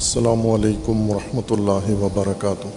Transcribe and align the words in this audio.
السلام 0.00 0.46
علیکم 0.50 1.10
ورحمۃ 1.10 1.50
اللہ 1.50 2.02
وبرکاتہ۔ 2.02 2.68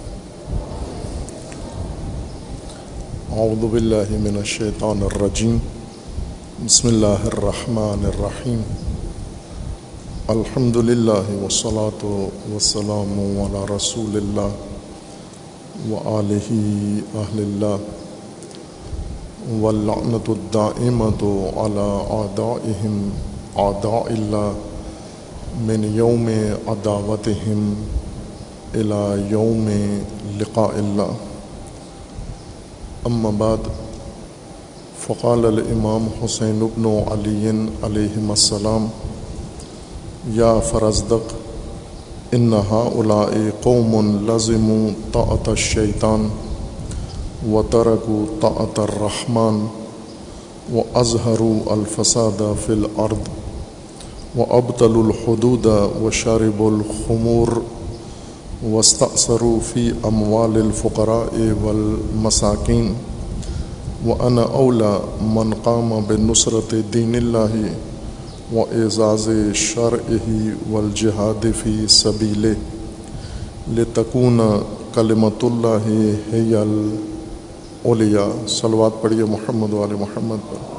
اعوذ 3.32 3.66
باللہ 3.72 4.12
من 4.12 4.38
الشیطان 4.38 5.04
الرجیم۔ 5.04 5.58
بسم 6.66 6.88
اللہ 6.88 7.24
الرحمن 7.26 8.06
الرحیم۔ 8.06 8.62
الحمد 10.28 10.76
للہ 10.76 11.44
وسلاۃ 11.44 12.04
وسلام 12.56 13.20
علی 13.20 13.76
رسول 13.76 14.16
اللہ 14.16 14.52
و 15.90 16.20
علیہ 16.20 16.52
اہل 17.16 17.40
اللہ۔ 17.40 17.78
واللعنت 19.62 20.30
الدائمت 20.30 21.24
علی 21.58 22.04
اعدائهم 22.10 23.10
اعداء 23.56 24.04
اللہ۔ 24.06 24.73
من 25.56 25.84
یوم 25.96 26.30
عداوتہم 26.68 27.74
الى 28.74 29.28
یوم 29.30 29.70
لقاء 30.40 30.78
اللہ۔ 30.78 31.12
اما 33.06 33.30
بعد، 33.38 33.68
فقال 35.00 35.46
الامام 35.46 36.08
حسین 36.26 36.60
بن 36.60 36.86
علی 36.86 37.50
علیہ 37.82 38.30
السلام، 38.30 38.88
یا 40.28 40.60
فرزدق، 40.60 41.34
ان 42.32 42.54
هؤلاء 42.54 43.64
قوم 43.64 44.18
لزموا 44.28 44.90
طاعت 45.12 45.50
الشیطان 45.50 46.28
وتركوا 47.52 48.26
طاعت 48.42 48.80
الرحمن 48.80 49.66
وأظهروا 50.74 51.74
الفساد 51.74 52.42
في 52.66 52.74
الأرض 52.74 53.43
وأبطلوا 54.36 55.04
الحدود 55.04 55.68
وشربوا 56.02 56.72
الخمور 56.72 57.62
واستأثروا 58.66 59.60
في 59.60 59.94
أموال 60.06 60.58
الفقراء 60.58 61.56
والمساكين 61.64 62.96
وأنا 64.06 64.44
أولى 64.44 65.00
من 65.36 65.54
قام 65.54 66.02
بنصرة 66.10 66.84
دين 66.92 67.16
الله 67.16 67.76
وإعزاز 68.54 69.32
شرعه 69.52 70.30
والجهاد 70.72 71.52
في 71.64 71.88
سبيله 71.88 72.56
لتكون 73.76 74.64
كلمة 74.96 75.42
الله 75.44 76.16
هي 76.34 76.64
العليا 76.64 78.28
صلوات 78.48 79.02
پڑھیے 79.02 79.24
محمد 79.24 79.74
وال 79.74 79.94
محمد 80.00 80.38
پر. 80.50 80.73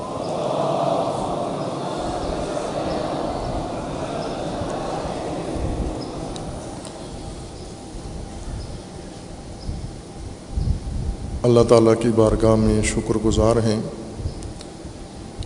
اللہ 11.44 11.60
تعالیٰ 11.68 11.94
کی 12.00 12.08
بارگاہ 12.16 12.54
میں 12.54 12.82
شکر 12.82 13.18
گزار 13.24 13.56
ہیں۔ 13.56 13.80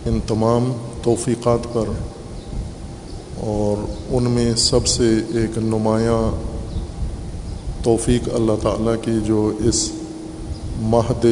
ان 0.05 0.19
تمام 0.27 0.73
توفیقات 1.03 1.59
پر 1.73 1.83
اور 3.37 3.85
ان 4.09 4.23
میں 4.23 4.53
سب 4.55 4.87
سے 4.87 5.09
ایک 5.33 5.57
نمایاں 5.57 6.21
توفیق 7.83 8.29
اللہ 8.33 8.51
تعالیٰ 8.61 8.95
کی 9.01 9.11
جو 9.25 9.51
اس 9.63 9.91
مہد 10.81 11.25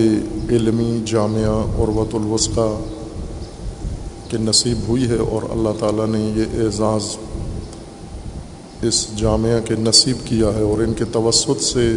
علمی 0.49 1.01
جامعہ 1.05 1.77
اور 1.77 1.87
وط 1.87 2.15
الوسقہ 2.15 2.79
کے 4.29 4.37
نصیب 4.37 4.77
ہوئی 4.87 5.09
ہے 5.09 5.17
اور 5.17 5.41
اللہ 5.51 5.69
تعالیٰ 5.79 6.07
نے 6.07 6.33
یہ 6.35 6.65
اعزاز 6.65 7.17
اس 8.81 9.17
جامعہ 9.17 9.59
کے 9.67 9.75
نصیب 9.79 10.17
کیا 10.25 10.47
ہے 10.47 10.61
اور 10.61 10.79
ان 10.79 10.93
کے 10.93 11.05
توسط 11.05 11.61
سے 11.61 11.95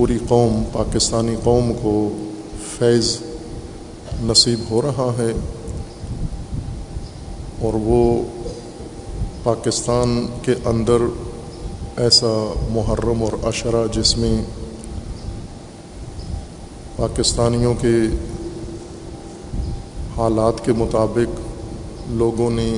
پوری 0.00 0.18
قوم 0.28 0.62
پاکستانی 0.72 1.34
قوم 1.44 1.72
کو 1.72 1.92
فیض 2.78 3.08
نصیب 4.22 4.60
ہو 4.70 4.80
رہا 4.82 5.08
ہے 5.18 5.32
اور 7.62 7.74
وہ 7.82 8.00
پاکستان 9.42 10.14
کے 10.42 10.54
اندر 10.66 11.04
ایسا 11.96 12.32
محرم 12.70 13.22
اور 13.22 13.32
اشرا 13.42 13.84
جس 13.92 14.16
میں 14.16 14.32
پاکستانیوں 16.96 17.74
کے 17.74 17.94
حالات 20.16 20.64
کے 20.64 20.72
مطابق 20.72 21.38
لوگوں 22.14 22.50
نے 22.50 22.70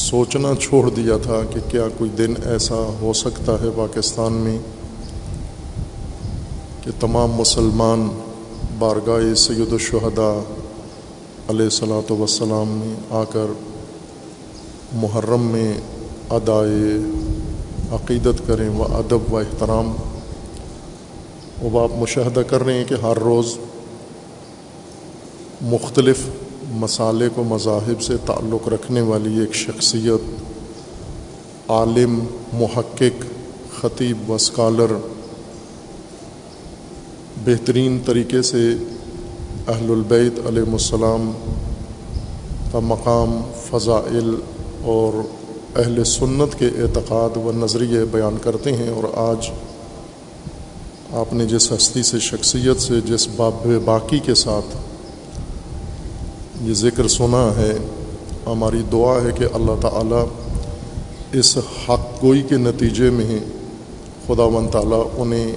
سوچنا 0.00 0.54
چھوڑ 0.60 0.88
دیا 0.90 1.16
تھا 1.22 1.40
کہ 1.54 1.68
کیا 1.70 1.88
کوئی 1.98 2.10
دن 2.18 2.34
ایسا 2.46 2.84
ہو 3.00 3.12
سکتا 3.12 3.60
ہے 3.62 3.70
پاکستان 3.76 4.32
میں 4.32 4.58
کہ 6.84 6.90
تمام 7.00 7.30
مسلمان 7.30 8.08
بارگاہ 8.78 9.34
سید 9.34 9.72
الشہداء 9.72 10.32
علیہ 11.48 11.68
صلاۃ 11.68 12.10
وسلام 12.10 12.68
میں 12.68 12.94
آ 13.10 13.22
کر 13.24 13.52
محرم 14.92 15.46
میں 15.46 15.74
ادائے 16.30 16.96
عقیدت 17.92 18.42
کریں 18.46 18.68
و 18.68 18.82
ادب 18.96 19.32
و 19.32 19.36
احترام 19.36 19.92
وہ 21.62 21.80
آپ 21.80 21.96
مشاہدہ 21.98 22.40
کر 22.40 22.64
رہے 22.64 22.74
ہیں 22.74 22.84
کہ 22.84 23.00
ہر 23.02 23.18
روز 23.18 23.56
مختلف 25.66 26.26
مسالے 26.74 27.28
کو 27.34 27.44
مذاہب 27.44 28.02
سے 28.02 28.16
تعلق 28.26 28.68
رکھنے 28.68 29.00
والی 29.04 29.38
ایک 29.40 29.54
شخصیت، 29.54 30.28
عالم، 31.70 32.18
محقق، 32.52 33.24
خطیب 33.80 34.30
و 34.30 34.34
اسکالر 34.34 34.96
بہترین 37.44 37.98
طریقے 38.04 38.42
سے 38.42 38.74
اہل 39.68 39.90
البیت 39.90 40.46
علیہ 40.46 40.62
السلام 40.72 41.30
کا 42.72 42.78
مقام 42.78 43.40
فضائل 43.64 44.34
اور 44.82 45.22
اہل 45.78 46.04
سنت 46.04 46.58
کے 46.58 46.66
اعتقاد 46.66 47.36
و 47.36 47.52
نظریے 47.52 48.04
بیان 48.04 48.36
کرتے 48.42 48.72
ہیں 48.72 48.88
اور 48.88 49.04
آج 49.14 49.50
آپ 51.12 51.32
نے 51.32 51.46
جس 51.46 51.72
ہستی 51.72 52.02
سے، 52.02 52.18
شخصیت 52.18 52.80
سے، 52.80 53.00
جس 53.00 53.28
باب 53.36 53.66
باقی 53.84 54.18
کے 54.18 54.34
ساتھ 54.34 54.76
یہ 56.62 56.74
ذکر 56.74 57.08
سنا 57.08 57.44
ہے، 57.56 57.72
ہماری 58.46 58.82
دعا 58.92 59.14
ہے 59.24 59.32
کہ 59.38 59.44
اللہ 59.52 59.80
تعالیٰ 59.80 60.24
اس 61.32 61.58
حق 61.58 62.22
گوئی 62.22 62.42
کے 62.42 62.56
نتیجے 62.56 63.10
میں 63.10 63.38
خدا 64.26 64.44
و 64.44 64.66
تعالیٰ 64.72 65.02
انہیں 65.16 65.52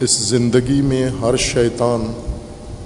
اس 0.00 0.10
زندگی 0.10 0.82
میں 0.82 1.08
ہر 1.22 1.36
شیطان 1.36 2.12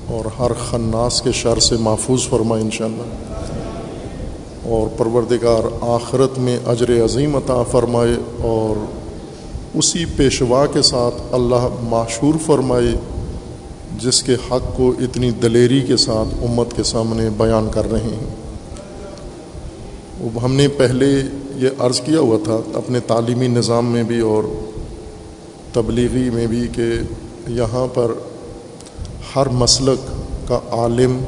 اور 0.06 0.24
ہر 0.38 0.52
خناس 0.70 1.22
کے 1.22 1.32
شر 1.32 1.58
سے 1.58 1.74
محفوظ 1.80 2.28
فرمائے 2.28 2.62
انشاءاللہ۔ 2.62 3.02
اور 4.62 4.98
پروردگار 4.98 5.62
آخرت 5.80 6.38
میں 6.38 6.58
اجر 6.66 7.04
عظیم 7.04 7.36
عطا 7.36 7.62
فرمائے 7.62 8.14
اور 8.40 8.84
اسی 9.74 10.04
پیشوا 10.16 10.66
کے 10.66 10.82
ساتھ 10.82 11.22
اللہ 11.32 11.68
معشور 11.82 12.34
فرمائے، 12.46 12.94
جس 13.98 14.22
کے 14.22 14.34
حق 14.34 14.76
کو 14.76 14.92
اتنی 15.00 15.30
دلیری 15.30 15.80
کے 15.80 15.96
ساتھ 15.96 16.44
امت 16.44 16.76
کے 16.76 16.82
سامنے 16.82 17.28
بیان 17.36 17.68
کر 17.70 17.90
رہے 17.90 18.00
ہیں۔ 18.00 18.34
ہم 20.42 20.54
نے 20.54 20.68
پہلے 20.68 21.22
یہ 21.56 21.68
عرض 21.78 22.00
کیا 22.00 22.20
ہوا 22.20 22.38
تھا، 22.44 22.58
اپنے 22.74 23.00
تعلیمی 23.00 23.48
نظام 23.48 23.86
میں 23.86 24.02
بھی 24.02 24.20
اور 24.20 24.44
تبلیغی 25.72 26.30
میں 26.30 26.46
بھی 26.46 26.68
کہ 26.72 26.92
یہاں 27.48 27.86
پر 27.94 28.12
ہر 29.36 29.48
مسلک 29.48 30.10
کا 30.48 30.60
عالم 30.70 31.24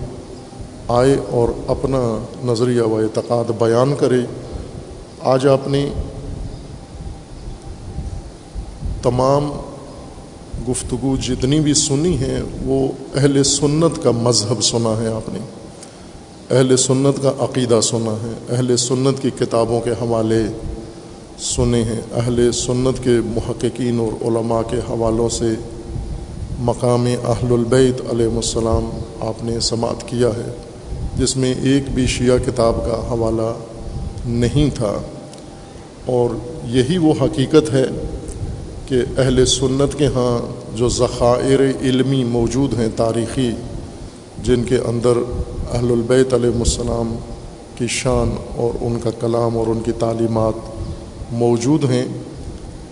آئے 0.89 1.17
اور 1.31 1.49
اپنا 1.67 2.25
نظریہ 2.45 2.83
و 2.83 2.97
اعتقاد 2.97 3.51
بیان 3.59 3.95
کرے۔ 3.99 4.21
آج 5.21 5.47
آپ 5.47 5.69
نے 5.69 5.91
تمام 9.03 9.51
گفتگو 10.69 11.17
جتنی 11.17 11.61
بھی 11.61 11.75
سنی 11.75 12.19
ہیں، 12.19 12.43
وہ 12.63 12.89
اہل 13.15 13.43
سنت 13.43 14.03
کا 14.03 14.11
مذہب 14.11 14.63
سنا 14.63 15.01
ہے 15.01 15.09
آپ 15.09 15.29
نے۔ 15.29 15.39
اہل 16.51 16.77
سنت 16.77 17.23
کا 17.23 17.33
عقیدہ 17.39 17.81
سنا 17.83 18.13
ہے۔ 18.13 18.57
اہل 18.57 18.77
سنت 18.77 19.23
کی 19.23 19.31
کتابوں 19.31 19.81
کے 19.81 19.91
حوالے 19.91 20.43
سنے 21.39 21.83
ہیں۔ 21.83 22.01
اہل 22.13 22.53
سنت 22.53 23.05
کے 23.05 23.21
محققین 23.25 24.01
اور 24.01 24.25
علماء 24.27 24.63
کے 24.71 24.77
حوالوں 24.77 25.29
سے 25.29 25.55
مقام 26.59 27.07
اہل 27.07 27.53
البیت 27.53 28.03
علیہ 28.11 28.37
السلام 28.37 28.91
آپ 29.21 29.45
نے 29.45 29.61
سماعت 29.61 30.09
کیا 30.09 30.29
ہے، 30.29 30.53
جس 31.17 31.37
میں 31.37 31.55
ایک 31.63 31.83
بھی 31.95 32.07
شیعہ 32.07 32.39
کتاب 32.39 32.75
کا 32.77 33.09
حوالہ 33.11 33.53
نہیں 34.27 34.77
تھا۔ 34.77 34.93
اور 36.07 36.31
یہی 36.65 36.99
وہ 36.99 37.15
حقیقت 37.21 37.73
ہے 37.73 37.85
کہ 38.87 38.97
اہل 39.19 39.47
سنت 39.47 39.99
کے 39.99 40.07
ہاں 40.07 40.53
جو 40.77 40.89
ذخائر 40.89 41.61
علمی 41.81 42.25
موجود 42.25 42.75
ہیں 42.75 42.89
تاریخی، 42.97 43.51
جن 44.43 44.65
کے 44.65 44.77
اندر 44.77 45.13
اہل 45.73 45.93
البیت 45.93 46.35
علیہ 46.35 46.59
السلام 46.59 47.15
کی 47.79 47.87
شان 47.89 48.35
اور 48.57 48.77
ان 48.81 48.99
کا 49.03 49.11
کلام 49.11 49.59
اور 49.59 49.67
ان 49.67 49.81
کی 49.85 49.93
تعلیمات 49.93 50.74
موجود 51.33 51.85
ہیں، 51.91 52.05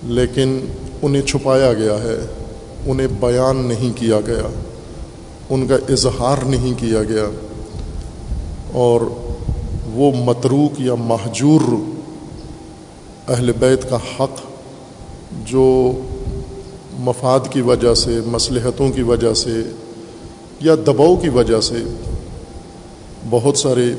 لیکن 0.03 0.59
انہیں 1.03 1.23
چھپایا 1.23 1.73
گیا 1.73 1.97
ہے، 2.03 2.17
انہیں 2.87 3.07
بیان 3.21 3.57
نہیں 3.57 3.97
کیا 3.97 4.21
گیا، 4.27 4.49
ان 5.51 5.67
کا 5.67 5.77
اظہار 5.89 6.45
نہیں 6.45 6.79
کیا 6.79 7.03
گیا، 7.03 7.27
اور 8.73 9.01
وہ 9.87 10.11
متروک 10.25 10.81
یا 10.81 10.95
محجور 10.95 11.61
اہل 13.29 13.53
بیت 13.53 13.91
کا 13.91 13.97
حق 13.97 14.41
جو 15.45 15.93
مفاد 16.99 17.41
کی 17.51 17.61
وجہ 17.61 17.95
سے، 17.95 18.21
مصلحتوں 18.27 18.91
کی 18.91 19.03
وجہ 19.03 19.35
سے 19.35 19.63
یا 20.61 20.75
دباؤ 20.87 21.17
کی 21.17 21.29
وجہ 21.29 21.61
سے 21.61 21.83
بہت 23.31 23.57
سارے 23.59 23.93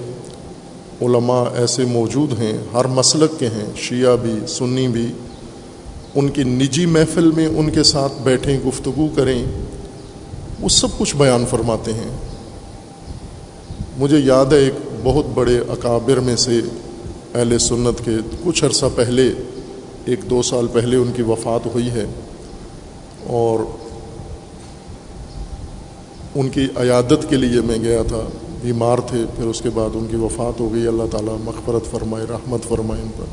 علماء 1.06 1.44
ایسے 1.56 1.86
موجود 1.86 2.40
ہیں، 2.40 2.58
ہر 2.74 2.86
مسلک 2.86 3.40
کے 3.40 3.48
ہیں، 3.48 3.66
شیعہ 3.78 4.16
بھی، 4.16 4.40
سنی 4.48 4.88
بھی، 4.88 5.08
ان 6.16 6.30
کی 6.30 6.44
نجی 6.44 6.86
محفل 6.86 7.32
میں 7.32 7.48
ان 7.48 7.70
کے 7.70 7.84
ساتھ 7.84 8.22
بیٹھیں، 8.24 8.60
گفتگو 8.68 9.08
کریں، 9.16 9.46
وہ 10.60 10.70
سب 10.70 10.88
کچھ 10.98 11.16
بیان 11.16 11.46
فرماتے 11.50 11.94
ہیں۔ 11.94 12.12
مجھے 13.98 14.18
یاد 14.18 14.46
ہے 14.46 14.58
ایک 14.58 14.74
بہت 15.04 15.26
بڑے 15.34 15.60
اکابر 15.60 16.20
میں 16.20 16.36
سے 16.36 16.60
اہل 17.36 17.58
سنت 17.58 18.06
کے 18.06 18.12
کچھ 18.44 18.64
عرصہ 18.66 18.86
پہلے، 18.96 19.32
ایک 20.06 20.20
دو 20.30 20.42
سال 20.42 20.68
پہلے 20.68 20.96
ان 20.96 21.12
کی 21.16 21.22
وفات 21.22 21.66
ہوئی 21.66 21.90
ہے 21.90 22.06
اور 23.28 23.60
ان 26.36 26.50
کی 26.50 26.68
عیادت 26.78 27.30
کے 27.30 27.36
لیے 27.36 27.62
میں 27.62 27.78
گیا 27.78 28.04
تھا۔ 28.04 28.22
بیمار 28.64 28.98
تھے، 28.98 29.26
پھر 29.36 29.46
اس 29.46 29.62
کے 29.62 29.70
بعد 29.70 29.90
ان 29.94 30.08
کی 30.10 30.16
وفات 30.16 30.60
ہو 30.60 30.74
گئی۔ 30.74 30.88
اللہ 30.88 31.04
تعالیٰ 31.12 31.38
مغفرت 31.44 31.92
فرمائے، 31.92 32.26
رحمت 32.30 32.64
فرمائے 32.64 33.02
ان 33.02 33.10
پر۔ 33.18 33.26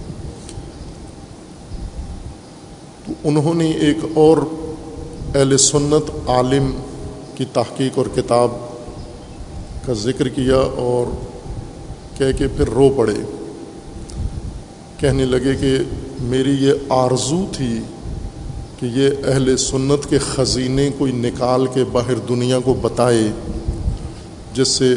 تو 3.06 3.12
انہوں 3.24 3.54
نے 3.54 3.70
ایک 3.70 3.96
اور 4.14 4.36
اہل 5.34 5.56
سنت 5.56 6.28
عالم 6.28 6.70
کی 7.34 7.44
تحقیق 7.52 7.98
اور 7.98 8.06
کتاب 8.14 8.50
کا 9.86 9.92
ذکر 9.92 10.28
کیا 10.28 10.56
اور 10.56 11.06
کہہ 12.18 12.38
کے 12.38 12.48
پھر 12.48 12.68
رو 12.68 12.90
پڑے۔ 12.96 13.14
کہنے 14.96 15.24
لگے 15.24 15.54
کہ 15.60 15.78
میری 16.20 16.56
یہ 16.60 16.72
آرزو 16.88 17.44
تھی 17.52 17.80
کہ 18.78 18.86
یہ 18.86 19.08
اہل 19.26 19.56
سنت 19.56 20.10
کے 20.10 20.18
خزینے 20.18 20.90
کوئی 20.98 21.12
نکال 21.12 21.66
کے 21.66 21.84
باہر 21.92 22.14
دنیا 22.14 22.58
کو 22.64 22.74
بتائے، 22.74 23.22
جس 24.54 24.68
سے 24.68 24.94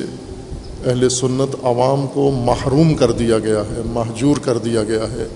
اہل 0.85 1.09
سنت 1.09 1.56
عوام 1.63 2.07
کو 2.13 2.31
محروم 2.31 2.94
کر 2.94 3.12
دیا 3.12 3.39
گیا 3.39 3.59
ہے، 3.59 3.81
محجور 3.85 4.35
کر 4.38 4.57
دیا 4.57 4.83
گیا 4.83 5.03
ہے۔ 5.03 5.27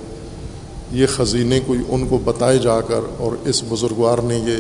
یہ 0.92 1.06
خزینے 1.08 1.60
کوئی 1.66 1.80
ان 1.90 2.08
کو 2.08 2.18
بتائے 2.18 2.58
جا 2.58 2.82
کر 2.82 3.00
اور 3.18 3.32
اس 3.46 3.64
بزرگوار 3.70 4.18
نے 4.18 4.38
یہ 4.38 4.56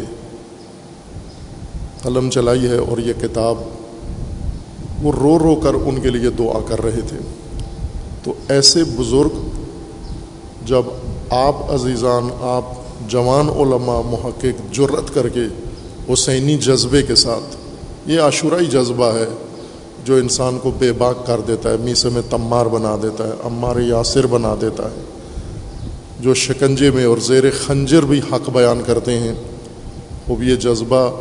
قلم 2.03 2.29
چلائی 2.29 2.67
ہے 2.67 2.77
اور 2.77 2.97
یہ 2.97 3.13
کتاب 3.21 3.57
وہ 5.01 5.11
رو 5.11 5.39
رو 5.39 5.55
کر 5.55 5.73
ان 5.73 6.01
کے 6.01 6.09
لیے 6.09 6.29
دعا 6.29 6.59
کر 6.67 6.81
رہے 6.81 7.01
تھے۔ 7.07 7.17
تو 8.23 8.33
ایسے 8.49 8.83
بزرگ 8.83 9.49
جب 10.65 10.83
آپ 11.29 11.55
عزیزان، 11.73 12.29
آپ 12.41 12.63
جوان 13.09 13.49
علماء 13.49 14.01
محقق 14.05 14.73
جرت 14.73 15.13
کر 15.13 15.29
کے 15.29 15.43
حسینی 16.13 16.57
جذبے 16.57 17.01
کے 17.01 17.15
ساتھ، 17.15 17.55
یہ 18.09 18.21
عاشورائی 18.21 18.65
جذبہ 18.65 19.05
ہے۔ 19.05 19.46
جو 20.07 20.15
انسان 20.15 20.57
کو 20.63 20.71
بے 20.79 20.91
باک 20.91 21.27
کر 21.27 21.41
دیتا 21.47 21.71
ہے، 21.71 21.77
میسے 21.77 22.09
میں 22.09 22.21
تمار 22.29 22.65
بنا 22.65 22.95
دیتا 23.03 23.27
ہے، 23.27 23.31
امار 23.43 23.75
یاسر 23.79 24.27
بنا 24.27 24.55
دیتا 24.61 24.83
ہے۔ 24.83 25.03
جو 26.19 26.33
شکنجے 26.33 26.91
میں 26.91 27.05
اور 27.05 27.17
زیر 27.17 27.43
خنجر 27.65 28.05
بھی 28.05 28.19
حق 28.19 28.49
بیان 28.49 28.81
کرتے 28.85 29.19
ہیں، 29.19 29.33
وہ 30.27 30.45
یہ 30.45 30.55
جذبہ 30.55 31.11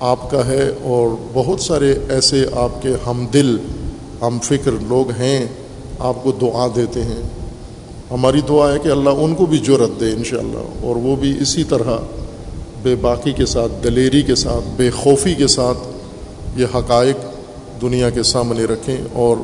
آپ 0.00 0.30
کا 0.30 0.46
ہے۔ 0.46 0.70
اور 0.82 1.08
بہت 1.34 1.60
سارے 1.60 1.94
ایسے 2.08 2.46
آپ 2.52 2.82
کے 2.82 2.88
ہم 3.06 3.26
دل، 3.32 3.58
ہم 4.22 4.38
فکر 4.42 4.70
لوگ 4.88 5.10
ہیں، 5.10 5.46
آپ 5.98 6.14
کو 6.22 6.32
دعا 6.32 6.66
دیتے 6.76 7.02
ہیں۔ 7.02 7.22
ہماری 8.10 8.40
دعا 8.48 8.72
ہے 8.72 8.78
کہ 8.78 8.88
اللہ 8.88 9.10
ان 9.10 9.34
کو 9.34 9.46
بھی 9.46 9.58
جرت 9.58 10.00
دے 10.00 10.12
انشاءاللہ۔ 10.12 10.86
اور 10.86 10.96
وہ 10.96 11.16
بھی 11.16 11.36
اسی 11.40 11.64
طرح 11.64 11.98
بے 12.82 12.94
باقی 12.94 13.32
کے 13.32 13.46
ساتھ، 13.46 13.84
دلیری 13.84 14.22
کے 14.22 14.34
ساتھ، 14.34 14.68
بے 14.76 14.90
خوفی 14.90 15.34
کے 15.34 15.46
ساتھ 15.46 15.78
یہ 16.56 16.66
حقائق 16.74 17.35
دنیا 17.80 18.10
کے 18.10 18.22
سامنے 18.22 18.64
رکھیں 18.64 18.96
اور 19.12 19.36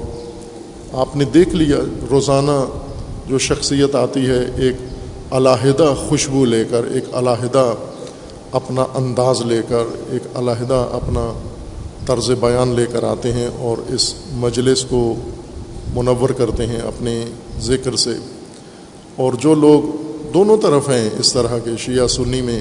آپ 0.93 1.17
نے 1.17 1.25
دیکھ 1.25 1.55
لیا 1.55 1.77
روزانہ 2.11 2.65
جو 3.27 3.39
شخصیت 3.39 3.95
آتی 3.95 4.27
ہے 4.27 4.45
ایک 4.57 4.77
علیحدہ 5.31 5.95
خوشبو 6.09 6.45
لے 6.45 6.65
کر، 6.71 6.85
ایک 6.85 7.05
علیحدہ 7.13 7.75
اپنا 8.53 8.83
انداز 8.95 9.43
لے 9.43 9.61
کر، 9.69 9.85
ایک 10.11 10.23
علیحدہ 10.37 10.89
اپنا 10.93 11.33
طرز 12.07 12.31
بیان 12.41 12.69
لے 12.69 12.87
کر 12.93 13.05
آتے 13.05 13.33
ہیں 13.33 13.49
اور 13.59 13.93
اس 13.93 14.15
مجلس 14.33 14.85
کو 14.85 15.15
منور 15.95 16.31
کرتے 16.31 16.67
ہیں 16.67 16.79
اپنے 16.79 17.25
ذکر 17.61 17.97
سے۔ 17.97 18.15
اور 19.17 19.33
جو 19.33 19.55
لوگ 19.55 19.83
دونوں 20.35 20.57
طرف 20.57 20.89
ہیں 20.89 21.11
اس 21.19 21.33
طرح 21.33 21.59
کے 21.65 21.71
شیعہ 21.79 22.07
سنی 22.07 22.43
میں 22.43 22.61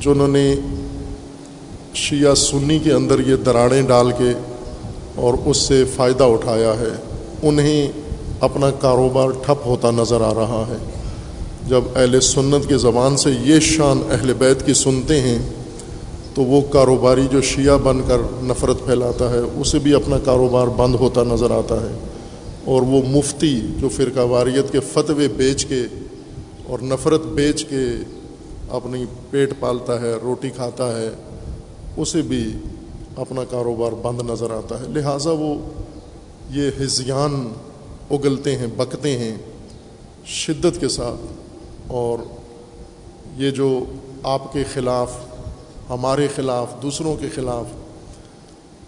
جو 0.00 0.10
انہوں 0.10 0.28
نے 0.28 0.54
شیعہ 1.94 2.34
سنی 2.34 2.78
کے 2.78 2.92
اندر 2.92 3.18
یہ 3.18 3.36
دراڑیں 3.36 3.82
ڈال 3.82 4.10
کے 4.10 4.32
اور 5.14 5.34
اس 5.44 5.56
سے 5.56 5.84
فائدہ 5.96 6.24
اٹھایا 6.24 6.74
ہے، 6.80 6.88
انہیں 7.42 7.92
اپنا 8.40 8.70
کاروبار 8.70 9.28
ٹھپ 9.30 9.66
ہوتا 9.66 9.90
نظر 9.90 10.20
آ 10.20 10.34
رہا 10.34 10.64
ہے۔ 10.68 10.76
جب 11.68 11.80
اہل 11.96 12.20
سنت 12.20 12.68
کی 12.68 12.74
زبان 12.74 13.16
سے 13.16 13.30
یہ 13.40 13.60
شان 13.60 14.02
اہل 14.10 14.32
بیت 14.32 14.66
کی 14.66 14.74
سنتے 14.74 15.20
ہیں، 15.20 15.38
تو 16.34 16.42
وہ 16.42 16.60
کاروباری 16.60 17.26
جو 17.30 17.40
شیعہ 17.40 17.78
بن 17.78 18.00
کر 18.08 18.18
نفرت 18.42 18.76
پھیلاتا 18.86 19.30
ہے، 19.30 19.38
اسے 19.38 19.78
بھی 19.78 19.94
اپنا 19.94 20.18
کاروبار 20.18 20.66
بند 20.66 20.94
ہوتا 20.94 21.22
نظر 21.22 21.50
آتا 21.50 21.74
ہے۔ 21.74 21.98
اور 22.64 22.82
وہ 22.82 23.02
مفتی 23.08 23.60
جو 23.80 23.88
فرقہ 23.88 24.20
واریت 24.20 24.72
کے 24.72 24.80
فتوے 24.80 25.28
بیچ 25.28 25.66
کے 25.66 25.82
اور 26.66 26.78
نفرت 26.82 27.22
بیچ 27.22 27.64
کے 27.64 27.84
اپنی 28.70 29.04
پیٹ 29.30 29.52
پالتا 29.60 30.00
ہے، 30.00 30.14
روٹی 30.22 30.50
کھاتا 30.50 31.00
ہے 31.00 31.10
اسے 31.96 32.22
بھی 32.22 32.52
اپنا 33.16 33.44
کاروبار 33.44 33.92
بند 33.92 34.30
نظر 34.30 34.50
آتا 34.50 34.80
ہے۔ 34.80 34.88
لہٰذا 34.88 35.30
وہ 35.30 35.54
یہ 36.50 36.70
ہزیان 36.80 37.52
اگلتے 38.10 38.58
ہیں، 38.58 38.66
بکتے 38.76 39.18
ہیں 39.18 39.34
شدت 40.26 40.80
کے 40.80 40.88
ساتھ۔ 40.88 41.26
اور 41.86 42.18
یہ 43.36 43.50
جو 43.50 43.84
آپ 44.22 44.52
کے 44.52 44.64
خلاف، 44.72 45.12
ہمارے 45.90 46.28
خلاف، 46.36 46.82
دوسروں 46.82 47.16
کے 47.16 47.28
خلاف 47.34 47.66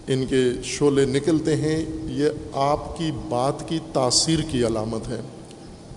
ان 0.06 0.26
کے 0.26 0.44
شعلے 0.64 1.04
نکلتے 1.04 1.56
ہیں، 1.56 1.84
یہ 2.04 2.28
آپ 2.52 2.98
کی 2.98 3.10
بات 3.28 3.68
کی 3.68 3.78
تاثیر 3.92 4.38
کی 4.50 4.66
علامت 4.66 5.08
ہے۔ 5.08 5.20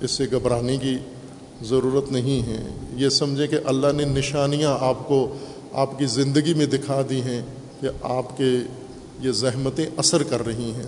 اس 0.01 0.11
سے 0.11 0.23
گھبرانے 0.31 0.77
کی 0.77 0.97
ضرورت 1.61 2.11
نہیں 2.11 2.47
ہے۔ 2.47 2.69
یہ 2.95 3.09
سمجھیں 3.09 3.47
کہ 3.47 3.57
اللہ 3.65 3.87
نے 3.95 4.05
نشانیاں 4.05 4.77
آپ 4.81 5.07
کو 5.07 5.35
آپ 5.73 5.99
کی 5.99 6.05
زندگی 6.05 6.53
میں 6.53 6.65
دکھا 6.65 7.01
دی 7.09 7.21
ہیں 7.21 7.41
کہ 7.81 7.87
آپ 8.01 8.37
کے 8.37 8.57
یہ 9.21 9.31
زحمتیں 9.31 9.85
اثر 9.97 10.23
کر 10.23 10.45
رہی 10.45 10.71
ہیں، 10.71 10.83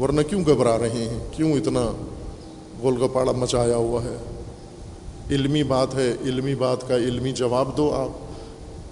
ورنہ 0.00 0.20
کیوں 0.22 0.44
گھبرا 0.44 0.78
رہے 0.78 0.88
ہیں؟ 0.88 1.18
کیوں 1.32 1.52
اتنا 1.52 1.92
گول 2.82 3.02
گپاڑا 3.02 3.32
مچایا 3.32 3.76
ہوا 3.76 4.04
ہے؟ 4.04 4.16
علمی 5.30 5.62
بات 5.62 5.94
ہے، 5.94 6.14
علمی 6.24 6.54
بات 6.54 6.88
کا 6.88 6.96
علمی 6.96 7.32
جواب 7.32 7.76
دو 7.76 7.94
آپ۔ 7.94 8.08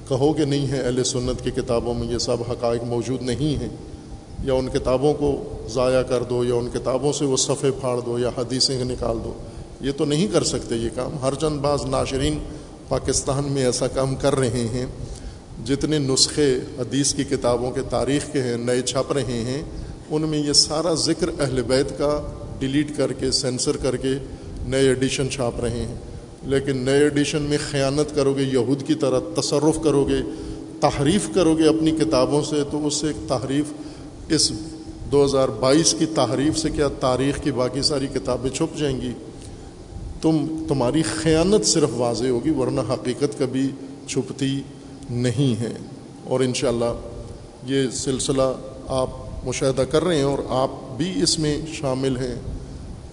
کہو 0.08 0.32
کہ 0.32 0.44
نہیں 0.44 0.68
ہے، 0.68 0.80
اہل 0.80 1.04
سنت 1.04 1.44
کی 1.44 1.50
کتابوں 1.50 1.94
میں 1.94 2.08
یہ 2.08 2.18
سب 2.18 2.36
حقائق 2.50 2.84
موجود 2.84 3.22
نہیں 3.22 3.60
ہیں۔ 3.60 3.68
یا 4.42 4.54
ان 4.54 4.68
کتابوں 4.68 5.14
کو 5.14 5.44
ضائع 5.68 6.02
کر 6.02 6.22
دو، 6.22 6.44
یا 6.44 6.54
ان 6.54 6.68
کتابوں 6.72 7.12
سے 7.12 7.24
وہ 7.24 7.36
صفحے 7.36 7.70
پھاڑ 7.70 8.00
دو، 8.00 8.18
یا 8.18 8.30
حدیثیں 8.38 8.84
نکال 8.84 9.18
دو۔ 9.24 9.32
یہ 9.80 9.90
تو 9.96 10.04
نہیں 10.04 10.28
کر 10.28 10.44
سکتے 10.44 10.74
یہ 10.74 10.88
کام۔ 10.94 11.16
ہر 11.22 11.34
چند 11.34 11.58
بعض 11.58 11.86
ناشرین 11.86 12.38
پاکستان 12.88 13.52
میں 13.52 13.64
ایسا 13.64 13.86
کام 13.86 14.14
کر 14.14 14.36
رہے 14.36 14.66
ہیں۔ 14.72 14.86
جتنے 15.64 15.98
نسخے 15.98 16.58
حدیث 16.78 17.14
کی 17.14 17.24
کتابوں 17.24 17.70
کے 17.70 17.80
تاریخ 17.90 18.32
کے 18.32 18.42
ہیں، 18.42 18.56
نئے 18.56 18.82
چھپ 18.82 19.12
رہے 19.12 19.22
ہیں، 19.24 19.62
ان 20.10 20.22
میں 20.22 20.38
یہ 20.38 20.52
سارا 20.52 20.94
ذکر 20.94 21.30
اہل 21.40 21.62
بیت 21.62 21.98
کا 21.98 22.32
ڈیلیٹ 22.58 22.96
کر 22.96 23.12
کے، 23.12 23.30
سینسر 23.30 23.76
کر 23.76 23.96
کے 23.96 24.14
نئے 24.66 24.88
ایڈیشن 24.88 25.30
چھاپ 25.30 25.60
رہے 25.60 25.86
ہیں۔ 25.86 25.94
لیکن 26.42 26.76
نئے 26.76 27.02
ایڈیشن 27.02 27.42
میں 27.42 27.58
خیانت 27.70 28.14
کرو 28.14 28.34
گے 28.34 28.42
یہود 28.42 28.86
کی 28.86 28.94
طرح 28.94 29.20
تصرف 29.36 29.82
کرو 29.84 30.04
گے 30.04 30.20
تحریف 30.80 31.28
کرو 31.34 31.54
گے 31.54 31.68
اپنی 31.68 31.90
کتابوں 31.90 32.42
سے، 32.42 32.56
تو 32.70 32.86
اس 32.86 32.94
سے 32.94 33.06
ایک 33.06 33.28
تحریف، 33.28 33.64
اس 34.28 34.52
دو 35.12 35.24
ہزار 35.24 35.48
بائیس 35.48 35.94
کی 35.98 36.06
تحریف 36.06 36.58
سے 36.58 36.70
کیا 36.70 36.88
تاریخ 36.88 37.42
کی 37.42 37.50
باقی 37.50 37.82
ساری 37.82 38.06
کتابیں 38.14 38.50
چھپ 38.50 38.78
جائیں 38.78 39.00
گی؟ 39.00 39.12
تم، 40.22 40.64
تمہاری 40.68 41.02
خیانت 41.02 41.66
صرف 41.66 41.88
واضح 41.92 42.26
ہوگی، 42.26 42.50
ورنہ 42.50 42.80
حقیقت 42.80 43.38
کبھی 43.38 43.68
چھپتی 44.06 44.60
نہیں 45.10 45.60
ہے۔ 45.60 45.72
اور 46.24 46.40
انشاءاللہ 46.40 46.92
یہ 47.66 47.90
سلسلہ 47.90 48.42
آپ 48.88 49.10
مشاہدہ 49.44 49.82
کر 49.82 50.04
رہے 50.04 50.16
ہیں 50.16 50.22
اور 50.22 50.38
آپ 50.48 50.70
بھی 50.96 51.22
اس 51.22 51.38
میں 51.38 51.58
شامل 51.72 52.16
ہیں۔ 52.16 52.34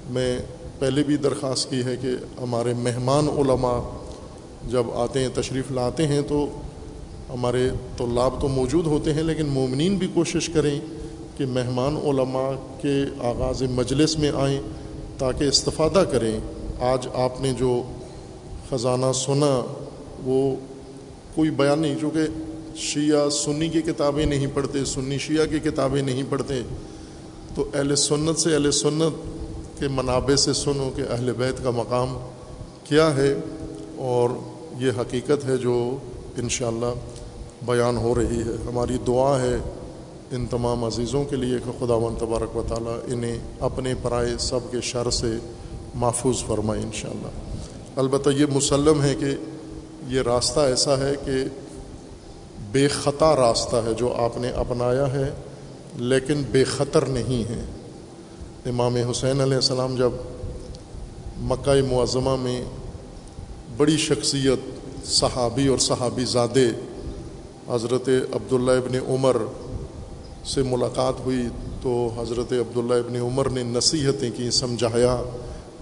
میں 0.10 0.40
پہلے 0.80 1.04
بھی 1.04 1.18
درخواست 1.18 1.70
کی 1.70 1.84
ہے 1.84 1.96
کہ 2.02 2.08
ہمارے 2.42 2.74
مہمان 2.74 3.28
علماء 3.28 3.80
جب 4.70 4.84
آتے 4.94 5.20
ہیں، 5.20 5.30
تشریف 5.34 5.72
لاتے 5.72 6.08
ہیں 6.08 6.22
تو 6.28 6.48
ہمارے 7.30 7.70
طلاب 7.98 8.42
تو 8.42 8.48
موجود 8.48 8.86
ہوتے 8.86 9.14
ہیں، 9.14 9.24
لیکن 9.24 9.46
مومنین 9.46 9.98
بھی 9.98 10.08
کوشش 10.14 10.50
کریں 10.50 10.80
کہ 11.38 11.46
مہمان 11.46 11.98
علماء 11.98 12.52
کے 12.82 13.04
آغاز 13.20 13.64
مجلس 13.64 14.20
میں 14.20 14.32
آئیں 14.36 14.60
تاکہ 15.18 15.44
استفادہ 15.44 16.04
کریں۔ 16.12 16.40
آج 16.80 17.08
آپ 17.14 17.42
نے 17.42 17.54
جو 17.54 17.84
خزانہ 18.70 19.12
سنا، 19.16 19.80
وہ 20.24 20.56
کوئی 21.36 21.50
بیان 21.50 21.80
نہیں 21.80 21.96
چونکہ 22.02 22.20
شیعہ 22.76 23.30
سنی 23.30 23.70
کی 23.70 23.82
کتابیں 23.82 24.26
نہیں 24.26 24.48
پڑھتے، 24.54 24.86
سنی 24.86 25.18
شیعہ 25.18 25.46
کی 25.46 25.60
کتابیں 25.60 26.02
نہیں 26.02 26.24
پڑھتے۔ 26.30 26.62
تو 27.56 27.66
اہل 27.74 27.96
سنت 27.96 28.40
سے 28.40 28.54
اہل 28.54 28.72
سنت 28.72 29.40
کے 29.80 29.88
منابع 29.88 30.36
سے 30.36 30.54
سنو 30.54 30.90
کہ 30.96 31.02
اہل 31.10 31.32
بیت 31.32 31.64
کا 31.64 31.70
مقام 31.70 32.18
کیا 32.84 33.16
ہے۔ 33.16 33.36
اور 33.96 34.30
یہ 34.80 34.92
حقیقت 35.02 35.46
ہے 35.46 35.58
جو 35.58 35.98
انشاءاللہ 36.38 36.94
بیان 37.66 37.98
ہو 37.98 38.16
رہی 38.16 38.40
ہے۔ 38.40 38.56
ہماری 38.68 38.98
دعا 39.08 39.42
ہے 39.42 39.58
ان 40.32 40.46
تمام 40.46 40.84
عزیزوں 40.84 41.24
کے 41.24 41.36
لیے 41.36 41.58
کہ 41.66 41.86
خدا 41.86 41.94
و 41.94 42.16
تبارک 42.20 42.58
و 42.58 42.64
تعالیٰ 42.68 42.98
انہیں 43.06 43.40
اپنے 43.60 43.94
پرائے 44.02 44.30
سب 44.40 44.60
کے 44.72 44.82
شر 44.82 45.10
سے 45.10 45.28
محفوظ 45.96 46.44
فرمائے 46.44 46.82
انشاءاللہ۔ 46.82 47.28
البتہ 47.96 48.30
یہ 48.30 48.46
مسلم 48.54 49.02
ہے 49.02 49.16
کہ 49.16 49.28
یہ 50.08 50.22
راستہ 50.22 50.60
ایسا 50.60 50.98
ہے 50.98 51.14
کہ 51.26 51.44
بے 52.72 52.88
خطا 52.88 53.36
راستہ 53.36 53.76
ہے 53.76 53.94
جو 53.94 54.14
آپ 54.14 54.38
نے 54.38 54.50
اپنایا 54.50 55.14
ہے، 55.14 55.30
لیکن 55.96 56.42
بے 56.52 56.64
خطر 56.64 57.06
نہیں 57.06 57.50
ہے۔ 57.50 57.64
امام 58.66 58.96
حسین 58.96 59.42
علیہ 59.42 59.56
السلام 59.56 59.96
جب 59.96 60.12
مکہ 61.38 61.82
معظمہ 61.92 62.36
میں 62.36 62.64
بڑی 63.78 63.98
شخصیت 63.98 64.60
صحابی 65.06 65.68
اور 65.68 65.78
صحابی 65.78 66.26
زادے 66.26 66.70
حضرت 67.70 68.10
عبداللہ 68.34 68.72
ابن 68.72 68.96
عمر 69.08 69.38
سے 70.46 70.64
ملاقات 70.64 71.26
ہوئی 71.26 71.48
تو 71.82 72.10
حضرت 72.18 72.52
عبداللہ 72.52 72.94
ابن 72.94 73.16
عمر 73.16 73.50
نے 73.50 73.64
نصیحتیں 73.64 74.32
کی، 74.36 74.52
سمجھایا 74.52 75.22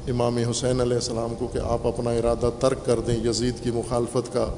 امام 0.09 0.37
حسین 0.37 0.81
علیہ 0.81 0.95
السلام 0.95 1.33
کو 1.39 1.47
کہ 1.47 1.59
آپ 1.63 1.87
اپنا 1.87 2.11
ارادہ 2.11 2.49
ترک 2.59 2.85
کر 2.85 2.99
دیں 2.99 3.15
یزید 3.25 3.63
کی 3.63 3.71
مخالفت 3.71 4.33
کا، 4.33 4.53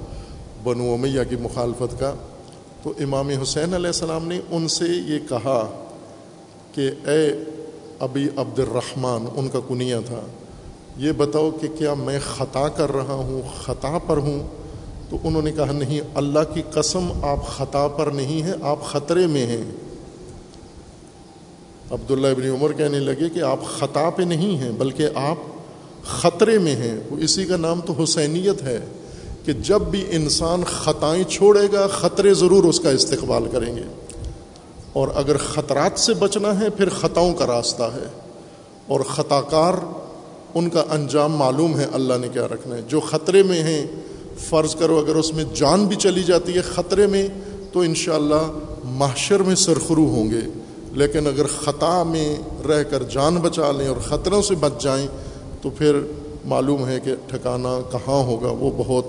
بنو 0.64 0.94
امیہ 0.94 1.24
کی 1.30 1.36
مخالفت 1.36 2.00
کا۔ 2.00 2.14
تو 2.84 2.94
امام 3.00 3.30
حسین 3.30 3.74
علیہ 3.74 3.88
السلام 3.88 4.28
نے 4.28 4.40
ان 4.52 4.68
سے 4.68 4.86
یہ 4.86 5.20
کہا 5.30 5.84
کہ 6.72 6.90
اے 7.08 7.44
ابی 8.00 8.28
عبد 8.36 8.60
الرحمن 8.60 9.26
ان 9.36 9.48
کا 9.48 9.60
کنیا 9.68 10.00
تھا، 10.06 10.20
یہ 10.98 11.12
بتاؤ 11.12 11.52
کہ 11.52 11.68
کیا 11.78 11.94
میں 11.94 12.20
خطا 12.26 12.68
کر 12.68 12.94
رہا 12.94 13.14
ہوں، 13.14 13.42
خطا 13.64 13.98
پر 14.08 14.18
ہوں؟ 14.18 14.48
تو 15.10 15.18
انہوں 15.24 15.42
نے 15.42 15.52
کہا 15.52 15.72
نہیں، 15.72 16.02
اللہ 16.16 16.54
کی 16.54 16.62
قسم، 16.72 17.12
آپ 17.22 17.48
خطا 17.48 17.88
پر 17.88 18.08
نہیں 18.08 18.42
ہیں، 18.42 18.54
آپ 18.62 18.84
خطرے 18.84 19.28
میں 19.28 19.46
ہیں۔ 19.46 19.64
عبداللہ 21.92 22.28
ابن 22.28 22.50
عمر 22.50 22.74
کہنے 22.74 23.00
لگے 23.00 23.30
کہ 23.30 23.40
آپ 23.40 23.66
خطا 23.66 24.10
پہ 24.10 24.24
نہیں 24.24 24.58
ہیں، 24.58 24.72
بلکہ 24.72 25.08
آپ 25.16 25.36
خطرے 26.04 26.58
میں 26.58 26.76
ہیں۔ 26.76 26.98
وہ 27.10 27.18
اسی 27.18 27.46
کا 27.46 27.58
نام 27.58 27.82
تو 27.82 27.94
حسینیت 28.04 28.64
ہے 28.64 28.80
کہ 29.46 29.54
جب 29.54 29.82
بھی 29.82 30.06
انسان 30.10 30.64
خطائیں 30.64 31.24
چھوڑے 31.24 31.68
گا، 31.74 31.88
خطرے 31.88 32.34
ضرور 32.34 32.64
اس 32.64 32.80
کا 32.80 32.90
استقبال 32.90 33.44
کریں 33.52 33.76
گے۔ 33.76 33.84
اور 34.94 35.08
اگر 35.16 35.38
خطرات 35.38 36.00
سے 36.00 36.14
بچنا 36.14 36.60
ہے، 36.60 36.70
پھر 36.70 36.90
خطاؤں 36.90 37.34
کا 37.34 37.48
راستہ 37.48 37.84
ہے۔ 37.84 38.08
اور 38.88 39.00
خطا 39.00 39.42
کار 39.42 39.74
ان 40.54 40.70
کا 40.70 40.84
انجام 40.90 41.32
معلوم 41.32 41.80
ہے، 41.80 41.86
اللہ 41.94 42.14
نے 42.22 42.28
کیا 42.34 42.48
رکھنا 42.48 42.76
ہے۔ 42.76 42.82
جو 42.88 43.00
خطرے 43.00 43.44
میں 43.44 43.64
ہیں، 43.64 43.88
فرض 44.38 44.76
کرو 44.76 45.00
اگر 45.00 45.16
اس 45.16 45.34
میں 45.34 45.44
جان 45.56 45.86
بھی 45.86 45.96
چلی 45.96 46.24
جاتی 46.24 46.56
ہے 46.56 46.62
خطرے 46.62 47.08
میں، 47.08 47.28
تو 47.72 47.80
انشاءاللہ 47.80 48.36
اللہ 48.36 48.58
محشر 48.84 49.40
میں 49.40 49.56
سرخرو 49.56 50.06
ہوں 50.06 50.32
گے۔ 50.32 50.63
لیکن 50.94 51.28
اگر 51.28 51.48
خطا 51.48 52.04
میں 52.04 52.36
رہ 52.68 52.84
کر 52.84 53.04
جان 53.04 53.36
بچا 53.36 53.72
لیں 53.72 53.88
اور 53.88 53.98
خطروں 53.98 54.42
سے 54.42 54.56
بچ 54.56 54.84
جائیں، 54.84 55.08
تو 55.62 55.70
پھر 55.70 56.00
معلوم 56.46 56.88
ہے 56.88 57.00
کہ 57.00 57.16
ٹھکانہ 57.28 57.68
کہاں 57.92 58.24
ہوگا۔ 58.24 58.52
وہ 58.52 58.72
بہت 58.78 59.06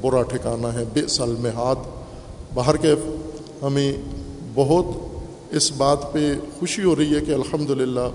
برا 0.00 0.22
ٹھکانہ 0.22 0.66
ہے۔ 0.66 0.84
بے 0.92 1.06
سلمحاد 1.06 1.76
باہر 2.54 2.76
کے 2.76 2.94
ہمیں 3.62 3.92
بہت 4.54 4.84
اس 5.50 5.72
بات 5.72 6.12
پہ 6.12 6.34
خوشی 6.58 6.82
ہو 6.82 6.96
رہی 6.96 7.14
ہے 7.14 7.20
کہ 7.20 7.32
الحمد 7.32 7.70
للہ 7.70 8.08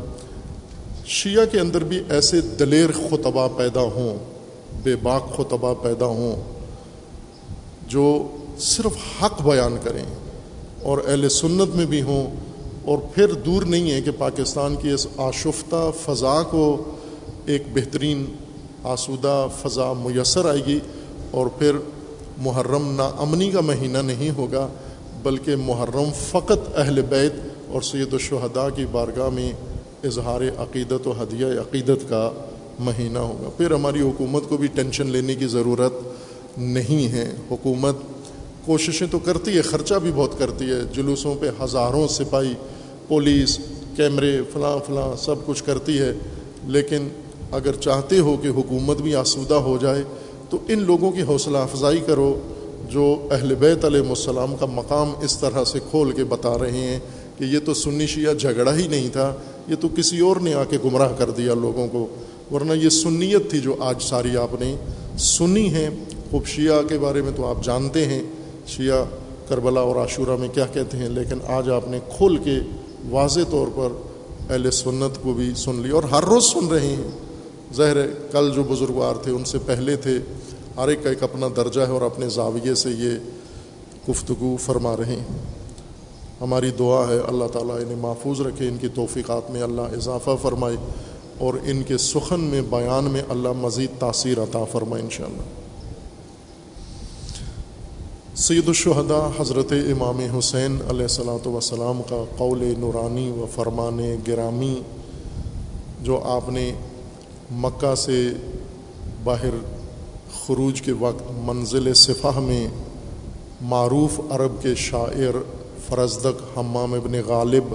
شیعہ 1.05 1.45
کے 1.45 1.59
اندر 1.59 1.83
بھی 1.83 2.03
ایسے 2.09 2.41
دلیر 2.41 2.89
خطبہ 2.91 3.47
پیدا 3.57 3.81
ہوں، 3.81 4.17
بے 4.83 4.95
باک 4.95 5.35
خطبہ 5.37 5.73
پیدا 5.73 6.05
ہوں، 6.05 6.35
جو 7.87 8.27
صرف 8.57 9.23
حق 9.23 9.41
بیان 9.41 9.77
کریں 9.83 10.05
اور 10.83 10.97
اہل 11.07 11.29
سنت 11.29 11.75
میں 11.75 11.85
بھی 11.85 12.01
ہوں۔ 12.01 12.50
اور 12.85 12.97
پھر 12.97 13.33
دور 13.33 13.61
نہیں 13.61 13.91
ہے 13.91 14.01
کہ 14.01 14.11
پاکستان 14.17 14.75
کی 14.75 14.89
اس 14.89 15.07
آشفتہ 15.17 15.91
فضا 16.01 16.41
کو 16.43 16.83
ایک 17.45 17.63
بہترین 17.73 18.25
آسودہ 18.83 19.47
فضا 19.61 19.93
میسر 19.93 20.45
آئے 20.45 20.61
گی 20.65 20.79
اور 21.31 21.47
پھر 21.47 21.75
محرم 22.37 22.91
نا 22.95 23.11
امنی 23.17 23.51
کا 23.51 23.61
مہینہ 23.61 23.97
نہیں 23.97 24.29
ہوگا، 24.37 24.67
بلکہ 25.23 25.55
محرم 25.55 26.09
فقط 26.29 26.77
اہل 26.77 27.01
بیت 27.01 27.33
اور 27.67 27.81
سید 27.81 28.13
الشہداء 28.13 28.67
کی 28.75 28.85
بارگاہ 28.91 29.29
میں 29.29 29.51
اظہار 30.03 30.41
عقیدت 30.57 31.07
و 31.07 31.11
ہدیہ 31.11 31.45
عقیدت 31.45 32.09
کا 32.09 32.31
مہینہ 32.79 33.19
ہوگا۔ 33.19 33.49
پھر 33.57 33.71
ہماری 33.71 34.01
حکومت 34.01 34.49
کو 34.49 34.57
بھی 34.57 34.67
ٹینشن 34.67 35.07
لینے 35.07 35.35
کی 35.35 35.47
ضرورت 35.47 35.93
نہیں 36.57 37.11
ہے۔ 37.11 37.31
حکومت 37.51 37.95
کوششیں 38.65 39.07
تو 39.11 39.19
کرتی 39.19 39.55
ہے، 39.57 39.61
خرچہ 39.61 39.95
بھی 39.95 40.11
بہت 40.15 40.39
کرتی 40.39 40.65
ہے، 40.65 40.79
جلوسوں 40.93 41.35
پہ 41.39 41.49
ہزاروں 41.63 42.07
سپاہی 42.07 42.53
پولیس، 43.11 43.57
کیمرے، 43.95 44.31
فلاں 44.53 44.77
فلاں 44.87 45.09
سب 45.19 45.45
کچھ 45.45 45.63
کرتی 45.63 45.99
ہے، 45.99 46.11
لیکن 46.67 47.07
اگر 47.51 47.75
چاہتے 47.81 48.19
ہو 48.19 48.35
کہ 48.41 48.47
حکومت 48.57 49.01
بھی 49.01 49.15
آسودہ 49.15 49.55
ہو 49.63 49.77
جائے، 49.81 50.03
تو 50.49 50.57
ان 50.67 50.83
لوگوں 50.85 51.11
کی 51.11 51.21
حوصلہ 51.27 51.57
افزائی 51.69 51.99
کرو 52.05 52.33
جو 52.89 53.03
اہل 53.31 53.53
بیت 53.59 53.85
علیہ 53.85 54.09
السلام 54.09 54.55
کا 54.59 54.65
مقام 54.65 55.11
اس 55.23 55.37
طرح 55.37 55.63
سے 55.63 55.79
کھول 55.89 56.11
کے 56.11 56.23
بتا 56.29 56.57
رہے 56.59 56.79
ہیں 56.79 56.99
کہ 57.37 57.43
یہ 57.45 57.59
تو 57.65 57.73
سنی 57.73 58.07
شیعہ 58.07 58.33
جھگڑا 58.33 58.75
ہی 58.75 58.87
نہیں 58.87 59.09
تھا، 59.13 59.33
یہ 59.67 59.75
تو 59.81 59.87
کسی 59.95 60.19
اور 60.19 60.37
نے 60.41 60.53
آ 60.53 60.63
کے 60.69 60.77
گمراہ 60.85 61.13
کر 61.17 61.29
دیا 61.37 61.53
لوگوں 61.61 61.87
کو، 61.87 62.07
ورنہ 62.51 62.73
یہ 62.73 62.89
سنیت 62.89 63.49
تھی 63.51 63.59
جو 63.59 63.75
آج 63.81 64.01
ساری 64.03 64.35
آپ 64.37 64.59
نے 64.61 64.75
سنی 65.19 65.71
ہے 65.73 65.89
خوب 66.31 66.45
شیعہ 66.47 66.81
کے 66.89 66.97
بارے 66.99 67.21
میں 67.21 67.31
تو 67.35 67.45
آپ 67.45 67.63
جانتے 67.63 68.05
ہیں، 68.05 68.21
شیعہ 68.67 69.03
کربلا 69.47 69.81
اور 69.81 69.95
عاشورہ 70.01 70.35
میں 70.39 70.47
کیا 70.53 70.65
کہتے 70.73 70.97
ہیں، 70.97 71.09
لیکن 71.09 71.39
آج 71.49 71.69
آپ 71.69 71.87
نے 71.89 71.99
کھول 72.09 72.37
کے 72.43 72.59
واضح 73.09 73.39
طور 73.51 73.67
پر 73.75 73.89
اہل 74.49 74.71
سنت 74.71 75.23
کو 75.23 75.33
بھی 75.33 75.53
سن 75.55 75.75
لی 75.75 75.89
اور 75.89 76.03
ہر 76.03 76.23
روز 76.23 76.43
سن 76.43 76.67
رہے 76.67 76.87
ہیں۔ 76.87 77.11
ظاہر 77.73 77.95
ہے، 77.95 78.07
کل 78.31 78.51
جو 78.55 78.63
بزرگوار 78.63 79.15
تھے، 79.15 79.31
ان 79.31 79.43
سے 79.43 79.57
پہلے 79.65 79.95
تھے۔ 79.95 80.19
ہر 80.77 80.87
ایک 80.87 81.03
کا 81.03 81.09
ایک 81.09 81.23
اپنا 81.23 81.47
درجہ 81.55 81.81
ہے 81.81 81.91
اور 81.91 82.01
اپنے 82.01 82.29
زاویے 82.29 82.75
سے 82.75 82.89
یہ 82.89 83.09
گفتگو 84.09 84.57
فرما 84.57 84.97
رہے 84.97 85.15
ہیں۔ 85.15 85.25
ہماری 86.41 86.71
دعا 86.79 87.07
ہے، 87.09 87.19
اللہ 87.27 87.45
تعالیٰ 87.53 87.75
انہیں 87.75 87.95
محفوظ 87.95 88.41
رکھے، 88.41 88.67
ان 88.67 88.77
کی 88.81 88.87
توفیقات 88.87 89.51
میں 89.51 89.61
اللہ 89.61 89.81
اضافہ 89.81 90.29
فرمائے 90.41 90.75
اور 91.37 91.53
ان 91.63 91.83
کے 91.83 91.97
سخن 91.97 92.39
میں، 92.39 92.61
بیان 92.61 93.03
میں 93.03 93.21
اللہ 93.29 93.51
مزید 93.51 93.89
تاثیر 93.99 94.39
عطا 94.39 94.63
فرمائے 94.63 95.03
انشاءاللہ۔ 95.03 95.60
سید 98.41 98.67
الشہداء 98.67 99.41
حضرت 99.41 99.71
امام 99.71 100.19
حسین 100.37 100.77
علیہ 100.89 101.01
السلاۃ 101.01 101.47
وسلام 101.47 102.01
کا 102.09 102.23
قول 102.37 102.73
نورانی 102.77 103.31
و 103.31 103.45
فرمان 103.55 103.99
گرامی 104.27 104.81
جو 106.01 106.19
آپ 106.23 106.49
نے 106.49 106.71
مکہ 107.51 107.95
سے 107.95 108.29
باہر 109.23 109.57
خروج 110.45 110.81
کے 110.81 110.91
وقت 110.91 111.21
منزل 111.45 111.93
صفح 111.93 112.39
میں 112.39 112.67
معروف 113.61 114.19
عرب 114.29 114.61
کے 114.61 114.75
شاعر 114.75 115.37
فرزدق 115.87 116.57
حمام 116.57 116.93
ابن 116.93 117.21
غالب 117.27 117.73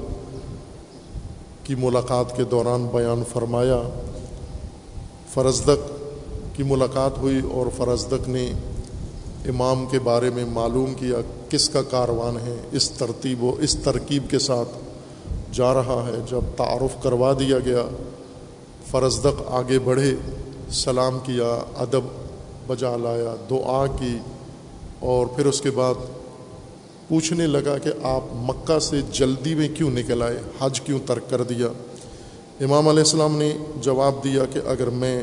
کی 1.65 1.75
ملاقات 1.75 2.37
کے 2.37 2.45
دوران 2.45 2.87
بیان 2.93 3.23
فرمایا، 3.33 3.83
فرزدق 5.35 5.91
کی 6.57 6.63
ملاقات 6.63 7.19
ہوئی 7.19 7.41
اور 7.51 7.67
فرزدق 7.77 8.29
نے 8.29 8.53
امام 9.49 9.87
کے 9.91 9.99
بارے 9.99 10.31
میں 10.31 10.45
معلوم 10.45 10.95
کیا 10.95 11.17
کس 11.49 11.69
کا 11.69 11.83
کاروان 11.83 12.37
ہے، 12.37 12.57
اس 12.73 12.91
ترتیب 12.91 13.45
و 13.45 13.57
اس 13.61 13.77
ترکیب 13.77 14.31
کے 14.31 14.39
ساتھ 14.39 14.69
جا 15.53 15.75
رہا 15.75 16.09
ہے۔ 16.09 16.19
جب 16.31 16.41
تعارف 16.57 17.03
کروا 17.03 17.33
دیا 17.33 17.59
گیا، 17.59 17.83
فرزدق 18.91 19.43
آگے 19.47 19.79
بڑھے، 19.79 20.15
سلام 20.71 21.19
کیا، 21.19 21.65
ادب 21.77 22.01
بجا 22.67 22.97
لایا، 22.97 23.35
دعا 23.51 23.87
کی 23.87 24.19
اور 25.01 25.27
پھر 25.27 25.47
اس 25.47 25.61
کے 25.61 25.71
بعد 25.71 25.95
پوچھنے 27.09 27.47
لگا 27.47 27.79
کہ 27.79 27.91
آپ 28.03 28.23
مکہ 28.33 28.79
سے 28.79 29.01
جلدی 29.13 29.55
میں 29.55 29.69
کیوں 29.75 29.91
نکل 29.91 30.23
آئے؟ 30.23 30.37
حج 30.61 30.81
کیوں 30.81 30.99
ترک 31.07 31.31
کر 31.31 31.43
دیا؟ 31.43 31.67
امام 32.61 32.89
علیہ 32.89 33.03
السلام 33.03 33.37
نے 33.37 33.59
جواب 33.81 34.25
دیا 34.25 34.45
کہ 34.45 34.61
اگر 34.67 34.91
میں 34.91 35.23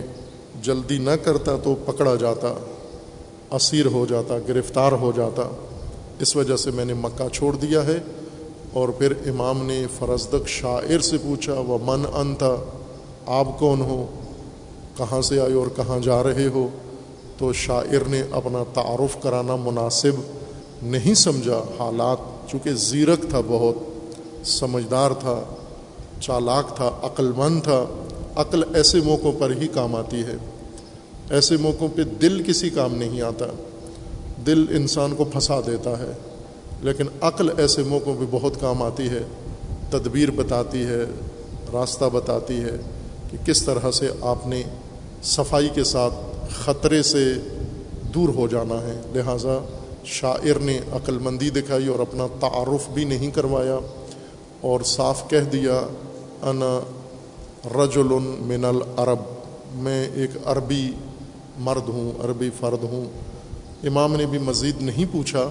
جلدی 0.62 0.98
نہ 0.98 1.12
کرتا 1.24 1.58
تو 1.64 1.76
پکڑا 1.76 2.16
جاتا۔ 2.16 2.54
اسیر 3.54 3.86
ہو 3.86 4.06
جاتا، 4.06 4.38
گرفتار 4.48 4.92
ہو 4.92 5.12
جاتا۔ 5.16 5.44
اس 6.20 6.36
وجہ 6.36 6.56
سے 6.56 6.72
میں 6.72 6.86
نے 6.86 6.94
مکہ 6.94 7.30
چھوڑ 7.34 7.56
دیا 7.56 7.86
ہے۔ 7.86 8.00
اور 8.74 8.90
پھر 8.90 9.14
امام 9.26 9.66
نے 9.66 9.86
فرزدق 10.00 10.48
شاعر 10.48 11.00
سے 11.00 11.18
پوچھا 11.18 11.54
وہ 11.54 11.78
من 11.84 12.06
ان 12.14 12.36
تھا 12.36 12.56
آپ 13.26 13.60
کون 13.60 13.82
ہو؟ 13.82 14.06
کہاں 14.98 15.22
سے 15.22 15.40
آئے 15.40 15.54
اور 15.54 15.68
کہاں 15.76 16.00
جا 16.00 16.24
رہے 16.24 16.48
ہو؟ 16.48 16.68
تو 17.38 17.54
شاعر 17.54 18.08
نے 18.08 18.24
اپنا 18.32 18.64
تعارف 18.74 19.24
کرانا 19.24 19.56
مناسب 19.56 20.22
نہیں 20.84 21.14
سمجھا۔ 21.14 21.62
حالات، 21.80 22.50
چونکہ 22.52 22.74
زیرک 22.74 23.30
تھا 23.30 23.42
بہت، 23.48 23.76
سمجھدار 24.48 25.12
تھا، 25.12 25.44
چالاک 26.20 26.76
تھا 26.76 26.92
عقل 27.04 27.32
مند 27.38 27.62
تھا۔ 27.62 27.86
عقل 28.36 28.76
ایسے 28.76 29.00
موقعوں 29.06 29.32
پر 29.40 29.52
ہی 29.62 29.68
کام 29.68 29.96
آتی 29.96 30.22
ہے۔ 30.22 30.36
ایسے 31.34 31.58
موقعوں 31.58 31.90
پہ 31.96 32.04
دل 32.22 32.42
کسی 32.44 32.70
کام 32.70 32.96
نہیں 32.96 33.22
آتا۔ 33.22 33.46
دل 34.46 34.66
انسان 34.70 35.16
کو 35.16 35.26
پھنسا 35.26 35.60
دیتا 35.68 35.98
ہے، 36.00 36.12
لیکن 36.82 37.06
عقل 37.22 37.50
ایسے 37.58 37.84
موقعوں 37.84 38.16
پہ 38.20 38.26
بہت 38.32 38.60
کام 38.60 38.84
آتی 38.84 39.10
ہے۔ 39.10 39.24
تدبیر 39.90 40.32
بتاتی 40.32 40.86
ہے، 40.86 41.04
راستہ 41.74 42.06
بتاتی 42.14 42.60
ہے 42.64 42.76
کہ 43.32 43.38
کس 43.46 43.64
طرح 43.64 43.92
سے 43.92 44.10
آپ 44.22 44.48
نے 44.48 44.62
صفائی 45.24 45.70
کے 45.70 45.84
ساتھ 45.84 46.14
خطرے 46.56 47.02
سے 47.04 47.24
دور 48.14 48.30
ہو 48.30 48.48
جانا 48.48 48.82
ہے۔ 48.82 49.02
لہٰذا 49.14 49.58
شاعر 50.06 50.60
نے 50.60 50.80
عقل 50.92 51.18
مندی 51.18 51.50
دکھائی 51.50 51.88
اور 51.88 52.00
اپنا 52.00 52.28
تعارف 52.40 52.90
بھی 52.90 53.04
نہیں 53.06 53.32
کروایا 53.32 53.78
اور 54.62 54.82
صاف 54.88 55.30
کہہ 55.30 55.50
دیا، 55.52 55.80
انا 56.42 56.80
رجل 57.76 58.14
من 58.42 58.66
العرب، 58.66 59.20
میں 59.76 60.06
ایک 60.14 60.30
عربی 60.46 60.92
مرد 61.60 61.90
ہوں، 61.90 62.24
عربی 62.24 62.50
فرد 62.60 62.84
ہوں۔ 62.84 63.06
امام 63.84 64.16
نے 64.16 64.26
بھی 64.26 64.40
مزید 64.40 64.82
نہیں 64.82 65.06
پوچھا 65.12 65.50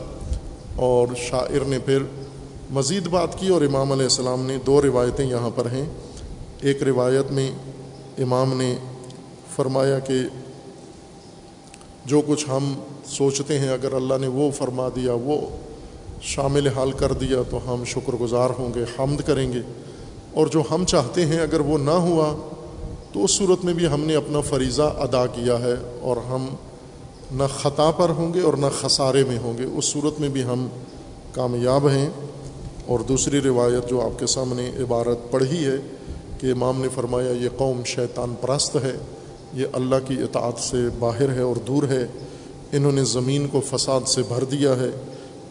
اور 0.76 1.08
شاعر 1.16 1.64
نے 1.64 1.78
پھر 1.78 1.98
مزید 2.70 3.06
بات 3.06 3.38
کی 3.38 3.48
اور 3.48 3.62
امام 3.62 3.92
علیہ 3.92 4.04
السلام 4.04 4.46
نے 4.46 4.56
دو 4.66 4.82
روایتیں 4.82 5.26
یہاں 5.26 5.50
پر 5.54 5.66
ہیں۔ 5.66 5.84
ایک 6.60 6.82
روایت 6.82 7.32
میں 7.32 7.50
امام 8.18 8.56
نے 8.56 8.76
فرمایا 9.56 9.98
کہ 9.98 10.14
جو 12.06 12.22
کچھ 12.26 12.44
ہم 12.48 12.74
سوچتے 13.06 13.58
ہیں، 13.58 13.68
اگر 13.68 13.92
اللہ 13.92 14.14
نے 14.20 14.26
وہ 14.26 14.50
فرما 14.50 14.88
دیا، 14.96 15.12
وہ 15.12 15.40
شامل 16.22 16.68
حال 16.68 16.92
کر 16.92 17.12
دیا، 17.12 17.38
تو 17.50 17.74
ہم 17.74 17.84
شکر 17.84 18.12
گزار 18.12 18.50
ہوں 18.58 18.74
گے، 18.74 18.84
حمد 18.98 19.20
کریں 19.26 19.52
گے۔ 19.52 19.60
اور 20.34 20.46
جو 20.46 20.62
ہم 20.70 20.84
چاہتے 20.84 21.26
ہیں، 21.26 21.40
اگر 21.40 21.60
وہ 21.60 21.78
نہ 21.78 21.90
ہوا 21.90 22.36
تو 23.12 23.24
اس 23.24 23.30
صورت 23.30 23.64
میں 23.64 23.74
بھی 23.74 23.86
ہم 23.86 24.04
نے 24.04 24.14
اپنا 24.14 24.40
فریضہ 24.40 24.82
ادا 24.82 25.26
کیا 25.26 25.58
ہے 25.58 25.74
اور 26.00 26.16
ہم 26.16 26.46
نہ 27.32 27.42
خطا 27.58 27.90
پر 27.90 28.08
ہوں 28.08 28.34
گے 28.34 28.40
اور 28.40 28.54
نہ 28.54 28.66
خسارے 28.80 29.24
میں 29.24 29.38
ہوں 29.38 29.58
گے۔ 29.58 29.64
اس 29.64 29.84
صورت 29.84 30.20
میں 30.20 30.28
بھی 30.28 30.44
ہم 30.44 30.68
کامیاب 31.32 31.88
ہیں۔ 31.88 32.08
اور 32.86 33.00
دوسری 33.00 33.40
روایت 33.40 33.88
جو 33.88 34.00
آپ 34.00 34.18
کے 34.18 34.26
سامنے 34.26 34.70
عبارت 34.78 35.30
پڑھی 35.30 35.66
ہے 35.66 35.76
کہ 36.38 36.52
امام 36.52 36.80
نے 36.80 36.88
فرمایا، 36.94 37.30
یہ 37.30 37.48
قوم 37.56 37.82
شیطان 37.84 38.34
پرست 38.40 38.76
ہے، 38.76 38.96
یہ 39.54 39.66
اللہ 39.72 39.94
کی 40.06 40.14
اطاعت 40.14 40.58
سے 40.58 40.76
باہر 40.98 41.32
ہے 41.32 41.42
اور 41.42 41.56
دور 41.56 41.82
ہے۔ 41.82 42.06
انہوں 42.72 42.92
نے 42.92 43.04
زمین 43.04 43.46
کو 43.48 43.60
فساد 43.60 44.00
سے 44.08 44.22
بھر 44.28 44.44
دیا 44.44 44.76
ہے۔ 44.76 44.90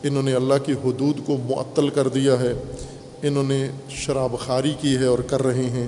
انہوں 0.03 0.24
نے 0.24 0.34
اللہ 0.34 0.53
کی 0.65 0.72
حدود 0.72 1.20
کو 1.25 1.38
معطل 1.38 1.89
کر 1.89 2.08
دیا 2.08 2.39
ہے۔ 2.39 2.53
انہوں 3.22 3.44
نے 3.44 3.68
شراب 3.89 4.36
خاری 4.39 4.74
کی 4.82 4.96
ہے 4.98 5.06
اور 5.06 5.20
کر 5.20 5.44
رہے 5.44 5.63
ہیں۔ 5.63 5.88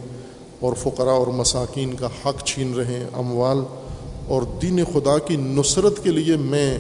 اور 0.63 0.73
فقراء 0.77 1.11
اور 1.11 1.27
مساکین 1.27 1.93
کا 1.93 2.07
حق 2.25 2.43
چھین 2.43 2.73
رہے 2.73 2.97
ہیں، 2.97 3.07
اموال۔ 3.13 3.59
اور 4.27 4.41
دین 4.61 4.79
خدا 4.93 5.17
کی 5.17 5.35
نصرت 5.35 6.03
کے 6.03 6.09
لیے 6.09 6.37
میں 6.37 6.77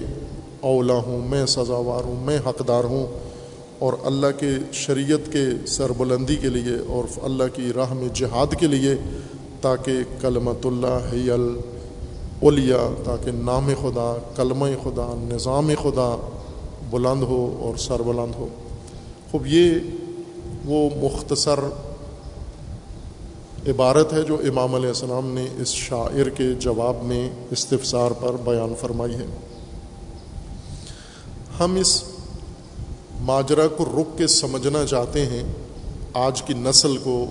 اولا 0.61 0.93
ہوں، 0.93 1.27
میں 1.29 1.45
سزاوار 1.45 2.03
ہوں، 2.03 2.25
میں 2.25 2.39
حقدار 2.45 2.83
ہوں۔ 2.83 3.07
اور 3.79 3.93
اللہ 4.03 4.27
کے 4.39 4.49
شریعت 4.73 5.31
کے 5.31 5.67
سربلندی 5.67 6.35
کے 6.35 6.49
لیے 6.49 6.77
اور 6.87 7.03
اللہ 7.21 7.43
کی 7.53 7.73
راہ 7.75 7.93
میں 7.93 8.07
جہاد 8.13 8.59
کے 8.59 8.67
لیے 8.67 8.91
تاکہ 9.61 9.93
کلمت 10.21 10.65
اللہ 10.65 11.09
حیل 11.13 11.57
اولیا 12.41 12.93
تاکہ 13.03 13.31
نام 13.31 13.69
خدا، 13.81 14.17
کلمہ 14.35 14.65
خدا، 14.83 15.25
نظام 15.33 15.71
خدا 15.81 16.29
بلند 16.89 17.23
ہو 17.23 17.57
اور 17.59 17.77
سربلند 17.77 18.35
ہو۔ 18.35 18.47
خوب، 19.31 19.47
یہ 19.47 19.75
وہ 20.65 20.89
مختصر 20.95 21.59
عبارت 23.67 24.13
ہے 24.13 24.21
جو 24.21 24.41
امام 24.47 24.75
علیہ 24.75 24.87
السلام 24.87 25.33
نے 25.33 25.45
اس 25.57 25.67
شاعر 25.67 26.29
کے 26.29 26.53
جواب 26.59 27.03
میں 27.03 27.29
استفسار 27.51 28.11
پر 28.11 28.33
بیان 28.43 28.73
فرمائی 28.81 29.13
ہے۔ 29.13 29.25
ہم 31.59 31.75
اس 31.75 32.03
ماجرا 33.21 33.67
کو 33.67 33.85
رک 33.85 34.17
کے 34.17 34.27
سمجھنا 34.27 34.85
چاہتے 34.85 35.25
ہیں۔ 35.25 35.43
آج 36.13 36.41
کی 36.41 36.53
نسل 36.53 36.97
کو 36.97 37.25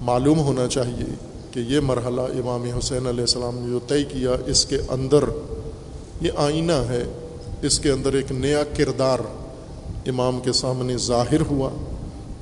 معلوم 0.00 0.38
ہونا 0.38 0.66
چاہیے 0.66 1.14
کہ 1.50 1.60
یہ 1.60 1.80
مرحلہ 1.80 2.20
امام 2.20 2.62
حسین 2.78 3.06
علیہ 3.06 3.20
السلام 3.20 3.58
نے 3.58 3.70
جو 3.70 3.78
طے 3.88 4.04
کیا، 4.04 4.30
اس 4.46 4.66
کے 4.66 4.78
اندر 4.88 5.24
یہ 6.20 6.30
آئینہ 6.36 6.72
ہے۔ 6.72 7.04
اس 7.62 7.78
کے 7.78 7.90
اندر 7.90 8.12
ایک 8.12 8.32
نیا 8.32 8.62
کردار 8.76 9.18
امام 10.06 10.40
کے 10.40 10.52
سامنے 10.52 10.96
ظاہر 10.96 11.40
ہوا۔ 11.40 11.70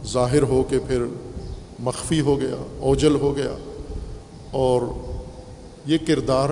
ظاہر 0.06 0.42
ہو 0.42 0.62
کے 0.62 0.78
پھر 0.78 1.04
مخفی 1.82 2.20
ہو 2.20 2.40
گیا، 2.40 2.56
اوجل 2.80 3.14
ہو 3.14 3.36
گیا، 3.36 3.56
اور 4.50 4.82
یہ 5.86 5.98
کردار 6.06 6.48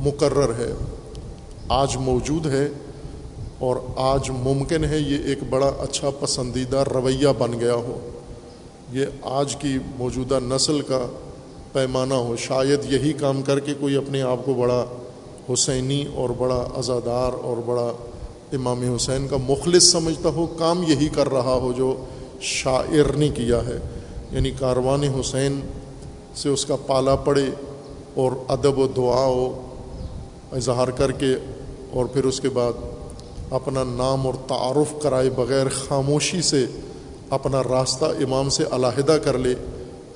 مقرر 0.00 0.52
ہے۔ 0.58 0.72
آج 1.68 1.96
موجود 1.96 2.46
ہے 2.46 2.68
اور 3.58 3.76
آج 3.96 4.30
ممکن 4.30 4.84
ہے 4.84 4.98
یہ 4.98 5.16
ایک 5.24 5.38
بڑا 5.50 5.72
اچھا 5.78 6.10
پسندیدہ 6.20 6.84
رویہ 6.94 7.28
بن 7.38 7.60
گیا 7.60 7.74
ہو۔ 7.74 8.10
یہ 8.92 9.06
آج 9.22 9.56
کی 9.56 9.78
موجودہ 9.98 10.38
نسل 10.42 10.80
کا 10.80 11.06
پیمانہ 11.72 12.14
ہو۔ 12.14 12.36
شاید 12.36 12.92
یہی 12.92 13.12
کام 13.12 13.42
کر 13.42 13.60
کے 13.60 13.74
کوئی 13.80 13.96
اپنے 13.96 14.22
آپ 14.22 14.44
کو 14.44 14.54
بڑا 14.54 14.84
حسینی 15.52 16.04
اور 16.14 16.30
بڑا 16.38 16.68
ازادار 16.76 17.32
اور 17.32 17.56
بڑا 17.66 17.92
امام 18.52 18.94
حسین 18.96 19.28
کا 19.28 19.36
مخلص 19.48 19.92
سمجھتا 19.92 20.28
ہو، 20.28 20.46
کام 20.46 20.82
یہی 20.82 21.08
کر 21.08 21.28
رہا 21.28 21.54
ہو 21.54 21.72
جو 21.76 22.04
شاعر 22.40 23.12
نے 23.16 23.28
کیا 23.28 23.60
ہے۔ 23.66 23.78
یعنی 24.34 24.50
کاروان 24.50 25.02
حسین 25.02 25.60
سے 26.34 26.48
اس 26.48 26.66
کا 26.66 26.76
پالا 26.76 27.14
پڑے 27.14 27.44
اور 28.14 28.32
ادب 28.48 28.78
و 28.78 28.86
دعا 28.86 29.26
و 29.26 29.62
اظہار 30.52 30.88
کر 30.88 31.12
کے 31.12 31.34
اور 31.90 32.04
پھر 32.04 32.24
اس 32.24 32.40
کے 32.40 32.48
بعد 32.48 32.72
اپنا 33.50 33.84
نام 33.84 34.26
اور 34.26 34.34
تعارف 34.34 35.02
کرائے 35.02 35.30
بغیر 35.30 35.66
خاموشی 35.68 36.42
سے 36.42 36.66
اپنا 37.30 37.62
راستہ 37.62 38.04
امام 38.04 38.48
سے 38.48 38.64
علیحدہ 38.70 39.12
کر 39.12 39.38
لے، 39.38 39.54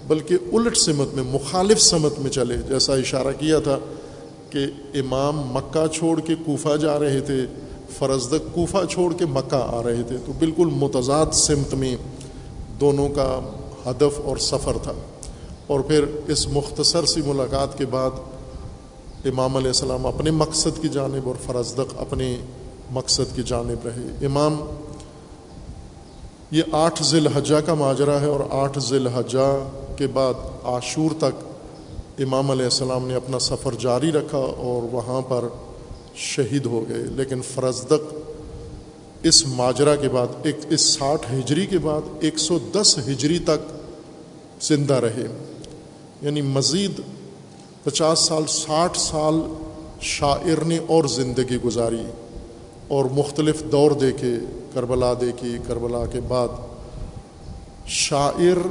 بلکہ 0.07 0.37
الٹ 0.53 0.77
سمت 0.77 1.15
میں، 1.15 1.23
مخالف 1.27 1.81
سمت 1.81 2.19
میں 2.19 2.31
چلے۔ 2.31 2.57
جیسا 2.69 2.95
اشارہ 2.95 3.33
کیا 3.39 3.59
تھا 3.59 3.79
کہ 4.51 4.67
امام 4.95 5.41
مکہ 5.41 5.87
چھوڑ 5.87 6.21
کے 6.21 6.35
کوفہ 6.47 6.77
جا 6.77 6.99
رہے 6.99 7.21
تھے 7.21 7.47
فرزدق 7.99 8.55
کوفہ 8.55 8.85
چھوڑ 8.91 9.13
کے 9.13 9.27
مکہ 9.27 9.63
آ 9.77 9.83
رہے 9.83 10.03
تھے۔ 10.03 10.17
تو 10.27 10.33
بالکل 10.39 10.67
متضاد 10.67 11.27
سمت 11.33 11.75
میں 11.75 11.97
دونوں 12.81 13.09
کا 13.09 13.41
ہدف 13.91 14.21
اور 14.25 14.37
سفر 14.37 14.77
تھا۔ 14.83 14.93
اور 15.67 15.81
پھر 15.81 16.05
اس 16.27 16.49
مختصر 16.49 17.05
سی 17.05 17.23
ملاقات 17.27 17.79
کے 17.79 17.87
بعد 17.87 18.11
امام 19.25 19.57
علیہ 19.57 19.69
السلام 19.69 20.07
اپنے 20.07 20.31
مقصد 20.31 20.83
کی 20.83 20.89
جانب 20.89 21.29
اور 21.29 21.35
فرزدق 21.47 21.95
اپنے 21.99 22.37
مقصد 22.91 23.37
کی 23.37 23.43
جانب 23.43 23.87
رہے۔ 23.87 24.27
امام، 24.27 24.65
یہ 26.51 26.63
آٹھ 26.73 27.03
ذی 27.03 27.19
الحجہ 27.19 27.57
کا 27.67 27.75
ماجرا 27.75 28.21
ہے 28.21 28.27
اور 28.27 28.41
آٹھ 28.51 28.79
ذی 28.79 28.97
الحجہ 28.97 29.69
کے 29.97 30.07
بعد 30.07 30.35
عاشور 30.65 31.11
تک 31.19 31.49
امام 32.19 32.51
علیہ 32.51 32.65
السلام 32.65 33.09
نے 33.09 33.15
اپنا 33.15 33.39
سفر 33.39 33.75
جاری 33.79 34.13
رکھا 34.13 34.39
اور 34.39 34.95
وہاں 34.95 35.21
پر 35.21 35.45
شہید 36.15 36.67
ہو 36.67 36.85
گئے۔ 36.89 36.99
لیکن 36.99 37.43
فرزدق 37.43 38.15
اس 39.23 39.47
ماجرا 39.47 39.97
کے 39.97 40.09
بعد، 40.09 40.27
ایک، 40.43 40.57
اس 40.71 40.81
ساٹھ 40.81 41.35
ہجری 41.35 41.67
کے 41.67 41.79
بعد، 41.79 42.01
ایک 42.21 42.39
سو 42.39 42.59
دس 42.73 42.99
ہجری 42.99 43.39
تک 43.39 43.78
زندہ 44.61 44.95
رہے۔ 44.95 45.27
یعنی 46.23 46.43
مزید 46.43 47.01
پچاس 47.85 48.19
سال، 48.19 48.43
ساٹھ 48.49 48.99
سال 48.99 49.35
شاعر 50.01 50.65
نے 50.65 50.79
اور 50.79 51.05
زندگی 51.05 51.57
گزاری 51.57 52.03
اور 52.89 53.05
مختلف 53.05 53.63
دور 53.73 53.91
دیکھے، 53.91 54.33
کربلا 54.75 55.15
دیکھی، 55.21 55.59
کربلا 55.67 56.07
کے 56.07 56.21
بعد 56.21 56.49
شاعر، 57.87 58.67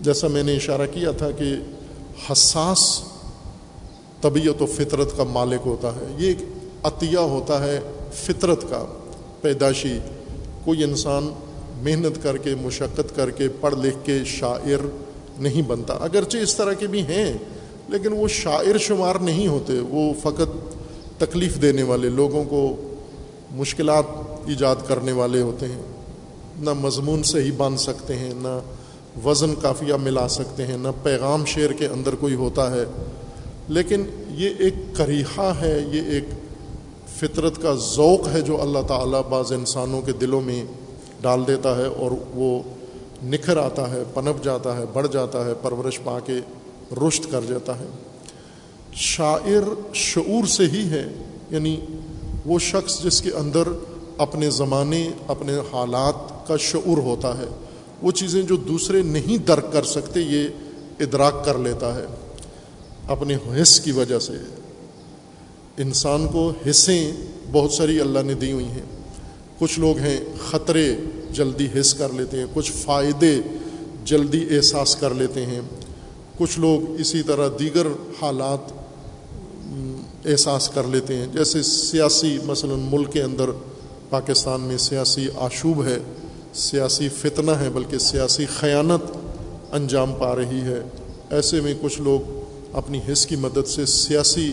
جیسا 0.00 0.28
میں 0.28 0.42
نے 0.42 0.56
اشارہ 0.56 0.86
کیا 0.94 1.10
تھا 1.10 1.30
کہ 1.30 1.54
حساس 2.30 3.02
طبیعت 4.20 4.62
و 4.62 4.66
فطرت 4.66 5.16
کا 5.16 5.24
مالک 5.24 5.60
ہوتا 5.66 5.88
ہے۔ 5.88 6.14
یہ 6.18 6.28
ایک 6.28 6.38
عطیہ 6.82 7.18
ہوتا 7.18 7.64
ہے، 7.64 7.80
فطرت 8.14 8.62
کا 8.70 8.84
پیدائشی۔ 9.40 9.98
کوئی 10.64 10.84
انسان 10.84 11.32
محنت 11.82 12.22
کر 12.22 12.36
کے، 12.36 12.54
مشقت 12.62 13.16
کر 13.16 13.30
کے، 13.30 13.48
پڑھ 13.60 13.74
لکھ 13.74 13.96
کے 14.04 14.18
شاعر 14.26 14.86
نہیں 15.38 15.62
بنتا۔ 15.62 15.94
اگرچہ 15.94 16.38
اس 16.38 16.56
طرح 16.56 16.72
کے 16.72 16.86
بھی 16.86 17.00
ہیں، 17.00 17.32
لیکن 17.88 18.12
وہ 18.12 18.28
شاعر 18.28 18.78
شمار 18.78 19.14
نہیں 19.14 19.48
ہوتے۔ 19.48 19.72
وہ 19.88 20.12
فقط 20.22 20.74
تکلیف 21.18 21.62
دینے 21.62 21.82
والے، 21.82 22.08
لوگوں 22.08 22.44
کو 22.44 22.76
مشکلات 23.50 24.04
ایجاد 24.46 24.76
کرنے 24.86 25.12
والے 25.12 25.42
ہوتے 25.42 25.66
ہیں۔ 25.66 25.82
نہ 26.60 26.70
مضمون 26.72 27.22
سے 27.22 27.42
ہی 27.42 27.50
باندھ 27.50 27.80
سکتے 27.80 28.16
ہیں، 28.16 28.34
نہ 28.34 28.58
وزن 29.24 29.54
کافیہ 29.54 29.94
ملا 29.94 30.28
سکتے 30.28 30.66
ہیں، 30.66 30.76
نہ 30.76 30.88
پیغام 31.02 31.44
شعر 31.44 31.72
کے 31.72 31.86
اندر 31.86 32.14
کوئی 32.14 32.34
ہوتا 32.34 32.70
ہے۔ 32.70 32.84
لیکن 33.68 34.04
یہ 34.28 34.50
ایک 34.58 34.74
کریحہ 34.92 35.52
ہے، 35.60 35.84
یہ 35.92 36.02
ایک 36.02 36.24
فطرت 37.16 37.62
کا 37.62 37.74
ذوق 37.74 38.28
ہے 38.28 38.40
جو 38.40 38.62
اللہ 38.62 38.78
تعالیٰ 38.88 39.22
بعض 39.28 39.52
انسانوں 39.52 40.02
کے 40.02 40.12
دلوں 40.12 40.40
میں 40.40 40.64
ڈال 41.22 41.46
دیتا 41.46 41.76
ہے 41.76 41.86
اور 41.86 42.10
وہ 42.34 42.62
نکھر 43.24 43.56
آتا 43.56 43.90
ہے، 43.90 44.02
پنپ 44.14 44.44
جاتا 44.44 44.76
ہے، 44.76 44.82
بڑھ 44.92 45.08
جاتا 45.12 45.46
ہے، 45.46 45.52
پرورش 45.62 46.00
پا 46.04 46.20
کے 46.20 46.32
رشت 47.08 47.30
کر 47.30 47.40
جاتا 47.48 47.78
ہے۔ 47.78 47.86
شاعر 48.92 49.94
شعور 49.94 50.46
سے 50.46 50.64
ہی 50.64 50.90
ہے 50.90 51.08
یعنی 51.50 51.80
وہ 52.46 52.58
شخص 52.58 53.02
جس 53.02 53.22
کے 53.22 53.30
اندر 53.30 53.62
اپنے 54.18 54.50
زمانے، 54.50 55.10
اپنے 55.26 55.52
حالات 55.72 56.48
کا 56.48 56.56
شعور 56.56 56.98
ہوتا 56.98 57.38
ہے۔ 57.38 57.48
وہ 58.02 58.10
چیزیں 58.10 58.42
جو 58.42 58.56
دوسرے 58.56 59.02
نہیں 59.02 59.38
درک 59.38 59.72
کر 59.72 59.82
سکتے، 59.82 60.20
یہ 60.20 60.48
ادراک 61.00 61.44
کر 61.44 61.58
لیتا 61.58 61.94
ہے۔ 61.94 62.04
اپنے 63.08 63.36
حص 63.62 63.80
کی 63.80 63.92
وجہ 63.92 64.18
سے۔ 64.18 64.32
انسان 65.76 66.28
کو 66.28 66.52
حصیں 66.70 67.12
بہت 67.52 67.72
ساری 67.72 68.00
اللہ 68.00 68.18
نے 68.26 68.34
دی 68.34 68.52
ہوئی 68.52 68.66
ہیں۔ 68.66 69.01
کچھ 69.62 69.78
لوگ 69.78 69.98
ہیں 69.98 70.20
خطرے 70.50 70.96
جلدی 71.30 71.68
حص 71.80 71.94
کر 71.94 72.08
لیتے 72.12 72.38
ہیں، 72.38 72.46
کچھ 72.54 72.72
فائدے 72.72 73.40
جلدی 74.04 74.46
احساس 74.50 74.96
کر 74.96 75.14
لیتے 75.14 75.46
ہیں۔ 75.46 75.60
کچھ 76.38 76.60
لوگ 76.60 77.00
اسی 77.00 77.22
طرح 77.22 77.48
دیگر 77.58 77.86
حالات 78.22 78.72
احساس 80.24 80.68
کر 80.68 80.82
لیتے 80.82 81.16
ہیں۔ 81.16 81.26
جیسے 81.26 81.62
سیاسی، 81.62 82.38
مثلا 82.44 82.74
ملک 82.76 83.12
کے 83.12 83.22
اندر 83.22 83.50
پاکستان 84.10 84.60
میں 84.60 84.76
سیاسی 84.76 85.28
آشوب 85.36 85.84
ہے، 85.84 85.98
سیاسی 86.54 87.08
فتنہ 87.08 87.50
ہے، 87.50 87.70
بلکہ 87.70 87.98
سیاسی 87.98 88.46
خیانت 88.46 89.16
انجام 89.72 90.12
پا 90.12 90.36
رہی 90.36 90.60
ہے۔ 90.60 90.82
ایسے 91.30 91.60
میں 91.60 91.74
کچھ 91.80 92.00
لوگ 92.00 92.20
اپنی 92.72 93.00
حص 93.12 93.26
کی 93.26 93.36
مدد 93.36 93.68
سے 93.68 93.86
سیاسی 93.86 94.52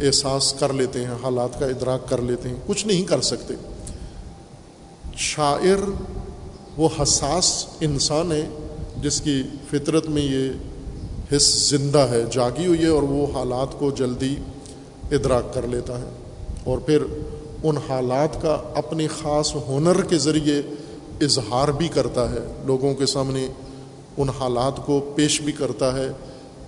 احساس 0.00 0.52
کر 0.52 0.72
لیتے 0.72 1.04
ہیں، 1.04 1.14
حالات 1.22 1.60
کا 1.60 1.66
ادراک 1.66 2.08
کر 2.08 2.22
لیتے 2.22 2.48
ہیں۔ 2.48 2.56
کچھ 2.66 2.86
نہیں 2.86 3.02
کر 3.02 3.20
سکتے۔ 3.20 3.54
شاعر 5.16 5.90
وہ 6.76 6.88
حساس 7.02 7.66
انسان 7.80 8.32
ہے 8.32 8.48
جس 9.02 9.20
کی 9.20 9.42
فطرت 9.70 10.08
میں 10.08 10.22
یہ 10.22 10.50
حص 11.36 11.70
زندہ 11.70 11.98
ہے، 11.98 12.24
جاگی 12.32 12.66
ہوئی 12.66 12.82
ہے 12.82 12.86
اور 12.86 13.02
وہ 13.02 13.26
حالات 13.34 13.78
کو 13.78 13.90
جلدی 13.90 14.36
ادراک 15.10 15.54
کر 15.54 15.66
لیتا 15.66 15.98
ہے۔ 15.98 16.08
اور 16.64 16.78
پھر 16.78 17.02
ان 17.62 17.76
حالات 17.88 18.42
کا 18.42 18.58
اپنی 18.74 19.06
خاص 19.06 19.56
ہنر 19.68 20.02
کے 20.02 20.18
ذریعے 20.18 20.62
اظہار 21.20 21.68
بھی 21.68 21.88
کرتا 21.88 22.30
ہے۔ 22.30 22.62
لوگوں 22.66 22.94
کے 22.94 23.06
سامنے 23.06 23.46
ان 24.16 24.28
حالات 24.28 24.86
کو 24.86 25.12
پیش 25.14 25.40
بھی 25.40 25.52
کرتا 25.52 25.98
ہے۔ 25.98 26.08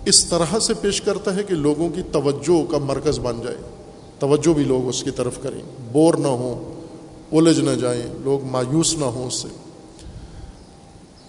اس 0.04 0.24
طرح 0.24 0.58
سے 0.58 0.74
پیش 0.74 1.00
کرتا 1.00 1.36
ہے 1.36 1.42
کہ 1.42 1.54
لوگوں 1.54 1.88
کی 1.88 2.02
توجہ 2.12 2.70
کا 2.70 2.78
مرکز 2.78 3.18
بن 3.18 3.40
جائے۔ 3.44 3.56
توجہ 4.18 4.52
بھی 4.52 4.64
لوگ 4.64 4.88
اس 4.88 5.02
کی 5.02 5.10
طرف 5.10 5.38
کریں۔ 5.42 5.60
بور 5.92 6.14
نہ 6.14 6.28
ہوں۔ 6.28 6.73
الجھ 7.34 7.60
نہ 7.60 7.70
جائیں، 7.70 8.02
لوگ 8.20 8.44
مایوس 8.44 8.94
نہ 8.94 9.04
ہوں 9.04 9.26
اس 9.26 9.34
سے۔ 9.34 9.48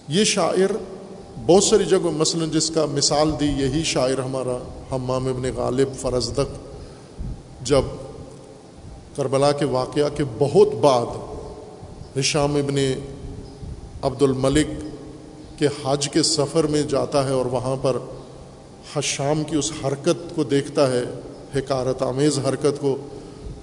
یہ 0.08 0.24
شاعر 0.24 0.72
بہت 1.46 1.64
ساری 1.64 1.84
جگہ 1.84 2.10
مثلا 2.16 2.44
جس 2.52 2.70
کا 2.70 2.84
مثال 2.86 3.30
دی، 3.40 3.46
یہی 3.46 3.82
شاعر 3.84 4.18
ہمارا 4.18 4.56
حمام 4.92 5.26
ابن 5.28 5.50
غالب 5.56 5.88
فرزدق 6.00 6.54
جب 7.62 7.82
کربلا 9.16 9.52
کے 9.52 9.64
واقعہ 9.64 10.08
کے 10.16 10.24
بہت 10.38 10.74
بعد 10.74 11.06
ہشام 12.18 12.56
ابن 12.56 12.76
عبد 14.02 14.22
الملک 14.22 14.68
کے 15.58 15.68
حج 15.84 16.08
کے 16.08 16.22
سفر 16.22 16.66
میں 16.66 16.82
جاتا 16.82 17.24
ہے 17.24 17.32
اور 17.32 17.46
وہاں 17.46 17.76
پر 17.82 17.96
حشام 18.96 19.42
کی 19.44 19.56
اس 19.56 19.72
حرکت 19.84 20.34
کو 20.34 20.44
دیکھتا 20.44 20.92
ہے، 20.92 21.04
حکارت 21.56 22.02
آمیز 22.02 22.38
حرکت 22.38 22.80
کو 22.80 22.96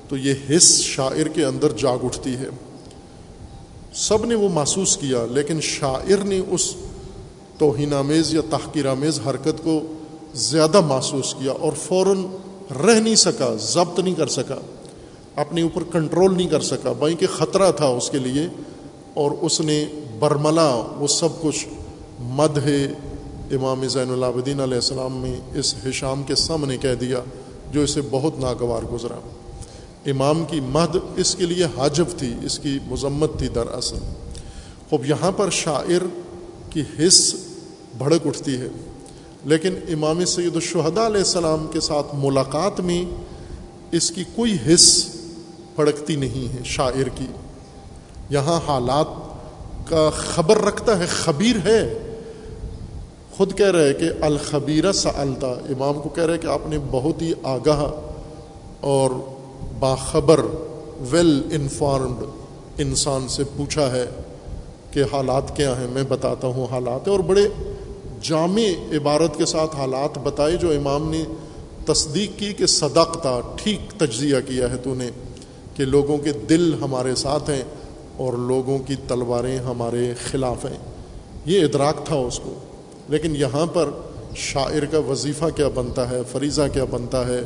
تو 0.10 0.18
یہ 0.18 0.34
حص 0.50 0.80
شاعر 0.80 1.28
کے 1.28 1.46
اندر 1.46 1.72
جاگ 1.72 1.98
اٹھتی 2.04 2.34
ہے۔ 2.34 2.50
سب 3.94 4.26
نے 4.26 4.36
وہ 4.36 4.50
محسوس 4.50 4.98
کیا، 4.98 5.26
لیکن 5.32 5.62
شاعر 5.62 6.18
نے 6.18 6.42
اس 6.50 6.76
توہین 7.58 7.94
آمیز 7.94 8.34
یا 8.34 8.42
تحقیر 8.50 8.86
آمیز 8.86 9.20
حرکت 9.28 9.64
کو 9.64 9.82
زیادہ 10.34 10.82
محسوس 10.82 11.34
کیا 11.34 11.52
اور 11.52 11.72
فوراً 11.74 12.26
رہ 12.86 13.00
نہیں 13.00 13.16
سکا، 13.16 13.56
ضبط 13.60 14.00
نہیں 14.00 14.16
کر 14.16 14.28
سکا، 14.28 14.56
اپنے 15.36 15.62
اوپر 15.62 15.84
کنٹرول 15.92 16.38
نہیں 16.38 16.48
کر 16.48 16.62
سکا 16.62 16.92
بھائی 16.92 17.16
کہ 17.16 17.28
خطرہ 17.28 17.72
تھا 17.72 17.86
اس 17.86 18.10
کے 18.10 18.20
لیے۔ 18.20 18.48
اور 19.14 19.32
اس 19.42 19.62
نے 19.62 19.86
برملا، 20.20 20.96
وہ 20.98 21.08
سب 21.08 21.30
کچھ 21.42 21.68
مد 22.20 22.58
ہے 22.58 22.86
امام 23.52 23.88
زین 23.88 24.12
العابدین 24.12 24.60
علیہ 24.60 24.76
السلام 24.76 25.18
میں 25.18 25.36
اس 25.56 25.76
حشام 25.86 26.24
کے 26.24 26.36
سامنے 26.36 26.78
کہہ 26.78 26.96
دیا، 26.96 27.20
جو 27.72 27.82
اسے 27.82 28.02
بہت 28.12 28.40
ناگوار 28.40 28.94
گزرا۔ 28.94 29.20
امام 30.06 30.46
کی 30.46 30.60
مد 30.60 30.98
اس 31.16 31.36
کے 31.36 31.46
لیے 31.46 31.66
حاجب 31.78 32.06
تھی، 32.18 32.34
اس 32.46 32.60
کی 32.60 32.80
مذمت 32.88 33.38
تھی 33.38 33.48
دراصل۔ 33.48 33.98
خوب 34.90 35.06
یہاں 35.06 35.32
پر 35.32 35.50
شاعر 35.50 36.06
کی 36.70 36.84
حص 37.00 37.36
بھڑک 37.98 38.28
اٹھتی 38.28 38.58
ہے۔ 38.58 38.68
لیکن 39.46 39.74
امام 39.88 40.26
سید 40.26 40.56
الشہداء 40.56 41.06
علیہ 41.06 41.18
السلام 41.18 41.68
کے 41.74 41.80
ساتھ 41.80 42.08
ملاقات 42.14 42.80
میں 42.80 43.06
اس 43.92 44.12
کی 44.12 44.24
کوئی 44.36 44.58
حص 44.68 45.08
بھڑکتی 45.76 46.16
نہیں 46.16 46.54
ہے 46.54 46.62
شاعر 46.64 47.10
کی۔ 47.16 47.26
یہاں 48.30 48.60
حالات 48.68 49.08
کا 49.90 50.10
خبر 50.10 50.58
رکھتا 50.58 51.00
ہے، 51.00 51.06
خبیر 51.06 51.56
ہے۔ 51.66 52.00
خود 53.38 53.58
کہہ 53.58 53.72
رہے 53.72 53.94
کہ 53.94 54.10
الخبیرہ 54.22 54.92
سا 54.92 55.10
امام 55.10 55.94
کو 55.94 56.10
کہہ 56.10 56.24
رہے 56.24 56.38
کہ 56.38 56.48
آپ 56.48 56.68
نے 56.68 56.78
بہت 56.92 57.22
ہی 57.22 57.34
آگاہ 57.44 57.86
اور 58.82 59.10
باخبر 59.84 60.40
ویل 61.00 61.42
انفارمڈ 61.52 62.26
انسان 62.78 63.28
سے 63.28 63.44
پوچھا 63.58 63.92
ہے 63.92 64.06
کہ 64.92 65.04
حالات 65.12 65.58
کیا 65.58 65.80
ہیں، 65.80 65.88
میں 65.88 66.04
بتاتا 66.04 66.48
ہوں 66.48 66.68
حالات۔ 66.72 67.08
اور 67.08 67.20
بڑے 67.20 67.48
جامع 68.22 68.96
عبارت 68.96 69.38
کے 69.38 69.46
ساتھ 69.46 69.76
حالات 69.76 70.18
بتائے 70.18 70.58
جو 70.58 70.70
امام 70.72 71.10
نے 71.10 71.24
تصدیق 71.86 72.40
کی 72.40 72.54
کہ 72.54 72.66
صدق 72.66 73.22
تھا 73.22 73.42
ٹھیک 73.56 74.00
تجزیہ 74.00 74.36
کیا 74.48 74.72
ہے 74.72 74.78
تو 74.78 74.94
نے 74.96 75.10
کہ 75.76 75.86
لوگوں 75.86 76.18
کے 76.18 76.32
دل 76.34 76.74
ہمارے 76.82 77.16
ساتھ 77.16 77.50
ہیں 77.50 77.64
اور 78.18 78.34
لوگوں 78.34 78.80
کی 78.80 78.96
تلواریں 79.08 79.58
ہمارے 79.58 80.14
خلاف 80.32 80.66
ہیں۔ 80.66 80.78
یہ 81.46 81.64
ادراک 81.64 82.06
تھا 82.06 82.16
اس 82.16 82.40
کو۔ 82.40 82.54
لیکن 83.10 83.36
یہاں 83.36 83.66
پر 83.66 83.90
شاعر 84.36 84.86
کا 84.86 85.00
وظیفہ 85.00 85.46
کیا 85.56 85.68
بنتا 85.76 86.10
ہے، 86.10 86.22
فریضہ 86.32 86.62
کیا 86.74 86.84
بنتا 86.84 87.28
ہے؟ 87.28 87.42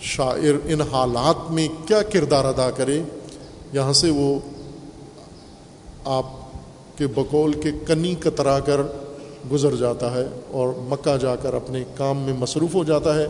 شاعر 0.00 0.54
ان 0.64 0.80
حالات 0.80 1.50
میں 1.50 1.68
کیا 1.86 2.02
کردار 2.02 2.44
ادا 2.44 2.70
کرے؟ 2.70 3.02
یہاں 3.72 3.92
سے 3.92 4.10
وہ 4.10 4.38
آپ 6.04 6.26
کے 6.98 7.06
بقول 7.06 7.52
کے 7.52 7.72
کنی 7.86 8.14
کترا 8.14 8.60
کر 8.60 8.80
گزر 9.52 9.76
جاتا 9.76 10.10
ہے 10.14 10.26
اور 10.50 10.68
مکہ 10.78 11.16
جا 11.16 11.36
کر 11.36 11.54
اپنے 11.54 11.84
کام 11.96 12.18
میں 12.18 12.32
مصروف 12.32 12.74
ہو 12.74 12.84
جاتا 12.84 13.14
ہے 13.14 13.26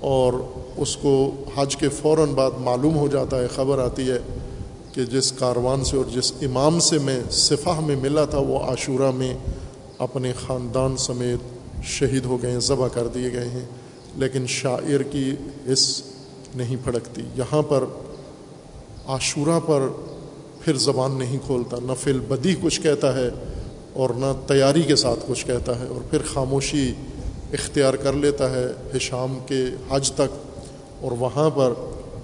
اور 0.00 0.32
اس 0.76 0.96
کو 0.96 1.30
حج 1.56 1.76
کے 1.76 1.88
فوراً 1.88 2.32
بعد 2.32 2.50
معلوم 2.60 2.96
ہو 2.96 3.08
جاتا 3.08 3.38
ہے، 3.38 3.46
خبر 3.46 3.78
آتی 3.78 4.10
ہے 4.10 4.18
کہ 4.92 5.04
جس 5.04 5.32
کاروان 5.32 5.84
سے 5.84 5.96
اور 5.96 6.04
جس 6.04 6.32
امام 6.42 6.80
سے 6.80 6.98
میں 6.98 7.20
صفح 7.30 7.80
میں 7.80 7.96
ملا 7.96 8.24
تھا، 8.24 8.38
وہ 8.38 8.58
عاشورہ 8.58 9.10
میں 9.10 9.34
اپنے 9.98 10.32
خاندان 10.46 10.96
سمیت 10.96 11.38
شہید 11.84 12.24
ہو 12.24 12.42
گئے 12.42 12.50
ہیں، 12.50 12.60
ذبح 12.60 12.88
کر 12.88 13.06
دیے 13.06 13.32
گئے 13.32 13.48
ہیں۔ 13.48 13.64
لیکن 14.16 14.46
شاعر 14.46 15.02
کی 15.02 15.34
حص 15.72 16.02
نہیں 16.54 16.76
پھڑکتی۔ 16.84 17.22
یہاں 17.36 17.62
پر 17.62 17.84
عاشورہ 19.06 19.60
پر 19.66 19.80
پھر 20.60 20.76
زبان 20.76 21.18
نہیں 21.18 21.38
کھولتا، 21.46 21.76
نہ 21.82 21.92
فل 22.00 22.20
بدی 22.20 22.54
کچھ 22.62 22.80
کہتا 22.80 23.14
ہے 23.14 23.28
اور 23.92 24.10
نہ 24.10 24.32
تیاری 24.46 24.82
کے 24.82 24.96
ساتھ 24.96 25.20
کچھ 25.26 25.46
کہتا 25.46 25.80
ہے 25.80 25.86
اور 25.86 26.00
پھر 26.10 26.18
خاموشی 26.32 26.92
اختیار 27.52 27.94
کر 27.94 28.12
لیتا 28.12 28.50
ہے 28.50 28.66
حشام 28.94 29.38
کے 29.46 29.64
حج 29.90 30.12
تک۔ 30.12 30.52
اور 31.00 31.12
وہاں 31.12 31.50
پر 31.50 31.72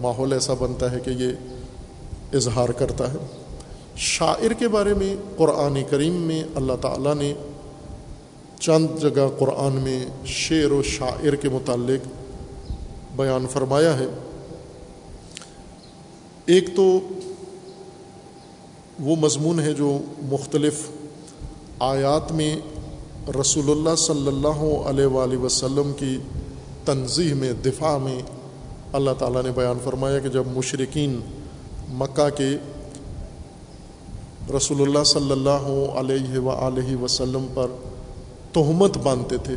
ماحول 0.00 0.32
ایسا 0.32 0.54
بنتا 0.54 0.92
ہے 0.92 1.00
کہ 1.04 1.10
یہ 1.10 1.28
اظہار 2.34 2.68
کرتا 2.68 3.12
ہے۔ 3.12 3.18
شاعر 3.96 4.52
کے 4.52 4.68
بارے 4.68 4.94
میں، 4.94 5.16
قرآن 5.36 5.78
کریم 5.90 6.14
میں 6.14 6.44
اللہ 6.54 6.72
تعالیٰ 6.80 7.14
نے 7.14 7.34
چند 8.60 8.86
جگہ 8.98 9.28
قرآن 9.38 9.72
میں 9.72 10.06
شعر 10.24 10.70
و 10.70 10.82
شاعر 10.82 11.34
کے 11.34 11.48
متعلق 11.48 12.06
بیان 13.16 13.46
فرمایا 13.52 13.98
ہے۔ 13.98 14.06
ایک 16.46 16.76
تو 16.76 17.00
وہ 19.00 19.16
مضمون 19.16 19.60
ہے 19.60 19.72
جو 19.72 19.98
مختلف 20.22 20.74
آیات 21.78 22.32
میں 22.32 22.56
رسول 23.40 23.70
اللہ 23.70 23.94
صلی 23.94 24.26
اللہ 24.26 24.62
علیہ 24.88 25.06
وآلہ 25.06 25.36
وسلم 25.36 25.92
کی 25.98 26.18
تنظیح 26.84 27.34
میں، 27.34 27.52
دفاع 27.52 27.98
میں 27.98 28.20
اللہ 28.92 29.10
تعالیٰ 29.18 29.42
نے 29.42 29.50
بیان 29.54 29.78
فرمایا 29.84 30.18
کہ 30.18 30.28
جب 30.28 30.44
مشرقین 30.46 31.20
مکہ 31.88 32.28
کے 32.36 32.50
رسول 34.56 34.80
اللہ 34.80 35.04
صلی 35.04 35.32
اللہ 35.32 35.68
علیہ 35.98 36.38
و 36.38 37.02
وسلم 37.02 37.46
پر 37.54 37.66
تہمت 38.52 38.96
باندھتے 38.98 39.36
تھے 39.36 39.54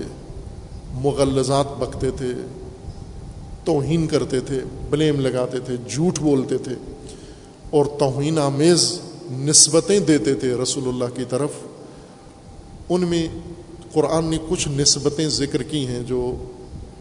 مغلزات 0.93 1.77
بکتے 1.79 2.11
تھے، 2.11 2.33
توہین 3.65 4.07
کرتے 4.07 4.39
تھے، 4.39 4.59
بلیم 4.89 5.19
لگاتے 5.19 5.59
تھے، 5.59 5.75
جھوٹ 5.89 6.19
بولتے 6.19 6.57
تھے، 6.57 6.75
اور 7.69 7.85
توہین 7.99 8.39
آمیز 8.39 8.99
نسبتیں 9.31 9.99
دیتے 9.99 10.33
تھے 10.35 10.53
رسول 10.53 10.87
اللہ 10.87 11.15
کی 11.15 11.23
طرف۔ 11.29 11.49
ان 12.89 13.01
میں 13.01 13.27
قرآن 13.93 14.25
نے 14.25 14.37
کچھ 14.49 14.67
نسبتیں 14.67 15.27
ذکر 15.29 15.63
کی 15.63 15.87
ہیں 15.87 16.03
جو 16.03 16.35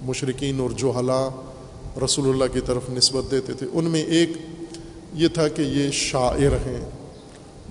مشرقین 0.03 0.61
اور 0.61 0.71
جو 0.71 0.93
رسول 2.05 2.29
اللہ 2.29 2.53
کی 2.53 2.61
طرف 2.61 2.91
نسبت 2.91 3.31
دیتے 3.31 3.53
تھے۔ 3.53 3.67
ان 3.73 3.85
میں 3.85 4.03
ایک 4.03 4.33
یہ 5.15 5.29
تھا 5.29 5.49
کہ 5.49 5.63
یہ 5.63 5.91
شاعر 5.91 6.53
ہیں، 6.67 6.81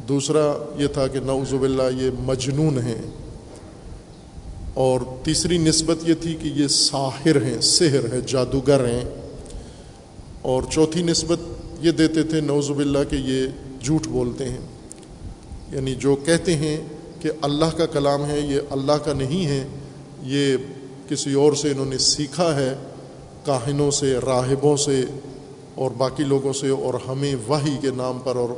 دوسرا 0.08 0.54
یہ 0.78 0.88
تھا 0.88 1.08
کہ 1.08 1.20
نعوذ 1.20 1.54
باللہ 1.54 1.90
یہ 1.98 2.10
مجنون 2.20 2.80
ہیں۔ 2.80 3.02
اور 4.74 5.00
تیسری 5.24 5.58
نسبت 5.58 6.10
یہ 6.10 6.14
تھی 6.22 6.38
کہ 6.42 6.48
یہ 6.48 6.68
ساحر 6.68 7.42
ہیں، 7.42 7.62
سحر 7.62 8.14
ہے 8.14 8.22
جادوگر 8.28 8.86
ہیں۔ 8.86 9.10
اور 10.42 10.64
چوتھی 10.72 11.04
نسبت 11.04 11.40
یہ 11.82 11.92
دیتے 11.92 12.24
تھے، 12.24 12.42
نعوذ 12.42 12.72
باللہ 12.72 13.00
کہ 13.10 13.16
یہ 13.16 13.48
جھوٹ 13.82 14.08
بولتے 14.08 14.50
ہیں۔ 14.50 14.58
یعنی 15.72 15.96
جو 15.96 16.16
کہتے 16.16 16.56
ہیں 16.56 16.84
کہ 17.20 17.32
اللہ 17.42 17.78
کا 17.78 17.86
کلام 17.86 18.26
ہے، 18.26 18.40
یہ 18.40 18.60
اللہ 18.70 18.92
کا 18.92 19.14
نہیں 19.14 19.46
ہے، 19.46 19.68
یہ 20.24 20.58
کسی 21.10 21.34
اور 21.34 21.54
سے 21.54 21.72
انہوں 21.72 21.86
نے 21.86 21.98
سیکھا 21.98 22.56
ہے، 22.56 22.76
کاہنوں 23.46 23.92
سے، 23.92 24.18
راہبوں 24.26 24.78
سے 24.78 25.06
اور 25.76 25.92
باقی 25.92 26.24
لوگوں 26.24 26.54
سے، 26.54 26.70
اور 26.70 26.94
ہمیں 27.08 27.36
وہی 27.48 27.78
کے 27.82 27.90
نام 27.96 28.20
پر 28.24 28.36
اور 28.36 28.50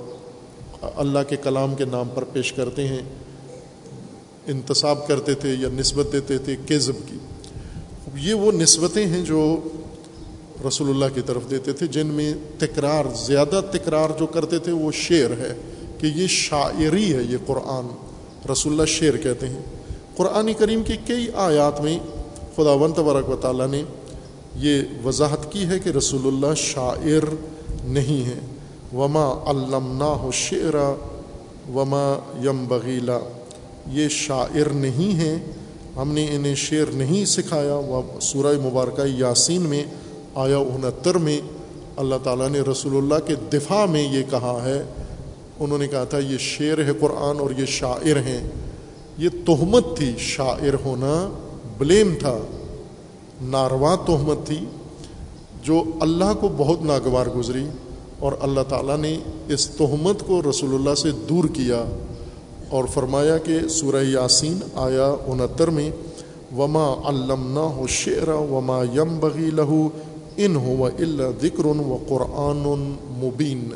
اللہ 0.95 1.19
کے 1.30 1.36
کلام 1.36 1.76
کے 1.76 1.86
نام 1.86 2.10
پر 2.15 2.24
پیش 2.24 2.54
کرتے 2.54 2.88
ہیں۔ 2.88 3.02
انتصاب 4.47 5.08
کرتے 5.08 5.34
تھے 5.34 5.49
یا 5.49 5.69
نسبت 5.73 6.08
دیتے 6.13 6.38
تھے 6.38 6.56
کیزب 6.65 6.93
کی۔ 7.08 7.17
یہ 8.15 8.34
وہ 8.34 8.51
نسبتیں 8.51 9.06
ہیں 9.06 9.25
جو 9.25 9.60
رسول 10.67 10.89
اللہ 10.89 11.06
کی 11.15 11.21
طرف 11.25 11.49
دیتے 11.49 11.71
تھے، 11.71 11.88
جن 11.88 12.08
میں 12.08 12.34
تکرار، 12.58 13.06
زیادہ 13.15 13.62
تکرار 13.71 14.10
جو 14.19 14.25
کرتے 14.25 14.60
تھے 14.60 14.71
وہ 14.71 14.91
شعر 14.91 15.30
ہے 15.30 15.54
کہ 15.97 16.06
یہ 16.06 16.27
شاعری 16.27 17.15
ہے، 17.15 17.21
یہ 17.23 17.38
قرآن۔ 17.45 17.88
رسول 18.51 18.73
اللہ 18.73 18.86
شعر 18.86 19.17
کہتے 19.17 19.49
ہیں۔ 19.49 19.62
قرآن 20.15 20.54
کریم 20.54 20.84
کی 20.84 20.97
کئی 21.08 21.27
آیات 21.36 21.82
میں 21.82 21.99
خدا 22.56 22.71
ون 22.71 22.93
تبارک 22.93 23.30
و 23.30 23.36
تعالیٰ 23.36 23.67
نے 23.67 23.84
یہ 24.56 24.82
وضاحت 25.06 25.51
کی 25.51 25.65
ہے 25.65 25.80
کہ 25.80 25.89
رسول 25.89 26.27
اللہ 26.27 26.56
شاعر 26.56 27.36
نہیں 27.84 28.25
ہے 28.25 28.39
وما 28.93 29.43
علمنا 29.45 30.06
ہو 30.06 30.32
شعر 30.34 30.75
وما 31.73 32.19
یم 32.43 32.65
بغیلا 32.67 33.19
یہ 33.88 34.08
شاعر 34.08 34.70
نہیں 34.70 35.15
ہیں، 35.15 35.39
ہم 35.96 36.12
نے 36.12 36.28
انہیں 36.36 36.56
شعر 36.56 36.91
نہیں 36.94 37.26
سکھایا۔ 37.26 37.76
وہ 37.76 38.02
سورہ 38.20 38.58
مبارکہ 38.65 39.08
یاسین 39.08 39.62
میں 39.62 39.84
آیا 40.36 40.58
انہتر 40.58 41.15
میں 41.15 41.41
اللہ 41.96 42.15
تعالیٰ 42.24 42.50
نے 42.50 42.60
رسول 42.60 42.98
اللہ 42.98 43.28
کے 43.28 43.36
دفاع 43.54 43.86
میں 43.86 44.13
یہ 44.13 44.24
کہا 44.30 44.60
ہے۔ 44.65 44.84
انہوں 45.60 45.78
نے 45.78 45.88
کہا 45.88 46.04
تھا، 46.04 46.17
یہ 46.17 46.38
شعر 46.38 46.78
ہے 46.78 46.91
قرآن 47.00 47.39
اور 47.39 47.52
یہ 47.58 47.65
شاعر 47.65 48.15
ہیں۔ 48.15 48.50
یہ 49.17 49.30
تہمت 49.46 49.98
تھی، 49.98 50.13
شاعر 50.17 50.74
ہونا 50.86 51.30
بلیم 51.78 52.13
تھا۔ 52.20 52.38
ناروا 53.41 53.96
تہمت 53.96 54.48
تھی 54.48 54.60
جو 55.63 55.84
اللہ 56.02 56.34
کو 56.39 56.50
بہت 56.58 56.82
ناگوار 56.82 57.26
گزری 57.28 57.65
اور 58.20 58.32
اللہ 58.41 58.62
تعالیٰ 58.70 58.98
نے 58.98 59.17
اس 59.48 59.67
تہمت 59.67 60.28
کو 60.28 60.41
رسول 60.50 60.74
اللہ 60.74 60.96
سے 60.96 61.12
دور 61.30 61.46
کیا۔ 61.46 61.84
اور 62.71 62.84
فرمایا 62.86 63.38
کہ 63.38 63.60
سورہ 63.69 64.03
یاسین 64.03 64.60
آیا 64.75 65.15
انہتر 65.27 65.67
میں، 65.69 65.91
وما 66.57 66.93
علمنا 67.10 67.62
ہو 67.62 67.86
شعر 67.89 68.27
وما 68.27 68.84
یم 68.95 69.19
بغی 69.19 69.49
لہو 69.51 69.89
ان 70.38 70.55
ہو 70.55 70.77
و 70.77 70.86
اللہ 70.86 71.23
ذکر 71.41 71.65
و 71.65 71.97
قرآن 72.07 72.95
مبین 73.23 73.69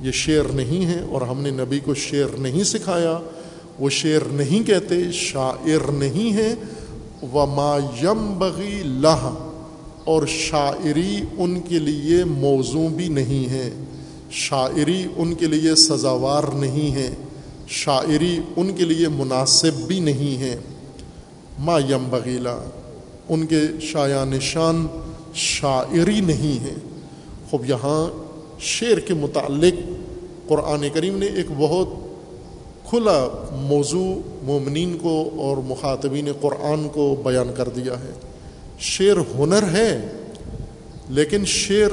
یہ 0.00 0.10
شعر 0.12 0.52
نہیں 0.52 0.86
ہے 0.86 1.00
اور 1.10 1.22
ہم 1.22 1.40
نے 1.40 1.50
نبی 1.50 1.80
کو 1.80 1.94
شعر 1.94 2.38
نہیں 2.38 2.64
سکھایا، 2.64 3.18
وہ 3.78 3.90
شعر 3.90 4.32
نہیں 4.32 4.66
کہتے، 4.66 5.12
شاعر 5.12 5.90
نہیں 5.90 6.32
ہے۔ 6.32 6.54
وما 7.22 7.78
یم 8.02 8.38
بغی 8.38 8.82
لہ 8.84 9.34
اور 10.04 10.22
شاعری 10.26 11.20
ان 11.38 11.60
کے 11.60 11.78
لیے 11.78 12.24
موضوع 12.24 12.88
بھی 12.88 13.08
نہیں 13.08 13.50
ہے۔ 13.50 13.70
شاعری 14.30 15.06
ان 15.16 15.34
کے 15.34 15.46
لیے 15.46 15.74
سزاوار 15.74 16.44
نہیں 16.54 16.94
ہے۔ 16.94 17.14
شاعری 17.68 18.40
ان 18.56 18.74
کے 18.74 18.84
لیے 18.84 19.08
مناسب 19.08 19.86
بھی 19.86 20.00
نہیں 20.00 20.40
ہے۔ 20.40 20.56
ما 21.58 21.78
یم 21.78 22.08
بغیلا 22.10 22.58
ان 23.28 23.46
کے 23.46 23.60
شاع 23.80 24.24
نشان 24.24 24.86
شاعری 25.34 26.20
نہیں 26.20 26.64
ہے۔ 26.64 26.74
خوب 27.50 27.70
یہاں 27.70 28.10
شعر 28.60 29.00
کے 29.00 29.14
متعلق 29.14 29.74
قرآن 30.48 30.84
کریم 30.94 31.18
نے 31.18 31.26
ایک 31.26 31.46
بہت 31.58 31.88
کھلا 32.90 33.28
موضوع 33.52 34.14
مومنین 34.42 34.98
کو 34.98 35.30
اور 35.36 35.56
مخاطبین 35.56 36.28
قرآن 36.40 36.88
کو 36.88 37.22
بیان 37.24 37.48
کر 37.56 37.68
دیا 37.68 37.92
ہے۔ 37.92 38.12
شعر 38.78 39.16
ہنر 39.38 39.62
ہے، 39.72 40.08
لیکن 41.08 41.44
شعر 41.44 41.90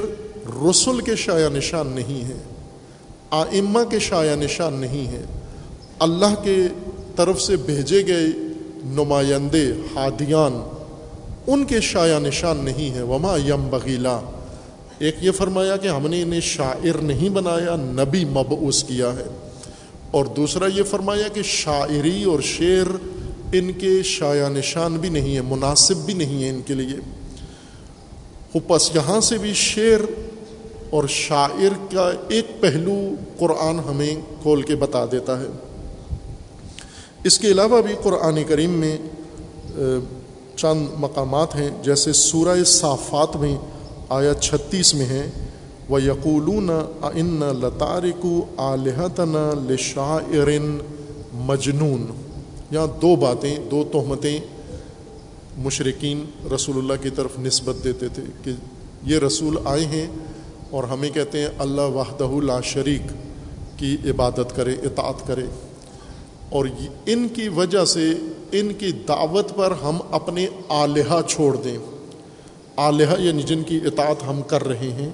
رسول 0.70 1.00
کے 1.00 1.16
شاع 1.16 1.48
نشان 1.48 1.86
نہیں 1.86 2.28
ہے، 2.28 2.38
آئمہ 3.30 3.80
کے 3.90 3.98
شاع 3.98 4.34
نشان 4.34 4.74
نہیں 4.74 5.06
ہے۔ 5.06 5.22
اللہ 5.98 6.44
کے 6.44 6.66
طرف 7.16 7.40
سے 7.40 7.56
بھیجے 7.56 8.06
گئے 8.06 8.26
نمائندے، 8.84 9.72
ہادیان، 9.94 10.52
ان 11.46 11.64
کے 11.64 11.80
شاع 11.80 12.18
نشان 12.18 12.56
نہیں 12.56 12.94
ہے 12.94 13.02
وما 13.02 13.36
یم 13.48 13.68
بغیلا 13.70 14.20
ایک 14.98 15.16
یہ 15.20 15.30
فرمایا 15.30 15.76
کہ 15.76 15.88
ہم 15.88 16.06
نے 16.06 16.22
انہیں 16.22 16.40
شاعر 16.40 16.98
نہیں 16.98 17.28
بنایا، 17.28 17.76
نبی 17.76 18.24
مبعوث 18.24 18.84
کیا 18.84 19.12
ہے۔ 19.12 19.24
اور 20.10 20.24
دوسرا 20.24 20.66
یہ 20.74 20.82
فرمایا 20.82 21.28
کہ 21.28 21.42
شاعری 21.44 22.24
اور 22.24 22.40
شعر 22.40 22.96
ان 23.52 23.72
کے 23.72 24.02
شاع 24.02 24.48
نشان 24.48 24.96
بھی 24.96 25.08
نہیں 25.08 25.36
ہے 25.36 25.40
مناسب 25.40 25.96
بھی 25.96 26.14
نہیں 26.14 26.44
ہے 26.44 26.48
ان 26.48 26.60
کے 26.66 26.74
لیے۔ 26.74 27.24
پس 28.66 28.90
یہاں 28.94 29.20
سے 29.20 29.38
بھی 29.38 29.52
شعر 29.54 30.00
اور 30.90 31.04
شاعر 31.08 31.92
کا 31.92 32.10
ایک 32.28 32.60
پہلو 32.60 33.10
قرآن 33.38 33.78
ہمیں 33.78 34.14
کھول 34.42 34.62
کے 34.62 34.76
بتا 34.76 35.04
دیتا 35.12 35.40
ہے۔ 35.40 35.46
اس 37.24 37.38
کے 37.38 37.50
علاوہ 37.50 37.82
بھی 37.82 37.94
قرآن 38.02 38.42
کریم 38.44 38.70
میں 38.70 38.96
چند 40.56 40.86
مقامات 40.96 41.54
ہیں، 41.54 41.70
جیسے 41.82 42.12
سورہ 42.12 42.64
صافات 42.64 43.36
میں 43.36 43.56
آیا 44.08 44.34
چھتیس 44.34 44.94
میں 44.94 45.06
ہیں 45.06 45.26
وہ 45.88 46.02
یقولون 46.02 46.70
ان 47.14 47.40
لطارک 47.60 48.26
عالحتن 48.56 49.34
لشاعرن 49.68 50.78
مجنون۔ 51.32 52.06
یہاں 52.70 52.86
دو 53.02 53.16
باتیں، 53.16 53.56
دو 53.70 53.84
تہمتیں 53.92 54.38
مشرقین 55.58 56.24
رسول 56.54 56.78
اللہ 56.78 57.02
کی 57.02 57.10
طرف 57.10 57.38
نسبت 57.38 57.84
دیتے 57.84 58.08
تھے 58.08 58.22
کہ 58.44 58.52
یہ 59.02 59.18
رسول 59.18 59.58
آئے 59.64 59.84
ہیں 59.84 60.06
اور 60.70 60.84
ہمیں 60.84 61.10
کہتے 61.10 61.40
ہیں 61.40 61.48
اللہ 61.58 61.92
وحدہ 61.94 62.44
لا 62.44 62.60
شریک 62.60 63.12
کی 63.76 63.96
عبادت 64.10 64.56
کرے، 64.56 64.74
اطاعت 64.82 65.26
کرے۔ 65.26 65.44
اور 66.54 66.64
ان 67.06 67.28
کی 67.28 67.48
وجہ 67.48 67.84
سے 67.84 68.10
ان 68.52 68.72
کی 68.72 68.92
دعوت 68.92 69.56
پر 69.56 69.72
ہم 69.82 69.98
اپنے 70.10 70.46
آلیہ 70.68 71.20
چھوڑ 71.28 71.56
دیں۔ 71.56 71.78
آلیہ 72.76 73.06
یعنی 73.18 73.42
جن 73.42 73.62
کی 73.62 73.80
اطاعت 73.84 74.28
ہم 74.28 74.42
کر 74.42 74.64
رہے 74.64 74.90
ہیں، 74.90 75.10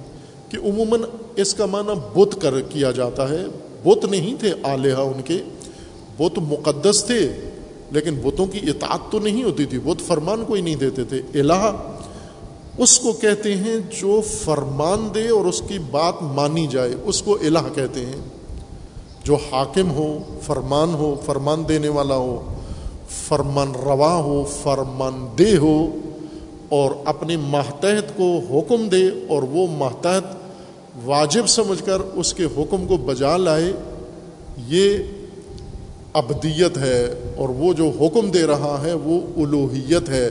کہ 0.49 0.57
عموماً 0.57 1.01
اس 1.35 1.53
کا 1.53 1.65
معنی 1.65 2.19
بت 2.19 2.41
کر 2.41 2.61
کیا 2.61 2.91
جاتا 2.91 3.29
ہے۔ 3.29 3.45
بت 3.83 4.05
نہیں 4.05 4.35
تھے 4.39 4.53
آلیہ 4.63 4.93
ان 4.93 5.21
کے، 5.21 5.37
بت 6.17 6.39
مقدس 6.39 7.03
تھے، 7.05 7.31
لیکن 7.91 8.15
بتوں 8.15 8.45
کی 8.45 8.59
اطاعت 8.63 9.11
تو 9.11 9.19
نہیں 9.19 9.43
ہوتی 9.43 9.65
تھی۔ 9.65 9.79
بت 9.79 10.07
فرمان 10.07 10.45
کوئی 10.45 10.61
نہیں 10.61 10.75
دیتے 10.75 11.03
تھے۔ 11.03 11.39
الہ 11.39 11.93
اس 12.77 12.99
کو 12.99 13.13
کہتے 13.13 13.55
ہیں 13.55 13.77
جو 13.99 14.21
فرمان 14.21 15.07
دے 15.15 15.27
اور 15.27 15.45
اس 15.45 15.61
کی 15.67 15.77
بات 15.91 16.13
مانی 16.21 16.67
جائے۔ 16.67 16.95
اس 17.03 17.21
کو 17.21 17.35
الہ 17.35 17.59
کہتے 17.75 18.05
ہیں۔ 18.05 18.40
جو 19.23 19.35
حاکم 19.35 19.91
ہو، 19.91 20.17
فرمان 20.41 20.93
ہو، 20.93 21.15
فرمان 21.25 21.63
دینے 21.67 21.89
والا 21.89 22.15
ہو، 22.15 22.53
فرمان 23.09 23.71
روا 23.83 24.15
ہو، 24.15 24.43
فرمان 24.63 25.27
دہ 25.39 25.57
ہو 25.57 25.87
اور 26.69 26.91
اپنے 27.05 27.37
ماتحت 27.37 28.17
کو 28.17 28.41
حکم 28.51 28.89
دے 28.89 29.09
اور 29.27 29.43
وہ 29.43 29.67
ماتحت 29.71 30.23
واجب 31.05 31.47
سمجھ 31.47 31.83
کر 31.83 31.97
اس 32.13 32.33
کے 32.33 32.45
حکم 32.45 32.85
کو 32.87 32.97
بجا 32.97 33.37
لائے، 33.37 33.71
یہ 34.67 34.97
ابدیت 36.13 36.77
ہے 36.77 37.13
اور 37.37 37.49
وہ 37.49 37.73
جو 37.73 37.91
حکم 38.01 38.31
دے 38.31 38.43
رہا 38.43 38.81
ہے 38.83 38.93
وہ 38.93 39.21
الوحیت 39.37 40.09
ہے، 40.09 40.29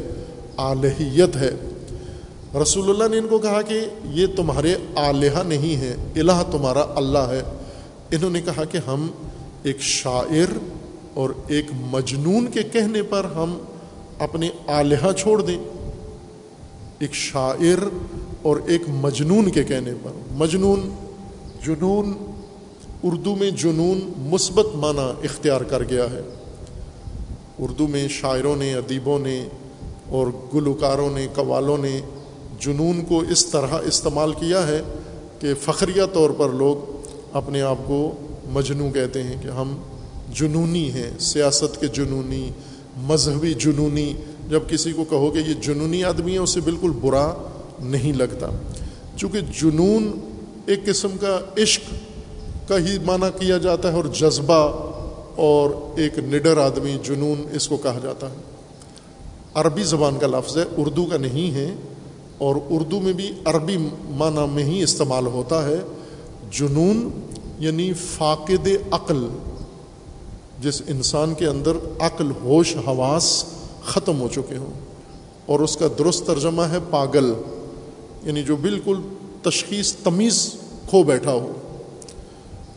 آلہیت 0.57 1.37
ہے۔ 1.37 1.51
رسول 2.63 2.91
اللہ 2.91 3.15
نے 3.15 3.19
ان 3.19 3.29
کو 3.29 3.39
کہا 3.39 3.63
کہ 3.63 3.81
یہ 4.05 4.27
تمہارے 4.37 4.75
آلیہ 4.97 5.43
نہیں 5.47 5.77
ہے 5.77 5.97
الہ 6.17 6.43
تمہارا 6.51 6.85
اللہ 6.97 7.19
ہے۔ 7.19 7.43
انہوں 8.11 8.31
نے 8.31 8.43
کہا 8.43 8.65
کہ 8.65 8.79
ہم 8.87 9.09
ایک 9.63 9.81
شاعر 9.81 10.59
اور 11.15 11.31
ایک 11.49 11.67
مجنون 11.73 12.47
کے 12.47 12.63
کہنے 12.63 13.03
پر 13.03 13.25
ہم 13.25 13.59
اپنے 14.19 14.51
آلیہ 14.67 15.13
چھوڑ 15.13 15.43
دیں۔ 15.43 15.59
ایک 16.99 17.15
شاعر 17.15 17.85
اور 18.43 18.57
ایک 18.67 18.83
مجنون 18.89 19.51
کے 19.51 19.65
کہنے 19.65 19.91
پر۔ 20.03 20.11
مجنون، 20.31 20.95
جنون، 21.67 22.13
اردو 23.03 23.35
میں 23.35 23.51
جنون 23.51 24.13
مثبت 24.17 24.67
معنی 24.75 25.27
اختیار 25.27 25.61
کر 25.61 25.85
گیا 25.85 26.05
ہے۔ 26.05 26.21
اردو 27.59 27.87
میں 27.87 28.09
شاعروں 28.09 28.57
نے، 28.57 28.75
ادیبوں 28.75 29.19
نے 29.19 29.49
اور 30.09 30.27
گلوکاروں 30.55 31.11
نے، 31.11 31.27
قوالوں 31.35 31.79
نے 31.79 32.01
جنون 32.61 33.05
کو 33.05 33.19
اس 33.21 33.47
طرح 33.47 33.79
استعمال 33.85 34.33
کیا 34.33 34.67
ہے 34.67 34.83
کہ 35.41 35.55
فخریہ 35.61 36.03
طور 36.13 36.31
پر 36.31 36.49
لوگ 36.49 36.90
اپنے 37.33 37.63
آپ 37.63 37.77
کو 37.87 38.13
مجنو 38.47 38.91
کہتے 38.91 39.23
ہیں 39.23 39.43
کہ 39.43 39.49
ہم 39.49 39.77
جنونی 40.35 40.93
ہیں، 40.93 41.11
سیاست 41.19 41.81
کے 41.81 41.87
جنونی، 41.87 42.51
مذہبی 42.97 43.55
جنونی۔ 43.55 44.15
جب 44.49 44.61
کسی 44.69 44.93
کو 44.93 45.05
کہو 45.05 45.31
کہ 45.31 45.39
یہ 45.39 45.55
جنونی 45.55 46.05
آدمی 46.05 46.33
ہے 46.33 46.39
اسے 46.39 46.61
بالکل 46.61 46.91
برا 46.91 47.33
نہیں 47.81 48.13
لگتا۔ 48.13 48.51
چونکہ 49.17 49.41
جنون 49.41 50.21
ایک 50.67 50.87
قسم 50.87 51.09
کا 51.21 51.41
عشق 51.59 51.83
کا 52.69 52.79
ہی 52.79 52.99
معنی 53.05 53.39
کیا 53.39 53.59
جاتا 53.59 53.91
ہے 53.91 53.97
اور 53.97 54.05
جذبہ 54.05 54.91
اور 55.37 55.71
ایک 55.99 56.19
نڈر 56.19 56.57
آدمی 56.59 56.97
جنون 57.03 57.43
اس 57.53 57.69
کو 57.69 57.77
کہا 57.77 57.99
جاتا 58.03 58.31
ہے۔ 58.31 58.35
عربی 59.55 59.83
زبان 59.83 60.19
کا 60.19 60.27
لفظ 60.27 60.59
ہے، 60.59 60.65
اردو 60.77 61.05
کا 61.05 61.17
نہیں 61.17 61.55
ہے 61.55 61.75
اور 62.39 62.57
اردو 62.71 63.01
میں 63.01 63.13
بھی 63.13 63.33
عربی 63.45 63.77
معنی 64.09 64.55
میں 64.55 64.65
ہی 64.65 64.83
استعمال 64.83 65.27
ہوتا 65.27 65.69
ہے۔ 65.69 65.81
جنون 66.51 67.09
یعنی 67.59 67.93
فاقد 67.93 68.69
عقل، 68.91 69.27
جس 70.61 70.81
انسان 70.89 71.35
کے 71.35 71.47
اندر 71.47 71.77
عقل، 71.99 72.31
ہوش، 72.43 72.77
حواس 72.87 73.33
ختم 73.85 74.21
ہو 74.21 74.29
چکے 74.29 74.57
ہوں، 74.57 74.73
اور 75.47 75.61
اس 75.61 75.77
کا 75.77 75.89
درست 75.99 76.27
ترجمہ 76.27 76.63
ہے 76.63 76.79
پاگل 76.91 77.33
یعنی 78.23 78.43
جو 78.43 78.57
بالکل 78.57 79.01
تشخیص، 79.43 79.93
تمیز 79.95 80.55
کھو 80.89 81.03
بیٹھا 81.03 81.33
ہو، 81.33 81.53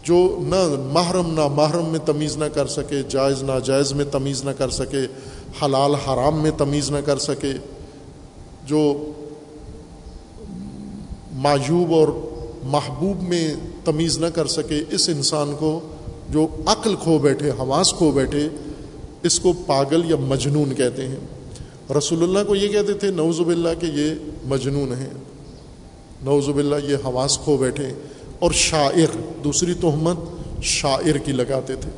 جو 0.04 0.18
نہ 0.42 0.56
محرم 0.94 1.34
نہ 1.34 1.48
محرم 1.48 1.86
میں 1.86 2.00
تمیز 2.06 2.38
نہ 2.38 2.46
کر 2.54 2.68
سکے، 2.68 3.02
جائز، 3.10 3.44
ناجائز 3.44 3.94
میں 3.94 4.06
تمیز 4.12 4.44
نہ 4.44 4.52
کر 4.58 4.70
سکے، 4.70 5.06
حلال، 5.62 5.96
حرام 5.96 6.42
میں 6.42 6.52
تمیز 6.58 6.92
نہ 6.92 6.98
کر 7.06 7.18
سکے، 7.20 7.54
جو 8.66 8.82
معیوب 11.34 11.94
اور 11.94 12.08
محبوب 12.66 13.22
میں 13.22 13.54
تمیز 13.86 14.18
نہ 14.18 14.26
کر 14.26 14.48
سکے 14.48 14.84
اس 14.92 15.10
انسان 15.10 15.54
کو 15.60 15.80
جو 16.30 16.48
عقل 16.66 16.96
کھو 16.96 17.18
بیٹھے، 17.18 17.50
حواس 17.50 17.94
کھو 17.94 18.12
بیٹھے، 18.12 18.50
اس 19.24 19.40
کو 19.40 19.54
پاگل 19.66 20.12
یا 20.12 20.16
مجنون 20.16 20.76
کہتے 20.76 21.08
ہیں۔ 21.08 21.16
رسول 21.98 22.24
اللہ 22.24 22.40
کو 22.48 22.56
یہ 22.56 22.68
کہتے 22.68 22.94
تھے 22.94 23.12
نوز 23.12 23.40
باللہ 23.40 23.70
کہ 23.80 23.86
یہ 23.86 24.14
مجنون 24.44 24.94
ہیں۔ 24.94 25.10
نوز 26.24 26.50
باللہ 26.50 26.76
یہ 26.84 26.96
حواس 27.06 27.40
کھو 27.44 27.58
بیٹھے۔ 27.58 27.88
اور 28.40 28.52
شاعر، 28.52 29.18
دوسری 29.44 29.74
تہمت 29.74 30.18
شاعر 30.64 31.18
کی 31.18 31.32
لگاتے 31.32 31.76
تھے 31.76 31.92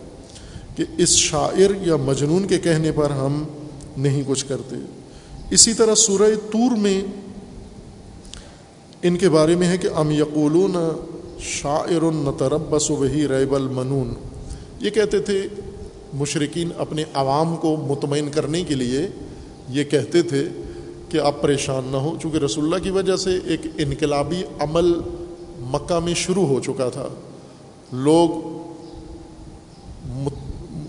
کہ 0.76 0.84
اس 0.98 1.10
شاعر 1.10 1.88
یا 1.88 1.96
مجنون 1.96 2.48
کے 2.48 2.58
کہنے 2.58 2.92
پر 2.92 3.10
ہم 3.10 3.44
نہیں 3.98 4.24
کچھ 4.28 4.46
کرتے۔ 4.46 4.76
اسی 5.52 5.74
طرح 5.74 5.96
سورہ 5.96 6.36
تور 6.52 6.78
میں 6.78 7.02
ان 9.08 9.18
کے 9.18 9.30
بارے 9.30 9.56
میں 9.56 9.68
ہے 9.68 9.78
کہ 9.78 9.88
ام 9.96 10.12
یقولون 10.12 10.76
شاعر 11.40 12.12
نتربس 12.12 12.92
وہی 12.92 13.28
ریب 13.28 13.56
المنون۔ 13.56 14.14
یہ 14.80 14.90
کہتے 14.90 15.20
تھے 15.20 15.48
مشرقین 16.14 16.70
اپنے 16.78 17.04
عوام 17.14 17.56
کو 17.56 17.78
مطمئن 17.88 18.30
کرنے 18.30 18.64
کے 18.64 18.76
لیے 18.76 19.08
یہ 19.70 19.84
کہتے 19.84 20.22
تھے 20.22 20.44
کہ 21.10 21.18
آپ 21.18 21.42
پریشان 21.42 21.90
نہ 21.92 21.98
ہوں 21.98 22.20
چونکہ 22.22 22.38
رسول 22.38 22.64
اللہ 22.64 22.84
کی 22.84 22.90
وجہ 22.90 23.16
سے 23.16 23.40
ایک 23.46 23.62
انقلابی 23.78 24.44
عمل 24.60 24.94
مکہ 25.60 26.00
میں 26.00 26.14
شروع 26.14 26.48
ہو 26.48 26.60
چکا 26.60 26.90
تھا۔ 26.90 27.08
لوگ 27.92 28.30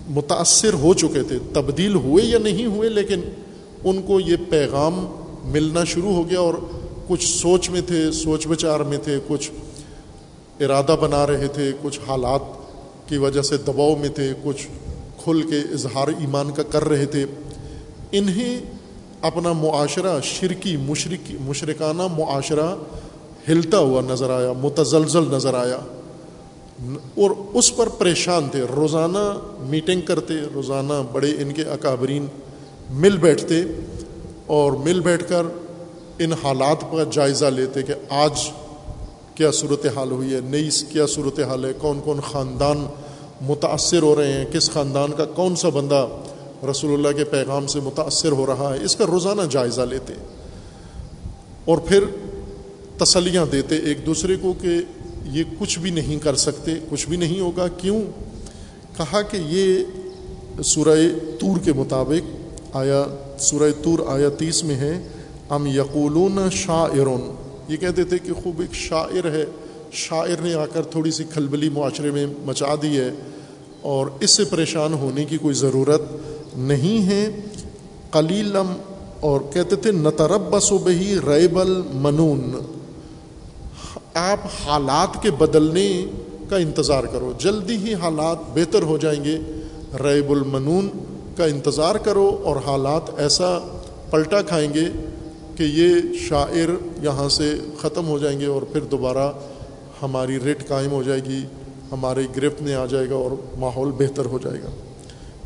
متاثر 0.08 0.72
ہو 0.72 0.94
چکے 0.94 1.22
تھے، 1.22 1.38
تبدیل 1.52 1.94
ہوئے 1.94 2.24
یا 2.24 2.38
نہیں 2.38 2.66
ہوئے، 2.66 2.88
لیکن 2.88 3.20
ان 3.84 4.02
کو 4.02 4.20
یہ 4.20 4.36
پیغام 4.48 5.06
ملنا 5.44 5.84
شروع 5.84 6.12
ہو 6.12 6.30
گیا 6.30 6.40
اور 6.40 6.54
کچھ 7.08 7.26
سوچ 7.28 7.70
میں 7.70 7.80
تھے، 7.80 8.12
سوچ 8.12 8.46
بچار 8.46 8.80
میں 8.80 8.98
تھے، 8.98 9.18
کچھ 9.28 9.50
ارادہ 10.60 10.96
بنا 11.00 11.26
رہے 11.26 11.48
تھے، 11.48 11.72
کچھ 11.82 12.00
حالات 12.08 12.40
کی 13.08 13.16
وجہ 13.16 13.42
سے 13.42 13.56
دباؤ 13.56 13.96
میں 13.96 14.08
تھے، 14.08 14.32
کچھ 14.44 14.66
کھل 15.24 15.42
کے 15.42 15.58
اظہار 15.58 16.08
ایمان 16.08 16.50
کا 16.50 16.62
کر 16.62 16.84
رہے 16.84 17.06
تھے۔ 17.06 17.26
انہیں 18.12 18.60
اپنا 19.20 19.52
معاشرہ 19.52 20.20
شرکی 20.22 20.76
مشرقی 20.76 21.36
مشرکانہ 21.40 22.02
معاشرہ 22.02 22.76
ہلتا 23.48 23.78
ہوا 23.78 24.00
نظر 24.00 24.30
آیا، 24.30 24.52
متزلزل 24.52 25.24
نظر 25.30 25.54
آیا۔ 25.54 25.78
اور 27.14 27.30
اس 27.54 27.76
پر 27.76 27.88
پریشان 27.88 28.48
تھے، 28.48 28.62
روزانہ 28.76 29.38
میٹنگ 29.60 30.00
کرتے، 30.00 30.34
روزانہ 30.54 31.02
بڑے 31.12 31.30
ان 31.30 31.52
کے 31.52 31.62
اکابرین 31.62 32.26
مل 32.90 33.16
بیٹھتے 33.16 33.54
اور 34.46 34.72
مل 34.72 35.00
بیٹھ 35.00 35.28
کر 35.28 35.42
ان 36.18 36.32
حالات 36.32 36.80
کا 36.80 37.04
جائزہ 37.10 37.44
لیتے 37.44 37.82
کہ 37.82 37.94
آج 38.08 38.50
کیا 39.34 39.50
صورت 39.50 39.86
حال 39.96 40.10
ہوئی 40.10 40.34
ہے، 40.34 40.40
نئی 40.44 40.68
کیا 40.88 41.06
صورت 41.06 41.40
حال 41.40 41.64
ہے، 41.64 41.72
کون 41.78 42.00
کون 42.04 42.20
خاندان 42.20 42.86
متاثر 43.40 44.02
ہو 44.02 44.16
رہے 44.16 44.32
ہیں، 44.32 44.44
کس 44.52 44.70
خاندان 44.70 45.12
کا 45.12 45.24
کون 45.24 45.56
سا 45.56 45.68
بندہ 45.68 46.06
رسول 46.70 46.92
اللہ 46.92 47.16
کے 47.16 47.24
پیغام 47.24 47.66
سے 47.66 47.80
متاثر 47.80 48.32
ہو 48.32 48.46
رہا 48.46 48.74
ہے، 48.74 48.84
اس 48.84 48.96
کا 48.96 49.06
روزانہ 49.06 49.42
جائزہ 49.50 49.80
لیتے 49.80 50.12
اور 51.64 51.78
پھر 51.78 52.04
تسلیاں 52.98 53.46
دیتے 53.52 53.76
ایک 53.76 54.06
دوسرے 54.06 54.36
کو 54.36 54.52
کہ 54.52 54.80
یہ 55.24 55.44
کچھ 55.58 55.78
بھی 55.78 55.90
نہیں 55.90 56.18
کر 56.18 56.34
سکتے، 56.34 56.74
کچھ 56.90 57.08
بھی 57.08 57.16
نہیں 57.16 57.40
ہوگا، 57.40 57.68
کیوں؟ 57.68 58.00
کہا 58.96 59.22
کہ 59.22 59.36
یہ 59.36 60.62
سورہ 60.62 60.98
تور 61.40 61.58
کے 61.64 61.72
مطابق 61.72 62.76
آیا، 62.76 63.04
سورہ 63.38 63.70
تور 63.82 63.98
آیا 64.06 64.28
تیس 64.28 64.64
میں 64.64 64.74
ہے۔ 64.74 65.08
ام 65.50 65.66
یقولون 65.66 66.38
شاعرون۔ 66.50 67.34
یہ 67.68 67.76
کہتے 67.76 68.04
تھے 68.04 68.18
کہ 68.18 68.32
خوب 68.32 68.60
ایک 68.60 68.74
شاعر 68.74 69.24
ہے۔ 69.24 69.44
شاعر 69.92 70.40
نے 70.40 70.54
آ 70.54 70.66
کر 70.66 70.82
تھوڑی 70.82 71.10
سی 71.10 71.24
کھلبلی 71.24 71.68
معاشرے 71.68 72.10
میں 72.10 72.26
مچا 72.44 72.74
دی 72.82 73.00
ہے 73.00 73.10
اور 73.80 74.06
اس 74.20 74.30
سے 74.30 74.44
پریشان 74.44 74.92
ہونے 74.92 75.24
کی 75.24 75.38
کوئی 75.38 75.54
ضرورت 75.54 76.02
نہیں 76.56 77.06
ہے۔ 77.06 77.40
قلیلم 78.10 78.72
اور 79.20 79.40
کہتے 79.52 79.76
تھے 79.76 79.92
نترب 79.92 80.40
بس 80.50 80.72
و 80.72 80.78
بہی 80.78 81.18
ریب 81.26 81.58
المنون۔ 81.58 82.54
آپ 84.14 84.38
حالات 84.66 85.22
کے 85.22 85.30
بدلنے 85.30 86.04
کا 86.48 86.56
انتظار 86.56 87.04
کرو۔ 87.04 87.32
جلدی 87.38 87.76
ہی 87.76 87.94
حالات 87.94 88.38
بہتر 88.54 88.82
ہو 88.82 88.98
جائیں 88.98 89.24
گے۔ 89.24 89.38
ریب 90.04 90.30
المنون 90.30 90.88
کا 91.36 91.44
انتظار 91.44 91.94
کرو 91.94 92.40
اور 92.44 92.56
حالات 92.56 93.02
ایسا 93.16 93.58
پلٹا 94.10 94.42
کھائیں 94.42 94.74
گے۔ 94.74 95.15
کہ 95.56 95.62
یہ 95.62 96.18
شاعر 96.18 96.70
یہاں 97.02 97.28
سے 97.28 97.52
ختم 97.78 98.08
ہو 98.08 98.18
جائیں 98.18 98.38
گے 98.40 98.46
اور 98.46 98.62
پھر 98.62 98.80
دوبارہ 98.80 99.32
ہماری 100.02 100.38
ریٹ 100.44 100.68
قائم 100.68 100.90
ہو 100.90 101.02
جائے 101.02 101.20
گی، 101.24 101.40
ہمارے 101.92 102.22
گرفت 102.36 102.62
میں 102.62 102.74
آ 102.74 102.86
جائے 102.86 103.10
گا 103.10 103.14
اور 103.14 103.30
ماحول 103.58 103.90
بہتر 103.90 104.26
ہو 104.26 104.38
جائے 104.38 104.62
گا۔ 104.62 104.70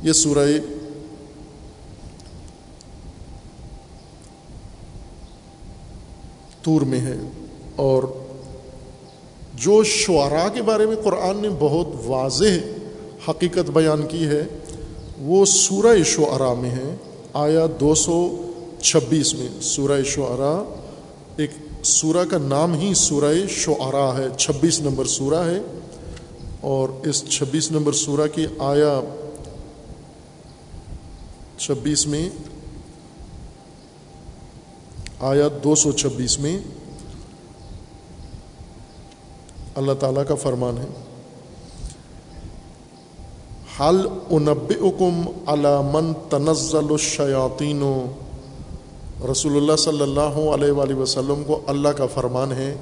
یہ 0.02 0.12
سورہ 0.12 0.46
تور 6.62 6.82
میں 6.82 7.00
ہے 7.00 7.16
اور 7.76 8.02
جو 9.54 9.82
شعراء 9.84 10.48
کے 10.54 10.62
بارے 10.62 10.86
میں 10.86 10.96
قرآن 11.04 11.36
نے 11.36 11.48
بہت 11.58 11.88
واضح 12.06 12.58
حقیقت 13.28 13.70
بیان 13.70 14.06
کی 14.06 14.26
ہے، 14.26 14.42
وہ 15.20 15.44
سورہ 15.44 16.02
شعراء 16.04 16.54
میں 16.54 16.70
ہے 16.70 16.94
آیا 17.32 17.66
دو 17.80 17.94
سو 17.94 18.16
چھبیس 18.82 19.34
میں 19.34 19.48
سورہ 19.60 20.02
شعراء، 20.02 20.80
ایک 21.36 21.50
سورہ 21.82 22.24
کا 22.30 22.38
نام 22.38 22.74
ہی 22.74 22.94
سورہ 22.94 23.46
شعراء 23.48 24.18
ہے، 24.18 24.26
چھبیس 24.38 24.80
نمبر 24.80 25.04
سورہ 25.04 25.46
ہے۔ 25.46 25.58
اور 26.60 26.88
اس 27.04 27.24
چھبیس 27.28 27.70
نمبر 27.70 27.92
سورہ 27.92 28.26
کی 28.34 28.46
آیا 28.58 29.00
چھبیس 31.58 32.06
میں 32.06 32.30
آیا 35.20 35.48
دو 35.64 35.74
سو 35.74 35.92
چھبیس 35.92 36.38
میں 36.38 36.58
اللہ 39.74 39.92
تعالیٰ 39.92 40.22
کا 40.28 40.34
فرمان 40.34 40.78
ہے۔ 40.78 40.86
حل 43.80 44.08
انب 44.30 44.72
اکم 44.80 45.22
علامن 45.46 46.12
تنزل 46.30 46.90
الشیاطین 46.90 47.82
رسول 49.28 49.56
اللہ 49.56 49.76
صلی 49.76 50.00
اللہ 50.00 50.54
علیہ 50.54 50.72
وآلہ 50.72 50.94
وسلم 50.94 51.42
کو 51.46 51.60
اللہ 51.66 51.88
کا 51.88 52.06
فرمان 52.06 52.52
ہے 52.52 52.74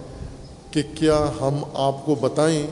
کہ 0.71 0.83
کیا 0.95 1.31
ہم 1.41 1.65
آپ 1.75 2.07
کو 2.07 2.15
بتائیں؟ 2.15 2.67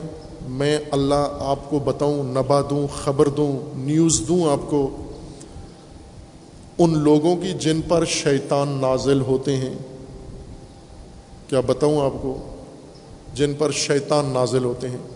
میں 0.47 0.79
اللہ 0.91 1.37
آپ 1.39 1.69
کو 1.69 1.79
بتاؤں 1.79 2.23
نبا 2.23 2.61
دوں، 2.61 2.87
خبر 3.03 3.29
دوں، 3.29 3.77
نیوز 3.77 4.21
دوں 4.27 4.51
آپ 4.51 4.69
کو؟ 4.69 4.89
ان 6.77 6.97
لوگوں 6.97 7.35
کی 7.35 7.53
جن 7.53 7.81
پر 7.87 8.05
شیطان 8.05 8.77
نازل 8.81 9.21
ہوتے 9.21 9.55
ہیں، 9.55 9.73
کیا 11.47 11.59
بتاؤں 11.59 12.01
آپ 12.01 12.13
کو؟ 12.21 12.37
جن 13.33 13.53
پر 13.57 13.71
شیطان 13.71 14.25
نازل 14.25 14.63
ہوتے 14.63 14.89
ہیں۔ 14.89 15.07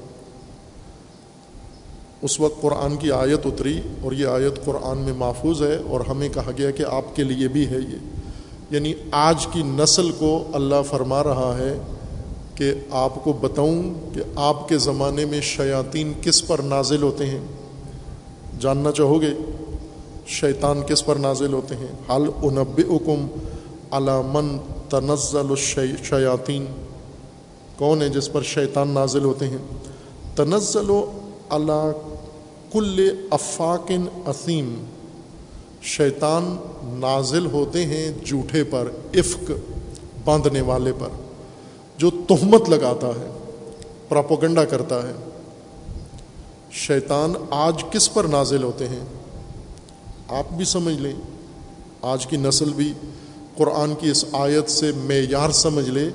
اس 2.21 2.39
وقت 2.39 2.61
قرآن 2.61 2.97
کی 2.97 3.11
آیت 3.11 3.45
اتری 3.45 3.81
اور 4.01 4.11
یہ 4.11 4.27
آیت 4.27 4.65
قرآن 4.65 4.97
میں 4.97 5.13
محفوظ 5.13 5.61
ہے 5.61 5.77
اور 5.87 6.01
ہمیں 6.01 6.29
کہا 6.29 6.51
گیا 6.57 6.71
کہ 6.71 6.83
آپ 6.83 7.15
کے 7.15 7.23
لیے 7.23 7.47
بھی 7.47 7.67
ہے 7.67 7.77
یہ۔ 7.77 8.20
یعنی 8.71 8.93
آج 9.11 9.47
کی 9.47 9.63
نسل 9.63 10.11
کو 10.11 10.43
اللہ 10.53 10.81
فرما 10.89 11.23
رہا 11.23 11.57
ہے 11.57 11.77
کہ 12.55 12.73
آپ 12.89 13.23
کو 13.23 13.33
بتاؤں 13.33 13.93
کہ 14.13 14.21
آپ 14.35 14.69
کے 14.69 14.77
زمانے 14.77 15.25
میں 15.25 15.41
شیاطین 15.41 16.13
کس 16.21 16.47
پر 16.47 16.59
نازل 16.59 17.03
ہوتے 17.03 17.25
ہیں۔ 17.25 17.39
جاننا 18.59 18.91
چاہو 18.91 19.21
گے 19.21 19.29
شیطان 20.27 20.81
کس 20.81 21.05
پر 21.05 21.15
نازل 21.15 21.53
ہوتے 21.53 21.75
ہیں۔ 21.75 21.87
حال 22.07 22.23
انب 22.43 22.81
اکم 22.89 23.27
علامن 23.91 24.57
تنزل 24.89 25.37
الشیاطین 25.37 26.65
کون 27.77 28.01
ہے 28.01 28.09
جس 28.09 28.31
پر 28.31 28.41
شیطان 28.41 28.87
نازل 28.87 29.23
ہوتے 29.23 29.47
ہیں۔ 29.47 29.57
تنزل 30.35 30.89
و 30.89 31.05
اللہ 31.49 31.91
کل 32.71 33.25
افاقن 33.31 34.05
اسیم 34.25 34.75
شیطان 35.81 36.57
نازل 36.83 37.45
ہوتے 37.45 37.85
ہیں 37.85 38.11
جھوٹے 38.25 38.63
پر 38.63 38.91
افق 39.13 39.51
باندھنے 40.25 40.61
والے 40.61 40.93
پر، 40.99 41.07
جو 41.97 42.09
تہمت 42.09 42.69
لگاتا 42.69 43.07
ہے، 43.07 43.31
پراپوگنڈا 44.09 44.65
کرتا 44.65 45.07
ہے۔ 45.07 45.13
شیطان 46.71 47.33
آج 47.49 47.83
کس 47.91 48.13
پر 48.13 48.23
نازل 48.23 48.63
ہوتے 48.63 48.87
ہیں؟ 48.87 48.99
آپ 50.27 50.53
بھی 50.53 50.65
سمجھ 50.65 50.95
لیں۔ 50.95 51.13
آج 52.01 52.27
کی 52.27 52.37
نسل 52.37 52.73
بھی 52.75 52.93
قرآن 53.57 53.95
کی 53.95 54.09
اس 54.09 54.25
آیت 54.31 54.69
سے 54.69 54.91
معیار 54.95 55.49
سمجھ 55.49 55.89
لے 55.89 56.09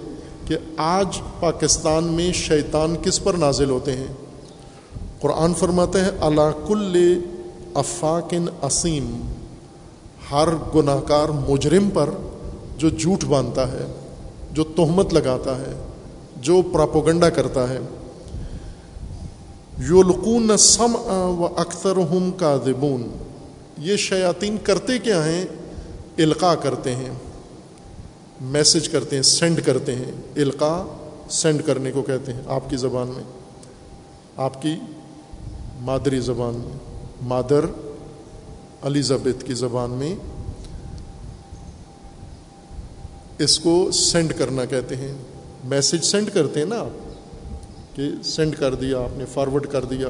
کہ 0.47 0.57
آج 0.77 1.21
پاکستان 1.41 2.05
میں 2.05 2.33
شیطان 2.33 2.97
کس 3.03 3.25
پر 3.25 3.35
نازل 3.35 3.71
ہوتے 3.71 3.97
ہیں۔ 3.97 4.14
قرآن 5.21 5.55
فرماتے 5.55 6.01
ہیں، 6.01 6.11
اللہ 6.21 6.67
کل 6.67 7.23
افاقن 7.75 8.45
اسیم 8.62 9.21
ہر 10.33 10.49
گناہ 10.74 11.01
کار 11.01 11.29
مجرم 11.29 11.91
پر 11.91 12.11
جو 12.77 12.89
جھوٹ 12.89 13.24
باندھتا 13.24 13.72
ہے، 13.72 13.95
جو 14.53 14.64
تہمت 14.64 15.14
لگاتا 15.14 15.59
ہے، 15.59 15.87
جو 16.37 16.62
پراپوگنڈا 16.72 17.31
کرتا 17.31 17.68
ہے۔ 17.68 17.79
یولقون 19.79 20.57
سم 20.59 20.97
و 21.41 21.49
اکثر 21.57 21.97
ہم 21.97 22.31
کا 22.31 22.57
دبون 22.66 23.09
یہ 23.79 23.97
شیاطین 23.97 24.57
کرتے 24.62 24.99
کیا 24.99 25.27
ہیں؟ 25.27 25.45
القاع 26.18 26.55
کرتے 26.55 26.95
ہیں۔ 26.95 27.11
میسج 28.41 28.89
کرتے 28.89 29.16
ہیں، 29.16 29.22
سینڈ 29.22 29.61
کرتے 29.64 29.95
ہیں۔ 29.95 30.12
القاع 30.37 30.83
سینڈ 31.31 31.62
کرنے 31.66 31.93
کو 31.93 32.03
کہتے 32.03 32.33
ہیں۔ 32.33 32.43
آپ 32.47 32.70
کی 32.70 32.77
زبان 32.77 33.07
میں، 33.09 33.24
آپ 34.37 34.62
کی 34.62 34.77
مادری 35.81 36.20
زبان 36.20 36.55
میں۔ 36.55 36.79
مادر 37.22 37.64
الزبیت 38.87 39.43
کی 39.43 39.55
زبان 39.55 39.91
میں 39.91 40.14
اس 43.39 43.59
کو 43.59 43.91
سینڈ 43.91 44.32
کرنا 44.39 44.64
کہتے 44.64 44.97
ہیں۔ 44.97 45.14
میسج 45.64 46.05
سینڈ 46.05 46.30
کرتے 46.34 46.61
ہیں 46.61 46.66
نا 46.66 46.78
آپ 46.78 47.16
کہ 47.97 48.11
سینڈ 48.24 48.57
کر 48.57 48.74
دیا، 48.74 48.99
آپ 48.99 49.18
نے 49.18 49.24
فارورڈ 49.24 49.66
کر 49.66 49.84
دیا۔ 49.84 50.09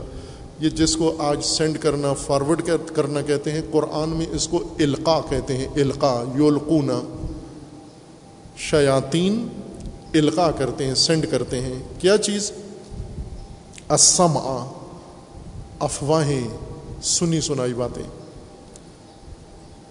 یہ 0.61 0.69
جس 0.69 0.97
کو 0.97 1.15
آج 1.19 1.45
سینڈ 1.45 1.79
کرنا، 1.79 2.13
فارورڈ 2.13 2.63
کرنا 2.95 3.21
کہتے 3.21 3.53
ہیں، 3.53 3.61
قرآن 3.73 4.09
میں 4.09 4.27
اس 4.31 4.49
کو 4.49 4.63
القاع 4.79 5.21
کہتے 5.29 5.57
ہیں۔ 5.57 5.69
القاع 5.77 6.39
یولقونا 6.39 7.01
شیاطین 8.57 9.49
القاع 10.15 10.51
کرتے 10.51 10.87
ہیں، 10.87 10.95
سینڈ 10.95 11.27
کرتے 11.31 11.61
ہیں۔ 11.61 11.79
کیا 11.99 12.19
چیز؟ 12.19 12.53
اسم 13.89 14.39
افواہیں، 15.79 16.49
سنی 17.03 17.41
سنائی 17.41 17.75
باتیں۔ 17.75 18.26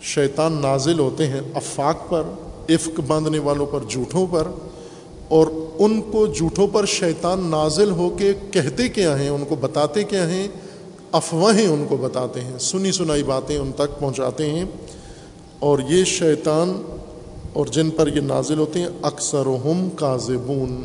شیطان 0.05 0.53
نازل 0.53 0.99
ہوتے 0.99 1.27
ہیں 1.27 1.41
افاق 1.55 2.09
پر، 2.09 2.23
عفق 2.69 2.99
باندھنے 3.07 3.39
والوں 3.39 3.65
پر، 3.65 3.79
جھوٹوں 3.89 4.27
پر، 4.31 4.47
اور 5.27 5.47
ان 5.79 6.01
کو 6.01 6.27
جھوٹوں 6.27 6.67
پر 6.67 6.85
شیطان 6.85 7.47
نازل 7.47 7.91
ہو 7.91 8.09
کے 8.09 8.33
کہتے 8.51 8.89
کیا 8.89 9.19
ہیں، 9.19 9.29
ان 9.29 9.43
کو 9.49 9.55
بتاتے 9.55 10.03
کیا 10.03 10.29
ہیں، 10.29 10.47
افواہیں 11.11 11.67
ان 11.67 11.85
کو 11.89 11.97
بتاتے 11.97 12.41
ہیں، 12.41 12.59
سنی 12.59 12.91
سنائی 12.91 13.23
باتیں 13.23 13.57
ان 13.57 13.71
تک 13.71 13.99
پہنچاتے 13.99 14.49
ہیں۔ 14.49 14.65
اور 15.59 15.79
یہ 15.87 16.03
شیطان 16.03 16.81
اور 17.53 17.65
جن 17.65 17.89
پر 17.89 18.07
یہ 18.07 18.21
نازل 18.21 18.59
ہوتے 18.59 18.79
ہیں 18.79 18.89
اکثر 19.01 19.45
ہم 19.45 19.89
کاذبون، 19.89 20.83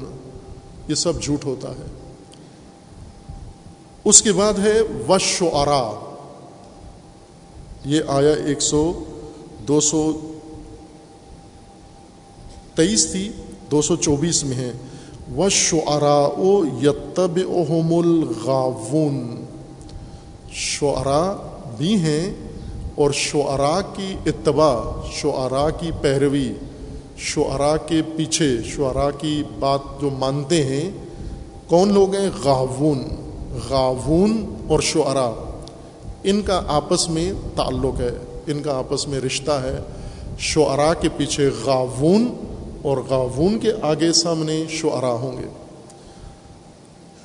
یہ 0.89 0.95
سب 0.95 1.23
جھوٹ 1.23 1.45
ہوتا 1.45 1.69
ہے۔ 1.69 1.87
اس 4.05 4.23
کے 4.23 4.33
بعد 4.33 4.59
ہے 4.59 4.81
وشعرا 5.09 6.07
یہ 7.85 8.01
آیا 8.09 8.33
ایک 8.33 8.63
سو 8.63 8.93
دو 9.71 9.81
سو 9.81 10.13
تیئیس 12.75 13.13
تھی، 13.13 13.29
دو 13.71 13.83
سو 13.83 13.97
چوبیس 13.97 14.45
میں 14.45 14.57
ہے 14.57 14.73
و 15.37 15.49
شعرا 15.49 16.25
او 16.37 16.65
یتب 16.65 17.39
الغاون 17.91 19.45
شعرا 20.51 21.37
بھی 21.77 21.95
ہیں 21.95 22.35
اور 22.95 23.11
شعرا 23.11 23.81
کی 23.95 24.17
اتباع 24.27 24.81
شعرا 25.13 25.71
کی 25.71 25.91
پیروی 26.01 26.53
شعرا 27.17 27.77
کے 27.77 28.03
پیچھے 28.17 28.57
شعرا 28.65 29.11
کی 29.11 29.43
بات 29.59 29.81
جو 30.01 30.11
مانتے 30.11 30.65
ہیں۔ 30.65 30.91
کون 31.67 31.93
لوگ 31.93 32.15
ہیں؟ 32.15 32.31
غاون 32.45 33.05
غاون 33.69 34.55
اور 34.69 34.81
شعرا 34.81 35.31
ان 36.23 36.43
کا 36.43 36.63
آپس 36.69 37.09
میں 37.09 37.33
تعلق 37.57 38.01
ہے۔ 38.01 38.30
ان 38.47 38.63
کا 38.63 38.79
آپس 38.79 39.09
میں 39.09 39.21
رشتہ 39.21 39.51
ہے۔ 39.51 39.79
شعرا 40.39 40.95
کے 40.95 41.09
پیچھے 41.17 41.51
غاون 41.65 42.35
اور 42.83 42.97
غاون 42.97 43.59
کے 43.59 43.73
آگے 43.83 44.13
سامنے 44.13 44.65
شعرا 44.69 45.13
ہوں 45.13 45.37
گے۔ 45.37 45.47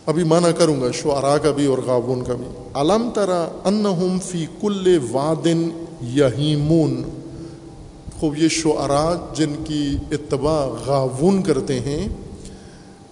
ابھی 0.06 0.24
مانا 0.24 0.52
کروں 0.52 0.82
گا 0.82 0.92
شعرا 0.92 1.38
کا 1.38 1.52
بھی 1.52 1.66
اور 1.66 1.78
غاون 1.78 2.24
کا 2.24 2.34
بھی۔ 2.34 2.46
علم 2.74 3.10
ترا 3.14 3.48
ان 3.64 4.18
فی 4.24 4.46
کل 4.62 5.00
وادن 5.12 5.86
یہیمون۔ 6.02 7.04
خوب 8.20 8.38
یہ 8.38 8.48
شعرا 8.48 9.14
جن 9.34 9.54
کی 9.64 9.98
اتباع 10.12 10.68
غاون 10.86 11.44
کرتے 11.44 11.80
ہیں، 11.80 12.08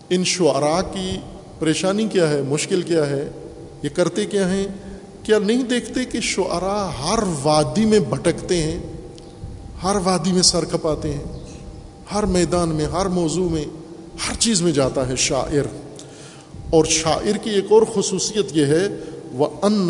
ان 0.10 0.24
شعرا 0.24 0.82
کی 0.82 1.18
پریشانی 1.60 2.08
کیا 2.08 2.30
ہے، 2.30 2.42
مشکل 2.42 2.82
کیا 2.82 3.10
ہے، 3.10 3.30
یہ 3.84 3.90
کرتے 3.90 4.26
کیا 4.26 4.52
ہیں؟ 4.52 4.68
کیا 5.24 5.40
نہیں 5.40 5.64
دیکھتے 5.64 6.06
کہ 6.06 6.20
شعرا 6.22 6.92
ہر 7.04 7.20
وادی 7.44 7.86
میں 7.86 8.00
بھٹکتے 8.00 8.64
ہیں؟ 8.64 8.80
ہر 9.84 9.96
وادی 10.04 10.32
میں 10.32 10.42
سر 10.42 10.66
کپاتے 10.66 11.14
ہیں، 11.14 11.24
ہر 12.14 12.24
میدان 12.24 12.70
میں، 12.70 12.86
ہر 12.86 13.06
موضوع 13.06 13.50
میں، 13.50 13.66
ہر 14.30 14.34
چیز 14.40 14.62
میں 14.62 14.72
جاتا 14.72 15.08
ہے 15.08 15.16
شاعر۔ 15.16 15.66
اور 16.70 16.86
شاعر 16.86 17.38
کی 17.38 17.50
ایک 17.50 17.66
اور 17.70 17.82
خصوصیت 17.94 18.46
یہ 18.52 18.66
ہے 18.66 18.88
وہ 19.32 19.48
ان 19.62 19.90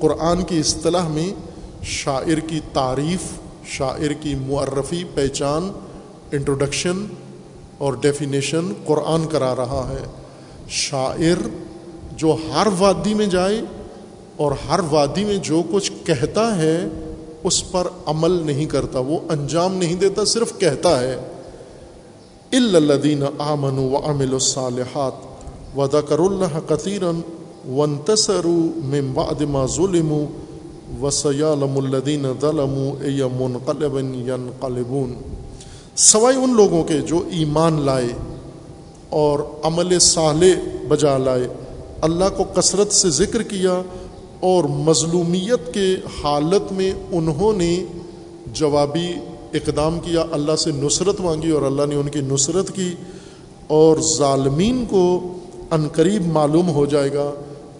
قرآن 0.00 0.42
کی 0.42 0.58
اصطلاح 0.58 1.08
میں 1.08 1.34
شاعر 1.82 2.38
کی 2.38 2.60
تعریف، 2.72 3.20
شاعر 3.66 4.12
کی 4.12 4.34
معرفی، 4.34 5.04
پہچان 5.14 5.70
انٹروڈکشن 6.32 7.06
اور 7.78 7.92
ڈیفینیشن 7.92 8.72
قرآن 8.86 9.26
کرا 9.26 9.56
رہا 9.56 9.92
ہے۔ 9.92 10.04
شاعر 10.68 11.48
جو 12.16 12.36
ہر 12.54 12.66
وادی 12.78 13.14
میں 13.14 13.26
جائے 13.26 13.60
اور 14.36 14.52
ہر 14.68 14.80
وادی 14.90 15.24
میں 15.24 15.36
جو 15.36 15.62
کچھ 15.72 15.92
کہتا 16.04 16.56
ہے، 16.56 16.88
اس 17.44 17.70
پر 17.70 17.86
عمل 18.06 18.30
نہیں 18.30 18.66
کرتا، 18.66 18.98
وہ 18.98 19.18
انجام 19.28 19.74
نہیں 19.74 19.94
دیتا، 19.94 20.24
صرف 20.24 20.58
کہتا 20.58 21.00
ہے۔ 21.00 21.16
الدین 22.52 23.22
آمن 23.38 23.78
و 23.78 23.96
امل 24.04 24.32
الصالحات 24.32 25.12
و 25.78 25.86
دکر 25.86 26.18
اللہ 26.18 26.58
قطیرن 26.66 27.20
ون 27.68 27.96
تصر 28.04 28.46
ما 29.48 29.66
ظلم 29.66 30.24
وسیالم 31.02 31.76
الدین 31.76 32.26
ظلم 32.40 32.90
منقلب 33.40 33.98
قلبون 34.60 35.14
سوائے 35.96 36.36
ان 36.36 36.54
لوگوں 36.56 36.84
کے 36.84 37.00
جو 37.00 37.22
ایمان 37.30 37.80
لائے 37.80 38.08
اور 39.08 39.38
عمل 39.62 39.98
صالح 39.98 40.60
بجا 40.88 41.18
لائے۔ 41.18 41.48
اللہ 42.00 42.24
کو 42.36 42.44
کثرت 42.44 42.92
سے 42.92 43.10
ذکر 43.10 43.42
کیا 43.42 43.82
اور 44.40 44.64
مظلومیت 44.64 45.74
کے 45.74 45.96
حالت 46.22 46.72
میں 46.72 46.92
انہوں 47.10 47.52
نے 47.52 47.84
جوابی 48.52 49.14
اقدام 49.54 50.00
کیا۔ 50.00 50.24
اللہ 50.32 50.56
سے 50.56 50.70
نصرت 50.72 51.20
مانگی 51.20 51.50
اور 51.50 51.62
اللہ 51.62 51.82
نے 51.88 51.94
ان 51.94 52.08
کی 52.08 52.20
نصرت 52.20 52.74
کی 52.74 52.94
اور 53.66 53.96
ظالمین 54.16 54.84
کو 54.90 55.20
عنقریب 55.70 56.26
معلوم 56.26 56.70
ہو 56.70 56.86
جائے 56.86 57.12
گا۔ 57.12 57.30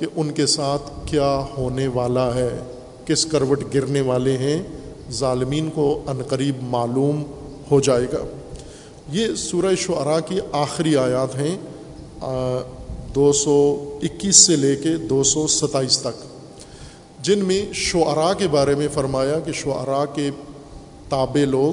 کہ 0.00 0.06
ان 0.16 0.30
کے 0.30 0.46
ساتھ 0.46 0.82
کیا 1.06 1.44
ہونے 1.58 1.86
والا 1.86 2.34
ہے؟ 2.34 2.58
کس 3.04 3.26
کروٹ 3.26 3.64
گرنے 3.74 4.00
والے 4.00 4.36
ہیں؟ 4.38 4.62
ظالمین 5.10 5.70
کو 5.74 6.00
عنقریب 6.06 6.56
معلوم 6.62 7.22
ہو 7.70 7.80
جائے 7.80 8.06
گا۔ 8.12 8.24
یہ 9.12 9.34
سورہ 9.34 9.74
شعراء 9.78 10.20
کی 10.26 10.40
آخری 10.52 10.96
آیات 10.96 11.34
ہیں 11.34 11.58
دو 13.14 13.32
سو 13.32 13.84
اکیس 14.02 14.36
سے 14.36 14.56
لے 14.56 14.76
کے 14.76 14.96
دو 14.96 15.22
سو 15.22 15.46
ستائیس 15.46 15.98
تک۔ 15.98 16.24
جن 17.24 17.38
میں 17.38 17.66
شعراء 17.72 18.32
کے 18.38 18.48
بارے 18.48 18.74
میں 18.74 18.88
فرمایا 18.94 19.40
کہ 19.40 19.52
شعراء 19.52 20.14
کے 20.14 20.30
تابع 21.08 21.44
لوگ 21.44 21.72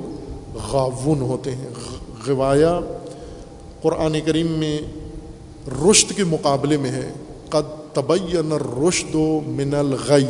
غاون 0.71 1.21
ہوتے 1.21 1.55
ہیں۔ 1.55 1.69
غوایا 2.27 2.79
قرآن 3.81 4.17
کریم 4.25 4.51
میں 4.51 4.79
رشت 5.67 6.13
کے 6.15 6.23
مقابلے 6.23 6.77
میں 6.77 6.91
ہے۔ 6.91 7.13
قد 7.49 7.86
طبین 7.97 8.51
رشد 8.51 9.15
و 9.15 9.39
من 9.45 9.73
الغی۔ 9.73 10.25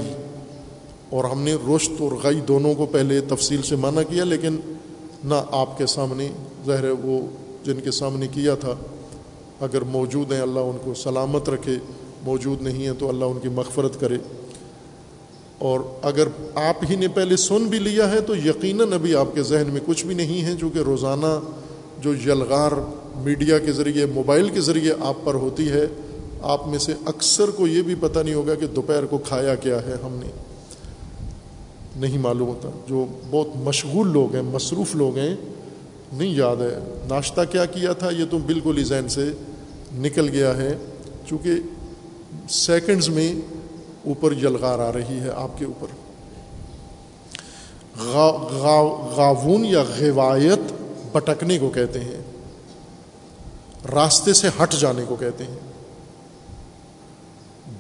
اور 1.10 1.24
ہم 1.24 1.42
نے 1.42 1.56
رشت 1.76 1.92
اور 2.00 2.12
غی 2.12 2.40
دونوں 2.40 2.74
کو 2.74 2.86
پہلے 2.86 3.22
تفصیل 3.22 3.62
سے 3.62 3.76
معنی 3.76 4.02
کیا، 4.10 4.24
لیکن 4.24 4.58
نہ 5.24 5.36
آپ 5.52 5.78
کے 5.78 5.86
سامنے، 5.86 6.30
ظاہر 6.66 6.86
وہ 7.04 7.28
جن 7.64 7.80
کے 7.84 7.92
سامنے 7.92 8.28
کیا 8.28 8.56
تھا، 8.56 8.76
اگر 9.62 9.82
موجود 9.82 10.32
ہیں، 10.32 10.42
اللہ 10.42 10.60
ان 10.60 10.78
کو 10.84 10.94
سلامت 10.94 11.50
رکھے، 11.50 11.76
موجود 12.24 12.62
نہیں 12.62 12.86
ہیں 12.86 12.94
تو 13.00 13.10
اللہ 13.10 13.26
ان 13.26 13.40
کی 13.40 13.50
مغفرت 13.50 14.00
کرے۔ 14.00 14.18
اور 15.58 15.80
اگر 16.02 16.28
آپ 16.56 16.76
ہی 16.90 16.96
نے 16.96 17.08
پہلے 17.08 17.38
سن 17.38 17.64
بھی 17.64 17.80
لیا 17.80 18.12
ہے، 18.12 18.22
تو 18.22 18.36
یقیناً 18.36 18.94
ابھی 18.94 19.16
آپ 19.16 19.36
کے 19.36 19.44
ذہن 19.44 19.70
میں 19.74 19.82
کچھ 19.86 20.06
بھی 20.06 20.16
نہیں 20.16 20.42
ہے 20.42 20.54
چونکہ 20.60 20.80
روزانہ 20.80 21.40
جو 22.02 22.14
یلغار 22.14 22.72
میڈیا 23.16 23.60
کے 23.60 23.72
ذریعے، 23.72 24.06
موبائل 24.06 24.50
کے 24.50 24.62
ذریعے 24.62 24.94
آپ 25.00 25.16
پر 25.24 25.34
ہوتی 25.34 25.70
ہے۔ 25.70 25.88
آپ 26.42 26.68
میں 26.68 26.80
سے 26.80 26.94
اکثر 27.06 27.50
کو 27.50 27.68
یہ 27.68 27.82
بھی 27.82 27.96
پتہ 28.00 28.20
نہیں 28.20 28.34
ہوگا 28.34 28.56
کہ 28.56 28.68
دوپہر 28.68 29.06
کو 29.06 29.18
کھایا 29.18 29.56
کیا 29.56 29.76
ہے 29.76 29.94
ہم 30.04 30.14
نے۔ 30.14 30.32
نہیں 31.96 32.18
معلوم 32.18 32.48
ہوتا۔ 32.48 32.70
جو 32.88 33.06
بہت 33.32 33.48
مشغول 33.56 34.08
لوگ 34.08 34.36
ہیں، 34.36 34.42
مصروف 34.42 34.96
لوگ 34.96 35.18
ہیں، 35.18 35.36
نہیں 36.14 36.36
یاد 36.36 36.56
ہے۔ 36.56 37.04
ناشتہ 37.10 37.42
کیا 37.52 37.66
کیا 37.66 37.94
تھا؟ 37.94 38.10
یہ 38.10 38.26
تو 38.32 38.38
بالکل 38.38 38.78
ہی 38.78 38.84
ذہن 38.84 39.10
سے 39.10 39.32
نکل 39.94 40.30
گیا 40.30 40.58
ہے۔ 40.58 40.78
چونکہ 41.30 41.50
سیکنڈز 42.50 43.10
میں 43.10 43.34
اوپر 44.06 44.32
یلغار 44.32 44.80
آ 44.80 44.92
رہی 44.94 45.20
ہے 45.20 45.30
آپ 45.36 45.58
کے 45.58 45.66
اوپر۔ 45.66 45.88
غاون 49.16 49.66
یا 49.66 49.84
غوایت 50.00 50.74
بٹکنے 51.12 51.60
کو 51.60 51.70
کہتے 51.70 52.00
ہیں۔ 52.00 52.24
راستے 53.92 54.34
سے 54.34 54.48
ہٹ 54.64 54.74
جانے 54.74 55.02
کو 55.08 55.16
کہتے 55.16 55.44
ہیں۔ 55.44 55.67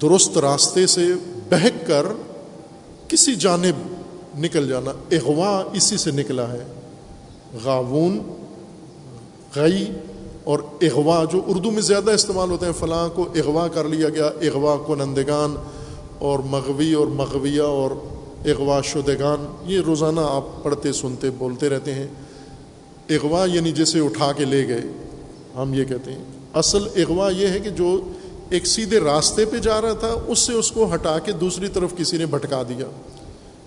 درست 0.01 0.37
راستے 0.37 0.87
سے 0.87 1.05
بہک 1.49 1.87
کر 1.87 2.05
کسی 3.07 3.35
جانب 3.35 3.97
نکل 4.39 4.67
جانا۔ 4.67 4.91
اغوا 5.11 5.63
اسی 5.73 5.97
سے 5.97 6.11
نکلا 6.11 6.53
ہے۔ 6.53 6.63
غاون 7.63 8.19
غی 9.55 9.85
اور 10.43 10.59
اغوا 10.81 11.23
جو 11.31 11.41
اردو 11.47 11.71
میں 11.71 11.81
زیادہ 11.81 12.11
استعمال 12.11 12.49
ہوتے 12.49 12.65
ہیں۔ 12.65 12.73
فلاں 12.73 13.09
کو 13.09 13.23
اغوا 13.35 13.67
کر 13.67 13.83
لیا 13.87 14.09
گیا، 14.09 14.25
اغوا 14.25 14.77
کو 14.77 14.95
نندگان 14.95 15.55
اور 16.19 16.39
مغوی 16.39 16.93
اور 16.93 17.07
مغویہ 17.07 17.61
اور 17.61 17.91
اغوا 18.45 18.81
شدگان، 18.81 19.45
یہ 19.65 19.81
روزانہ 19.81 20.21
آپ 20.23 20.63
پڑھتے 20.63 20.93
سنتے 20.93 21.29
بولتے 21.29 21.69
رہتے 21.69 21.93
ہیں۔ 21.93 22.07
اغوا 23.09 23.45
یعنی 23.45 23.71
جسے 23.71 23.99
اٹھا 23.99 24.31
کے 24.31 24.45
لے 24.45 24.67
گئے، 24.67 24.81
ہم 25.55 25.73
یہ 25.73 25.83
کہتے 25.83 26.11
ہیں۔ 26.11 26.23
اصل 26.53 26.87
اغوا 26.95 27.29
یہ 27.29 27.47
ہے 27.47 27.59
کہ 27.59 27.69
جو 27.69 28.09
ایک 28.49 28.67
سیدھے 28.67 28.99
راستے 28.99 29.45
پہ 29.45 29.57
جا 29.57 29.81
رہا 29.81 29.93
تھا، 29.93 30.15
اس 30.27 30.39
سے 30.39 30.53
اس 30.53 30.71
کو 30.71 30.93
ہٹا 30.93 31.19
کے 31.19 31.31
دوسری 31.31 31.67
طرف 31.67 31.95
کسی 31.97 32.17
نے 32.17 32.25
بھٹکا 32.25 32.63
دیا۔ 32.69 32.85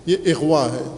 یہ 0.05 0.17
اغوا 0.25 0.65
ہے۔ 0.65 0.95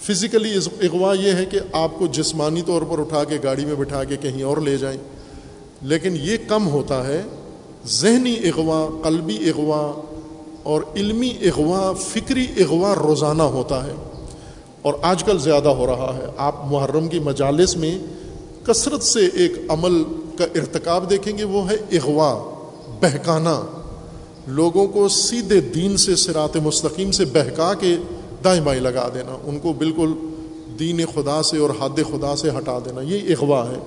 فزیکلی 0.00 0.54
اغوا 0.80 1.14
یہ 1.14 1.32
ہے 1.32 1.44
کہ 1.44 1.60
آپ 1.72 1.98
کو 1.98 2.06
جسمانی 2.06 2.62
طور 2.62 2.82
پر 2.82 2.98
اٹھا 2.98 3.24
کے، 3.24 3.38
گاڑی 3.44 3.64
میں 3.64 3.74
بٹھا 3.74 4.04
کے 4.04 4.16
کہیں 4.16 4.42
اور 4.42 4.56
لے 4.56 4.76
جائیں۔ 4.76 4.98
لیکن 5.82 6.16
یہ 6.22 6.36
کم 6.48 6.68
ہوتا 6.68 7.06
ہے۔ 7.06 7.22
ذہنی 7.86 8.36
اغوا، 8.44 8.88
قلبی 9.02 9.50
اغوا 9.50 10.02
اور 10.62 10.82
علمی 10.96 11.30
اغوا، 11.42 11.92
فکری 11.92 12.46
اغوا 12.58 12.94
روزانہ 12.94 13.42
ہوتا 13.42 13.86
ہے۔ 13.86 13.94
اور 14.82 14.94
آج 15.02 15.24
کل 15.24 15.38
زیادہ 15.38 15.68
ہو 15.68 15.86
رہا 15.86 16.18
ہے۔ 16.18 16.24
آپ 16.36 16.54
محرم 16.64 17.08
کی 17.08 17.18
مجالس 17.18 17.76
میں 17.76 17.98
کثرت 18.62 19.02
سے 19.02 19.20
ایک 19.34 19.52
عمل 19.68 20.04
کا 20.38 20.44
ارتکاب 20.44 21.10
دیکھیں 21.10 21.38
گے، 21.38 21.44
وہ 21.44 21.70
ہے 21.70 21.74
اغوا۔ 21.74 22.57
بہکانا۔ 23.00 23.62
لوگوں 24.46 24.86
کو 24.86 25.08
سیدھے 25.08 25.60
دین 25.60 25.96
سے 25.96 26.16
سرات 26.16 26.56
مستقیم 26.56 27.10
سے 27.10 27.24
بہکا 27.24 27.74
کے 27.74 27.96
دائیں 28.44 28.60
بائیں 28.60 28.80
لگا 28.80 29.08
دینا، 29.14 29.38
ان 29.44 29.58
کو 29.58 29.72
بالکل 29.72 30.12
دین 30.78 31.00
خدا 31.14 31.42
سے 31.42 31.58
اور 31.58 31.70
حد 31.70 31.96
خدا 31.96 32.36
سے 32.36 32.50
ہٹا 32.50 32.78
دینا، 32.84 33.00
یہ 33.00 33.34
اغوا 33.34 33.70
ہے۔ 33.70 33.78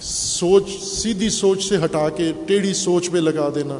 سوچ، 0.00 0.62
سیدھی 0.82 1.30
سوچ 1.30 1.68
سے 1.68 1.76
ہٹا 1.84 2.08
کے 2.08 2.32
ٹیڑھی 2.46 2.74
سوچ 2.74 3.10
پہ 3.10 3.18
لگا 3.18 3.48
دینا۔ 3.54 3.78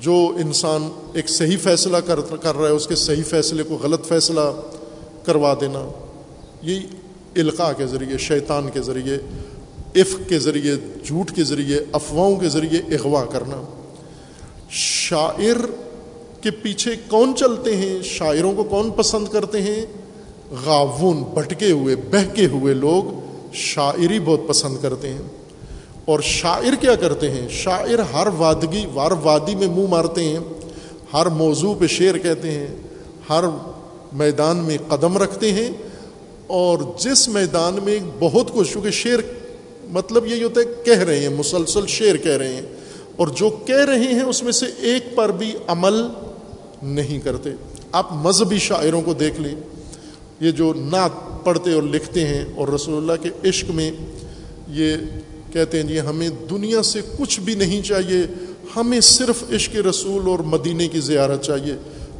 جو 0.00 0.32
انسان 0.36 0.88
ایک 1.12 1.28
صحیح 1.28 1.56
فیصلہ 1.62 1.96
کر 1.96 2.20
کر 2.20 2.56
رہا 2.56 2.68
ہے، 2.68 2.72
اس 2.72 2.86
کے 2.86 2.94
صحیح 2.94 3.22
فیصلے 3.28 3.62
کو 3.62 3.78
غلط 3.82 4.06
فیصلہ 4.06 4.40
کروا 5.24 5.54
دینا، 5.60 5.90
یہ 6.62 6.80
القاع 7.36 7.72
کے 7.72 7.86
ذریعے، 7.86 8.18
شیطان 8.18 8.70
کے 8.74 8.82
ذریعے 8.82 9.18
عفق 9.96 10.28
کے 10.28 10.38
ذریعے، 10.38 10.74
جھوٹ 11.04 11.30
کے 11.30 11.44
ذریعے، 11.44 11.84
افواہوں 11.92 12.36
کے 12.36 12.48
ذریعے 12.48 12.94
اغوا 12.94 13.24
کرنا۔ 13.24 13.62
شاعر 14.70 15.66
کے 16.40 16.50
پیچھے 16.50 16.90
کون 17.08 17.32
چلتے 17.36 17.76
ہیں؟ 17.76 18.02
شاعروں 18.02 18.54
کو 18.54 18.64
کون 18.64 18.90
پسند 18.90 19.28
کرتے 19.28 19.62
ہیں؟ 19.62 19.86
غاون 20.66 21.22
بھٹکے 21.22 21.70
ہوئے، 21.70 21.96
بہکے 21.96 22.46
ہوئے 22.46 22.74
لوگ 22.74 23.20
شاعری 23.52 24.20
بہت 24.20 24.40
پسند 24.46 24.76
کرتے 24.82 25.08
ہیں۔ 25.08 25.22
اور 26.04 26.20
شاعر 26.20 26.74
کیا 26.80 26.94
کرتے 26.94 27.30
ہیں؟ 27.30 27.48
شاعر 27.48 27.98
ہر 27.98 28.26
وادگی، 28.36 28.84
ہر 28.94 29.12
وادی 29.22 29.54
میں 29.54 29.68
منہ 29.68 29.86
مارتے 29.86 30.24
ہیں، 30.24 30.38
ہر 31.12 31.26
موضوع 31.26 31.74
پہ 31.78 31.86
شعر 31.86 32.18
کہتے 32.18 32.50
ہیں، 32.50 32.66
ہر 33.28 33.44
میدان 34.12 34.56
میں 34.56 34.78
قدم 34.88 35.18
رکھتے 35.18 35.52
ہیں، 35.52 35.70
اور 36.46 36.78
جس 36.98 37.28
میدان 37.28 37.78
میں 37.82 37.98
بہت 38.18 38.52
کچھ 38.52 38.72
چونکہ 38.72 38.90
شعر 38.90 39.41
مطلب 39.92 40.26
یہی 40.26 40.42
ہوتا 40.42 40.60
ہے 40.60 40.82
کہہ 40.84 41.02
رہے 41.02 41.18
ہیں، 41.18 41.28
مسلسل 41.30 41.86
شعر 41.88 42.16
کہہ 42.16 42.36
رہے 42.36 42.54
ہیں، 42.54 42.62
اور 43.16 43.28
جو 43.38 43.50
کہہ 43.66 43.84
رہے 43.86 44.12
ہیں 44.12 44.22
اس 44.22 44.42
میں 44.42 44.52
سے 44.52 44.66
ایک 44.82 45.14
پر 45.16 45.30
بھی 45.38 45.52
عمل 45.66 46.00
نہیں 46.94 47.18
کرتے۔ 47.20 47.50
آپ 47.92 48.12
مذہبی 48.22 48.58
شاعروں 48.58 49.02
کو 49.02 49.12
دیکھ 49.14 49.40
لیں، 49.40 49.54
یہ 50.40 50.50
جو 50.50 50.72
نعت 50.76 51.44
پڑھتے 51.44 51.72
اور 51.72 51.82
لکھتے 51.84 52.26
ہیں، 52.26 52.44
اور 52.54 52.68
رسول 52.68 52.96
اللہ 52.96 53.22
کے 53.22 53.48
عشق 53.48 53.70
میں 53.70 53.90
یہ 54.70 54.96
کہتے 55.52 55.80
ہیں 55.80 55.86
جی 55.88 56.00
ہمیں 56.00 56.28
دنیا 56.50 56.82
سے 56.82 57.00
کچھ 57.18 57.38
بھی 57.40 57.54
نہیں 57.54 57.82
چاہیے، 57.82 58.22
ہمیں 58.76 59.00
صرف 59.00 59.42
عشق 59.52 59.74
رسول 59.86 60.26
اور 60.26 60.38
مدینے 60.48 60.88
کی 60.88 61.00
زیارت 61.00 61.42
چاہیے۔ 61.42 61.74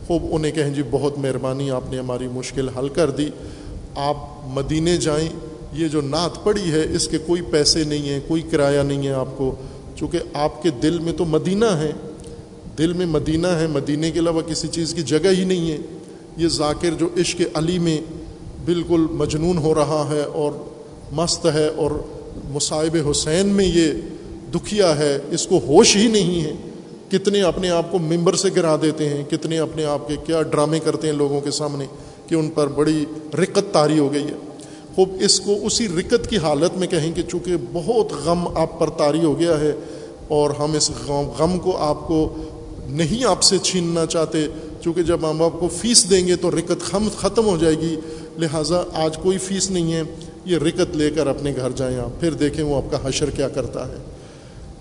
خوب 0.07 0.27
انہیں 0.31 0.53
کہیں 0.53 0.75
جی 0.75 0.83
بہت 0.91 1.19
مہربانی، 1.19 1.71
آپ 1.71 1.91
نے 1.91 1.99
ہماری 1.99 2.29
مشکل 2.29 2.69
حل 2.69 2.89
کر 2.89 3.11
دی۔ 3.11 3.29
آپ 4.03 4.17
مدینے 4.49 4.97
جائیں 4.97 5.29
یہ 5.73 5.89
جو 5.89 6.01
نعت 6.01 6.45
پڑی 6.45 6.73
ہے، 6.73 6.87
اس 6.95 7.09
کے 7.09 7.19
کوئی 7.19 7.43
پیسے 7.43 7.85
نہیں 7.85 8.09
ہیں، 8.09 8.21
کوئی 8.29 8.43
کرایہ 8.43 8.81
نہیں 8.81 9.07
ہے 9.07 9.13
آپ 9.13 9.29
کو۔ 9.37 9.55
چونکہ 9.97 10.19
آپ 10.35 10.63
کے 10.63 10.71
دل 10.71 10.99
میں 10.99 11.13
تو 11.13 11.25
مدینہ 11.25 11.65
ہے۔ 11.65 11.93
دل 12.79 12.93
میں 12.93 13.07
مدینہ 13.07 13.47
ہے، 13.47 13.67
مدینے 13.67 14.11
کے 14.11 14.19
علاوہ 14.19 14.41
کسی 14.41 14.69
چیز 14.69 14.95
کی 14.95 15.03
جگہ 15.03 15.29
ہی 15.31 15.45
نہیں 15.45 15.71
ہے۔ 15.71 15.79
یہ 16.37 16.49
ذاکر 16.49 16.91
جو 16.99 17.09
عشق 17.17 17.43
علی 17.55 17.79
میں 17.79 18.01
بالکل 18.65 19.07
مجنون 19.11 19.59
ہو 19.59 19.75
رہا 19.75 20.09
ہے 20.11 20.23
اور 20.23 20.53
مست 21.13 21.47
ہے 21.55 21.67
اور 21.67 21.91
مصائب 22.49 22.97
حسین 23.11 23.47
میں 23.47 23.65
یہ 23.65 23.93
دکھیا 24.55 24.99
ہے، 24.99 25.19
اس 25.31 25.47
کو 25.47 25.59
ہوش 25.59 25.97
ہی 25.97 26.09
نہیں 26.09 26.45
ہے۔ 26.45 26.53
کتنے 27.11 27.43
اپنے 27.43 27.71
آپ 27.71 27.91
کو 27.91 27.99
ممبر 27.99 28.35
سے 28.35 28.49
گرا 28.57 28.77
دیتے 28.83 29.09
ہیں، 29.09 29.25
کتنے 29.31 29.59
اپنے 29.59 29.85
آپ 29.85 30.09
کے 30.09 30.17
کیا 30.27 30.43
ڈرامے 30.43 30.79
کرتے 30.81 31.07
ہیں 31.07 31.15
لوگوں 31.15 31.41
کے 31.41 31.51
سامنے 31.51 31.85
کہ 32.27 32.35
ان 32.35 32.51
پر 32.51 32.67
بڑی 32.67 33.05
رکت 33.35 33.73
تاری 33.73 33.99
ہو 33.99 34.13
گئی 34.13 34.25
ہے۔ 34.25 34.52
خوب 34.95 35.09
اس 35.21 35.41
کو 35.41 35.55
اسی 35.63 35.89
رکت 35.89 36.31
کی 36.31 36.39
حالت 36.39 36.77
میں 36.77 36.87
کہیں 36.87 37.13
کہ 37.13 37.23
چونکہ 37.23 37.53
بہت 37.73 38.13
غم 38.13 38.59
آپ 38.59 38.79
پر 38.79 38.91
تاری 38.91 39.25
ہو 39.25 39.39
گیا 39.39 39.61
ہے 39.61 39.73
اور 40.29 40.51
ہم 40.51 40.73
اس 40.73 40.91
غم 41.39 41.59
کو 41.59 41.77
آپ 41.77 42.09
کو 42.09 42.37
نہیں 42.87 43.25
آپ 43.25 43.43
سے 43.43 43.59
چھیننا 43.59 44.07
چاہتے، 44.07 44.47
چونکہ 44.81 45.03
جب 45.03 45.21
ماں 45.21 45.33
باپ 45.33 45.61
کو 45.61 45.69
فیس 45.69 46.11
دیں 46.11 46.27
گے 46.27 46.37
تو 46.37 46.51
رکت 46.51 46.83
خم 46.83 47.09
ختم 47.17 47.47
ہو 47.47 47.57
جائے 47.57 47.75
گی۔ 47.75 47.97
لہٰذا 48.39 48.83
آج 48.93 49.17
کوئی 49.17 49.39
فیس 49.39 49.71
نہیں 49.71 49.93
ہے، 49.93 50.03
یہ 50.45 50.57
رکت 50.57 50.97
لے 50.97 51.11
کر 51.11 51.27
اپنے 51.27 51.53
گھر 51.57 51.71
جائیں 51.77 51.99
آپ۔ 51.99 52.21
پھر 52.21 52.33
دیکھیں 52.33 52.65
وہ 52.65 52.77
آپ 52.77 52.91
کا 52.91 53.09
حشر 53.09 53.31
کیا 53.31 53.49
کرتا 53.49 53.89
ہے۔ 53.89 53.97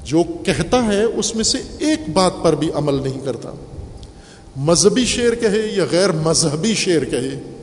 جو 0.04 0.24
کہتا 0.46 0.86
ہے 0.86 1.04
اس 1.04 1.36
میں 1.36 1.44
سے 1.44 1.58
ایک 1.80 2.10
بات 2.14 2.32
پر 2.44 2.56
بھی 2.56 2.70
عمل 2.74 2.94
نہیں 2.94 3.26
کرتا۔ 3.26 3.52
مذہبی 4.56 5.06
شعر 5.06 5.36
کہے 5.36 5.72
یا 5.74 5.86
غیر 5.92 6.12
مذہبی 6.12 6.74
شعر 6.74 7.06
کہے 7.06 7.61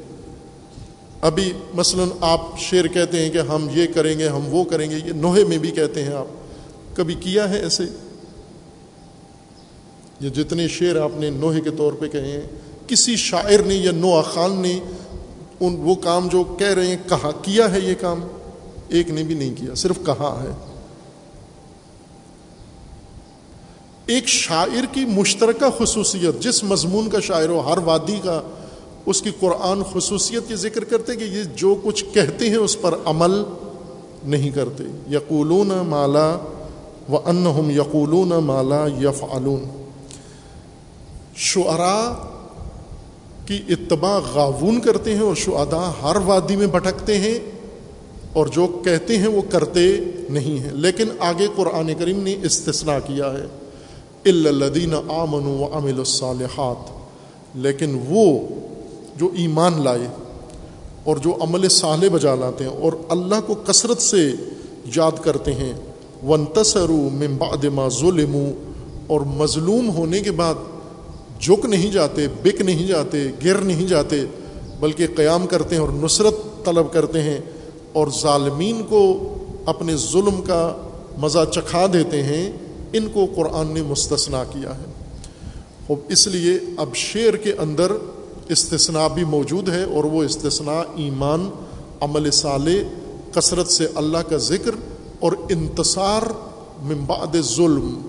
ابھی 1.20 1.52
مثلا 1.74 2.04
آپ 2.20 2.40
شعر 2.58 2.86
کہتے 2.86 3.24
ہیں 3.24 3.30
کہ 3.30 3.38
ہم 3.38 3.68
یہ 3.72 3.86
کریں 3.94 4.18
گے، 4.18 4.28
ہم 4.28 4.54
وہ 4.54 4.64
کریں 4.64 4.90
گے، 4.90 4.96
یہ 4.96 5.12
نوہے 5.12 5.44
میں 5.44 5.58
بھی 5.58 5.70
کہتے 5.70 6.04
ہیں 6.04 6.14
آپ۔ 6.14 6.26
کبھی 6.96 7.14
کیا 7.14 7.50
ہے 7.50 7.58
ایسے؟ 7.58 7.84
یہ 10.20 10.28
جتنے 10.28 10.68
شعر 10.68 10.96
آپ 10.96 11.10
نے 11.14 11.30
نوہے 11.30 11.60
کے 11.60 11.70
طور 11.70 11.92
پہ 11.92 12.08
کہے 12.08 12.32
ہیں، 12.32 12.40
کسی 12.86 13.16
شاعر 13.16 13.62
نے 13.66 13.74
یا 13.74 13.90
نوح 13.90 14.22
خان 14.22 14.62
نے 14.62 14.80
ان 15.60 15.76
وہ 15.78 15.94
کام 15.94 16.28
جو 16.28 16.44
کہہ 16.44 16.66
رہے 16.66 16.86
ہیں 16.86 16.96
کہا 17.08 17.30
کیا 17.42 17.72
ہے 17.72 17.80
یہ 17.80 17.94
کام؟ 18.00 18.20
ایک 18.88 19.10
نے 19.10 19.22
بھی 19.22 19.34
نہیں 19.34 19.54
کیا، 19.54 19.74
صرف 19.74 19.98
کہا 20.06 20.44
ہے۔ 20.44 20.50
ایک 24.06 24.28
شاعر 24.28 24.84
کی 24.92 25.04
مشترکہ 25.04 25.84
خصوصیت، 25.84 26.42
جس 26.42 26.64
مضمون 26.64 27.10
کا 27.10 27.20
شاعر 27.20 27.48
ہو، 27.48 27.72
ہر 27.72 27.78
وادی 27.78 28.20
کا 28.24 28.42
اس 29.08 29.22
کی 29.22 29.30
قرآن 29.40 29.82
خصوصیت 29.92 30.50
یہ 30.50 30.56
ذکر 30.56 30.84
کرتے 30.84 31.16
کہ 31.16 31.24
یہ 31.24 31.42
جو 31.56 31.74
کچھ 31.84 32.04
کہتے 32.12 32.50
ہیں 32.50 32.56
اس 32.56 32.80
پر 32.80 32.94
عمل 33.04 33.42
نہیں 34.24 34.50
کرتے۔ 34.50 34.84
یقولون 35.10 35.68
مالا 35.68 36.36
و 37.08 37.16
ان 37.16 37.70
یقولون 37.70 38.28
مالا 38.28 38.86
یف 38.86 39.24
شعرا 41.36 42.14
کی 43.46 43.62
اتباع 43.68 44.20
غاون 44.34 44.80
کرتے 44.80 45.14
ہیں 45.14 45.22
اور 45.22 45.34
شعدا 45.34 45.92
ہر 46.02 46.16
وادی 46.24 46.56
میں 46.56 46.66
بھٹکتے 46.66 47.18
ہیں 47.18 47.38
اور 48.32 48.46
جو 48.46 48.80
کہتے 48.84 49.18
ہیں 49.18 49.28
وہ 49.28 49.42
کرتے 49.50 49.98
نہیں 50.30 50.58
ہیں۔ 50.58 50.72
لیکن 50.72 51.08
آگے 51.20 51.46
قرآن 51.56 51.90
کریم 51.98 52.22
نے 52.22 52.36
استثناء 52.42 52.98
کیا 53.06 53.32
ہے۔ 53.32 53.46
الدین 54.24 54.94
آمن 54.94 55.46
و 55.46 55.68
امل 55.72 55.98
الصالحات۔ 55.98 56.98
لیکن 57.54 58.00
وہ 58.08 58.48
جو 59.18 59.30
ایمان 59.34 59.84
لائے 59.84 60.06
اور 61.04 61.16
جو 61.16 61.36
عمل 61.40 61.68
صالح 61.68 62.06
بجا 62.12 62.34
لاتے 62.34 62.64
ہیں 62.64 62.70
اور 62.70 62.92
اللہ 63.08 63.34
کو 63.46 63.54
کثرت 63.54 64.02
سے 64.02 64.32
یاد 64.96 65.12
کرتے 65.22 65.52
ہیں۔ 65.52 65.72
ون 66.26 66.44
تصرو 66.54 66.96
ممباد 66.96 67.64
ما 67.64 67.88
ظلم 67.88 68.50
اور 69.06 69.20
مظلوم 69.20 69.90
ہونے 69.90 70.20
کے 70.20 70.30
بعد 70.30 70.54
جھک 71.40 71.64
نہیں 71.64 71.90
جاتے، 71.90 72.26
بک 72.42 72.60
نہیں 72.60 72.86
جاتے، 72.86 73.18
گر 73.44 73.58
نہیں 73.58 73.86
جاتے، 73.86 74.24
بلکہ 74.80 75.06
قیام 75.16 75.46
کرتے 75.46 75.74
ہیں 75.74 75.82
اور 75.82 75.88
نصرت 75.92 76.64
طلب 76.64 76.92
کرتے 76.92 77.22
ہیں۔ 77.22 77.38
اور 77.92 78.08
ظالمین 78.22 78.82
کو 78.88 79.34
اپنے 79.64 79.96
ظلم 79.96 80.42
کا 80.42 80.76
مزہ 81.18 81.44
چکھا 81.52 81.86
دیتے 81.92 82.22
ہیں۔ 82.22 82.52
ان 82.92 83.08
کو 83.08 83.26
قرآن 83.36 83.66
نے 83.66 83.82
مستثنا 83.82 84.44
کیا 84.44 84.70
ہے۔ 84.70 84.84
اب 85.88 85.96
اس 86.08 86.26
لیے 86.26 86.58
اب 86.76 86.94
شعر 86.94 87.36
کے 87.36 87.52
اندر 87.52 87.92
استثناء 88.48 89.08
بھی 89.08 89.24
موجود 89.24 89.68
ہے 89.68 89.82
اور 89.82 90.04
وہ 90.04 90.24
استثناء 90.24 90.82
ایمان، 90.94 91.50
عمل 92.00 92.30
صالح، 92.30 92.80
کثرت 93.32 93.68
سے 93.68 93.86
اللہ 93.94 94.18
کا 94.18 94.36
ذکر 94.36 94.70
اور 95.20 95.32
انتصار 95.50 96.22
ممباد 96.82 97.36
ظلم 97.42 98.00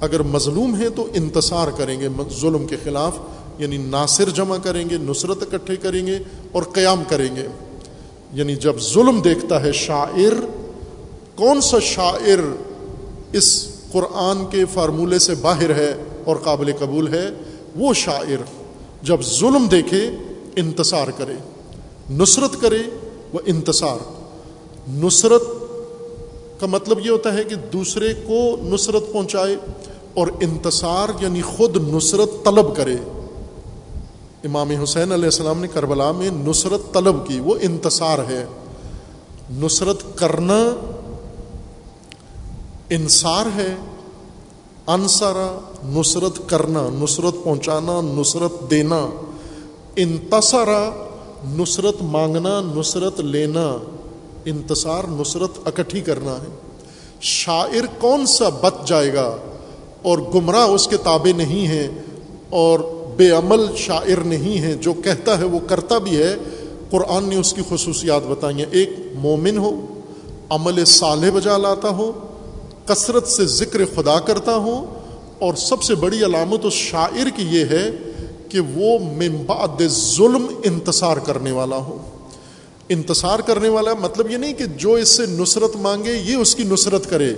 اگر 0.00 0.22
مظلوم 0.22 0.76
ہے 0.80 0.88
تو 0.88 1.08
انتصار 1.14 1.68
کریں 1.76 2.00
گے، 2.00 2.08
ظلم 2.40 2.66
کے 2.66 2.76
خلاف 2.84 3.18
یعنی 3.58 3.76
ناصر 3.76 4.30
جمع 4.30 4.56
کریں 4.62 4.90
گے، 4.90 4.96
نصرت 4.98 5.42
اکٹھے 5.42 5.76
کریں 5.76 6.06
گے 6.06 6.18
اور 6.52 6.62
قیام 6.62 7.02
کریں 7.08 7.36
گے۔ 7.36 7.46
یعنی 8.32 8.56
جب 8.56 8.76
ظلم 8.80 9.20
دیکھتا 9.20 9.62
ہے 9.62 9.72
شاعر، 9.72 10.44
کون 11.34 11.60
سا 11.60 11.78
شاعر 11.78 12.56
اس 13.32 13.68
قرآن 13.92 14.46
کے 14.50 14.64
فارمولے 14.74 15.18
سے 15.18 15.34
باہر 15.34 15.74
ہے 15.74 15.94
اور 16.24 16.36
قابل 16.36 16.72
قبول 16.78 17.14
ہے؟ 17.14 17.30
وہ 17.76 17.94
شاعر۔ 17.94 18.57
جب 19.02 19.22
ظلم 19.22 19.66
دیکھے، 19.66 20.10
انتصار 20.56 21.08
کرے۔ 21.16 21.32
نصرت 22.10 22.60
کرے، 22.60 22.78
وہ 23.32 23.38
انتصار۔ 23.46 23.98
نصرت 24.88 25.42
کا 26.60 26.66
مطلب 26.66 27.06
یہ 27.06 27.10
ہوتا 27.10 27.34
ہے 27.34 27.44
کہ 27.44 27.54
دوسرے 27.54 28.14
کو 28.14 28.56
نصرت 28.62 29.12
پہنچائے 29.12 29.56
اور 30.14 30.26
انتصار 30.40 31.08
یعنی 31.20 31.42
خود 31.42 31.76
نصرت 31.76 32.44
طلب 32.44 32.76
کرے۔ 32.76 32.96
امام 34.44 34.70
حسین 34.70 35.12
علیہ 35.12 35.24
السلام 35.24 35.60
نے 35.60 35.68
کربلا 35.68 36.12
میں 36.12 36.30
نصرت 36.30 36.94
طلب 36.94 37.28
کی، 37.28 37.40
وہ 37.40 37.54
انتصار 37.62 38.18
ہے۔ 38.18 38.46
نصرت 39.50 40.02
کرنا 40.14 40.64
انصار 42.90 43.46
ہے 43.56 43.74
انصرا 44.86 45.67
نصرت 45.84 46.48
کرنا، 46.48 46.88
نصرت 46.92 47.44
پہنچانا، 47.44 48.00
نصرت 48.00 48.70
دینا۔ 48.70 49.08
انتصرا 49.96 50.90
نصرت 51.44 51.94
مانگنا، 52.02 52.60
نصرت 52.60 53.20
لینا۔ 53.20 53.76
انتصار، 54.44 55.02
نصرت 55.08 55.50
اکٹھی 55.64 56.00
کرنا 56.00 56.32
ہے۔ 56.32 56.46
شاعر 57.20 57.86
کون 58.00 58.26
سا 58.26 58.48
بت 58.48 58.86
جائے 58.86 59.14
گا؟ 59.14 59.36
اور 60.02 60.18
گمراہ 60.18 60.66
اس 60.66 60.88
کے 60.88 60.96
تابع 60.96 61.36
نہیں 61.36 61.68
ہے۔ 61.68 61.88
اور 62.50 62.80
بے 63.16 63.30
عمل 63.30 63.66
شاعر 63.76 64.20
نہیں 64.24 64.62
ہے۔ 64.62 64.74
جو 64.74 64.92
کہتا 64.92 65.38
ہے 65.38 65.44
وہ 65.44 65.58
کرتا 65.68 65.98
بھی 65.98 66.16
ہے۔ 66.16 66.36
قرآن 66.90 67.24
نے 67.24 67.36
اس 67.36 67.52
کی 67.52 67.62
خصوصیات 67.68 68.22
بتائی 68.26 68.56
ہیں۔ 68.56 68.66
ایک 68.70 68.90
مومن 69.14 69.58
ہو، 69.58 69.80
عمل 70.50 70.84
صالح 70.84 71.26
بجا 71.34 71.56
لاتا 71.56 71.88
ہو، 71.88 72.12
کثرت 72.86 73.28
سے 73.28 73.46
ذکر 73.46 73.80
خدا 73.94 74.20
کرتا 74.20 74.56
ہوں 74.56 74.97
اور 75.38 75.54
سب 75.54 75.82
سے 75.82 75.94
بڑی 75.94 76.24
علامت 76.24 76.60
اس 76.64 76.72
شاعر 76.72 77.28
کی 77.36 77.42
یہ 77.50 77.64
ہے 77.64 77.90
کہ 78.48 78.60
وہ 78.60 78.98
ممباد 78.98 79.82
ظلم 79.88 80.46
انتصار 80.64 81.16
کرنے 81.16 81.50
والا 81.50 81.76
ہو۔ 81.76 82.02
انتصار 82.88 83.38
کرنے 83.38 83.68
والا 83.68 83.90
مطلب 83.94 84.30
یہ 84.30 84.36
نہیں 84.36 84.52
کہ 84.52 84.64
جو 84.66 84.92
اس 84.92 85.08
سے 85.08 85.26
نصرت 85.26 85.76
مانگے 85.76 86.12
یہ 86.12 86.36
اس 86.36 86.54
کی 86.54 86.62
نصرت 86.62 87.10
کرے، 87.10 87.34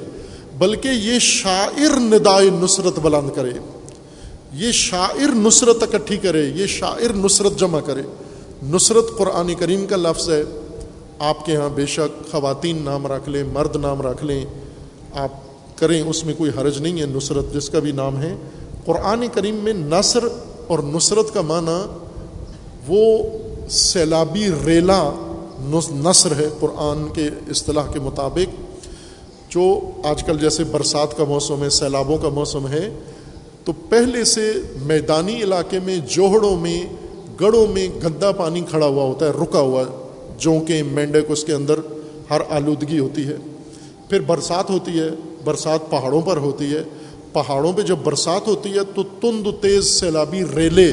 بلکہ 0.58 0.88
یہ 0.88 1.18
شاعر 1.18 2.00
ندائے 2.00 2.50
نصرت 2.50 2.98
بلند 2.98 3.30
کرے۔ 3.34 3.50
یہ 4.54 4.72
شاعر 4.72 5.34
نصرت 5.34 5.82
اکٹھی 5.82 6.16
کرے، 6.16 6.44
یہ 6.54 6.66
شاعر 6.66 7.12
نصرت 7.14 7.58
جمع 7.58 7.80
کرے۔ 7.80 8.02
نصرت 8.62 9.18
قرآن 9.18 9.54
کریم 9.54 9.86
کا 9.86 9.96
لفظ 9.96 10.30
ہے۔ 10.30 10.42
آپ 11.18 11.46
کے 11.46 11.56
ہاں 11.56 11.68
بے 11.68 11.86
شک 11.86 12.30
خواتین 12.30 12.82
نام 12.82 13.06
رکھ 13.06 13.28
لیں، 13.28 13.44
مرد 13.44 13.76
نام 13.76 14.02
رکھ 14.02 14.24
لیں، 14.24 14.44
آپ 15.14 15.30
کریں، 15.80 16.02
اس 16.02 16.24
میں 16.26 16.34
کوئی 16.38 16.50
حرج 16.58 16.78
نہیں 16.78 17.00
ہے، 17.00 17.06
نصرت 17.06 17.54
جس 17.54 17.70
کا 17.70 17.78
بھی 17.78 17.92
نام 17.92 18.22
ہے۔ 18.22 18.36
قرآن 18.84 19.24
کریم 19.32 19.54
میں 19.54 19.72
نثر 19.72 20.28
اور 20.66 20.78
نصرت 20.78 21.34
کا 21.34 21.40
معنی 21.40 21.78
وہ 22.88 23.22
سیلابی 23.68 24.48
ریلا 24.66 25.10
نثر 25.90 26.32
ہے 26.36 26.48
قرآن 26.60 27.08
کے 27.14 27.28
اصطلاح 27.50 27.86
کے 27.92 28.00
مطابق، 28.00 28.54
جو 29.48 29.80
آج 30.04 30.24
کل 30.24 30.38
جیسے 30.38 30.64
برسات 30.64 31.16
کا 31.16 31.24
موسم 31.24 31.62
ہے، 31.62 31.70
سیلابوں 31.70 32.18
کا 32.18 32.28
موسم 32.28 32.68
ہے۔ 32.68 32.98
تو 33.64 33.72
پہلے 33.88 34.24
سے 34.24 34.52
میدانی 34.82 35.42
علاقے 35.42 35.78
میں، 35.78 35.96
جوہڑوں 36.08 36.56
میں 36.56 36.82
گڑوں 37.40 37.66
میں 37.66 37.88
گندا 38.04 38.32
پانی 38.32 38.60
کھڑا 38.60 38.86
ہوا 38.86 39.04
ہوتا 39.04 39.26
ہے، 39.26 39.30
رکا 39.30 39.58
ہوا، 39.58 39.84
جونکیں 40.38 40.82
مینڈک 40.82 41.30
اس 41.30 41.44
کے 41.44 41.52
اندر 41.52 41.80
ہر 42.30 42.40
آلودگی 42.50 42.98
ہوتی 42.98 43.26
ہے۔ 43.26 43.36
پھر 44.08 44.20
برسات 44.20 44.70
ہوتی 44.70 44.98
ہے 44.98 45.08
برسات 45.44 45.90
پہاڑوں 45.90 46.20
پر 46.20 46.36
ہوتی 46.36 46.74
ہے، 46.74 46.82
پہاڑوں 47.32 47.72
پہ 47.72 47.82
جب 47.82 47.96
برسات 48.04 48.48
ہوتی 48.48 48.72
ہے 48.74 48.84
تو 48.94 49.02
تند 49.20 49.46
تیز 49.60 49.84
سیلابی 50.00 50.42
ریلے 50.56 50.92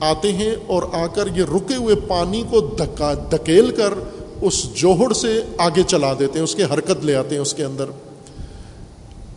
آتے 0.00 0.32
ہیں 0.32 0.54
اور 0.66 0.82
آ 0.92 1.06
کر 1.06 1.28
یہ 1.34 1.44
رکے 1.54 1.76
ہوئے 1.76 1.94
پانی 2.08 2.42
کو 2.50 2.60
دھکا، 2.60 3.12
دھکیل 3.30 3.70
کر 3.70 3.94
اس 4.40 4.62
جوہڑ 4.74 5.12
سے 5.12 5.40
آگے 5.58 5.82
چلا 5.86 6.12
دیتے 6.18 6.38
ہیں، 6.38 6.44
اس 6.44 6.54
کے 6.54 6.64
حرکت 6.64 7.04
لے 7.04 7.14
آتے 7.14 7.34
ہیں 7.34 7.42
اس 7.42 7.54
کے 7.54 7.64
اندر۔ 7.64 7.84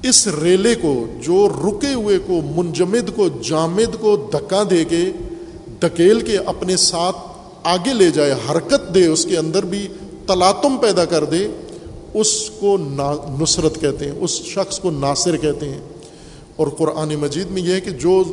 اس 0.04 0.28
ریلے 0.28 0.76
کو، 0.76 1.06
جو 1.22 1.48
رکے 1.50 1.94
ہوئے 1.94 2.18
کو، 2.26 2.42
منجمد 2.56 3.16
کو، 3.16 3.28
جامد 3.42 3.96
کو 4.00 4.16
دھکا 4.34 4.64
دے 4.70 4.86
کے، 4.86 5.12
دھکیل 5.82 6.20
کے 6.20 6.38
اپنے 6.38 6.78
ساتھ 6.78 7.18
آگے 7.64 7.94
لے 7.94 8.12
جائے، 8.12 8.34
حرکت 8.50 8.94
دے 8.96 9.06
اس 9.06 9.26
کے 9.26 9.38
اندر 9.38 9.66
بھی 9.66 9.88
تلاتم 10.28 10.78
پیدا 10.78 11.06
کر 11.06 11.24
دے 11.24 11.48
اس 12.14 12.50
کو 12.50 12.78
نصرت 13.42 13.82
کہتے 13.82 14.06
ہیں، 14.06 14.16
اس 14.20 14.32
شخص 14.32 14.80
کو 14.80 14.92
ناصر 14.92 15.38
کہتے 15.38 15.70
ہیں۔ 15.70 15.80
اور 16.56 16.68
قرآن 16.68 17.16
مجید 17.16 17.52
میں 17.52 17.62
یہ 17.62 17.74
ہے 17.74 17.82
کہ 17.82 17.92
جو 17.92 18.24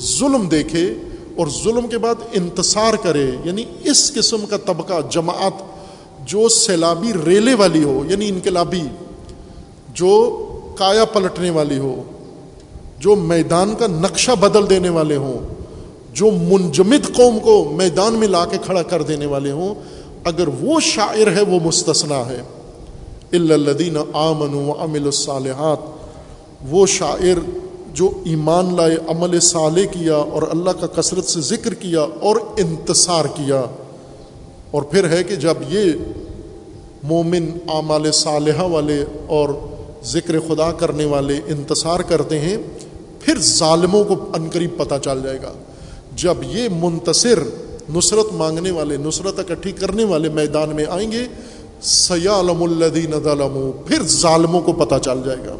ظلم 0.00 0.48
دیکھے 0.48 0.94
اور 1.36 1.46
ظلم 1.64 1.86
کے 1.86 1.98
بعد 1.98 2.14
انتصار 2.32 2.94
کرے 3.02 3.30
یعنی 3.44 3.64
اس 3.84 4.12
قسم 4.14 4.46
کا 4.50 4.56
طبقہ، 4.56 4.92
جماعت 5.10 5.52
جو 6.24 6.48
سیلابی 6.48 7.12
ریلے 7.26 7.54
والی 7.54 7.84
ہو 7.84 8.04
یعنی 8.08 8.28
انقلابی، 8.28 8.82
جو 9.94 10.42
کایا 10.78 11.04
پلٹنے 11.04 11.50
والی 11.50 11.78
ہو، 11.78 12.02
جو 12.98 13.14
میدان 13.14 13.74
کا 13.78 13.86
نقشہ 13.86 14.32
بدل 14.40 14.70
دینے 14.70 14.88
والے 14.88 15.16
ہوں، 15.16 15.38
جو 16.12 16.30
منجمد 16.30 17.14
قوم 17.14 17.38
کو 17.38 17.72
میدان 17.76 18.14
میں 18.14 18.28
لا 18.28 18.44
کے 18.44 18.56
کھڑا 18.64 18.82
کر 18.82 19.02
دینے 19.02 19.26
والے 19.26 19.50
ہوں، 19.50 19.74
اگر 20.24 20.48
وہ 20.60 20.80
شاعر 20.80 21.36
ہے، 21.36 21.42
وہ 21.42 21.58
مستثنا 21.64 22.26
ہے۔ 22.26 22.42
الدین 23.32 23.96
آمن 24.12 24.54
و 24.54 24.72
امل 24.78 25.04
الصالحات۔ 25.04 25.78
وہ 26.68 26.86
شاعر 26.86 27.38
جو 27.94 28.10
ایمان 28.24 28.74
لائے، 28.74 28.96
عمل 29.08 29.40
صالح 29.40 29.84
کیا 29.84 30.16
اور 30.16 30.42
اللہ 30.42 30.70
کا 30.70 30.86
کثرت 30.86 31.24
سے 31.24 31.40
ذکر 31.40 31.74
کیا 31.74 32.00
اور 32.00 32.36
انتصار 32.36 33.24
کیا۔ 33.24 33.64
اور 34.70 34.82
پھر 34.82 35.08
ہے 35.08 35.24
کہ 35.24 35.36
جب 35.36 35.54
یہ 35.68 35.92
مومن 37.02 37.50
اعمال 37.68 38.12
صالحہ 38.12 38.62
والے 38.62 39.04
اور 39.26 39.48
ذکر 40.04 40.40
خدا 40.40 40.72
کرنے 40.72 41.04
والے 41.04 41.40
انتصار 41.46 42.00
کرتے 42.00 42.40
ہیں، 42.40 42.56
پھر 43.20 43.38
ظالموں 43.38 44.04
کو 44.04 44.14
عنقریب 44.34 44.70
پتہ 44.76 44.94
چل 45.04 45.20
جائے 45.22 45.38
گا۔ 45.42 45.52
جب 46.16 46.34
یہ 46.42 46.68
منتصر 46.80 47.38
نصرت 47.94 48.32
مانگنے 48.32 48.70
والے، 48.70 48.96
نصرت 48.96 49.38
اکٹھی 49.38 49.72
کرنے 49.72 50.04
والے 50.04 50.28
میدان 50.28 50.70
میں 50.70 50.84
آئیں 50.88 51.12
گے 51.12 51.24
سیالم 51.86 52.62
الدین 52.62 53.12
ظلم 53.24 53.70
پھر 53.86 54.02
ظالموں 54.02 54.60
کو 54.60 54.72
پتہ 54.72 54.94
چل 55.04 55.18
جائے 55.24 55.38
گا۔ 55.38 55.56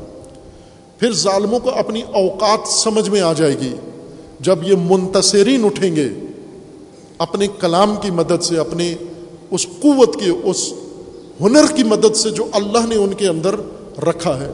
پھر 0.99 1.13
ظالموں 1.13 1.59
کو 1.59 1.71
اپنی 1.71 2.03
اوقات 2.03 2.69
سمجھ 2.69 3.11
میں 3.11 3.21
آ 3.21 3.33
جائے 3.33 3.59
گی۔ 3.59 3.75
جب 4.41 4.59
یہ 4.63 4.75
منتصرین 4.85 5.65
اٹھیں 5.65 5.97
گے، 5.97 6.09
اپنے 7.19 7.47
کلام 7.61 7.97
کی 8.03 8.11
مدد 8.11 8.43
سے، 8.43 8.59
اپنے 8.59 8.95
اس 9.51 9.67
قوت 9.83 10.15
کی 10.15 10.31
اس 10.45 10.73
ہنر 11.41 11.65
کی 11.77 11.85
مدد 11.85 12.17
سے 12.17 12.31
جو 12.31 12.47
اللہ 12.53 12.87
نے 12.87 12.97
ان 12.97 13.15
کے 13.15 13.29
اندر 13.29 13.55
رکھا 14.03 14.41
ہے، 14.41 14.53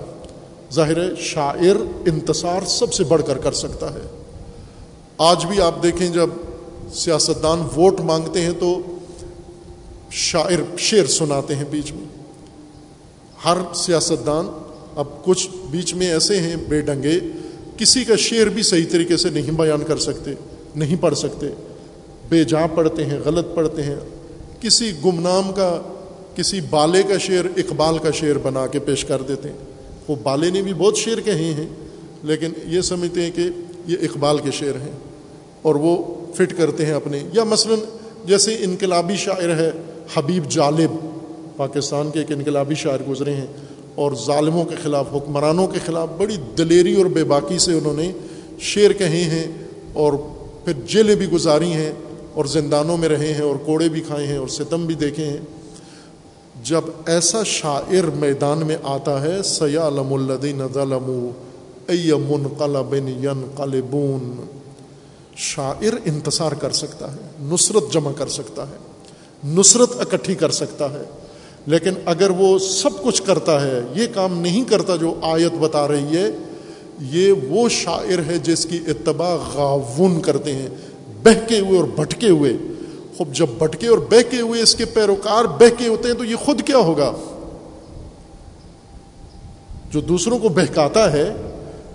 ظاہر 0.72 1.14
شاعر 1.14 1.76
انتصار 2.06 2.60
سب 2.66 2.92
سے 2.92 3.04
بڑھ 3.04 3.22
کر 3.26 3.38
کر 3.38 3.52
سکتا 3.52 3.94
ہے۔ 3.94 4.06
آج 5.18 5.46
بھی 5.46 5.60
آپ 5.60 5.82
دیکھیں، 5.82 6.08
جب 6.08 6.30
سیاستدان 6.94 7.60
ووٹ 7.60 8.00
مانگتے 8.00 8.40
ہیں 8.40 8.52
تو 8.60 8.78
شاعر 10.14 10.76
شعر 10.78 11.06
سناتے 11.06 11.54
ہیں 11.54 11.64
بیچ 11.70 11.92
میں۔ 11.92 12.04
ہر 13.44 13.74
سیاستدان 13.74 14.46
اب 14.96 15.24
کچھ 15.24 15.48
بیچ 15.70 15.94
میں 15.94 16.06
ایسے 16.06 16.40
ہیں 16.40 16.56
بے 16.68 16.80
ڈنگے، 16.80 17.20
کسی 17.76 18.04
کا 18.04 18.16
شعر 18.16 18.46
بھی 18.46 18.62
صحیح 18.62 18.84
طریقے 18.90 19.16
سے 19.16 19.30
نہیں 19.30 19.50
بیان 19.50 19.80
کر 19.86 19.96
سکتے، 19.96 20.30
نہیں 20.76 20.96
پڑھ 21.00 21.14
سکتے۔ 21.14 21.46
بے 22.28 22.44
جاں 22.44 22.68
پڑھتے 22.74 23.04
ہیں، 23.04 23.18
غلط 23.24 23.46
پڑھتے 23.54 23.82
ہیں۔ 23.82 23.96
کسی 24.60 24.92
گمنام 25.04 25.52
کا، 25.52 25.82
کسی 26.36 26.60
بالے 26.70 27.02
کا 27.02 27.18
شعر 27.18 27.44
اقبال 27.56 27.98
کا 27.98 28.10
شعر 28.10 28.38
بنا 28.38 28.66
کے 28.66 28.78
پیش 28.78 29.04
کر 29.04 29.22
دیتے 29.22 29.48
ہیں۔ 29.48 29.56
وہ 30.08 30.16
بالے 30.22 30.50
نے 30.50 30.62
بھی 30.62 30.74
بہت 30.74 30.96
شعر 30.96 31.20
کہے 31.20 31.44
ہیں، 31.44 31.66
لیکن 32.22 32.52
یہ 32.66 32.80
سمجھتے 32.80 33.22
ہیں 33.22 33.30
کہ 33.34 33.48
یہ 33.86 33.96
اقبال 34.02 34.38
کے 34.38 34.50
شعر 34.50 34.80
ہیں 34.80 34.92
اور 35.62 35.74
وہ 35.74 36.14
فٹ 36.34 36.58
کرتے 36.58 36.86
ہیں 36.86 36.92
اپنے۔ 36.92 37.22
یا 37.32 37.44
مثلا 37.44 37.74
جیسے 38.24 38.56
انقلابی 38.60 39.16
شاعر 39.16 39.48
ہے 39.48 39.70
حبیب 40.16 40.50
جالب 40.50 40.90
پاکستان 41.56 42.10
کے 42.10 42.18
ایک 42.18 42.32
انقلابی 42.32 42.74
شاعر 42.74 42.98
گزرے 43.08 43.34
ہیں 43.34 43.46
اور 43.94 44.12
ظالموں 44.26 44.64
کے 44.64 44.74
خلاف، 44.82 45.06
حکمرانوں 45.14 45.66
کے 45.66 45.78
خلاف 45.86 46.08
بڑی 46.16 46.36
دلیری 46.58 46.94
اور 46.94 47.06
بے 47.06 47.24
باکی 47.24 47.58
سے 47.58 47.72
انہوں 47.72 47.94
نے 47.94 48.12
شعر 48.58 48.92
کہے 48.92 49.22
ہیں 49.22 49.52
اور 49.92 50.12
پھر 50.64 50.72
جیلیں 50.86 51.14
بھی 51.14 51.26
گزاری 51.26 51.72
ہیں 51.72 51.92
اور 52.34 52.44
زندانوں 52.44 52.96
میں 52.96 53.08
رہے 53.08 53.34
ہیں 53.34 53.42
اور 53.42 53.56
کوڑے 53.56 53.88
بھی 53.88 54.00
کھائے 54.00 54.26
ہیں 54.26 54.36
اور 54.36 54.48
ستم 54.48 54.86
بھی 54.86 54.94
دیکھے 54.94 55.24
ہیں۔ 55.24 55.38
جب 56.62 56.80
ایسا 57.06 57.42
شاعر 57.42 58.06
میدان 58.14 58.66
میں 58.66 58.76
آتا 58.82 59.22
ہے 59.22 59.42
سیالم 59.42 60.14
الدین 60.14 60.60
ظلم 60.74 61.30
ایمن 61.88 62.48
قلبن 62.58 63.08
ین 63.08 63.46
قلبون 63.56 64.46
شاعر 65.36 65.94
انتصار 66.04 66.52
کر 66.52 66.70
سکتا 66.70 67.12
ہے، 67.12 67.20
نصرت 67.40 67.92
جمع 67.92 68.12
کر 68.12 68.28
سکتا 68.28 68.62
ہے۔ 68.62 68.91
نصرت 69.44 70.00
اکٹھی 70.00 70.34
کر 70.34 70.50
سکتا 70.50 70.92
ہے۔ 70.92 71.02
لیکن 71.66 71.94
اگر 72.04 72.30
وہ 72.30 72.58
سب 72.58 73.02
کچھ 73.02 73.22
کرتا 73.22 73.66
ہے، 73.66 73.80
یہ 73.94 74.06
کام 74.14 74.40
نہیں 74.40 74.64
کرتا 74.64 74.96
جو 74.96 75.14
آیت 75.22 75.52
بتا 75.60 75.88
رہی 75.88 76.16
ہے، 76.16 76.30
یہ 77.00 77.32
وہ 77.48 77.68
شاعر 77.68 78.18
ہے 78.26 78.38
جس 78.42 78.66
کی 78.66 78.80
اتباع 78.86 79.36
غاون 79.54 80.20
کرتے 80.20 80.54
ہیں، 80.54 80.68
بہکے 81.22 81.60
ہوئے 81.60 81.80
اور 81.80 81.84
بھٹکے 81.84 82.28
ہوئے۔ 82.28 82.52
خوب 83.16 83.32
جب 83.32 83.46
بھٹکے 83.58 83.88
اور 83.88 83.98
بہکے 83.98 84.40
ہوئے 84.40 84.62
اس 84.62 84.74
کے 84.74 84.84
پیروکار 84.84 85.44
بہکے 85.44 85.88
ہوتے 85.88 86.08
ہیں 86.08 86.14
تو 86.14 86.24
یہ 86.24 86.36
خود 86.36 86.62
کیا 86.62 86.78
ہوگا؟ 86.78 87.12
جو 89.90 90.00
دوسروں 90.00 90.38
کو 90.38 90.48
بہکاتا 90.48 91.12
ہے، 91.12 91.32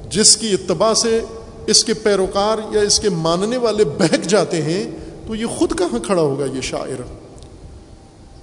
جس 0.09 0.37
کی 0.37 0.53
اتباع 0.53 0.93
سے 0.93 1.19
اس 1.67 1.83
کے 1.85 1.93
پیروکار 1.93 2.57
یا 2.75 2.81
اس 2.81 2.99
کے 2.99 3.09
ماننے 3.09 3.57
والے 3.57 3.83
بہک 3.83 4.21
جاتے 4.21 4.61
ہیں، 4.61 4.91
تو 5.27 5.35
یہ 5.35 5.45
خود 5.45 5.77
کہاں 5.77 5.99
کھڑا 5.99 6.21
ہوگا 6.21 6.45
یہ 6.45 6.61
شاعر؟ 6.61 7.26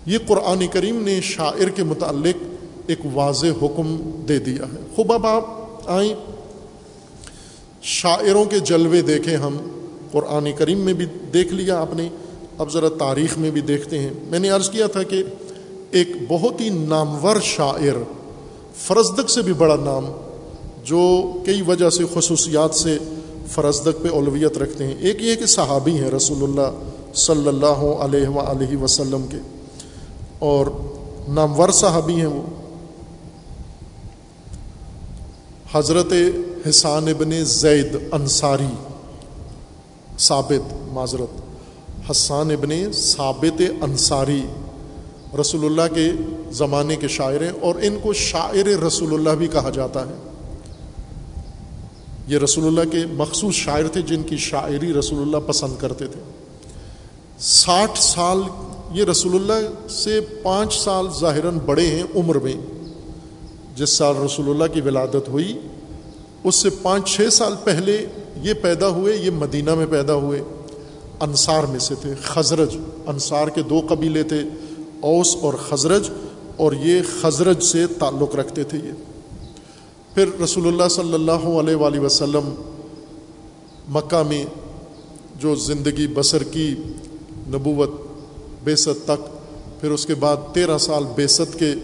یہ 0.07 0.19
قرآن 0.27 0.67
کریم 0.67 1.03
نے 1.03 1.21
شاعر 1.23 1.69
کے 1.69 1.83
متعلق 1.85 2.45
ایک 2.87 2.99
واضح 3.13 3.47
حکم 3.63 4.11
دے 4.29 4.39
دیا 4.39 4.63
ہے۔ 4.63 4.79
خوب 4.97 5.13
اب 5.13 5.27
آپ 5.27 5.45
آئیں۔ 5.87 6.15
شاعروں 7.83 8.45
کے 8.45 8.59
جلوے 8.59 9.03
دیکھیں 9.03 9.37
ہم۔ 9.37 9.57
قرآن 10.13 10.49
کریم 10.59 10.79
میں 10.79 10.93
بھی 10.93 11.07
دیکھ 11.33 11.53
لیا 11.53 11.81
آپ 11.81 11.95
نے۔ 11.95 12.09
اب 12.59 12.73
ذرا 12.73 12.89
تاریخ 12.99 13.39
میں 13.39 13.51
بھی 13.51 13.61
دیکھتے 13.61 13.99
ہیں۔ 13.99 14.11
میں 14.27 14.39
نے 14.39 14.49
عرض 14.49 14.71
کیا 14.71 14.87
تھا 14.87 15.03
کہ 15.03 15.23
ایک 15.91 16.09
بہت 16.29 16.61
ہی 16.61 16.69
نامور 16.69 17.37
شاعر 17.43 18.03
فرزدق 18.77 19.31
سے 19.31 19.43
بھی 19.43 19.53
بڑا 19.53 19.77
نام، 19.77 20.07
جو 20.85 21.33
کئی 21.47 21.63
وجہ 21.63 21.91
سے 21.91 22.05
خصوصیات 22.15 22.75
سے 22.75 22.99
فرزدق 23.49 24.03
پہ 24.03 24.09
اولویت 24.09 24.59
رکھتے 24.59 24.85
ہیں۔ 24.85 24.95
ایک 25.01 25.23
یہ 25.23 25.35
کہ 25.35 25.47
صحابی 25.47 25.93
ہیں 25.93 26.11
رسول 26.11 26.43
اللہ 26.43 26.91
صلی 27.15 27.49
اللہ 27.49 27.67
علیہ 27.67 28.29
و 28.29 28.83
وسلم 28.83 29.27
کے۔ 29.31 29.54
اور 30.39 30.67
نامور 31.29 31.69
صحابی 31.69 32.15
ہیں 32.15 32.27
وہ۔ 32.27 32.43
حضرت 35.73 36.13
حسان 36.69 37.09
ابن 37.09 37.45
زید 37.45 37.97
انصاری 38.13 38.75
ثابت 40.19 40.75
معذرت۔ 40.93 41.41
حسان 42.11 42.51
ابن 42.51 42.93
ثابت 42.93 43.63
انصاری 43.83 44.47
رسول 45.41 45.65
اللہ 45.65 45.95
کے 45.95 46.13
زمانے 46.51 46.97
کے 46.97 47.09
شاعر 47.09 47.41
ہیں 47.41 47.53
اور 47.61 47.75
ان 47.83 47.99
کو 48.03 48.13
شاعر 48.13 48.67
رسول 48.67 49.15
اللہ 49.15 49.31
بھی 49.31 49.47
کہا 49.47 49.71
جاتا 49.71 50.01
ہے۔ 50.01 50.15
یہ 52.27 52.39
رسول 52.39 52.67
اللہ 52.67 52.91
کے 52.93 53.07
مخصوص 53.07 53.55
شاعر 53.55 53.89
تھے 53.89 54.03
جن 54.03 54.23
کی 54.23 54.37
شاعری 54.37 54.93
رسول 54.93 55.23
اللہ 55.23 55.37
پسند 55.47 55.75
کرتے 55.79 56.07
تھے۔ 56.07 56.21
ساٹھ 57.39 57.99
سال 57.99 58.43
یہ 58.95 59.05
رسول 59.05 59.35
اللہ 59.35 59.91
سے 59.91 60.21
پانچ 60.21 60.79
سال 60.79 61.07
ظاہراً 61.21 61.59
بڑے 61.67 61.87
ہیں 61.87 62.03
عمر 62.15 62.39
میں۔ 62.39 62.55
جس 63.77 63.91
سال 63.91 64.17
رسول 64.17 64.51
اللہ 64.51 64.75
کی 64.75 64.81
ولادت 64.81 65.29
ہوئی، 65.29 65.59
اس 66.45 66.55
سے 66.55 66.69
پانچ 66.83 67.17
چھ 67.17 67.33
سال 67.33 67.55
پہلے 67.65 68.07
یہ 68.43 68.55
پیدا 68.55 68.89
ہوئے، 68.89 69.17
یہ 69.17 69.31
مدینہ 69.31 69.75
میں 69.75 69.87
پیدا 69.91 70.15
ہوئے۔ 70.15 70.43
انصار 71.21 71.65
میں 71.65 71.79
سے 71.79 71.95
تھے، 72.01 72.15
خزرج۔ 72.23 72.77
انصار 73.07 73.49
کے 73.49 73.63
دو 73.63 73.81
قبیلے 73.89 74.23
تھے، 74.23 74.41
اوس 75.01 75.37
اور 75.37 75.55
خزرج، 75.55 76.11
اور 76.57 76.73
یہ 76.73 77.03
خزرج 77.21 77.63
سے 77.63 77.87
تعلق 77.87 78.37
رکھتے 78.37 78.65
تھے 78.65 78.79
یہ۔ 78.85 78.93
پھر 80.15 80.41
رسول 80.45 80.67
اللہ 80.67 80.89
صلی 80.91 81.15
اللہ 81.15 81.47
علیہ 81.61 81.75
وآلہ 81.75 82.01
وسلم 82.01 82.55
مکہ 83.89 84.23
میں 84.29 84.45
جو 85.41 85.55
زندگی 85.55 86.07
بسر 86.07 86.43
کی 86.43 86.75
نبوت 87.49 87.91
بیست 88.65 88.89
تک، 89.05 89.27
پھر 89.81 89.91
اس 89.91 90.07
کے 90.07 90.15
بعد 90.15 90.37
تیرہ 90.53 90.79
سال 90.79 91.05
بیست 91.15 91.59
کے، 91.59 91.75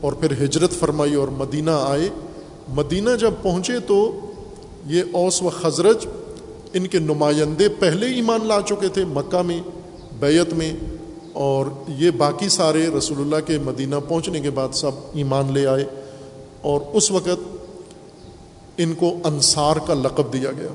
اور 0.00 0.12
پھر 0.12 0.44
ہجرت 0.44 0.70
فرمائی 0.70 1.14
اور 1.14 1.28
مدینہ 1.28 1.70
آئے۔ 1.70 2.08
مدینہ 2.68 3.10
جب 3.20 3.30
پہنچے 3.42 3.80
تو 3.80 4.20
یہ 4.86 5.02
اوس 5.12 5.42
و 5.42 5.48
خزرج 5.48 6.06
ان 6.72 6.86
کے 6.86 6.98
نمائندے 6.98 7.68
پہلے 7.68 8.06
ایمان 8.06 8.46
لا 8.46 8.60
چکے 8.66 8.88
تھے 8.88 9.04
مکہ 9.04 9.42
میں، 9.42 9.60
بیت 10.18 10.52
میں، 10.52 10.76
اور 11.32 11.66
یہ 11.88 12.10
باقی 12.10 12.48
سارے 12.48 12.86
رسول 12.98 13.18
اللہ 13.20 13.36
کے 13.46 13.58
مدینہ 13.58 13.94
پہنچنے 14.08 14.40
کے 14.40 14.50
بعد 14.50 14.68
سب 14.72 14.90
ایمان 15.14 15.52
لے 15.52 15.66
آئے۔ 15.66 15.84
اور 16.60 16.80
اس 16.92 17.10
وقت 17.10 17.56
ان 18.76 18.94
کو 18.94 19.18
انصار 19.24 19.76
کا 19.86 19.94
لقب 19.94 20.32
دیا 20.32 20.52
گیا۔ 20.52 20.68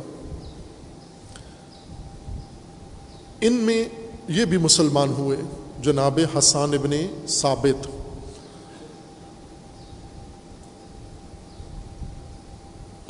ان 3.42 3.54
میں 3.54 3.84
یہ 4.28 4.46
بھی 4.46 4.58
مسلمان 4.58 5.10
ہوئے، 5.10 5.38
جناب 5.82 6.20
حسان 6.38 6.74
ابن 6.74 6.92
ثابت۔ 7.28 7.88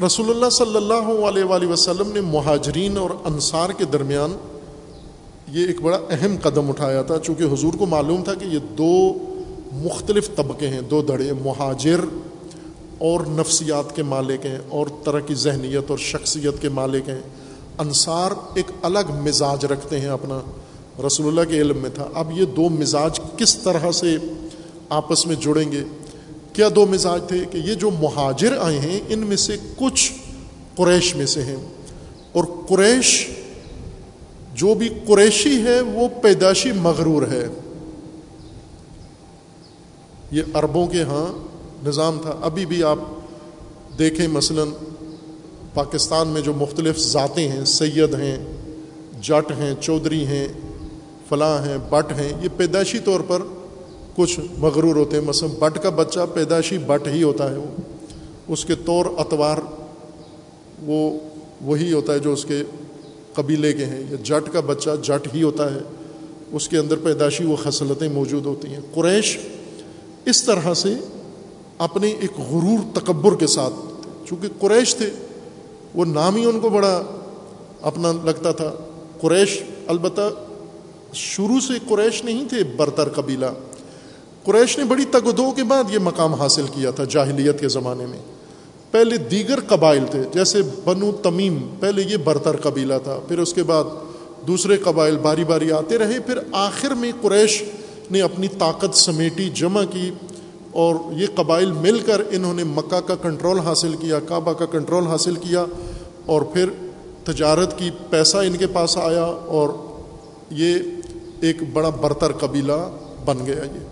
رسول 0.02 0.30
اللہ 0.30 0.50
صلی 0.50 0.76
اللہ 0.76 1.28
علیہ 1.28 1.44
وآلہ 1.44 1.66
وسلم 1.66 2.12
نے 2.12 2.22
مہاجرین 2.22 2.98
اور 2.98 3.10
انصار 3.24 3.70
کے 3.70 3.86
درمیان 3.86 4.36
یہ 5.48 5.68
ایک 5.68 5.82
بڑا 5.82 6.00
اہم 6.10 6.36
قدم 6.44 6.70
اٹھایا 6.70 7.02
تھا، 7.02 7.20
چونکہ 7.20 7.44
حضور 7.44 7.74
کو 7.74 7.86
معلوم 7.86 8.24
تھا 8.24 8.34
کہ 8.34 8.46
یہ 8.46 8.60
دو 8.60 9.14
مختلف 9.72 10.36
طبقے 10.36 10.68
ہیں، 10.68 10.82
دو 10.82 11.02
دھڑے 11.02 11.34
مہاجر 11.34 12.00
اور 12.98 13.20
نفسیات 13.22 13.96
کے 13.96 14.04
مالک 14.04 14.46
ہیں 14.46 14.60
اور 14.70 14.88
طرح 15.04 15.20
کی 15.20 15.34
ذہنیت 15.34 15.92
اور 15.92 15.98
شخصیت 15.98 16.62
کے 16.62 16.70
مالک 16.70 17.10
ہیں۔ 17.10 17.22
انصار 17.78 18.32
ایک 18.56 18.66
الگ 18.82 19.12
مزاج 19.24 19.66
رکھتے 19.66 20.00
ہیں 20.00 20.08
اپنا۔ 20.08 20.42
رسول 21.08 21.28
اللہ 21.28 21.52
کے 21.52 21.62
علم 21.62 21.78
میں 21.78 21.90
تھا۔ 21.90 22.10
اب 22.14 22.40
یہ 22.40 22.46
دو 22.46 22.70
مزاج 22.70 23.20
کس 23.38 23.58
طرح 23.58 23.92
سے 23.92 24.18
آپس 24.90 25.28
میں 25.28 25.36
جڑیں 25.36 25.72
گے؟ 25.72 25.84
کیا 26.54 26.70
دو 26.76 26.86
مزاج 26.86 27.22
تھے 27.28 27.46
کہ 27.52 27.58
یہ 27.58 27.74
جو 27.74 27.92
مہاجر 27.92 28.58
آئے 28.60 28.80
ہیں، 28.80 29.00
ان 29.10 29.20
میں 29.20 29.38
سے 29.38 29.58
کچھ 29.76 30.12
قریش 30.76 31.16
میں 31.16 31.26
سے 31.26 31.44
ہیں؟ 31.44 31.56
اور 32.32 32.44
قریش 32.70 33.28
جو 34.54 34.74
بھی 34.74 34.90
قریشی 35.08 35.62
ہے، 35.62 35.82
وہ 35.82 36.08
پیداشی 36.22 36.72
مغرور 36.72 37.22
ہے۔ 37.28 37.48
یہ 40.32 40.44
عربوں 40.54 40.88
کے 40.88 41.04
ہاں 41.04 41.48
نظام 41.88 42.20
تھا۔ 42.22 42.36
ابھی 42.42 42.66
بھی 42.66 42.84
آپ 42.84 43.00
دیکھیں، 44.00 44.28
مثلا 44.28 44.64
پاکستان 45.74 46.28
میں 46.28 46.42
جو 46.42 46.54
مختلف 46.54 47.00
ذاتیں 47.00 47.50
ہیں، 47.50 47.66
سید 47.66 48.14
ہیں، 48.14 48.46
جٹ 49.22 49.52
ہیں، 49.52 49.76
چودھری 49.82 50.28
ہیں 50.28 50.48
فلاں 51.36 51.66
ہیں، 51.66 51.78
بٹ 51.90 52.12
ہیں۔ 52.12 52.44
یہ 52.44 52.50
پیدائشی 52.58 53.00
طور 53.00 53.20
پر 53.28 53.42
کچھ 54.16 54.40
مغرور 54.58 54.96
ہوتے 54.96 55.18
ہیں۔ 55.18 55.24
مثلا 55.26 55.50
بٹ 55.60 55.80
کا 55.84 55.90
بچہ 55.90 56.20
پیدائشی 56.34 56.78
بٹ 56.78 57.08
ہی 57.08 57.24
ہوتا 57.24 57.52
ہے 57.52 57.58
وہ۔ 57.58 57.82
اس 58.48 58.66
کے 58.66 58.76
طور 58.86 59.06
اتوار 59.18 59.58
وہ 60.82 61.20
وہی 61.62 61.94
ہوتا 61.94 62.14
ہے 62.14 62.20
جو 62.20 62.34
اس 62.34 62.46
کے 62.46 62.64
قبیلے 63.34 63.74
کے 63.74 63.86
ہیں۔ 63.86 64.00
یا 64.00 64.16
جٹ 64.24 64.54
کا 64.54 64.60
بچہ 64.60 64.90
جٹ 65.04 65.36
ہی 65.36 65.44
ہوتا 65.44 65.74
ہے۔ 65.74 65.80
اس 66.52 66.70
کے 66.70 66.78
اندر 66.78 66.96
پیدائشی 66.96 67.46
وہ 67.46 67.56
خصلتیں 67.56 68.10
موجود 68.10 68.46
ہوتی 68.46 68.68
ہیں۔ 68.68 68.80
قریش 68.94 69.38
اس 70.26 70.44
طرح 70.44 70.74
سے 70.74 70.94
اپنے 71.78 72.08
ایک 72.08 72.32
غرور 72.40 73.00
تکبر 73.00 73.36
کے 73.36 73.48
ساتھ، 73.48 73.74
چونکہ 74.26 74.48
قریش 74.60 74.96
تھے، 74.96 75.10
وہ 75.96 76.06
نام 76.06 76.36
ہی 76.36 76.46
ان 76.46 76.60
کو 76.60 76.70
بڑا 76.70 77.04
اپنا 77.82 78.12
لگتا 78.24 78.52
تھا۔ 78.52 78.74
قریش 79.22 79.64
البتہ 79.88 80.30
شروع 81.16 81.60
سے 81.60 81.74
قریش 81.88 82.24
نہیں 82.24 82.50
تھے 82.50 82.64
برتر 82.64 83.10
قبیلہ۔ 83.10 83.46
قریش 84.44 84.78
نے 84.78 84.84
بڑی 84.84 85.06
تگدو 85.06 85.52
کے 85.52 85.64
بعد 85.64 85.84
یہ 85.90 86.00
مقام 86.00 86.34
حاصل 86.34 86.66
کیا 86.74 86.92
تھا 86.92 87.04
جاہلیت 87.04 87.60
کے 87.60 87.68
زمانے 87.68 88.06
میں۔ 88.06 88.20
پہلے 88.92 89.18
دیگر 89.18 89.60
قبائل 89.68 90.04
تھے، 90.12 90.24
جیسے 90.34 90.62
بنو 90.84 91.12
تمیم، 91.12 91.68
پہلے 91.80 92.02
یہ 92.02 92.18
برتر 92.18 92.56
قبیلہ 92.56 92.94
تھا، 93.04 93.20
پھر 93.28 93.40
اس 93.40 93.54
کے 93.54 93.64
بعد 93.64 93.84
دوسرے 94.48 94.78
قبائل 94.78 95.18
باری 95.18 95.44
باری 95.44 95.72
آتے 95.72 95.98
رہے۔ 95.98 96.20
پھر 96.20 96.40
آخر 96.52 96.94
میں 96.94 97.12
قریش 97.22 97.64
نے 98.12 98.22
اپنی 98.22 98.48
طاقت 98.48 98.96
سمیٹی، 98.96 99.50
جمع 99.50 99.84
کی 99.84 100.12
اور 100.72 100.96
یہ 101.12 101.28
قبائل 101.36 101.72
مل 101.72 102.00
کر 102.00 102.22
انہوں 102.32 102.54
نے 102.54 102.64
مکہ 102.64 103.00
کا 103.00 103.16
کنٹرول 103.16 103.60
حاصل 103.60 103.94
کیا، 103.94 104.20
کعبہ 104.20 104.54
کا 104.54 104.66
کنٹرول 104.66 105.08
حاصل 105.08 105.36
کیا 105.36 105.66
اور 106.26 106.42
پھر 106.42 106.70
تجارت 107.24 107.80
کی 107.80 107.90
پیسہ 108.10 108.38
ان 108.38 108.58
کے 108.58 108.68
پاس 108.68 108.98
آیا 108.98 109.24
اور 109.24 109.70
یہ 110.52 110.76
ایک 111.42 111.64
بڑا 111.74 111.90
برتر 111.90 112.32
قبیلہ 112.32 112.90
بن 113.26 113.46
گیا 113.46 113.64
یہ۔ 113.64 113.86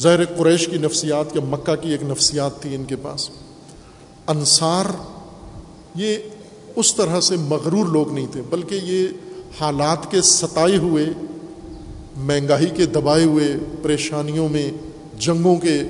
ظاہر 0.00 0.24
قریش 0.24 0.66
کی 0.66 0.78
نفسیات 0.78 1.32
کے 1.32 1.40
مکہ 1.40 1.74
کی 1.74 1.90
ایک 1.90 2.02
نفسیات 2.02 2.62
تھی 2.62 2.74
ان 2.74 2.84
کے 2.84 2.96
پاس۔ 2.96 3.30
انصار، 4.26 4.84
یہ 5.94 6.16
اس 6.76 6.94
طرح 6.94 7.20
سے 7.20 7.36
مغرور 7.36 7.86
لوگ 7.86 8.12
نہیں 8.12 8.26
تھے، 8.32 8.42
بلکہ 8.50 8.74
یہ 8.74 9.06
حالات 9.60 10.10
کے 10.10 10.22
ستائے 10.22 10.76
ہوئے، 10.76 11.06
مہنگائی 12.16 12.66
کے 12.66 12.86
دبائے 12.86 13.24
ہوئے، 13.24 13.56
پریشانیوں 13.82 14.48
میں، 14.48 14.70
جنگوں 15.18 15.56
کے، 15.56 15.82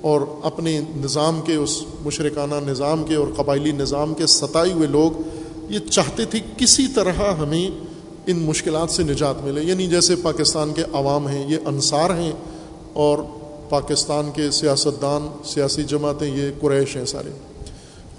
اور 0.00 0.20
اپنے 0.42 0.80
نظام 0.96 1.40
کے، 1.42 1.54
اس 1.54 1.82
مشرکانہ 2.04 2.54
نظام 2.54 3.04
کے 3.04 3.14
اور 3.14 3.26
قبائلی 3.36 3.72
نظام 3.72 4.14
کے 4.14 4.26
ستائے 4.26 4.72
ہوئے 4.72 4.88
لوگ، 4.88 5.22
یہ 5.72 5.78
چاہتے 5.78 6.24
تھے 6.24 6.40
کسی 6.56 6.86
طرح 6.88 7.12
ہمیں 7.12 7.70
ان 8.26 8.36
مشکلات 8.36 8.90
سے 8.90 9.02
نجات 9.02 9.44
ملے۔ 9.44 9.62
یعنی 9.62 9.86
جیسے 9.86 10.16
پاکستان 10.16 10.72
کے 10.72 10.82
عوام 10.92 11.28
ہیں، 11.28 11.50
یہ 11.50 11.56
انصار 11.66 12.10
ہیں 12.10 12.32
اور 12.92 13.18
پاکستان 13.68 14.30
کے 14.34 14.50
سیاستدان، 14.50 15.28
سیاسی 15.44 15.82
جماعتیں 15.82 16.36
یہ 16.36 16.50
قریش 16.60 16.96
ہیں 16.96 17.04
سارے۔ 17.04 17.30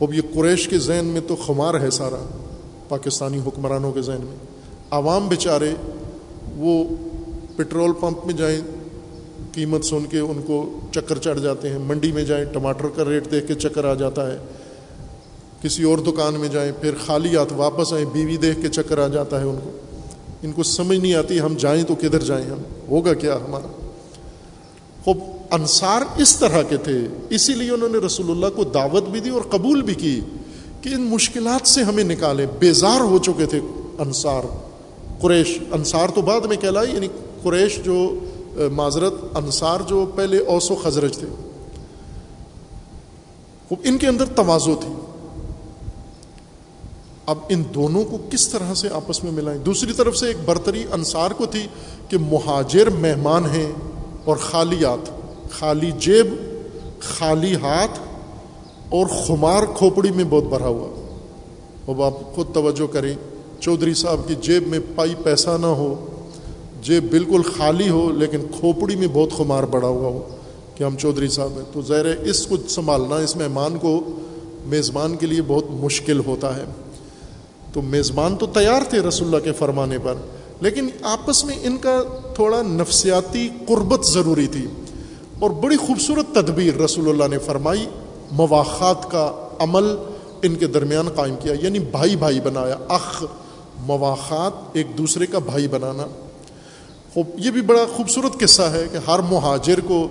اب 0.02 0.14
یہ 0.14 0.22
قریش 0.34 0.68
کے 0.68 0.78
ذہن 0.78 1.06
میں 1.06 1.22
تو 1.28 1.36
خمار 1.36 1.82
ہے 1.82 1.90
سارا، 1.90 2.26
پاکستانی 2.90 3.40
حکمرانوں 3.46 3.92
کے 3.92 4.02
ذہن 4.02 4.26
میں۔ 4.26 4.36
عوام 4.92 5.28
بیچارے 5.28 5.74
وہ 6.58 6.84
پٹرول 7.56 7.92
پمپ 8.00 8.26
میں 8.26 8.34
جائیں، 8.34 8.62
قیمت 9.54 9.86
سن 9.86 10.06
کے 10.06 10.20
ان 10.20 10.42
کو 10.48 10.80
چکر 10.92 11.18
چڑھ 11.18 11.40
جاتے 11.40 11.70
ہیں، 11.70 11.80
منڈی 11.80 12.12
میں 12.12 12.24
جائیں، 12.24 12.46
ٹماٹر 12.46 12.86
کا 12.96 13.06
ریٹ 13.06 13.32
دیکھ 13.32 13.48
کے 13.48 13.56
چکر 13.56 13.86
آ 13.86 13.94
جاتا 13.94 14.32
ہے۔ 14.32 14.38
کسی 15.62 15.84
اور 15.84 15.98
دکان 15.98 16.34
میں 16.34 16.50
جائیں، 16.50 16.72
پھر 16.82 16.92
خالی 17.06 17.36
ہاتھ 17.36 17.54
واپس 17.54 17.94
آئیں، 17.94 18.06
بیوی 18.06 18.38
دیکھ 18.38 18.62
کے 18.62 18.68
چکر 18.70 18.98
آ 18.98 19.08
جاتا 19.08 19.40
ہے 19.40 19.46
ان 19.46 19.56
کو۔ 19.64 19.72
ان 20.44 20.52
کو 20.52 20.64
سمجھ 20.64 20.98
نہیں 20.98 21.14
آتی 21.14 21.40
ہم 21.40 21.54
جائیں 21.58 21.84
تو 21.84 21.96
کدھر 21.96 22.20
جائیں 22.20 22.46
ہم؟ 22.46 22.58
ہوگا 22.90 23.14
کیا 23.14 23.36
ہمارا؟ 23.36 23.90
خوب، 25.04 25.20
انصار 25.52 26.02
اس 26.18 26.36
طرح 26.36 26.62
کے 26.62 26.78
تھے، 26.78 27.08
اسی 27.30 27.54
لیے 27.54 27.72
انہوں 27.72 27.90
نے 27.90 27.98
رسول 27.98 28.32
اللہ 28.32 28.46
کو 28.56 28.64
دعوت 28.64 29.04
بھی 29.04 29.20
دی 29.20 29.30
اور 29.30 29.42
قبول 29.42 29.82
بھی 29.82 29.94
کی 29.94 30.22
کہ 30.82 30.90
ان 30.90 31.02
مشکلات 31.02 31.68
سے 31.68 31.84
ہمیں 31.84 32.04
نکالے 32.04 32.46
بیزار 32.60 33.00
ہو 33.00 33.18
چکے 33.18 33.46
تھے 33.46 33.60
انصار، 34.00 34.42
قریش۔ 35.22 35.60
انصار 35.72 36.08
تو 36.16 36.22
بعد 36.22 36.42
میں 36.42 36.58
کہلائی 36.58 36.94
یعنی 36.94 37.08
قریش 37.44 37.80
جو 37.84 38.20
معذرت، 38.74 39.14
انصار 39.36 39.80
جو 39.88 40.06
پہلے 40.16 40.38
اوس 40.38 40.72
و 40.72 40.76
خزرج 40.76 41.18
تھے۔ 41.18 41.28
ان 43.84 43.98
کے 43.98 44.08
اندر 44.08 44.26
توازو 44.26 44.76
تھی۔ 44.76 44.94
اب 47.28 47.38
ان 47.50 47.64
دونوں 47.76 48.04
کو 48.04 48.18
کس 48.30 48.48
طرح 48.48 48.74
سے 48.74 48.90
آپس 48.90 49.24
میں 49.24 49.32
ملائیں؟ 49.32 49.60
دوسری 49.60 49.94
طرف 49.94 50.18
سے 50.18 50.28
ایک 50.28 50.38
برتری 50.46 50.84
انصار 50.92 51.32
کو 51.32 51.46
تھی 51.46 51.68
کہ 52.10 52.18
مہاجر 52.18 52.90
مہمان 52.90 53.46
ہیں 53.46 53.72
اور 54.26 54.38
خالیات 54.38 55.10
خالی 55.52 55.92
جیب، 56.00 56.28
خالی 57.00 57.56
ہاتھ 57.56 58.00
اور 58.90 59.06
خمار 59.06 59.64
کھوپڑی 59.76 60.12
میں 60.12 60.24
بہت 60.24 60.44
بھرا 60.44 60.68
ہوا۔ 60.68 60.88
اب 61.88 62.02
آپ 62.02 62.36
خود 62.36 62.54
توجہ 62.54 62.94
کریں، 62.94 63.16
چودھری 63.60 63.94
صاحب 63.94 64.28
کی 64.28 64.36
جیب 64.42 64.68
میں 64.68 64.80
پائی 64.96 65.16
پیسہ 65.24 65.58
نہ 65.62 65.66
ہو، 65.66 66.06
جیب 66.82 67.12
بالکل 67.12 67.42
خالی 67.58 67.90
ہو 67.90 68.12
لیکن 68.12 68.40
کھوپڑی 68.60 68.96
میں 68.96 69.08
بہت 69.14 69.32
خمار 69.32 69.64
بڑا 69.64 69.88
ہوا 69.88 70.08
ہو 70.08 70.28
کہ 70.76 70.84
ہم 70.84 70.96
چودھری 70.96 71.28
صاحب 71.28 71.52
ہیں۔ 71.52 71.74
تو 71.74 71.82
ظاہر 71.82 72.06
ہے 72.06 72.30
اس 72.30 72.48
کو 72.48 72.56
سنبھالنا، 72.70 73.16
اس 73.16 73.36
مہمان 73.36 73.78
کو 73.78 74.02
میزبان 74.66 75.16
کے 75.16 75.26
لیے 75.26 75.42
بہت 75.48 75.66
مشکل 75.70 76.20
ہوتا 76.20 76.58
ہے۔ 76.58 76.64
تو 77.78 77.82
میزبان 77.82 78.36
تو 78.36 78.46
تیار 78.46 78.82
تھے 78.90 79.00
رسول 79.00 79.28
اللہ 79.28 79.40
کے 79.40 79.52
فرمانے 79.52 79.98
پر، 80.00 80.14
لیکن 80.62 80.90
آپس 81.02 81.46
میں 81.46 81.56
ان 81.64 81.78
کا 81.78 82.04
تھوڑا 82.36 82.62
نفسیاتی 82.62 83.50
قربت 83.68 84.06
ضروری 84.06 84.48
تھی۔ 84.48 84.68
اور 85.40 85.50
بڑی 85.50 85.78
خوبصورت 85.78 86.36
تدبیر 86.36 86.82
رسول 86.82 87.10
اللہ 87.10 87.24
نے 87.32 87.38
فرمائی 87.38 87.86
مواخات 88.32 89.12
کا 89.12 89.48
عمل 89.60 89.96
ان 90.42 90.56
کے 90.56 90.68
درمیان 90.68 91.10
قائم 91.10 91.36
کیا 91.36 91.54
یعنی 91.62 91.80
بھائی 91.80 92.16
بھائی 92.16 92.40
بنایا۔ 92.40 92.76
اخ 92.90 93.24
مواخات 93.80 94.70
ایک 94.74 94.88
دوسرے 94.98 95.26
کا 95.26 95.40
بھائی 95.40 95.68
بنانا۔ 95.68 96.08
یہ 97.38 97.52
بھی 97.52 97.62
بڑا 97.62 97.86
خوبصورت 97.96 98.40
قصہ 98.40 98.62
ہے 98.62 98.86
کہ 98.92 99.10
ہر 99.10 99.20
مہاجر 99.20 99.80
کو 99.80 100.08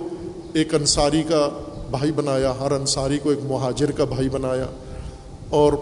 ایک 0.53 0.75
انصاری 0.75 1.23
کا 1.23 1.49
بھائی 1.91 2.11
بنایا، 2.11 2.53
ہر 2.59 2.71
انصاری 2.71 3.17
کو 3.23 3.29
ایک 3.29 3.39
مہاجر 3.43 3.91
کا 3.91 4.03
بھائی 4.03 4.29
بنایا۔ 4.29 4.65
اور 5.49 5.73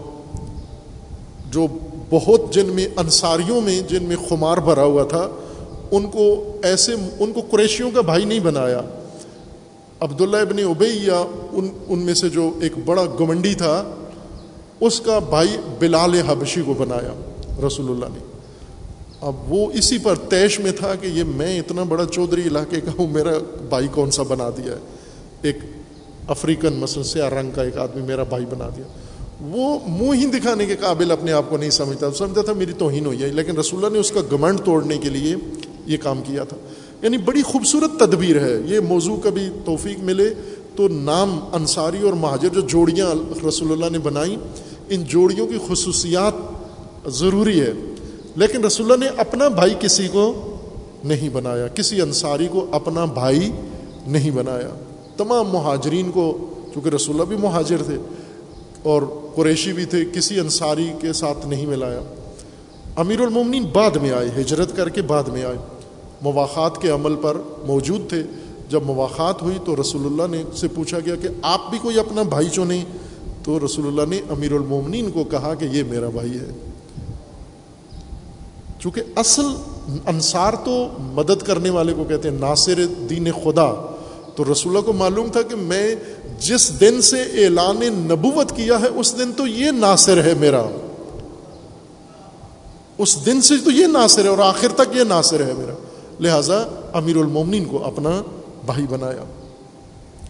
جو 1.50 1.66
بہت 2.10 2.52
جن 2.52 2.66
میں 2.66 2.86
انصاریوں 2.96 3.60
میں 3.60 3.80
جن 3.80 4.04
میں 4.04 4.16
خمار 4.28 4.58
بھرا 4.58 4.84
ہوا 4.84 5.04
تھا، 5.04 5.28
ان 5.90 6.06
کو 6.06 6.56
ایسے، 6.62 6.94
ان 7.18 7.32
کو 7.32 7.40
قریشیوں 7.50 7.90
کا 7.90 8.00
بھائی 8.00 8.24
نہیں 8.24 8.40
بنایا۔ 8.40 8.80
عبداللہ 10.00 10.36
ابن 10.36 10.58
ابئی 10.58 10.98
یا 11.02 11.24
ان 11.52 11.68
ان 11.88 11.98
میں 11.98 12.14
سے 12.14 12.28
جو 12.28 12.50
ایک 12.60 12.72
بڑا 12.84 13.04
گمنڈی 13.20 13.54
تھا، 13.54 13.94
اس 14.80 15.00
کا 15.00 15.18
بھائی 15.18 15.56
بلال 15.78 16.14
حبشی 16.26 16.62
کو 16.66 16.74
بنایا 16.74 17.14
رسول 17.66 17.90
اللہ 17.90 18.04
نے۔ 18.04 18.36
اب 19.20 19.52
وہ 19.52 19.72
اسی 19.72 19.98
پر 19.98 20.14
تیش 20.16 20.60
میں 20.60 20.72
تھا 20.72 20.94
کہ 20.94 21.06
یہ 21.06 21.24
میں 21.24 21.58
اتنا 21.58 21.82
بڑا 21.82 22.04
چودھری 22.04 22.42
علاقے 22.42 22.80
کا 22.80 22.90
ہوں، 22.98 23.06
میرا 23.06 23.32
بھائی 23.68 23.88
کون 23.88 24.10
سا 24.10 24.22
بنا 24.22 24.50
دیا 24.50 24.72
ہے؟ 24.72 24.78
ایک 25.42 25.58
افریقن 26.28 26.72
مثلا 26.72 27.02
سیاہ 27.02 27.28
رنگ 27.28 27.50
کا 27.50 27.62
ایک 27.62 27.78
آدمی 27.78 28.02
میرا 28.02 28.22
بھائی 28.22 28.46
بنا 28.46 28.68
دیا۔ 28.76 28.84
وہ 29.40 29.78
منہ 29.88 30.20
ہی 30.20 30.26
دکھانے 30.26 30.66
کے 30.66 30.76
قابل 30.76 31.10
اپنے 31.10 31.32
آپ 31.32 31.42
کو 31.48 31.56
نہیں 31.56 31.70
سمجھتا۔ 31.70 32.12
سمجھتا 32.12 32.42
تھا 32.42 32.52
میری 32.52 32.72
توہین 32.72 33.06
ہوئی 33.06 33.22
ہے 33.22 33.28
لیکن 33.28 33.56
رسول 33.56 33.84
اللہ 33.84 33.94
نے 33.94 34.00
اس 34.00 34.10
کا 34.10 34.20
گمنڈ 34.32 34.60
توڑنے 34.60 34.98
کے 34.98 35.08
لیے 35.08 35.36
یہ 35.86 35.96
کام 35.96 36.22
کیا 36.22 36.44
تھا۔ 36.44 36.56
یعنی 37.02 37.16
بڑی 37.16 37.42
خوبصورت 37.42 38.00
تدبیر 38.00 38.44
ہے۔ 38.44 38.60
یہ 38.64 38.80
موضوع 38.80 39.16
کبھی 39.24 39.48
توفیق 39.64 39.98
ملے 39.98 40.34
تو 40.76 40.88
نام 40.88 41.40
انصاری 41.52 42.02
اور 42.02 42.12
مہاجر 42.12 42.48
جو 42.48 42.60
جوڑیاں 42.60 43.14
رسول 43.48 43.72
اللہ 43.72 43.86
نے 43.92 43.98
بنائیں 43.98 44.36
ان 44.88 45.04
جوڑیوں 45.04 45.46
کی 45.46 45.58
خصوصیات 45.68 46.34
ضروری 47.06 47.60
ہے۔ 47.60 47.72
لیکن 48.36 48.64
رسول 48.64 48.92
اللہ 48.92 49.04
نے 49.04 49.10
اپنا 49.16 49.48
بھائی 49.48 49.74
کسی 49.80 50.08
کو 50.12 50.56
نہیں 51.04 51.28
بنایا، 51.28 51.68
کسی 51.68 52.00
انصاری 52.00 52.48
کو 52.48 52.66
اپنا 52.70 53.04
بھائی 53.04 53.52
نہیں 54.06 54.30
بنایا۔ 54.30 54.68
تمام 55.16 55.48
مہاجرین 55.48 56.10
کو، 56.10 56.50
چونکہ 56.74 56.88
رسول 56.88 57.14
اللہ 57.14 57.26
بھی 57.26 57.36
مہاجر 57.36 57.82
تھے 57.82 57.96
اور 58.86 59.02
قریشی 59.34 59.72
بھی 59.72 59.84
تھے، 59.84 60.04
کسی 60.12 60.40
انصاری 60.40 60.92
کے 61.00 61.12
ساتھ 61.12 61.46
نہیں 61.46 61.66
ملایا۔ 61.66 62.00
امیر 62.96 63.20
المومنین 63.20 63.64
بعد 63.72 63.90
میں 63.90 64.10
آئے، 64.10 64.28
ہجرت 64.40 64.76
کر 64.76 64.88
کے 64.88 65.02
بعد 65.02 65.24
میں 65.24 65.44
آئے۔ 65.44 65.56
مواقعات 66.22 66.82
کے 66.82 66.88
عمل 66.88 67.16
پر 67.16 67.36
موجود 67.66 68.08
تھے۔ 68.08 68.22
جب 68.68 68.82
مواقعات 68.82 69.42
ہوئی 69.42 69.58
تو 69.64 69.80
رسول 69.80 70.06
اللہ 70.06 70.36
نے 70.36 70.44
سے 70.56 70.68
پوچھا 70.68 70.98
گیا 70.98 71.14
کہ 71.16 71.28
آپ 71.42 71.70
بھی 71.70 71.78
کوئی 71.82 71.98
اپنا 71.98 72.22
بھائی 72.22 72.48
چنیں 72.48 72.84
تو 73.42 73.66
رسول 73.66 73.86
اللہ 73.86 74.02
نے 74.10 74.20
امیر 74.30 74.52
المومنین 74.52 75.10
کو 75.10 75.24
کہا 75.24 75.54
کہ 75.54 75.64
یہ 75.64 75.82
میرا 75.82 76.08
بھائی 76.08 76.30
ہے۔ 76.30 76.70
چونکہ 78.78 79.02
اصل 79.16 79.46
انصار 80.06 80.52
تو 80.64 80.88
مدد 80.98 81.42
کرنے 81.42 81.70
والے 81.70 81.94
کو 81.94 82.04
کہتے 82.04 82.30
ہیں، 82.30 82.38
ناصر 82.38 82.86
دین 83.10 83.32
خدا۔ 83.32 83.96
تو 84.36 84.52
رسول 84.52 84.76
اللہ 84.76 84.86
کو 84.86 84.92
معلوم 84.92 85.28
تھا 85.32 85.42
کہ 85.42 85.56
میں 85.56 85.94
جس 86.38 86.80
دن 86.80 87.00
سے 87.00 87.22
اعلان 87.22 87.80
نبوت 87.92 88.56
کیا 88.56 88.80
ہے، 88.80 88.86
اس 88.86 89.18
دن 89.18 89.32
تو 89.32 89.46
یہ 89.46 89.70
ناصر 89.70 90.24
ہے 90.24 90.34
میرا۔ 90.34 90.66
اس 92.98 93.26
دن 93.26 93.40
سے 93.40 93.54
تو 93.64 93.70
یہ 93.70 93.86
ناصر 93.86 94.24
ہے 94.24 94.28
اور 94.28 94.38
آخر 94.38 94.68
تک 94.68 94.96
یہ 94.96 95.04
ناصر 95.04 95.46
ہے 95.46 95.52
میرا۔ 95.52 95.72
لہذا 96.20 96.66
امیر 96.92 97.16
المومنین 97.16 97.64
کو 97.64 97.84
اپنا 97.84 98.22
بھائی 98.66 98.86
بنایا۔ 98.86 99.24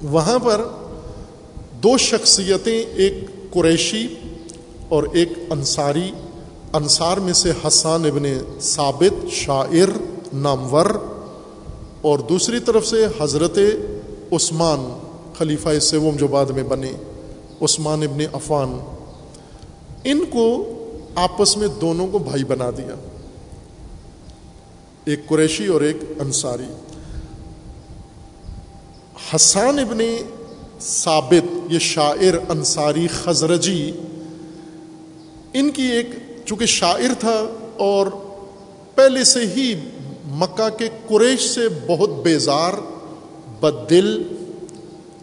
وہاں 0.02 0.38
پر 0.38 0.64
دو 1.82 1.98
شخصیتیں، 1.98 2.82
ایک 2.94 3.14
قریشی 3.52 4.14
اور 4.88 5.02
ایک 5.12 5.32
انصاری۔ 5.50 6.10
انصار 6.72 7.16
میں 7.16 7.32
سے 7.32 7.52
حسان 7.66 8.04
ابن 8.04 8.24
ثابت، 8.60 9.32
شاعر، 9.32 9.88
نامور۔ 10.34 10.86
اور 12.00 12.18
دوسری 12.18 12.60
طرف 12.60 12.86
سے 12.86 13.06
حضرت 13.20 13.58
عثمان۔ 14.32 15.05
خلیفہ 15.38 15.78
سوم 15.78 16.16
جو 16.16 16.26
بعد 16.26 16.46
میں 16.46 16.62
بنے، 16.62 16.92
عثمان 17.62 18.02
ابن 18.02 18.20
عفان، 18.32 18.78
ان 20.04 20.24
کو 20.30 20.72
آپس 21.14 21.56
میں 21.56 21.68
دونوں 21.80 22.08
کو 22.08 22.18
بھائی 22.18 22.44
بنا 22.44 22.70
دیا۔ 22.70 22.94
ایک 25.04 25.26
قریشی 25.26 25.66
اور 25.66 25.80
ایک 25.80 25.96
انصاری۔ 26.20 26.72
حسان 29.34 29.78
ابن 29.78 29.98
ثابت، 30.80 31.72
یہ 31.72 31.78
شاعر 31.78 32.34
انصاری 32.48 33.06
خزرجی، 33.06 33.92
ان 35.52 35.70
کی 35.70 35.82
ایک، 35.82 36.08
چونکہ 36.44 36.66
شاعر 36.66 37.14
تھا 37.20 37.44
اور 37.76 38.06
پہلے 38.94 39.24
سے 39.24 39.40
ہی 39.40 39.74
مکہ 40.28 40.78
کے 40.78 40.88
قریش 41.06 41.50
سے 41.50 41.60
بہت 41.86 42.10
بیزار 42.10 42.72
بد 43.60 43.90
دل 43.90 44.35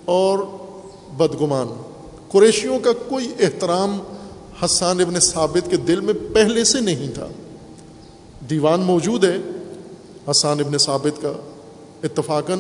اور 0.06 0.40
بدگمان۔ 1.18 1.68
قریشیوں 2.32 2.80
کا 2.80 2.92
کوئی 3.10 3.32
احترام 3.40 4.00
حسان 4.66 5.00
ابن 5.00 5.20
ثابت 5.20 5.72
کے 5.72 5.78
دل 5.78 6.00
میں 6.00 6.14
پہلے 6.34 6.64
سے 6.64 6.80
نہیں 6.80 7.12
تھا۔ 7.14 7.28
دیوان 8.50 8.80
موجود 8.82 9.24
ہے 9.24 9.38
حسان 10.32 10.60
ابن 10.60 10.78
ثابت 10.78 11.22
کا۔ 11.22 11.34
اتفاقاً 12.04 12.60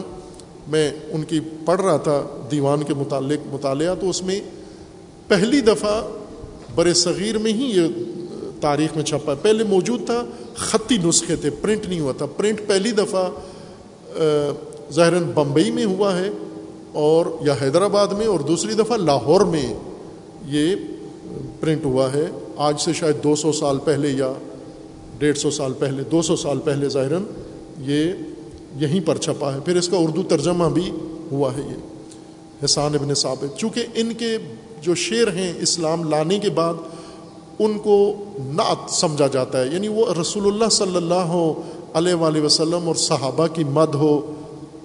میں 0.68 0.92
ان 1.10 1.24
کی 1.24 1.40
پڑھ 1.66 1.82
رہا 1.82 1.98
تھا 1.98 2.24
دیوان 2.52 2.84
کے 2.84 2.94
متعلق 2.94 3.54
مطالعہ، 3.54 3.96
تو 3.96 4.10
اس 4.10 4.24
میں 4.24 4.40
پہلی 5.28 5.62
دفعہ 5.62 6.02
بر 6.76 6.94
صغیر 6.94 7.38
میں 7.38 7.54
ہی 7.54 7.80
یہ 7.80 7.88
تاریخ 8.62 8.96
میں 8.96 9.04
چھپا۔ 9.04 9.34
پہلے 9.42 9.64
موجود 9.64 10.06
تھا، 10.06 10.24
خطی 10.56 10.98
نسخے 10.98 11.36
تھے، 11.36 11.50
پرنٹ 11.50 11.88
نہیں 11.88 12.00
ہوا 12.00 12.14
تھا۔ 12.18 12.26
پرنٹ 12.26 12.62
پہلی 12.68 12.92
دفعہ 12.92 13.30
ظاہراً 14.94 15.24
بمبئی 15.34 15.72
میں 15.72 15.86
ہوا 15.86 16.20
ہے۔ 16.20 16.30
اور 16.94 17.26
یا 17.42 17.54
حیدرآباد 17.62 18.08
میں 18.08 18.28
اور 18.28 18.40
دوسری 18.40 18.74
دفعہ 18.74 18.98
لاہور 18.98 19.42
میں 19.42 19.74
یہ 20.46 20.76
پرنٹ 21.60 21.86
ہوا 21.86 22.14
ہے۔ 22.14 22.26
آج 22.58 22.82
سے 22.82 22.94
شاید 22.94 23.24
دو 23.24 23.36
سو 23.36 23.52
سال 23.52 23.78
پہلے 23.86 24.10
یا 24.10 24.34
ڈیڑھ 25.18 25.38
سو 25.38 25.52
سال 25.52 25.74
پہلے، 25.74 26.04
دو 26.04 26.22
سو 26.22 26.36
سال 26.36 26.60
پہلے 26.60 26.90
ظاہراً 26.90 27.24
یہ 27.80 28.14
یہیں 28.76 29.00
پر 29.06 29.18
چھپا 29.18 29.54
ہے۔ 29.54 29.60
پھر 29.66 29.76
اس 29.76 29.88
کا 29.90 29.98
اردو 29.98 30.24
ترجمہ 30.24 30.66
بھی 30.66 30.92
ہوا 31.32 31.52
ہے 31.58 31.62
یہ۔ 31.62 31.94
حسان 32.66 32.96
ابن 32.96 33.14
ثابت۔ 33.14 33.60
چونکہ 33.60 33.86
ان 33.94 34.14
کے 34.14 34.38
جو 34.82 34.96
شعر 34.96 35.28
ہیں 35.36 35.54
اسلام 35.60 36.10
لانے 36.10 36.40
کے 36.40 36.50
بعد 36.50 36.74
ان 37.60 37.80
کو 37.80 38.14
نعت 38.38 38.92
سمجھا 38.92 39.28
جاتا 39.28 39.62
ہے۔ 39.62 39.66
یعنی 39.68 39.88
وہ 39.88 40.06
رسول 40.22 40.48
اللہ 40.48 40.70
صلی 40.72 40.96
اللہ 40.96 41.52
علیہ 41.94 42.14
وآلہ 42.14 42.42
وسلم 42.42 42.88
اور 42.88 42.96
صحابہ 42.96 43.48
کی 43.48 43.64
مد 43.64 43.96
ہو 43.96 44.34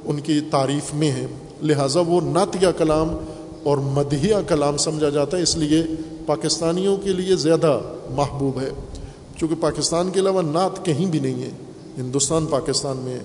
ان 0.04 0.20
کی 0.20 0.40
تعریف 0.50 0.94
میں 0.94 1.10
ہے۔ 1.10 1.26
لہٰذا 1.62 2.00
وہ 2.00 2.20
نعت 2.20 2.56
یا 2.60 2.70
کلام 2.70 3.16
اور 3.62 3.78
مدھیہ 3.78 4.34
کلام 4.48 4.76
سمجھا 4.76 5.08
جاتا 5.08 5.36
ہے، 5.36 5.42
اس 5.42 5.56
لیے 5.56 5.82
پاکستانیوں 6.26 6.96
کے 6.96 7.12
لیے 7.12 7.36
زیادہ 7.36 7.80
محبوب 8.10 8.60
ہے۔ 8.60 8.70
چونکہ 9.36 9.54
پاکستان 9.60 10.10
کے 10.10 10.20
علاوہ 10.20 10.42
نعت 10.42 10.84
کہیں 10.84 11.06
بھی 11.06 11.18
نہیں 11.18 11.42
ہے۔ 11.42 11.50
ہندوستان، 11.98 12.46
پاکستان 12.46 12.96
میں، 12.96 13.18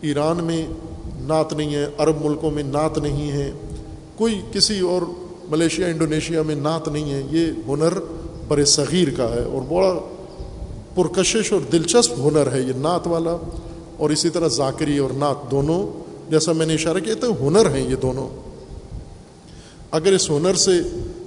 ایران 0.00 0.44
میں 0.44 0.66
نعت 1.20 1.52
نہیں 1.52 1.74
ہے، 1.74 1.86
عرب 1.98 2.24
ملکوں 2.24 2.50
میں 2.50 2.62
نعت 2.62 2.98
نہیں 2.98 3.32
ہے۔ 3.32 3.52
کوئی 4.16 4.40
کسی 4.52 4.80
اور 4.80 5.02
ملیشیا، 5.50 5.86
انڈونیشیا 5.86 6.42
میں 6.42 6.54
نعت 6.54 6.88
نہیں 6.88 7.12
ہے۔ 7.12 7.22
یہ 7.30 7.46
ہنر 7.68 7.92
بر 8.48 8.64
صغیر 8.64 9.08
کا 9.16 9.30
ہے 9.30 9.44
اور 9.44 9.62
بڑا 9.68 9.94
پرکشش 10.94 11.52
اور 11.52 11.60
دلچسپ 11.72 12.12
ہنر 12.18 12.52
ہے 12.52 12.60
یہ 12.60 12.72
نعت 12.76 13.06
والا۔ 13.06 13.36
اور 13.96 14.10
اسی 14.10 14.30
طرح 14.30 14.48
ذاکری 14.48 14.98
اور 14.98 15.10
نعت 15.10 15.50
دونوں 15.50 16.09
جیسا 16.30 16.52
میں 16.52 16.66
نے 16.66 16.74
اشارہ 16.74 16.98
کیا 16.98 17.14
تو 17.20 17.48
ہنر 17.48 17.70
ہیں 17.70 17.90
یہ 17.90 17.96
دونوں۔ 17.96 18.28
اگر 19.90 20.12
اس 20.12 20.30
ہنر 20.30 20.54
سے 20.54 20.72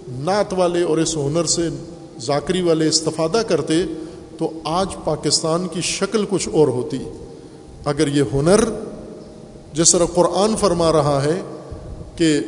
نعت 0.07 0.53
والے 0.53 0.83
اور 0.83 0.97
اس 0.97 1.17
ہنر 1.17 1.43
سے 1.43 1.69
ذاکری 2.19 2.61
والے 2.61 2.87
استفادہ 2.87 3.41
کرتے، 3.47 3.73
تو 4.37 4.51
آج 4.63 4.95
پاکستان 5.03 5.67
کی 5.67 5.81
شکل 5.81 6.25
کچھ 6.29 6.49
اور 6.51 6.67
ہوتی۔ 6.67 6.97
اگر 7.85 8.07
یہ 8.07 8.23
ہنر 8.33 8.63
جس 9.73 9.91
طرح 9.91 10.05
قرآن 10.13 10.55
فرما 10.55 10.91
رہا 10.91 11.23
ہے 11.23 11.41
کہ 12.15 12.39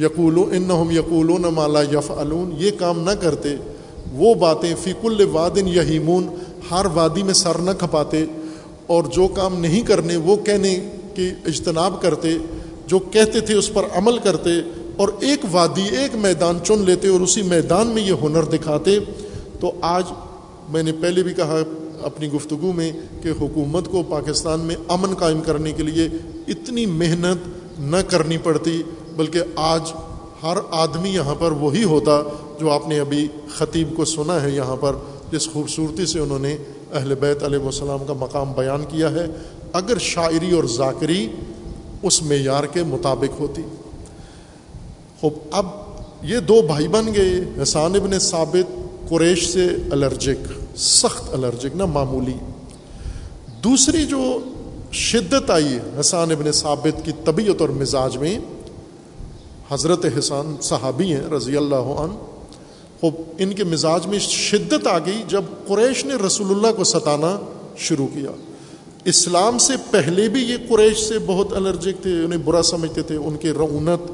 یقول 0.00 0.38
ان 0.38 0.92
یقول 0.92 1.38
مالا 1.54 1.82
یف 1.82 2.12
یہ 2.58 2.70
کام 2.78 3.00
نہ 3.00 3.10
کرتے، 3.10 3.56
وہ 4.12 4.34
باتیں 4.34 4.74
فیق 4.82 5.04
الوادن 5.04 5.68
یہیمون، 5.68 6.26
ہر 6.70 6.86
وادی 6.94 7.22
میں 7.22 7.34
سر 7.34 7.58
نہ 7.58 7.70
کھپاتے۔ 7.78 8.24
اور 8.92 9.04
جو 9.12 9.26
کام 9.34 9.58
نہیں 9.60 9.82
کرنے 9.86 10.16
وہ 10.24 10.36
کہنے 10.44 10.74
کی 11.14 11.30
اجتناب 11.46 12.00
کرتے، 12.02 12.36
جو 12.86 12.98
کہتے 13.12 13.40
تھے 13.40 13.54
اس 13.54 13.72
پر 13.74 13.84
عمل 13.94 14.18
کرتے 14.18 14.50
اور 14.96 15.08
ایک 15.20 15.44
وادی، 15.50 15.88
ایک 15.96 16.14
میدان 16.20 16.58
چن 16.64 16.84
لیتے 16.86 17.08
اور 17.08 17.20
اسی 17.20 17.42
میدان 17.44 17.88
میں 17.88 18.02
یہ 18.02 18.22
ہنر 18.22 18.44
دکھاتے، 18.52 18.98
تو 19.60 19.72
آج 19.88 20.12
میں 20.68 20.82
نے 20.82 20.92
پہلے 21.00 21.22
بھی 21.22 21.34
کہا 21.34 21.58
اپنی 22.02 22.30
گفتگو 22.32 22.72
میں 22.72 22.90
کہ 23.22 23.30
حکومت 23.40 23.88
کو 23.90 24.02
پاکستان 24.08 24.60
میں 24.60 24.76
امن 24.88 25.14
قائم 25.14 25.40
کرنے 25.40 25.72
کے 25.72 25.82
لیے 25.82 26.08
اتنی 26.48 26.86
محنت 26.94 27.80
نہ 27.80 27.96
کرنی 28.08 28.38
پڑتی، 28.42 28.82
بلکہ 29.16 29.58
آج 29.64 29.92
ہر 30.42 30.56
آدمی 30.76 31.10
یہاں 31.10 31.34
پر 31.38 31.52
وہی 31.60 31.84
ہوتا 31.84 32.20
جو 32.60 32.70
آپ 32.70 32.88
نے 32.88 32.98
ابھی 33.00 33.26
خطیب 33.56 33.96
کو 33.96 34.04
سنا 34.04 34.42
ہے 34.42 34.50
یہاں 34.50 34.76
پر، 34.76 34.96
جس 35.32 35.48
خوبصورتی 35.52 36.06
سے 36.06 36.18
انہوں 36.18 36.38
نے 36.38 36.56
اہل 36.92 37.14
بیت 37.14 37.42
علیہ 37.42 37.58
السلام 37.58 38.04
کا 38.06 38.12
مقام 38.12 38.52
بیان 38.52 38.84
کیا 38.88 39.10
ہے، 39.10 39.26
اگر 39.72 39.98
شاعری 39.98 40.52
اور 40.52 40.64
ذاکری 40.64 41.28
اس 42.02 42.22
معیار 42.22 42.64
کے 42.64 42.82
مطابق 42.82 43.40
ہوتی۔ 43.40 43.62
خوب، 45.20 45.32
اب 45.50 45.66
یہ 46.22 46.38
دو 46.38 46.62
بھائی 46.62 46.88
بن 46.88 47.14
گئے، 47.14 47.62
حسان 47.62 47.94
ابن 47.94 48.18
ثابت 48.18 48.74
قریش 49.08 49.48
سے 49.48 49.66
الرجک، 49.90 50.46
سخت 50.76 51.34
الرجک، 51.34 51.76
نہ 51.76 51.86
معمولی۔ 51.86 52.34
دوسری 53.64 54.06
جو 54.06 54.38
شدت 54.92 55.50
آئی 55.50 55.78
حسان 56.00 56.30
ابن 56.30 56.52
ثابت 56.52 57.04
کی 57.04 57.12
طبیعت 57.24 57.60
اور 57.60 57.68
مزاج 57.68 58.16
میں، 58.16 58.38
حضرت 59.70 60.06
حسان 60.18 60.56
صحابی 60.60 61.12
ہیں 61.14 61.28
رضی 61.36 61.56
اللہ 61.56 61.92
عنہ 62.00 62.12
خوب 63.02 63.14
ان 63.38 63.52
کے 63.52 63.64
مزاج 63.64 64.06
میں 64.06 64.18
شدت 64.18 64.86
آ 64.86 64.98
گئی 64.98 65.22
جب 65.28 65.42
قریش 65.66 66.04
نے 66.04 66.14
رسول 66.14 66.46
اللہ 66.50 66.76
کو 66.76 66.84
ستانا 66.84 67.38
شروع 67.76 68.06
کیا۔ 68.06 68.30
اسلام 69.04 69.58
سے 69.58 69.72
پہلے 69.90 70.28
بھی 70.28 70.42
یہ 70.42 70.56
قریش 70.68 70.98
سے 70.98 71.14
بہت 71.26 71.52
الرجک 71.52 72.02
تھے، 72.02 72.24
انہیں 72.24 72.40
برا 72.44 72.62
سمجھتے 72.62 73.02
تھے۔ 73.02 73.16
ان 73.16 73.36
کے 73.36 73.50
رونت 73.50 74.10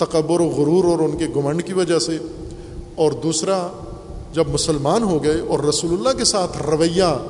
تکبر 0.00 0.40
و 0.40 0.44
غرور 0.44 0.84
اور 0.84 1.08
ان 1.08 1.18
کے 1.18 1.26
گمنڈ 1.36 1.62
کی 1.62 1.72
وجہ 1.72 1.98
سے۔ 1.98 2.18
اور 2.94 3.12
دوسرا، 3.12 3.68
جب 4.32 4.44
مسلمان 4.48 5.02
ہو 5.02 5.24
گئے 5.24 5.40
اور 5.40 5.58
رسول 5.58 5.92
اللہ 5.92 6.18
کے 6.18 6.24
ساتھ 6.24 6.62
رویہ 6.62 7.26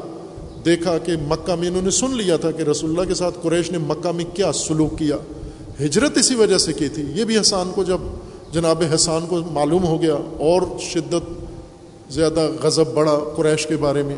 دیکھا 0.65 0.99
کہ 0.99 1.13
مکہ 1.29 1.55
میں 1.55 1.69
انہوں 1.69 1.83
نے 1.83 1.91
سن 1.91 2.17
لیا 2.17 2.37
تھا 2.37 2.51
کہ 2.51 2.63
رسول 2.63 2.91
اللہ 2.91 3.09
کے 3.09 3.15
ساتھ 3.15 3.39
قریش 3.43 3.71
نے 3.71 3.79
مکہ 3.79 4.13
میں 4.13 4.25
کیا 4.35 4.53
سلوک 4.53 4.99
کیا، 4.99 5.17
ہجرت 5.81 6.19
اسی 6.19 6.35
وجہ 6.35 6.59
سے 6.59 6.73
کی 6.73 6.89
تھی۔ 6.89 7.05
یہ 7.15 7.25
بھی 7.25 7.41
حسان 7.41 7.71
کو 7.75 7.85
جب 7.85 7.99
جناب 8.53 8.83
حسان 8.95 9.27
کو 9.29 9.37
معلوم 9.51 9.85
ہو 9.85 10.03
گیا 10.03 10.15
اور 10.39 10.63
شدت 10.81 11.31
زیادہ 12.13 12.49
غضب 12.63 12.95
بڑا 12.95 13.19
قریش 13.37 13.67
کے 13.67 13.77
بارے 13.77 14.03
میں۔ 14.03 14.17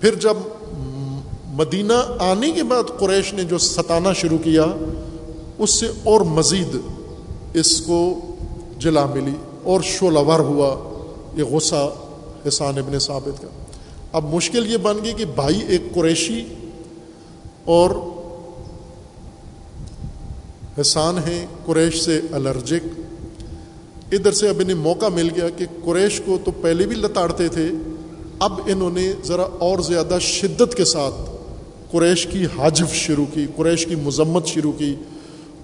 پھر 0.00 0.14
جب 0.14 0.36
مدینہ 1.46 1.92
آنے 2.18 2.50
کے 2.50 2.62
بعد 2.62 2.98
قریش 2.98 3.32
نے 3.34 3.44
جو 3.44 3.58
ستانا 3.58 4.12
شروع 4.12 4.38
کیا، 4.38 4.64
اس 5.58 5.70
سے 5.70 5.86
اور 6.04 6.20
مزید 6.20 6.76
اس 7.54 7.80
کو 7.80 8.20
جلا 8.78 9.06
ملی 9.06 9.34
اور 9.62 9.80
شولور 9.80 10.40
ہوا 10.40 10.76
یہ 11.36 11.44
غصہ 11.44 11.94
حسان 12.48 12.78
ابن 12.78 12.98
ثابت 12.98 13.42
کا۔ 13.42 13.48
اب 14.12 14.34
مشکل 14.34 14.72
یہ 14.72 14.76
بن 14.76 14.96
گئی 15.04 15.12
کہ 15.12 15.24
بھائی 15.24 15.60
ایک 15.68 15.94
قریشی 15.94 16.44
اور 17.64 17.90
حسان 20.80 21.18
ہیں، 21.18 21.46
قریش 21.66 22.02
سے 22.02 22.20
الرجک 22.32 23.00
ادھر 24.14 24.32
سے 24.32 24.48
اب 24.48 24.60
انہیں 24.60 24.76
موقع 24.76 25.08
مل 25.14 25.28
گیا 25.36 25.48
کہ 25.48 25.66
قریش 25.84 26.20
کو 26.24 26.38
تو 26.44 26.50
پہلے 26.50 26.86
بھی 26.86 26.96
لتاڑتے 26.96 27.48
تھے، 27.48 27.68
اب 28.38 28.60
انہوں 28.66 28.90
نے 28.90 29.12
ذرا 29.24 29.46
اور 29.58 29.78
زیادہ 29.78 30.18
شدت 30.20 30.74
کے 30.74 30.84
ساتھ 30.84 31.14
قریش 31.90 32.26
کی 32.26 32.44
حاجف 32.56 32.94
شروع 32.94 33.24
کی، 33.32 33.46
قریش 33.56 33.86
کی 33.86 33.94
مذمت 33.94 34.46
شروع 34.46 34.72
کی 34.72 34.94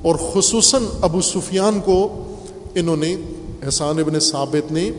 اور 0.03 0.17
خصوصاً 0.33 0.85
ابو 1.03 1.21
سفیان 1.21 1.81
کو 1.81 1.99
انہوں 2.75 2.97
نے 2.97 3.15
احسان 3.63 3.99
ابن 3.99 4.19
ثابت 4.21 4.73
نے 4.73 4.91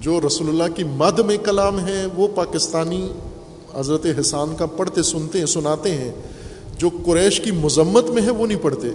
جو 0.00 0.20
رسول 0.26 0.48
اللہ 0.48 0.74
کی 0.76 0.84
مد 0.84 1.18
میں 1.18 1.36
کلام 1.36 1.78
ہے 1.86 2.04
وہ 2.16 2.28
پاکستانی 2.34 3.06
حضرت 3.74 4.06
حسان 4.20 4.54
کا 4.56 4.66
پڑھتے 4.66 5.02
سنتے 5.02 5.38
ہیں 5.38 5.46
سناتے 5.46 5.90
ہیں، 5.90 6.10
جو 6.78 6.90
قریش 7.06 7.40
کی 7.40 7.50
مذمت 7.50 8.10
میں 8.10 8.22
ہے 8.22 8.30
وہ 8.30 8.46
نہیں 8.46 8.62
پڑھتے۔ 8.62 8.88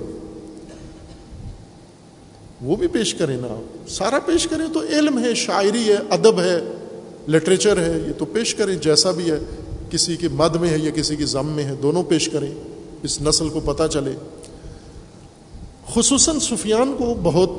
وہ 2.62 2.76
بھی 2.76 2.88
پیش 2.88 3.14
کریں 3.14 3.38
نا۔ 3.42 3.62
سارا 3.88 4.20
پیش 4.20 4.48
کریں 4.48 4.74
تو 4.74 4.82
علم 4.82 5.24
ہے، 5.24 5.34
شاعری 5.34 5.84
ہے، 5.88 5.98
ادب 6.10 6.42
ہے 6.42 6.60
لٹریچر 7.28 7.78
ہے، 7.78 8.00
یہ 8.08 8.14
تو 8.18 8.26
پیش 8.26 8.56
کریں 8.56 8.76
جیسا 8.76 9.12
بھی 9.12 9.32
ہے۔ 9.32 9.40
کسی 9.90 10.16
کے 10.16 10.28
مد 10.28 10.56
میں 10.56 10.70
ہے 10.70 10.78
یا 10.78 10.92
کسی 10.92 11.16
کی 11.16 11.26
ضم 11.26 11.48
میں 11.48 11.64
ہے، 11.64 11.76
دونوں 11.84 12.04
پیش 12.04 12.30
کریں۔ 12.30 12.52
اس 13.04 13.22
نسل 13.22 13.50
کو 13.50 13.60
پتہ 13.60 13.84
چلے۔ 13.94 14.12
خصوصاً 15.94 16.40
سفیان 16.40 16.96
کو 16.98 17.14
بہت 17.24 17.50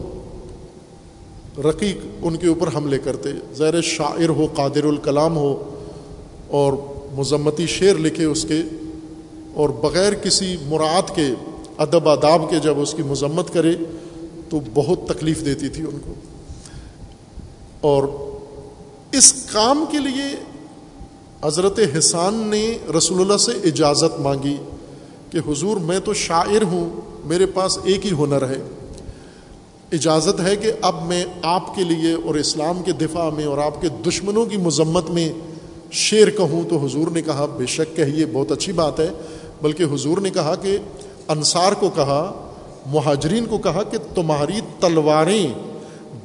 رقیق 1.58 1.96
ان 2.22 2.36
کے 2.36 2.46
اوپر 2.46 2.68
حملے 2.74 2.98
کرتے۔ 2.98 3.28
زیر 3.54 3.80
شاعر 3.80 4.28
ہو، 4.28 4.46
قادر 4.54 4.84
الکلام 4.84 5.36
ہو 5.36 5.74
اور 6.48 6.72
مذمتی 7.12 7.66
شعر 7.66 7.94
لکھے 7.94 8.24
اس 8.24 8.46
کے۔ 8.48 8.62
اور 9.54 9.68
بغیر 9.68 10.12
کسی 10.12 10.56
مراد 10.66 11.16
کے، 11.16 11.26
ادب، 11.78 12.08
آداب 12.08 12.50
کے 12.50 12.58
جب 12.58 12.80
اس 12.80 12.94
کی 12.94 13.02
مذمت 13.02 13.52
کرے 13.52 13.74
تو 14.48 14.60
بہت 14.74 15.08
تکلیف 15.08 15.44
دیتی 15.44 15.68
تھی 15.68 15.82
ان 15.82 15.98
کو۔ 16.04 16.14
اور 17.80 18.02
اس 19.12 19.32
کام 19.32 19.84
کے 19.90 19.98
لیے 19.98 20.36
حضرت 21.44 21.80
حسان 21.98 22.34
نے 22.34 22.78
رسول 22.98 23.20
اللہ 23.20 23.36
سے 23.36 23.52
اجازت 23.52 24.20
مانگی 24.20 24.56
کہ 25.30 25.50
حضور 25.50 25.76
میں 25.76 25.98
تو 25.98 26.14
شاعر 26.14 26.62
ہوں، 26.62 27.00
میرے 27.24 27.46
پاس 27.46 27.78
ایک 27.84 28.06
ہی 28.06 28.10
ہنر 28.10 28.48
ہے۔ 28.48 28.56
اجازت 29.92 30.40
ہے 30.40 30.56
کہ 30.56 30.72
اب 30.82 31.06
میں 31.06 31.24
آپ 31.42 31.74
کے 31.74 31.84
لیے 31.84 32.12
اور 32.12 32.34
اسلام 32.34 32.82
کے 32.82 32.92
دفاع 32.92 33.30
میں 33.30 33.44
اور 33.44 33.58
آپ 33.58 33.82
کے 33.82 33.88
دشمنوں 33.88 34.46
کی 34.46 34.56
مذمت 34.56 35.10
میں 35.10 35.32
شعر 35.90 36.30
کہوں 36.30 36.62
تو 36.68 36.76
حضور 36.76 37.10
نے 37.10 37.22
کہا، 37.22 37.46
بے 37.46 37.66
شک 37.66 37.96
کہیے 37.96 38.26
بہت 38.26 38.52
اچھی 38.52 38.72
بات 38.72 39.00
ہے۔ 39.00 39.08
بلکہ 39.62 39.82
حضور 39.82 40.18
نے 40.18 40.30
کہا 40.30 40.54
کہ 40.54 40.78
انصار 41.28 41.72
کو 41.72 41.90
کہا 41.90 42.47
مہاجرین 42.92 43.46
کو 43.46 43.58
کہا 43.58 43.82
کہ 43.82 43.98
تمہاری 44.14 44.60
تلواریں 44.80 45.46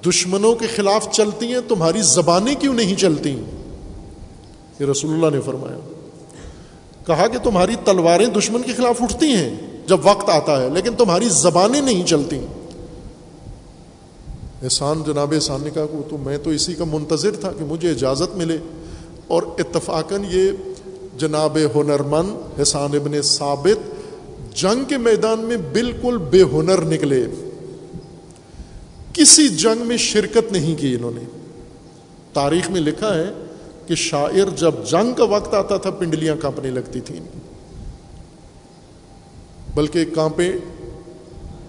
دشمنوں 0.09 0.55
کے 0.55 0.67
خلاف 0.67 1.11
چلتی 1.11 1.45
ہیں، 1.45 1.59
تمہاری 1.67 2.01
زبانیں 2.01 2.55
کیوں 2.55 2.73
نہیں 2.73 2.95
چلتی 2.95 3.43
یہ 4.79 4.85
رسول 4.85 5.13
اللہ 5.13 5.35
نے 5.35 5.41
فرمایا۔ 5.41 5.77
کہا 7.07 7.27
کہ 7.27 7.37
تمہاری 7.37 7.75
تلواریں 7.85 8.25
دشمن 8.25 8.61
کے 8.61 8.73
خلاف 8.73 9.01
اٹھتی 9.01 9.25
ہیں 9.25 9.55
جب 9.87 9.97
وقت 10.03 10.29
آتا 10.29 10.61
ہے، 10.61 10.69
لیکن 10.69 10.95
تمہاری 10.95 11.29
زبانیں 11.29 11.81
نہیں 11.81 12.03
چلتی 12.05 12.39
احسان 14.63 15.03
جناب 15.07 15.33
احسان 15.33 15.61
نے 15.63 15.69
کہا 15.69 15.85
تو 16.09 16.17
میں 16.17 16.37
تو 16.37 16.49
اسی 16.49 16.73
کا 16.73 16.83
منتظر 16.83 17.31
تھا 17.31 17.51
کہ 17.51 17.65
مجھے 17.65 17.89
اجازت 17.89 18.35
ملے۔ 18.35 18.57
اور 19.27 19.43
اتفاقاً 19.59 20.23
یہ 20.29 20.51
جناب 21.17 21.57
ہنرمند 21.75 22.61
حسان 22.61 22.95
ابن 22.95 23.21
ثابت 23.21 23.92
جنگ 24.55 24.83
کے 24.83 24.97
میدان 24.97 25.39
میں 25.39 25.57
بالکل 25.57 26.17
بے 26.17 26.43
ہنر 26.43 26.81
نکلے۔ 26.81 27.25
کسی 29.13 29.49
جنگ 29.49 29.87
میں 29.87 29.97
شرکت 29.97 30.51
نہیں 30.51 30.75
کی 30.75 30.95
انہوں 30.95 31.11
نے۔ 31.11 31.23
تاریخ 32.33 32.71
میں 32.71 32.81
لکھا 32.81 33.15
ہے 33.15 33.31
کہ 33.87 33.95
شاعر 33.95 34.49
جب 34.55 34.71
جنگ 34.89 35.13
کا 35.13 35.23
وقت 35.23 35.53
آتا 35.53 35.77
تھا، 35.77 35.89
پنڈلیاں 35.89 36.35
کانپنے 36.41 36.71
لگتی 36.71 36.99
تھیں۔ 37.01 37.19
بلکہ 39.75 40.05
کانپے 40.15 40.51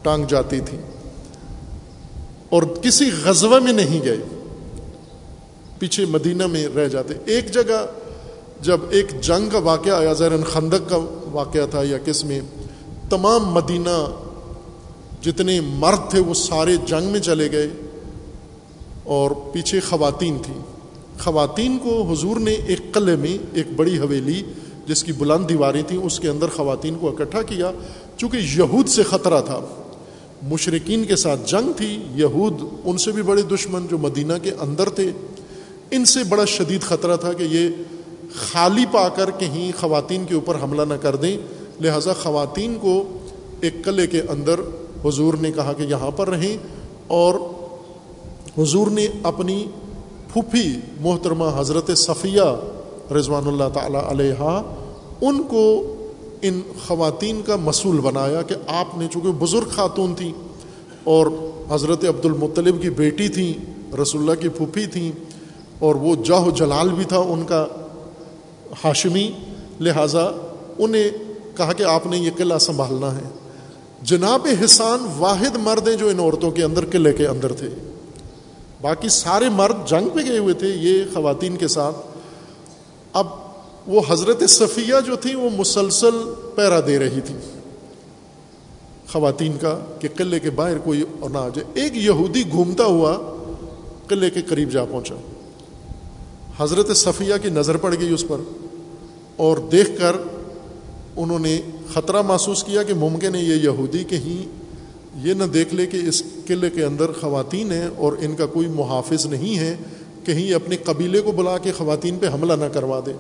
ٹانگ 0.03 0.25
جاتی 0.29 0.61
تھی 0.61 0.79
اور 2.49 2.63
کسی 2.63 3.11
غزوہ 3.25 3.61
میں 3.61 3.73
نہیں 3.73 4.05
گئے۔ 4.05 4.17
پیچھے 5.79 6.07
مدینہ 6.07 6.47
میں 6.47 6.69
رہ 6.77 6.89
جاتے۔ 6.89 7.15
ایک 7.25 7.53
جگہ 7.53 7.87
جب 8.61 8.81
ایک 8.91 9.21
جنگ 9.21 9.51
کا 9.51 9.59
واقعہ 9.59 9.93
آیا 9.93 10.13
زیرن 10.13 10.45
خندق 10.45 10.91
کا 10.91 10.97
واقعہ 11.33 11.67
تھا 11.71 11.83
یا 11.83 11.99
کس 11.99 12.25
میں 12.25 12.41
تمام 13.11 13.47
مدینہ 13.47 14.13
جتنے 15.23 15.61
مرد 15.61 16.11
تھے 16.11 16.21
وہ 16.21 16.35
سارے 16.35 16.77
جنگ 16.77 17.05
میں 17.05 17.21
چلے 17.21 17.53
گئے 17.53 17.71
اور 19.05 19.31
پیچھے 19.31 19.81
خواتین 19.81 20.39
تھیں۔ 20.43 20.59
خواتین 21.21 21.79
کو 21.79 22.03
حضور 22.11 22.37
نے 22.37 22.53
ایک 22.53 22.93
قلعے 22.93 23.17
میں 23.17 23.39
ایک 23.53 23.67
بڑی 23.77 23.99
حویلی 23.99 24.43
جس 24.87 25.05
کی 25.05 25.13
بلند 25.13 25.49
دیواریں 25.49 25.83
تھیں 25.83 25.99
اس 25.99 26.21
کے 26.21 26.29
اندر 26.29 26.47
خواتین 26.49 26.95
کو 27.01 27.09
اکٹھا 27.09 27.43
کیا۔ 27.43 27.71
چونکہ 28.17 28.37
یہود 28.37 28.89
سے 28.89 29.03
خطرہ 29.03 29.41
تھا 29.41 29.61
مشرقین 30.43 31.05
کے 31.05 31.17
ساتھ 31.17 31.41
جنگ 31.47 31.73
تھی، 31.73 32.03
یہود 32.15 32.61
ان 32.85 32.99
سے 32.99 33.13
بھی 33.13 33.23
بڑے 33.23 33.43
دشمن 33.43 33.87
جو 33.91 33.99
مدینہ 33.99 34.33
کے 34.43 34.51
اندر 34.61 34.89
تھے۔ 34.89 35.11
ان 35.91 36.05
سے 36.05 36.25
بڑا 36.25 36.45
شدید 36.45 36.83
خطرہ 36.83 37.17
تھا 37.17 37.33
کہ 37.33 37.43
یہ 37.43 37.69
خالی 38.35 38.85
پا 38.93 39.09
کر 39.09 39.31
کہیں 39.39 39.73
خواتین 39.81 40.25
کے 40.25 40.35
اوپر 40.35 40.57
حملہ 40.63 40.83
نہ 40.83 40.95
کر 40.95 41.17
دیں۔ 41.17 41.37
لہٰذا 41.81 42.13
خواتین 42.13 42.79
کو 42.81 43.03
ایک 43.61 43.85
قلعے 43.85 44.07
کے 44.07 44.21
اندر 44.21 44.61
حضور 45.05 45.35
نے 45.35 45.53
کہا 45.53 45.73
کہ 45.73 45.83
یہاں 45.83 46.11
پر 46.11 46.29
رہیں 46.29 46.57
اور 47.07 47.35
حضور 48.59 48.87
نے 48.87 49.07
اپنی 49.23 49.67
پھوپھی 50.33 50.79
محترمہ 51.01 51.45
حضرت 51.57 51.91
صفیہ 51.97 52.57
رضوان 53.13 53.47
اللہ 53.47 53.69
تعالیٰ 53.75 54.05
علیہ 54.09 54.63
ان 55.21 55.43
کو 55.43 55.95
ان 56.43 56.61
خواتین 56.87 57.43
کا 57.47 57.57
مصول 57.57 58.01
بنایا 58.01 58.43
کہ 58.43 58.55
آپ 58.67 58.99
نے 58.99 59.07
چونکہ 59.13 59.33
بزرگ 59.33 59.69
خاتون 59.69 60.15
تھیں 60.15 60.33
اور 61.05 61.27
حضرت 61.71 62.05
عبد 62.05 62.25
المطلب 62.25 62.83
کی 62.83 62.91
بیٹی 62.91 63.29
تھیں، 63.29 63.53
رسول 63.97 64.21
اللہ 64.21 64.43
کی 64.43 64.49
پھوپھی 64.49 64.87
تھیں 64.87 65.13
اور 65.79 65.95
وہ 65.95 66.15
جاہ 66.25 66.41
و 66.41 66.51
جلال 66.51 66.89
بھی 66.89 67.05
تھا 67.05 67.19
ان 67.19 67.45
کا 67.47 67.67
ہاشمی 68.85 69.33
لہٰذا 69.81 70.31
انہیں 70.79 71.34
کہا 71.57 71.73
کہ 71.73 71.83
آپ 71.83 72.07
نے 72.07 72.19
یہ 72.19 72.31
قلعہ 72.37 72.59
سنبھالنا 72.59 73.17
ہے۔ 73.17 73.23
جناب 74.03 74.47
حسان 74.65 75.07
واحد 75.19 75.57
مرد 75.57 75.89
ہیں 75.89 75.97
جو 75.97 76.09
ان 76.09 76.19
عورتوں 76.19 76.51
کے 76.51 76.65
اندر 76.65 76.85
قلعے 76.91 77.13
کے 77.13 77.27
اندر 77.27 77.53
تھے۔ 77.53 77.69
باقی 78.81 79.09
سارے 79.09 79.49
مرد 79.49 79.89
جنگ 79.89 80.09
پہ 80.09 80.21
گئے 80.29 80.39
ہوئے 80.39 80.55
تھے 80.55 80.69
یہ 80.69 81.05
خواتین 81.15 81.57
کے 81.57 81.69
ساتھ۔ 81.69 81.97
اب 83.13 83.27
وہ 83.87 84.01
حضرت 84.09 84.43
صفیہ 84.49 84.95
جو 85.07 85.17
تھیں 85.17 85.37
وہ 85.37 85.51
مسلسل 85.57 86.35
پیرا 86.55 86.81
دے 86.87 86.99
رہی 86.99 87.21
تھی 87.21 87.35
خواتین 89.13 89.53
کا 89.61 89.79
کہ 89.99 90.09
قلعے 90.17 90.41
کے 90.41 90.51
باہر 90.51 90.79
کوئی 90.79 91.05
اور 91.21 91.31
نہ 91.31 91.39
آ 91.39 91.49
جائے۔ 91.49 91.83
ایک 91.83 91.97
یہودی 91.97 92.45
گھومتا 92.51 92.85
ہوا 92.85 93.17
قلعے 94.09 94.31
کے 94.31 94.43
قریب 94.43 94.71
جا 94.71 94.85
پہنچا۔ 94.85 95.15
حضرت 96.59 96.97
صفیہ 96.97 97.35
کی 97.43 97.51
نظر 97.51 97.77
پڑ 97.77 97.95
گئی 98.01 98.15
اس 98.15 98.25
پر 98.29 98.37
اور 99.37 99.57
دیکھ 99.57 99.91
کر 100.01 100.17
انہوں 101.17 101.39
نے 101.39 101.61
خطرہ 101.93 102.23
محسوس 102.23 102.65
کیا 102.65 102.83
کہ 102.83 102.95
ممکن 102.95 103.35
ہے 103.35 103.41
یہ 103.41 103.55
یہودی 103.55 104.05
کہیں 104.05 104.65
یہ 105.27 105.35
نہ 105.35 105.45
دیکھ 105.45 105.75
لے 105.75 105.87
کہ 105.87 105.97
اس 105.97 106.23
قلعے 106.47 106.71
کے 106.71 106.85
اندر 106.85 107.13
خواتین 107.21 107.73
ہیں 107.73 107.89
اور 107.97 108.13
ان 108.21 108.37
کا 108.37 108.47
کوئی 108.47 108.69
محافظ 108.69 109.27
نہیں 109.27 109.59
ہے، 109.59 109.77
کہیں 110.25 110.55
اپنے 110.55 110.77
قبیلے 110.77 111.21
کو 111.21 111.33
بلا 111.33 111.59
کے 111.59 111.73
خواتین 111.73 112.17
پہ 112.21 112.27
حملہ 112.27 112.53
نہ 112.53 112.65
کروا 112.65 113.01
دے۔ 113.07 113.13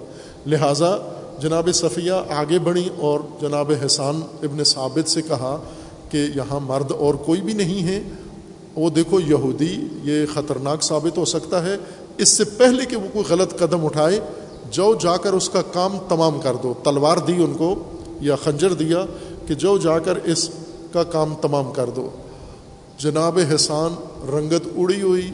لہٰذا 0.47 0.97
جناب 1.43 1.69
صفیہ 1.75 2.13
آگے 2.31 2.59
بڑھیں 2.59 2.89
اور 2.97 3.21
جناب 3.41 3.73
حسان 3.87 4.21
ابن 4.43 4.65
ثابت 4.65 5.11
سے 5.11 5.23
کہا 5.23 5.63
کہ 6.11 6.27
یہاں 6.35 6.61
مرد 6.61 6.93
اور 6.93 7.15
کوئی 7.15 7.41
بھی 7.41 7.53
نہیں 7.53 7.87
ہے۔ 7.87 8.03
وہ 8.75 8.91
دیکھو 8.91 9.21
یہودی، 9.21 9.81
یہ 10.05 10.27
خطرناک 10.35 10.83
ثابت 10.83 11.19
ہو 11.19 11.25
سکتا 11.25 11.65
ہے۔ 11.65 11.77
اس 12.19 12.29
سے 12.29 12.45
پہلے 12.45 12.85
کہ 12.85 12.97
وہ 12.97 13.07
کوئی 13.13 13.25
غلط 13.29 13.59
قدم 13.59 13.85
اٹھائے 13.85 14.21
جو 14.75 14.95
جا 14.95 15.17
کر 15.17 15.33
اس 15.33 15.49
کا 15.49 15.63
کام 15.63 15.99
تمام 16.09 16.41
کر 16.41 16.55
دو، 16.63 16.75
تلوار 16.83 17.17
دی 17.17 17.33
ان 17.33 17.55
کو 17.59 17.75
یا 18.21 18.37
خنجر 18.37 18.73
دیا 18.73 19.05
کہ 19.47 19.55
جو 19.55 19.79
جا 19.79 19.99
کر 19.99 20.17
اس 20.25 20.51
کا 20.93 21.03
کام 21.05 21.35
تمام 21.43 21.73
کر 21.73 21.91
دو۔ 21.91 22.11
جناب 22.99 23.39
حسان 23.55 23.95
رنگت 24.29 24.69
اڑی 24.77 25.03
ہوئی 25.03 25.31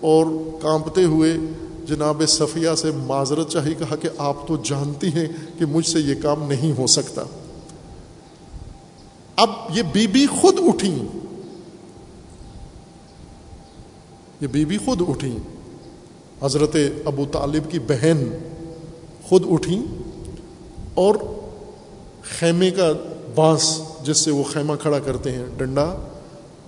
اور 0.00 0.26
کانپتے 0.62 1.04
ہوئے 1.04 1.36
جناب 1.84 2.22
صفیہ 2.28 2.74
سے 2.76 2.90
معذرت 2.90 3.48
چاہیے 3.48 3.74
کہا 3.74 3.96
کہ 3.96 4.08
آپ 4.18 4.46
تو 4.48 4.56
جانتی 4.62 5.08
ہیں 5.08 5.26
کہ 5.58 5.66
مجھ 5.66 5.86
سے 5.86 6.00
یہ 6.00 6.14
کام 6.22 6.48
نہیں 6.48 6.78
ہو 6.78 6.86
سکتا۔ 6.86 7.22
اب 9.36 9.50
یہ 9.74 9.82
بی 9.92 10.06
بی 10.06 10.26
خود 10.40 10.56
اٹھی 10.60 11.02
یہ 14.40 14.46
بی 14.46 14.64
بی 14.64 14.78
خود 14.78 15.02
اٹھیں۔ 15.08 15.38
حضرت 16.42 16.76
ابو 17.04 17.24
طالب 17.32 17.70
کی 17.70 17.78
بہن 17.78 18.24
خود 19.28 19.44
اٹھیں 19.50 19.82
اور 20.94 21.14
خیمے 22.22 22.70
کا 22.70 22.92
بانس 23.34 23.80
جس 24.02 24.18
سے 24.18 24.30
وہ 24.30 24.42
خیمہ 24.52 24.72
کھڑا 24.82 24.98
کرتے 24.98 25.32
ہیں، 25.32 25.44
ڈنڈا، 25.56 25.94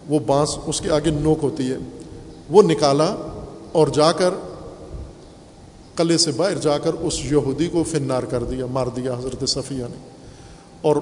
وہ 0.08 0.18
بانس 0.26 0.58
اس 0.66 0.80
کے 0.80 0.90
آگے 0.90 1.10
نوک 1.10 1.38
ہوتی 1.42 1.70
ہے، 1.70 1.76
وہ 2.50 2.62
نکالا 2.62 3.14
اور 3.72 3.88
جا 3.88 4.12
کر 4.12 4.30
قلعے 5.94 6.18
سے 6.18 6.30
باہر 6.32 6.54
جا 6.54 6.78
کر 6.78 6.92
اس 6.92 7.24
یہودی 7.32 7.66
کو 7.66 7.82
فنار 7.82 8.22
کر 8.22 8.44
دیا، 8.44 8.66
مار 8.66 8.86
دیا 8.86 9.14
حضرت 9.14 9.48
صفیہ 9.48 9.84
نے۔ 9.90 10.10
اور 10.82 10.96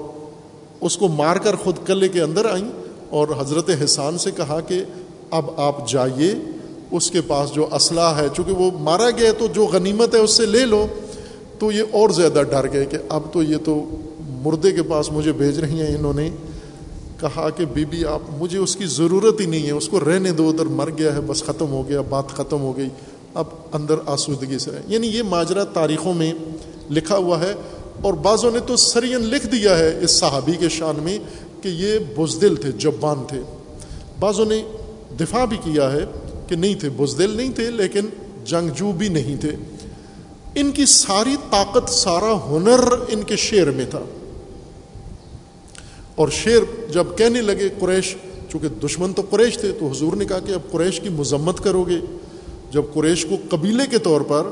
اس 0.81 0.97
کو 0.97 1.07
مار 1.07 1.35
کر 1.35 1.55
خود 1.55 1.75
قلعے 1.85 2.07
کے 2.07 2.21
اندر 2.21 2.45
آئیں 2.45 2.69
اور 3.09 3.27
حضرت 3.39 3.69
حسان 3.83 4.17
سے 4.17 4.31
کہا 4.31 4.59
کہ 4.61 4.83
اب 5.31 5.45
آپ 5.57 5.89
جائیے، 5.89 6.33
اس 6.91 7.11
کے 7.11 7.21
پاس 7.21 7.53
جو 7.53 7.67
اسلحہ 7.71 8.17
ہے، 8.17 8.27
چونکہ 8.35 8.51
وہ 8.51 8.71
مارا 8.79 9.11
گیا 9.11 9.31
تو 9.31 9.47
جو 9.47 9.65
غنیمت 9.65 10.15
ہے 10.15 10.19
اس 10.19 10.31
سے 10.31 10.45
لے 10.45 10.65
لو۔ 10.65 10.87
تو 11.59 11.71
یہ 11.71 11.83
اور 11.91 12.09
زیادہ 12.09 12.41
ڈر 12.49 12.73
گئے 12.73 12.85
کہ 12.85 12.97
اب 13.09 13.23
تو 13.33 13.43
یہ 13.43 13.57
تو 13.63 13.97
مردے 14.41 14.71
کے 14.71 14.83
پاس 14.83 15.11
مجھے 15.11 15.31
بھیج 15.31 15.59
رہی 15.59 15.81
ہیں 15.81 15.95
انہوں 15.95 16.13
نے 16.13 16.29
کہا 17.19 17.49
کہ 17.49 17.65
بی 17.65 17.85
بی 17.85 18.05
آپ 18.05 18.21
مجھے 18.37 18.57
اس 18.57 18.75
کی 18.75 18.85
ضرورت 18.85 19.41
ہی 19.41 19.45
نہیں 19.45 19.65
ہے، 19.65 19.71
اس 19.71 19.87
کو 19.87 19.99
رہنے 19.99 20.31
دو، 20.31 20.49
ادھر 20.49 20.65
مر 20.65 20.89
گیا 20.97 21.15
ہے، 21.15 21.21
بس 21.21 21.43
ختم 21.43 21.71
ہو 21.71 21.89
گیا، 21.89 22.01
بات 22.01 22.27
ختم 22.27 22.61
ہو 22.61 22.77
گئی، 22.77 22.89
اب 23.33 23.45
اندر 23.73 23.95
آسودگی 24.05 24.57
سے 24.59 24.71
رہے 24.71 24.81
یعنی 24.87 25.07
یہ 25.07 25.23
ماجرا 25.23 25.63
تاریخوں 25.63 26.13
میں 26.13 26.33
لکھا 26.91 27.17
ہوا 27.17 27.39
ہے 27.39 27.53
اور 28.01 28.13
بعضوں 28.13 28.51
نے 28.51 28.59
تو 28.59 28.75
سرین 28.75 29.21
لکھ 29.21 29.47
دیا 29.47 29.77
ہے 29.77 29.99
اس 30.01 30.11
صحابی 30.11 30.53
کے 30.59 30.69
شان 30.69 30.95
میں 31.03 31.17
کہ 31.61 31.67
یہ 31.67 31.99
بزدل 32.17 32.55
تھے، 32.55 32.71
جبان 32.71 33.23
تھے۔ 33.27 33.41
بعضوں 34.19 34.45
نے 34.45 34.61
دفاع 35.19 35.45
بھی 35.45 35.57
کیا 35.57 35.91
ہے 35.91 36.05
کہ 36.47 36.55
نہیں 36.55 36.75
تھے، 36.75 36.89
بزدل 36.89 37.29
نہیں 37.29 37.51
تھے، 37.51 37.71
لیکن 37.71 38.05
جنگجو 38.45 38.91
بھی 38.91 39.09
نہیں 39.09 39.41
تھے۔ 39.41 39.55
ان 40.55 40.71
کی 40.71 40.85
ساری 40.85 41.35
طاقت، 41.51 41.89
سارا 41.89 42.33
ہنر 42.49 42.93
ان 43.09 43.23
کے 43.23 43.35
شعر 43.35 43.67
میں 43.67 43.85
تھا۔ 43.89 43.99
اور 46.15 46.27
شعر 46.29 46.91
جب 46.91 47.03
کہنے 47.17 47.41
لگے 47.41 47.69
قریش، 47.79 48.15
چونکہ 48.49 48.67
دشمن 48.67 49.13
تو 49.13 49.21
قریش 49.29 49.57
تھے، 49.57 49.71
تو 49.71 49.87
حضور 49.87 50.13
نے 50.13 50.25
کہا 50.25 50.39
کہ 50.39 50.51
اب 50.51 50.71
قریش 50.71 50.99
کی 50.99 51.09
مذمت 51.09 51.63
کرو 51.63 51.83
گے۔ 51.83 51.99
جب 52.71 52.81
قریش 52.93 53.25
کو 53.25 53.35
قبیلے 53.49 53.83
کے 53.91 53.97
طور 53.97 54.21
پر 54.21 54.43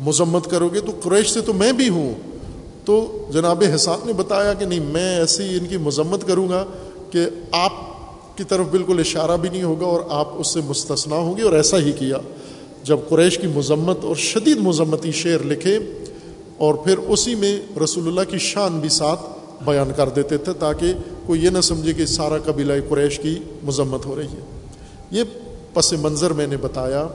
مذمت 0.00 0.50
کرو 0.50 0.68
گے، 0.68 0.80
تو 0.80 0.92
قریش 1.02 1.30
سے 1.30 1.40
تو 1.40 1.52
میں 1.52 1.72
بھی 1.72 1.88
ہوں۔ 1.88 2.14
تو 2.84 3.26
جناب 3.32 3.62
حساب 3.74 3.98
نے 4.04 4.12
بتایا 4.12 4.54
کہ 4.54 4.64
نہیں، 4.64 4.80
میں 4.80 5.18
ایسی 5.18 5.58
ان 5.58 5.66
کی 5.66 5.76
مذمت 5.76 6.26
کروں 6.26 6.48
گا 6.48 6.64
کہ 7.10 7.20
آپ 7.52 7.72
کی 8.38 8.44
طرف 8.44 8.66
بالکل 8.66 9.00
اشارہ 9.00 9.36
بھی 9.36 9.48
نہیں 9.48 9.62
ہوگا 9.62 9.86
اور 9.86 10.00
آپ 10.08 10.28
اس 10.34 10.46
سے 10.46 10.60
مستثنا 10.66 11.16
ہوں 11.16 11.36
گے 11.36 11.42
اور 11.42 11.52
ایسا 11.52 11.78
ہی 11.78 11.92
کیا۔ 11.92 12.16
جب 12.84 12.98
قریش 13.08 13.38
کی 13.38 13.46
مذمت 13.46 14.04
اور 14.04 14.16
شدید 14.16 14.56
مذمتی 14.56 15.12
شعر 15.12 15.46
لکھے 15.46 15.78
اور 16.58 16.74
پھر 16.74 16.98
اسی 16.98 17.34
میں 17.34 17.60
رسول 17.84 18.06
اللہ 18.06 18.20
کی 18.30 18.38
شان 18.38 18.80
بھی 18.80 18.88
ساتھ 18.88 19.20
بیان 19.64 19.90
کر 19.96 20.08
دیتے 20.08 20.36
تھے 20.36 20.52
تاکہ 20.52 20.92
کوئی 21.26 21.44
یہ 21.44 21.50
نہ 21.50 21.60
سمجھے 21.60 21.92
کہ 21.92 22.06
سارا 22.06 22.38
قبیلہ 22.38 22.72
قریش 22.88 23.18
کی 23.18 23.38
مذمت 23.64 24.06
ہو 24.06 24.16
رہی 24.16 24.26
ہے۔ 24.26 24.66
یہ 25.10 25.22
پس 25.74 25.92
منظر 25.92 26.30
میں 26.30 26.46
نے 26.46 26.56
بتایا۔ 26.56 27.06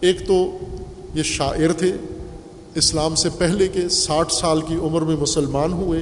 ایک 0.00 0.26
تو 0.26 0.46
یہ 1.14 1.22
شاعر 1.22 1.72
تھے۔ 1.72 1.92
اسلام 2.74 3.14
سے 3.14 3.28
پہلے 3.38 3.68
کے 3.68 3.88
ساٹھ 3.88 4.32
سال 4.32 4.60
کی 4.60 4.74
عمر 4.74 5.02
میں 5.02 5.16
مسلمان 5.16 5.72
ہوئے۔ 5.72 6.00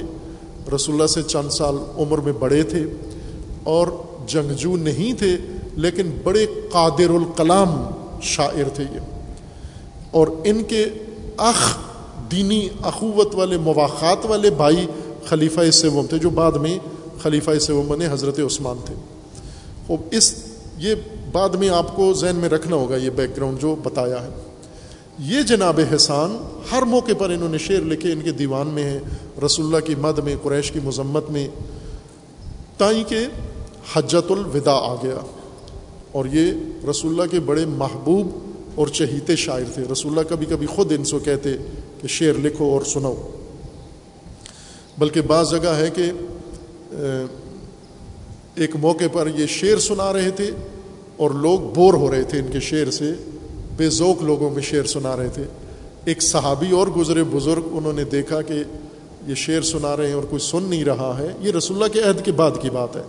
رسول 0.75 0.95
اللہ 0.95 1.07
سے 1.07 1.21
چند 1.23 1.49
سال 1.49 1.75
عمر 1.97 2.17
میں 2.17 2.33
بڑے 2.33 2.63
تھے۔ 2.63 2.85
اور 3.63 3.87
جنگجو 4.27 4.77
نہیں 4.77 5.13
تھے، 5.13 5.37
لیکن 5.73 6.11
بڑے 6.23 6.45
قادر 6.71 7.09
الکلام 7.09 7.83
شاعر 8.21 8.69
تھے 8.69 8.83
یہ۔ 8.83 8.99
اور 10.11 10.27
ان 10.43 10.63
کے 10.63 10.85
اخ 11.37 11.77
دینی 12.31 12.69
اخوت 12.81 13.35
والے، 13.35 13.57
مواقعات 13.57 14.25
والے 14.25 14.49
بھائی 14.49 14.87
خلیفہ 15.25 15.71
سوم 15.71 16.05
تھے 16.09 16.17
جو 16.17 16.29
بعد 16.29 16.51
میں 16.51 16.79
خلیفہ 17.21 17.59
سوم 17.59 17.87
بنے، 17.87 18.07
حضرت 18.11 18.39
عثمان 18.39 18.77
تھے۔ 18.85 18.95
اس، 20.11 20.35
یہ 20.77 20.95
بعد 21.31 21.49
میں 21.49 21.69
آپ 21.69 21.95
کو 21.95 22.13
ذہن 22.13 22.35
میں 22.35 22.49
رکھنا 22.49 22.75
ہوگا 22.75 22.95
یہ 22.95 23.09
بیک 23.09 23.37
گراؤنڈ 23.37 23.61
جو 23.61 23.75
بتایا 23.83 24.23
ہے۔ 24.23 24.29
یہ 25.19 25.41
جناب 25.41 25.79
حسان، 25.95 26.37
ہر 26.71 26.81
موقع 26.81 27.11
پر 27.17 27.29
انہوں 27.29 27.49
نے 27.49 27.57
شعر 27.57 27.81
لکھے، 27.81 28.11
ان 28.11 28.21
کے 28.21 28.31
دیوان 28.31 28.67
میں 28.67 28.83
ہے 28.83 28.99
رسول 29.45 29.65
اللہ 29.65 29.77
کی 29.79 29.95
مد 29.95 30.17
میں، 30.17 30.35
قریش 30.43 30.71
کی 30.71 30.79
مذمت 30.83 31.29
میں۔ 31.29 31.47
تائیں 32.77 33.03
کہ 33.03 33.27
حجت 33.93 34.31
الوداع 34.31 34.79
آ 34.79 34.95
گیا۔ 34.95 35.40
اور 36.11 36.25
یہ 36.25 36.51
رسول 36.89 37.11
اللہ 37.11 37.31
کے 37.31 37.39
بڑے 37.39 37.65
محبوب 37.65 38.27
اور 38.75 38.87
چہیتے 38.87 39.35
شاعر 39.35 39.73
تھے۔ 39.73 39.83
رسول 39.91 40.11
اللہ 40.11 40.29
کبھی 40.29 40.45
کبھی 40.45 40.67
خود 40.67 40.91
ان 40.91 41.03
سے 41.03 41.17
کہتے 41.23 41.53
کہ 42.01 42.07
شعر 42.07 42.39
لکھو 42.39 42.65
اور 42.65 42.81
سنو 42.81 43.15
بلکہ 44.97 45.21
بعض 45.21 45.51
جگہ 45.51 45.69
ہے 45.69 45.89
کہ 45.89 46.11
ایک 48.55 48.75
موقع 48.75 49.03
پر 49.13 49.27
یہ 49.35 49.45
شعر 49.45 49.77
سنا 49.77 50.13
رہے 50.13 50.29
تھے 50.29 50.51
اور 51.17 51.31
لوگ 51.31 51.59
بور 51.59 51.93
ہو 51.93 52.11
رہے 52.11 52.23
تھے 52.23 52.39
ان 52.39 52.47
کے 52.51 52.59
شعر 52.59 52.91
سے۔ 52.91 53.13
بے 53.77 53.89
ذوق 53.89 54.23
لوگوں 54.23 54.49
میں 54.49 54.61
شعر 54.61 54.83
سنا 54.83 55.17
رہے 55.17 55.29
تھے۔ 55.29 55.43
ایک 56.05 56.21
صحابی 56.21 56.71
اور 56.71 56.87
گزرے 56.87 57.23
بزرگ 57.23 57.61
انہوں 57.71 57.93
نے 57.93 58.03
دیکھا 58.03 58.41
کہ 58.41 58.63
یہ 59.27 59.35
شعر 59.35 59.61
سنا 59.61 59.97
رہے 59.97 60.07
ہیں 60.07 60.13
اور 60.13 60.23
کوئی 60.23 60.39
سن 60.39 60.63
نہیں 60.63 60.83
رہا 60.83 61.15
ہے۔ 61.19 61.27
یہ 61.41 61.51
رسول 61.51 61.77
اللہ 61.77 61.93
کے 61.93 62.01
عہد 62.01 62.25
کے 62.25 62.31
بعد 62.31 62.51
کی 62.61 62.69
بات 62.69 62.95
ہے۔ 62.95 63.01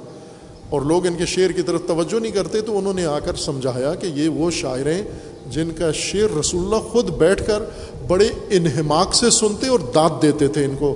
اور 0.73 0.83
لوگ 0.83 1.07
ان 1.07 1.15
کے 1.19 1.27
شعر 1.27 1.53
کی 1.53 1.63
طرف 1.63 1.81
توجہ 1.87 2.21
نہیں 2.21 2.33
کرتے، 2.33 2.61
تو 2.61 2.79
انہوں 2.79 2.95
نے 2.95 3.05
آ 3.05 3.19
کر 3.19 3.35
سمجھایا 3.37 3.95
کہ 3.95 4.07
یہ 4.07 4.29
وہ 4.29 4.51
شاعر 4.51 4.87
ہیں 4.87 5.03
جن 5.51 5.71
کا 5.71 5.91
شعر 5.93 6.37
رسول 6.39 6.63
اللہ 6.65 6.89
خود 6.89 7.11
بیٹھ 7.11 7.47
کر 7.47 7.63
بڑے 8.07 8.29
انہماک 8.51 9.15
سے 9.15 9.31
سنتے 9.31 9.69
اور 9.69 9.81
داد 9.95 10.23
دیتے 10.23 10.49
تھے 10.49 10.65
ان 10.65 10.77
کو، 10.79 10.95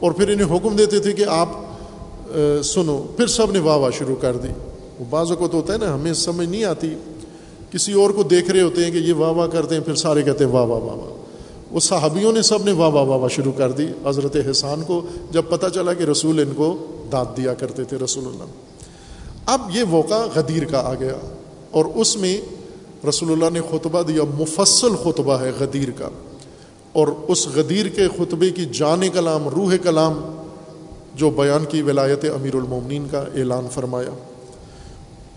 اور 0.00 0.12
پھر 0.12 0.28
انہیں 0.28 0.56
حکم 0.56 0.76
دیتے 0.76 0.98
تھے 0.98 1.12
کہ 1.12 1.24
آپ 1.28 1.48
سنو۔ 2.64 2.96
پھر 3.16 3.26
سب 3.26 3.50
نے 3.50 3.58
واہ 3.58 3.76
واہ 3.76 3.90
شروع 3.98 4.16
کر 4.16 4.36
دی۔ 4.36 4.48
وہ 4.98 5.04
بعض 5.10 5.30
اوقات 5.30 5.54
ہوتا 5.54 5.72
ہے 5.72 5.78
نا، 5.78 5.94
ہمیں 5.94 6.12
سمجھ 6.12 6.48
نہیں 6.48 6.64
آتی۔ 6.64 6.94
کسی 7.70 7.92
اور 7.92 8.10
کو 8.10 8.22
دیکھ 8.22 8.50
رہے 8.50 8.62
ہوتے 8.62 8.84
ہیں 8.84 8.90
کہ 8.90 8.98
یہ 8.98 9.14
واہ 9.14 9.30
واہ 9.30 9.46
کرتے 9.46 9.74
ہیں، 9.74 9.82
پھر 9.82 9.94
سارے 9.94 10.22
کہتے 10.22 10.44
ہیں 10.44 10.52
واہ 10.52 10.64
واہ 10.64 10.80
واہ 10.80 10.96
واہ۔ 10.96 11.74
وہ 11.74 11.80
صحابیوں 11.80 12.32
نے 12.32 12.42
سب 12.42 12.64
نے 12.64 12.72
واہ 12.72 12.88
واہ 12.88 13.04
واہ 13.04 13.18
واہ 13.18 13.28
شروع 13.28 13.52
کر 13.52 13.72
دی۔ 13.72 13.86
حضرت 14.04 14.36
حسان 14.50 14.82
کو 14.82 15.00
جب 15.30 15.42
پتہ 15.48 15.66
چلا 15.74 15.92
کہ 15.92 16.04
رسول 16.04 16.38
ان 16.38 16.52
کو 16.56 16.76
داد 17.12 17.36
دیا 17.36 17.54
کرتے 17.54 17.84
تھے 17.84 17.96
رسول 18.04 18.26
اللہ۔ 18.26 18.67
اب 19.48 19.60
یہ 19.74 19.84
موقع 19.84 20.14
غدیر 20.34 20.64
کا 20.64 20.78
آ 20.78 20.94
گیا 20.94 21.16
اور 21.70 21.84
اس 21.94 22.16
میں 22.16 22.40
رسول 23.08 23.32
اللہ 23.32 23.50
نے 23.52 23.60
خطبہ 23.70 24.02
دیا، 24.02 24.22
مفصل 24.38 24.96
خطبہ 24.96 25.40
ہے 25.40 25.50
غدیر 25.58 25.88
کا۔ 25.90 26.08
اور 26.92 27.08
اس 27.28 27.48
غدیر 27.54 27.88
کے 27.88 28.08
خطبے 28.08 28.50
کی 28.50 28.64
جان 28.64 29.00
کلام، 29.08 29.48
روح 29.48 29.74
کلام 29.82 30.20
جو 31.14 31.30
بیان 31.30 31.64
کی 31.64 31.82
ولایت 31.82 32.24
امیر 32.24 32.54
المومنین 32.54 33.06
کا 33.10 33.20
اعلان 33.20 33.66
فرمایا۔ 33.70 34.10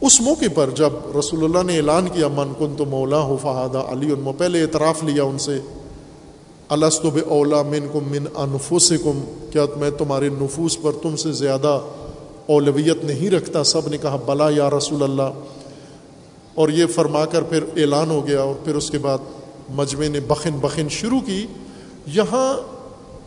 اس 0.02 0.22
موقع 0.22 0.46
پر 0.56 0.70
جب 0.70 1.18
رسول 1.20 1.44
اللہ 1.44 1.64
نے 1.64 1.78
اعلان 1.78 2.08
کیا، 2.08 2.28
من 2.28 2.54
کن 2.60 2.76
تو 2.78 2.86
مولا 2.86 3.20
ہو 3.20 3.38
فہادہ 3.42 3.78
علی 3.78 4.12
ان 4.12 4.32
پہلے 4.38 4.62
اعتراف 4.62 5.04
لیا 5.04 5.24
ان 5.24 5.38
سے 5.38 5.60
السطب 6.70 7.18
اولا 7.28 7.62
من 7.62 7.88
کم 7.92 8.12
من 8.12 8.26
انفوس 8.36 8.94
کم 9.04 9.22
کیا 9.52 9.66
میں 9.76 9.90
تمہارے 9.90 10.30
نفوس 10.30 10.82
پر 10.82 10.92
تم 11.02 11.16
سے 11.16 11.32
زیادہ 11.32 11.80
اولویت 12.52 13.04
نہیں 13.04 13.30
رکھتا، 13.30 13.64
سب 13.64 13.88
نے 13.88 13.98
کہا، 13.98 14.16
بلا 14.16 14.50
یا 14.50 14.70
رسول 14.70 15.04
اللہ۔ 15.04 15.32
اور 16.56 16.70
یہ 16.70 16.86
فرما 16.86 17.26
کر 17.26 17.42
پھر 17.42 17.64
اعلان 17.78 18.10
ہو 18.10 18.28
گیا 18.28 18.42
اور 18.42 18.56
پھر 18.66 18.76
اس 18.76 18.90
کے 18.90 18.98
بعد 18.98 19.18
مجمع 19.70 20.08
نے 20.08 20.20
بخن 20.20 20.50
بخن 20.62 20.90
شروع 20.90 21.20
کی۔ 21.20 21.48
یہاں 22.08 22.54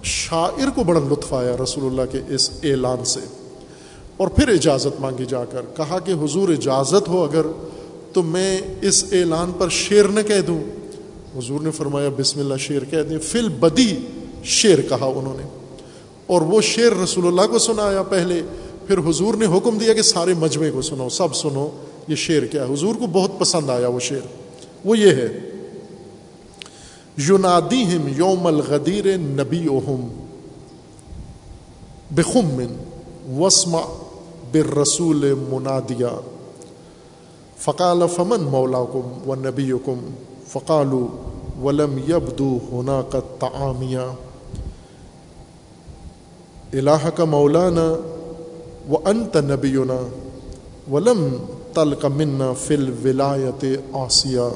شاعر 0.02 0.70
کو 0.74 0.84
بڑا 0.84 1.00
لطف 1.00 1.32
آیا 1.32 1.56
رسول 1.62 1.84
اللہ 1.84 2.02
کے 2.12 2.34
اس 2.34 2.50
اعلان 2.62 3.04
سے۔ 3.04 3.20
اور 4.16 4.28
پھر 4.28 4.48
اجازت 4.48 5.00
مانگی 5.00 5.24
جا 5.24 5.44
کر، 5.44 5.62
کہا 5.76 5.98
کہ 5.98 6.12
حضور 6.12 6.48
اجازت 6.48 7.08
ہو 7.08 7.24
اگر 7.24 7.46
تو 8.12 8.22
میں 8.22 8.60
اس 8.82 9.04
اعلان 9.12 9.52
پر 9.58 9.68
شعر 9.68 10.04
نہ 10.04 10.20
کہہ 10.20 10.40
دوں۔ 10.46 10.60
حضور 11.38 11.60
نے 11.60 11.70
فرمایا، 11.70 12.08
بسم 12.18 12.40
اللہ، 12.40 12.54
شعر 12.58 12.84
کہہ 12.84 13.02
دیں۔ 13.02 13.18
فل 13.18 13.48
بدی 13.48 13.96
شعر 14.44 14.80
کہا 14.88 15.06
انہوں 15.06 15.36
نے۔ 15.36 15.48
اور 16.26 16.40
وہ 16.40 16.60
شعر 16.60 17.02
رسول 17.02 17.26
اللہ 17.26 17.46
کو 17.50 17.58
سنایا 17.58 18.02
پہلے۔ 18.02 18.42
پھر 18.86 18.98
حضور 18.98 19.34
نے 19.34 19.46
حکم 19.46 19.78
دیا 19.78 19.92
کہ 19.92 20.02
سارے 20.02 20.34
مجمع 20.34 20.66
کو 20.72 20.82
سنو، 20.82 21.08
سب 21.08 21.34
سنو، 21.34 21.68
یہ 22.08 22.14
شعر 22.14 22.46
کیا 22.46 22.64
حضور 22.64 22.94
کو 22.94 23.06
بہت 23.06 23.30
پسند 23.38 23.70
آیا 23.70 23.88
وہ 23.88 24.00
شعر۔ 24.00 24.26
وہ 24.84 24.98
یہ 24.98 25.10
ہے 25.10 25.28
یونادی 27.16 27.82
ہم 27.82 28.08
یوم 28.16 28.46
الغدیر 28.46 29.16
نبی 29.16 29.66
اوہم 29.66 30.08
بخمن 32.10 32.76
وسما 33.40 33.80
بر 34.52 34.78
رسول 34.78 35.34
منادیا۔ 35.50 36.20
فقال، 37.58 38.02
فمن 38.16 38.40
مولا 38.40 38.84
کم 38.92 39.30
و 39.30 39.34
نبی 39.34 39.70
کم 39.84 40.10
فقالو 40.48 41.08
ولم 41.62 41.98
یبدو 41.98 42.58
ہونا 42.72 43.02
کا 43.02 43.20
تعامیہ 43.20 44.12
الہ 46.72 47.08
کا 47.14 47.24
مولانا 47.24 48.10
و 48.90 48.96
انت 49.04 49.36
نبینا 49.36 50.00
ولم 50.90 51.28
تل 51.74 51.94
کا 51.94 52.08
منا 52.08 52.52
فل 52.58 52.90
ولایت 53.04 53.64
آسیہ 53.92 54.48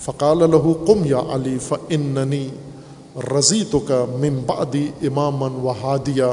فقال 0.00 0.50
لہو 0.50 0.72
قم 0.86 1.04
یا 1.04 1.20
علی 1.34 1.56
فننی 1.58 2.48
رضی 3.30 3.62
تو 3.70 3.78
کا 3.78 4.04
ممبادی 4.20 4.86
امامن 5.06 5.54
و 5.62 5.72
ہادیہ 5.82 6.24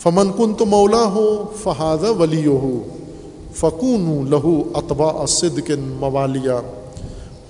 فمن 0.00 0.30
کن 0.36 0.54
تو 0.54 0.66
مولا 0.66 1.04
ہو 1.14 1.26
فہاد 1.62 2.04
ولی 2.18 2.46
ہو 2.46 2.78
فکون 3.54 4.26
لہو 4.30 4.52
اطبا 4.74 5.10
صدقن 5.28 5.88
موالیہ 6.00 6.60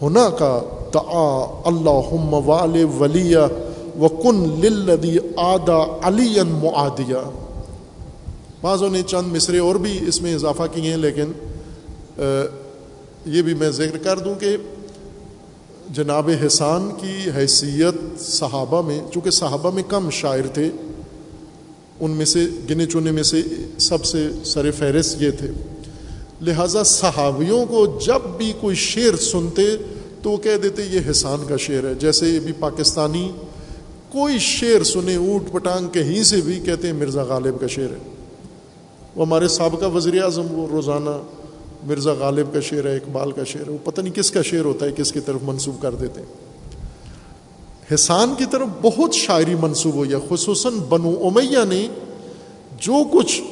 ہونا 0.02 0.28
کا 0.38 0.58
دعا 0.94 1.28
اللہ 1.64 2.12
وال 2.46 2.84
ولی 2.98 3.34
و 3.34 4.08
کن 4.22 4.42
لدی 4.60 5.16
آدا 5.44 5.78
علی 6.02 6.34
معادیہ 6.62 7.22
بعضوں 8.62 8.88
نے 8.90 9.02
چند 9.06 9.32
مصرے 9.32 9.58
اور 9.58 9.74
بھی 9.74 9.98
اس 10.08 10.20
میں 10.22 10.34
اضافہ 10.34 10.62
کیے 10.72 10.90
ہیں، 10.90 10.96
لیکن 10.96 11.32
یہ 13.26 13.42
بھی 13.42 13.54
میں 13.54 13.70
ذکر 13.70 13.98
کر 13.98 14.18
دوں 14.18 14.34
کہ 14.34 14.56
جناب 15.94 16.30
حسان 16.46 16.88
کی 17.00 17.30
حیثیت 17.36 18.20
صحابہ 18.20 18.82
میں، 18.82 19.00
چونکہ 19.14 19.30
صحابہ 19.30 19.70
میں 19.74 19.82
کم 19.88 20.10
شاعر 20.10 20.46
تھے، 20.54 20.68
ان 22.00 22.10
میں 22.10 22.24
سے، 22.24 22.46
گنے 22.70 22.86
چنے 22.86 23.10
میں 23.10 23.22
سے 23.22 23.42
سب 23.78 24.04
سے 24.04 24.28
سر 24.44 24.70
فہرست 24.70 25.22
یہ 25.22 25.30
تھے۔ 25.30 25.50
لہٰذا 26.42 26.82
صحابیوں 26.82 27.64
کو 27.66 27.86
جب 28.06 28.28
بھی 28.36 28.52
کوئی 28.60 28.76
شعر 28.76 29.16
سنتے 29.22 29.62
تو 30.22 30.30
وہ 30.30 30.36
کہہ 30.36 30.56
دیتے 30.62 30.82
یہ 30.84 31.10
حسان 31.10 31.46
کا 31.48 31.56
شعر 31.56 31.84
ہے۔ 31.84 31.94
جیسے 31.94 32.36
ابھی 32.36 32.52
پاکستانی، 32.60 33.30
کوئی 34.12 34.38
شعر 34.40 34.84
سنے، 34.84 35.16
اونٹ 35.16 35.52
پٹانگ 35.52 35.88
کہیں 35.92 36.22
سے 36.22 36.40
بھی 36.40 36.60
کہتے 36.64 36.86
ہیں 36.86 36.94
مرزا 36.94 37.22
غالب 37.22 37.60
کا 37.60 37.66
شعر 37.66 37.90
ہے۔ 37.92 38.17
وہ 39.18 39.26
ہمارے 39.26 39.48
سابقہ 39.48 39.84
وزیر 39.84 40.22
اعظم 40.22 40.46
وہ 40.50 40.66
روزانہ 40.68 41.22
مرزا 41.86 42.12
غالب 42.12 42.52
کا 42.52 42.60
شعر 42.60 42.84
ہے، 42.84 42.96
اقبال 42.96 43.32
کا 43.32 43.44
شعر 43.44 43.66
ہے۔ 43.66 43.72
وہ 43.72 43.78
پتہ 43.84 44.00
نہیں 44.00 44.14
کس 44.14 44.30
کا 44.30 44.42
شعر 44.42 44.64
ہوتا 44.64 44.86
ہے، 44.86 44.90
کس 44.96 45.12
کی 45.12 45.20
طرف 45.20 45.38
منسوب 45.42 45.82
کر 45.82 45.94
دیتے 45.94 46.20
ہیں۔ 46.20 46.28
حسان 47.94 48.34
کی 48.38 48.44
طرف 48.50 48.68
بہت 48.82 49.14
شاعری 49.14 49.54
منسوب 49.54 49.94
ہوئی 49.94 50.12
ہے، 50.12 50.16
خصوصاً 50.28 50.72
بنو 50.88 51.08
امیہ 51.08 51.64
نے 51.68 51.88
جو 52.80 52.94
کچھ 53.12 53.42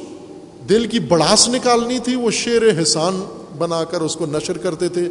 دل 0.69 0.87
کی 0.87 0.99
بڑاس 0.99 1.49
نکالنی 1.49 1.99
تھی، 1.99 2.15
وہ 2.15 2.31
شعر 2.31 2.81
حسان 2.81 3.23
بنا 3.57 3.83
کر 3.83 4.01
اس 4.01 4.15
کو 4.15 4.25
نشر 4.25 4.57
کرتے 4.57 4.89
تھے۔ 4.89 5.09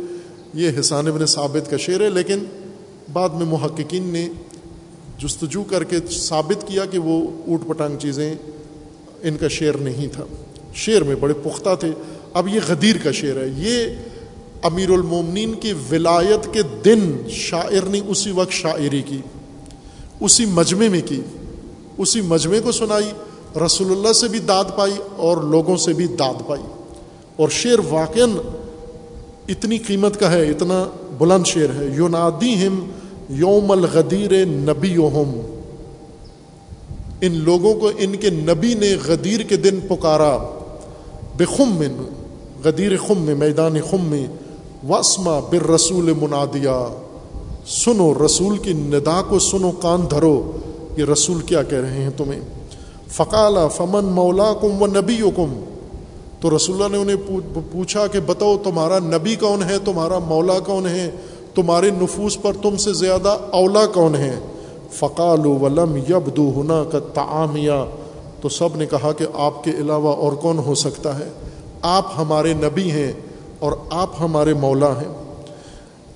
یہ 0.55 0.71
حسان 0.81 1.07
ابن 1.07 1.27
ثابت 1.27 1.71
کا 1.71 1.77
شعر 1.77 2.01
ہے، 2.01 2.11
لیکن 2.11 2.39
بعد 3.13 3.29
میں 3.29 3.47
محققین 3.47 4.03
نے 4.03 4.29
جستجو 5.19 5.65
کر 5.65 5.85
کے 5.85 5.97
ثابت 6.11 6.69
کیا 6.69 6.85
کہ 6.85 6.99
وہ 6.99 7.31
اوٹ 7.47 7.69
پٹانگ 7.69 7.99
چیزیں 7.99 8.35
ان 9.23 9.37
کا 9.37 9.49
شعر 9.49 9.77
نہیں 9.77 10.15
تھا۔ 10.15 10.25
شعر 10.77 11.03
میں 11.03 11.17
بڑے 11.17 11.35
پختہ 11.43 11.75
تھے۔ 11.81 11.89
اب 12.35 12.49
یہ 12.49 12.61
غدیر 12.69 12.97
کا 13.03 13.13
شعر 13.13 13.37
ہے۔ 13.37 13.49
یہ 13.57 13.95
امیر 14.63 14.91
المومنین 14.91 15.55
کی 15.55 15.73
ولایت 15.93 16.55
کے 16.55 16.63
دن 16.85 17.17
شاعر 17.29 17.87
نے 17.87 18.01
اسی 18.07 18.31
وقت 18.31 18.53
شاعری 18.53 19.03
کی، 19.03 19.19
اسی 20.21 20.45
مجمع 20.45 20.89
میں 20.89 21.01
کی، 21.07 21.21
اسی 21.99 22.21
مجمع 22.21 22.57
کو 22.65 22.73
سنائی 22.73 23.11
رسول 23.67 23.93
اللہ 23.93 24.13
سے 24.13 24.29
بھی 24.29 24.39
داد 24.39 24.65
پائی 24.77 24.93
اور 25.17 25.37
لوگوں 25.37 25.77
سے 25.77 25.93
بھی 25.93 26.07
داد 26.07 26.35
پائی۔ 26.47 26.63
اور 27.37 27.49
شعر 27.49 27.79
واقع 27.91 28.21
اتنی 29.49 29.79
قیمت 29.79 30.21
کا 30.21 30.33
ہے، 30.33 30.51
اتنا 30.51 30.87
بلند 31.19 31.47
شعر 31.47 31.83
ہے۔ 31.83 31.89
یونادی 31.97 32.67
ہم 32.67 32.91
یوم 33.29 33.71
الغدیر 33.71 34.47
نبی 34.47 34.97
ان 37.21 37.33
لوگوں 37.33 37.75
کو، 37.75 37.91
ان 37.99 38.17
کے 38.17 38.31
نبی 38.31 38.75
نے 38.75 38.97
غدیر 39.07 39.41
کے 39.41 39.57
دن 39.57 39.81
پکارا۔ 39.81 40.56
بے 41.37 41.45
خم 41.45 41.77
میں 41.77 41.89
غدیر 42.65 42.97
خم 42.97 43.19
میں 43.19 43.35
میدان 43.35 43.77
خم 43.91 44.05
میں 44.05 44.27
وسما 44.89 45.41
بر 45.41 45.71
رسول 45.71 46.13
منادیا۔ 46.21 46.87
سنو 47.67 48.27
رسول 48.27 48.59
کی 48.59 48.73
ندا 48.73 49.23
کو 49.29 49.39
سنو 49.39 49.71
کان 49.71 50.01
دھرو۔ 50.11 50.53
یہ 50.97 51.05
رسول 51.05 51.41
کیا 51.41 51.63
کہہ 51.63 51.79
رہے 51.79 52.03
ہیں 52.03 52.11
تمہیں؟ 52.17 52.41
فقالا 53.09 53.69
فمن 53.69 54.05
مولا 54.05 54.53
کم 54.61 54.83
و 54.83 54.87
نبی 54.87 55.17
کم 55.37 55.65
تو 56.41 56.57
رسول 56.57 56.83
اللہ 56.83 56.97
نے 56.97 57.03
انہیں 57.03 57.39
پوچھا 57.73 58.07
کہ 58.07 58.21
بتاؤ 58.21 58.57
تمہارا 58.57 58.99
نبی 58.99 59.37
کون 59.37 59.63
ہے؟ 59.63 59.79
تمہارا 59.85 60.19
مولا 60.19 60.59
کون 60.59 60.87
ہے؟ 60.87 61.11
تمہارے 61.55 61.91
نفوس 61.91 62.43
پر 62.43 62.53
تم 62.63 62.77
سے 62.77 62.93
زیادہ 62.93 63.39
اولا 63.51 63.87
کون 63.87 64.15
ہے؟ 64.15 64.39
فقال 64.93 65.47
ولم 65.47 65.97
یبدو 65.97 66.53
ہنا 66.57 66.85
کا 66.93 66.99
تعامیہ 66.99 67.85
تو 68.41 68.49
سب 68.49 68.77
نے 68.77 68.87
کہا 68.87 69.13
کہ 69.13 69.27
آپ 69.35 69.65
کے 69.65 69.71
علاوہ 69.71 70.17
اور 70.17 70.33
کون 70.33 70.59
ہو 70.59 70.75
سکتا 70.75 71.19
ہے؟ 71.19 71.29
آپ 71.83 72.07
ہمارے 72.19 72.53
نبی 72.53 72.91
ہیں 72.91 73.13
اور 73.59 73.73
آپ 73.91 74.11
ہمارے 74.21 74.55
مولا 74.55 74.93
ہیں۔ 75.01 75.41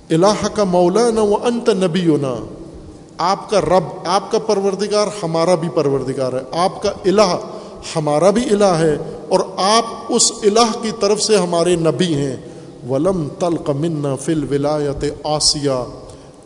الہ 0.09 0.47
کا 0.53 0.63
مولا 0.63 1.09
نہ 1.09 1.19
وہ 1.19 1.37
انت 1.43 1.69
نبی 1.69 2.05
نہ 2.05 2.35
آپ 3.17 3.49
کا 3.49 3.61
رب، 3.61 3.83
آپ 4.05 4.31
کا 4.31 4.39
پروردگار 4.39 5.07
ہمارا 5.23 5.55
بھی 5.55 5.69
پروردگار 5.69 6.33
ہے۔ 6.33 6.39
آپ 6.51 6.81
کا 6.81 6.91
الہ 7.05 7.37
ہمارا 7.95 8.29
بھی 8.29 8.43
الہ 8.51 8.73
ہے 8.79 8.97
اور 9.29 9.39
آپ 9.57 9.85
اس 10.09 10.31
الہ 10.43 10.71
کی 10.81 10.91
طرف 10.99 11.21
سے 11.21 11.37
ہمارے 11.37 11.75
نبی 11.75 12.15
ہیں۔ 12.15 12.35
ولم 12.89 13.27
تلق 13.39 13.69
منا 13.69 14.15
فل 14.15 14.53
ولایت 14.53 15.05
آسیہ۔ 15.23 15.83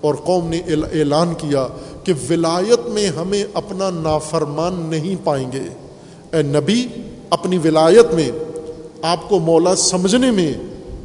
اور 0.02 0.16
قوم 0.16 0.48
نے 0.48 0.58
اعلان 1.00 1.34
کیا 1.38 1.68
کہ 2.06 2.14
ولایت 2.30 2.88
میں 2.88 3.08
ہمیں 3.08 3.44
اپنا 3.54 3.90
نافرمان 3.90 4.74
نہیں 4.90 5.16
پائیں 5.24 5.52
گے۔ 5.52 5.64
اے 6.34 6.42
نبی، 6.42 6.88
اپنی 7.30 7.58
ولایت 7.58 8.14
میں، 8.14 8.32
آپ 9.02 9.30
کو 9.30 9.40
مولا 9.40 9.76
سمجھنے 9.76 10.32
میں، 10.32 10.54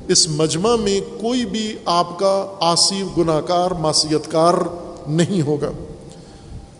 اس 0.08 0.28
مجمع 0.28 0.76
میں 0.76 1.00
کوئی 1.20 1.46
بھی 1.46 1.76
آپ 1.84 2.18
کا 2.18 2.46
آصف 2.60 3.18
گناہ 3.18 3.40
کار 3.40 3.70
معصیت 3.70 4.30
کار 4.30 4.54
نہیں 5.06 5.42
ہوگا۔ 5.42 5.70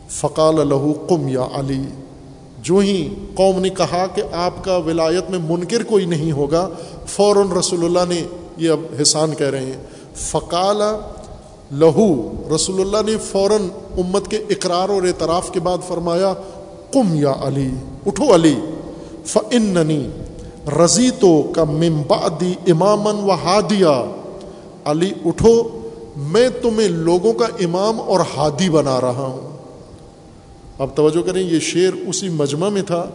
فقال 0.08 0.68
لہو، 0.68 0.92
قم 0.92 1.28
یا 1.28 1.46
علی۔ 1.54 1.82
جو 2.62 2.78
ہی 2.78 3.14
قوم 3.34 3.60
نے 3.60 3.68
کہا 3.68 4.06
کہ 4.14 4.22
آپ 4.32 4.64
کا 4.64 4.76
ولایت 4.76 5.30
میں 5.30 5.38
منکر 5.38 5.82
کوئی 5.82 6.04
نہیں 6.04 6.32
ہوگا، 6.32 6.68
فوراً 7.06 7.48
رسول 7.50 7.84
اللہ 7.84 8.14
نے 8.14 8.22
یہ 8.56 8.70
اب 8.70 8.80
حسان 9.02 9.34
کہہ 9.34 9.46
رہے 9.46 9.64
ہیں۔ 9.64 9.84
فقال 10.14 10.82
لہو، 11.72 12.32
رسول 12.54 12.80
اللہ 12.80 13.10
نے 13.10 13.18
فوراً 13.18 13.62
امت 13.98 14.28
کے 14.28 14.36
اقرار 14.36 14.88
اور 14.88 15.02
اعتراف 15.02 15.52
کے 15.52 15.60
بعد 15.60 15.78
فرمایا 15.88 16.34
کم 16.92 17.14
یا 17.14 17.32
علی، 17.40 17.70
اٹھو 18.06 18.34
علی 18.34 18.54
فننی 19.24 20.08
رضی 20.84 21.10
تو 21.10 21.42
کا 21.42 21.64
ممبادی 21.64 22.54
امامن 22.70 23.24
و 23.24 23.30
ہادیا 23.30 24.04
علی، 24.84 25.10
اٹھو، 25.24 25.62
میں 26.16 26.48
تمہیں 26.62 26.88
لوگوں 26.88 27.32
کا 27.32 27.46
امام 27.60 28.00
اور 28.00 28.20
ہادی 28.36 28.70
بنا 28.70 29.00
رہا 29.00 29.26
ہوں۔ 29.26 29.56
اب 30.78 30.88
توجہ 30.94 31.22
کریں، 31.22 31.42
یہ 31.42 31.58
شعر 31.60 32.08
اسی 32.08 32.28
مجمع 32.28 32.68
میں 32.68 32.82
تھا 32.82 33.06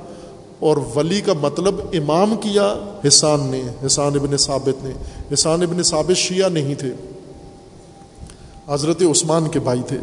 اور 0.60 0.78
ولی 0.96 1.22
کا 1.22 1.34
مطلب 1.42 1.76
امام 1.94 2.36
کیا 2.42 2.76
حسان 3.08 3.40
نے، 3.42 3.62
حسان 3.86 4.12
ابن 4.16 4.38
ثابت 4.38 4.86
نے۔ 4.86 4.92
حسان 5.34 5.62
ابن 5.62 5.84
ثابت 5.84 6.18
شیعہ 6.18 6.50
نہیں 6.50 6.76
تھے۔ 6.76 6.92
حضرت 8.68 9.02
عثمان 9.02 9.48
کے 9.48 9.60
بھائی 9.60 9.82
تھے۔ 9.88 9.98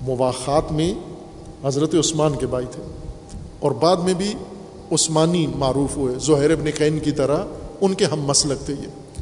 مواخات 0.00 0.72
میں 0.72 0.94
حضرت 1.64 1.94
عثمان 1.94 2.34
کے 2.34 2.46
بھائی 2.46 2.66
تھے۔ 2.70 2.82
اور 3.60 3.70
بعد 3.70 3.96
میں 3.96 4.14
بھی 4.14 4.34
عثمانی 4.92 5.46
معروف 5.46 5.96
ہوئے۔ 5.96 6.14
زہیر 6.18 6.50
ابن 6.50 6.64
قین 6.78 6.98
کی 6.98 7.10
طرح 7.10 7.44
ان 7.80 7.94
کے 7.94 8.04
ہم 8.04 8.20
مسلک 8.20 8.66
تھے 8.66 8.74
یہ۔ 8.82 9.20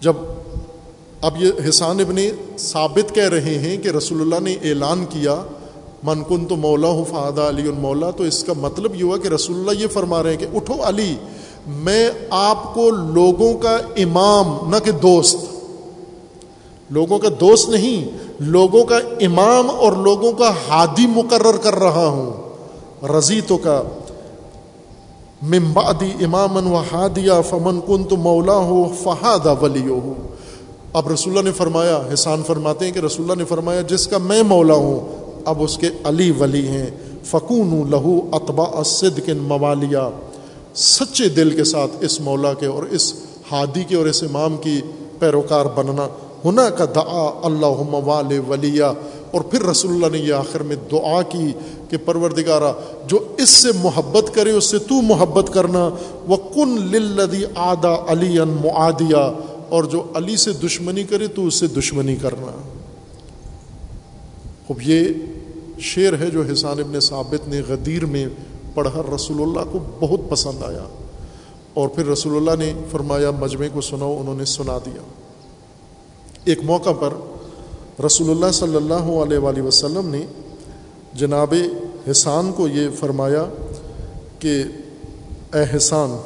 جب 0.00 0.12
اب 1.20 1.42
یہ 1.42 1.50
حسان 1.68 2.00
ابن 2.00 2.16
ثابت 2.58 3.14
کہہ 3.14 3.28
رہے 3.28 3.58
ہیں 3.58 3.76
کہ 3.76 3.88
رسول 3.88 4.20
اللہ 4.20 4.50
نے 4.50 4.70
اعلان 4.70 5.04
کیا، 5.10 5.42
من 6.02 6.22
کن 6.24 6.44
تو 6.44 6.56
مولا 6.56 6.88
ہوں 6.88 7.04
فادہ 7.04 7.40
علی 7.40 7.62
المولا 7.62 8.10
تو 8.10 8.24
اس 8.24 8.44
کا 8.44 8.52
مطلب 8.56 8.94
یہ 8.94 9.02
ہوا 9.02 9.16
کہ 9.16 9.28
رسول 9.28 9.56
اللہ 9.56 9.82
یہ 9.82 9.86
فرما 9.86 10.22
رہے 10.22 10.30
ہیں 10.30 10.38
کہ 10.38 10.46
اٹھو 10.54 10.74
علی، 10.82 11.16
میں 11.66 12.10
آپ 12.30 12.74
کو 12.74 12.90
لوگوں 12.90 13.58
کا 13.58 13.78
امام، 13.96 14.70
نہ 14.70 14.76
کہ 14.84 14.92
دوست۔ 14.92 15.59
لوگوں 16.90 17.18
کا 17.18 17.28
دوست 17.40 17.68
نہیں، 17.68 18.18
لوگوں 18.40 18.84
کا 18.84 18.96
امام 19.20 19.70
اور 19.70 19.92
لوگوں 19.92 20.32
کا 20.32 20.52
ہادی 20.68 21.06
مقرر 21.06 21.56
کر 21.56 21.74
رہا 21.74 22.06
ہوں۔ 22.06 22.50
رضی 23.18 23.40
تو 23.40 23.56
کا 23.56 23.82
ممبادی 25.42 26.24
امامن 26.24 26.66
و 26.66 26.76
ہادیا 26.92 27.40
فمن 27.40 27.80
کن 27.80 28.04
تو 28.04 28.16
مولا 28.16 28.54
ہو 28.54 28.84
فہادہ 29.02 29.54
ولی 29.62 29.86
ہو 29.88 30.12
اب 30.92 31.08
رسول 31.08 31.32
اللہ 31.32 31.48
نے 31.48 31.52
فرمایا 31.52 32.02
حسان 32.14 32.42
فرماتے 32.46 32.84
ہیں 32.84 32.92
کہ 32.92 32.98
رسول 32.98 33.30
اللہ 33.30 33.42
نے 33.42 33.44
فرمایا، 33.44 33.80
جس 33.80 34.06
کا 34.06 34.18
میں 34.18 34.42
مولا 34.42 34.74
ہوں، 34.74 35.00
اب 35.44 35.62
اس 35.62 35.78
کے 35.78 35.88
علی 36.04 36.30
ولی 36.30 36.68
ہیں۔ 36.68 36.86
فکون 37.24 37.90
لہو 37.90 38.20
اطبا 38.32 38.80
اسد 38.80 39.20
کن 39.26 39.36
موالیا۔ 39.36 40.08
سچے 40.74 41.28
دل 41.28 41.50
کے 41.50 41.64
ساتھ 41.64 42.04
اس 42.04 42.20
مولا 42.20 42.54
کے 42.54 42.66
اور 42.66 42.82
اس 42.82 43.14
ہادی 43.52 43.84
کے 43.84 43.96
اور 43.96 44.06
اس 44.06 44.22
امام 44.22 44.56
کی 44.56 44.80
پیروکار 45.18 45.64
بننا۔ 45.74 46.08
ہنا 46.44 46.70
کا 46.70 46.84
دعا 46.84 47.40
اللہ 47.42 47.94
وال 48.06 48.40
ولی 48.48 48.80
اور 49.30 49.40
پھر 49.40 49.62
رسول 49.62 49.92
اللہ 49.92 50.06
نے 50.06 50.18
یہ 50.18 50.32
آخر 50.34 50.62
میں 50.62 50.76
دعا 50.90 51.22
کی 51.22 51.52
کہ 51.90 51.96
پروردگارہ، 52.04 52.72
جو 53.06 53.18
اس 53.38 53.50
سے 53.50 53.68
محبت 53.82 54.34
کرے، 54.34 54.50
اس 54.50 54.64
سے 54.64 54.78
تو 54.78 55.02
محبت 55.02 55.52
کرنا۔ 55.52 55.88
وہ 56.28 56.36
کن 56.36 56.96
لدی 56.96 57.44
آدا 57.54 57.94
علی 58.08 58.38
معادیہ 58.38 59.32
اور 59.68 59.84
جو 59.84 60.02
علی 60.14 60.36
سے 60.36 60.52
دشمنی 60.52 61.04
کرے، 61.04 61.26
تو 61.26 61.46
اس 61.46 61.54
سے 61.54 61.66
دشمنی 61.66 62.16
کرنا۔ 62.16 62.52
اب 64.70 64.82
یہ 64.82 65.04
شعر 65.78 66.12
ہے 66.20 66.30
جو 66.30 66.42
حسان 66.52 66.78
ابن 66.78 67.00
ثابت 67.00 67.48
نے 67.48 67.60
غدیر 67.68 68.06
میں 68.06 68.26
پڑھا، 68.74 69.02
رسول 69.14 69.42
اللہ 69.42 69.60
کو 69.72 69.78
بہت 70.00 70.20
پسند 70.28 70.62
آیا۔ 70.62 70.84
اور 71.74 71.88
پھر 71.88 72.06
رسول 72.06 72.36
اللہ 72.36 72.64
نے 72.64 72.72
فرمایا، 72.90 73.30
مجمع 73.30 73.66
کو 73.72 73.80
سناؤ، 73.80 74.18
انہوں 74.20 74.34
نے 74.34 74.44
سنا 74.44 74.78
دیا۔ 74.78 75.19
ایک 76.44 76.62
موقع 76.64 76.92
پر 76.92 77.12
رسول 78.04 78.30
اللہ 78.30 78.50
صلی 78.52 78.76
اللہ 78.76 79.10
علیہ 79.22 79.38
وآلہ 79.38 79.62
وسلم 79.62 80.08
نے 80.08 80.26
جناب 81.14 81.54
حسان 82.10 82.52
کو 82.52 82.68
یہ 82.68 82.88
فرمایا 82.98 83.44
کہ 84.38 84.62
اے 85.54 85.76
حسان، 85.76 86.16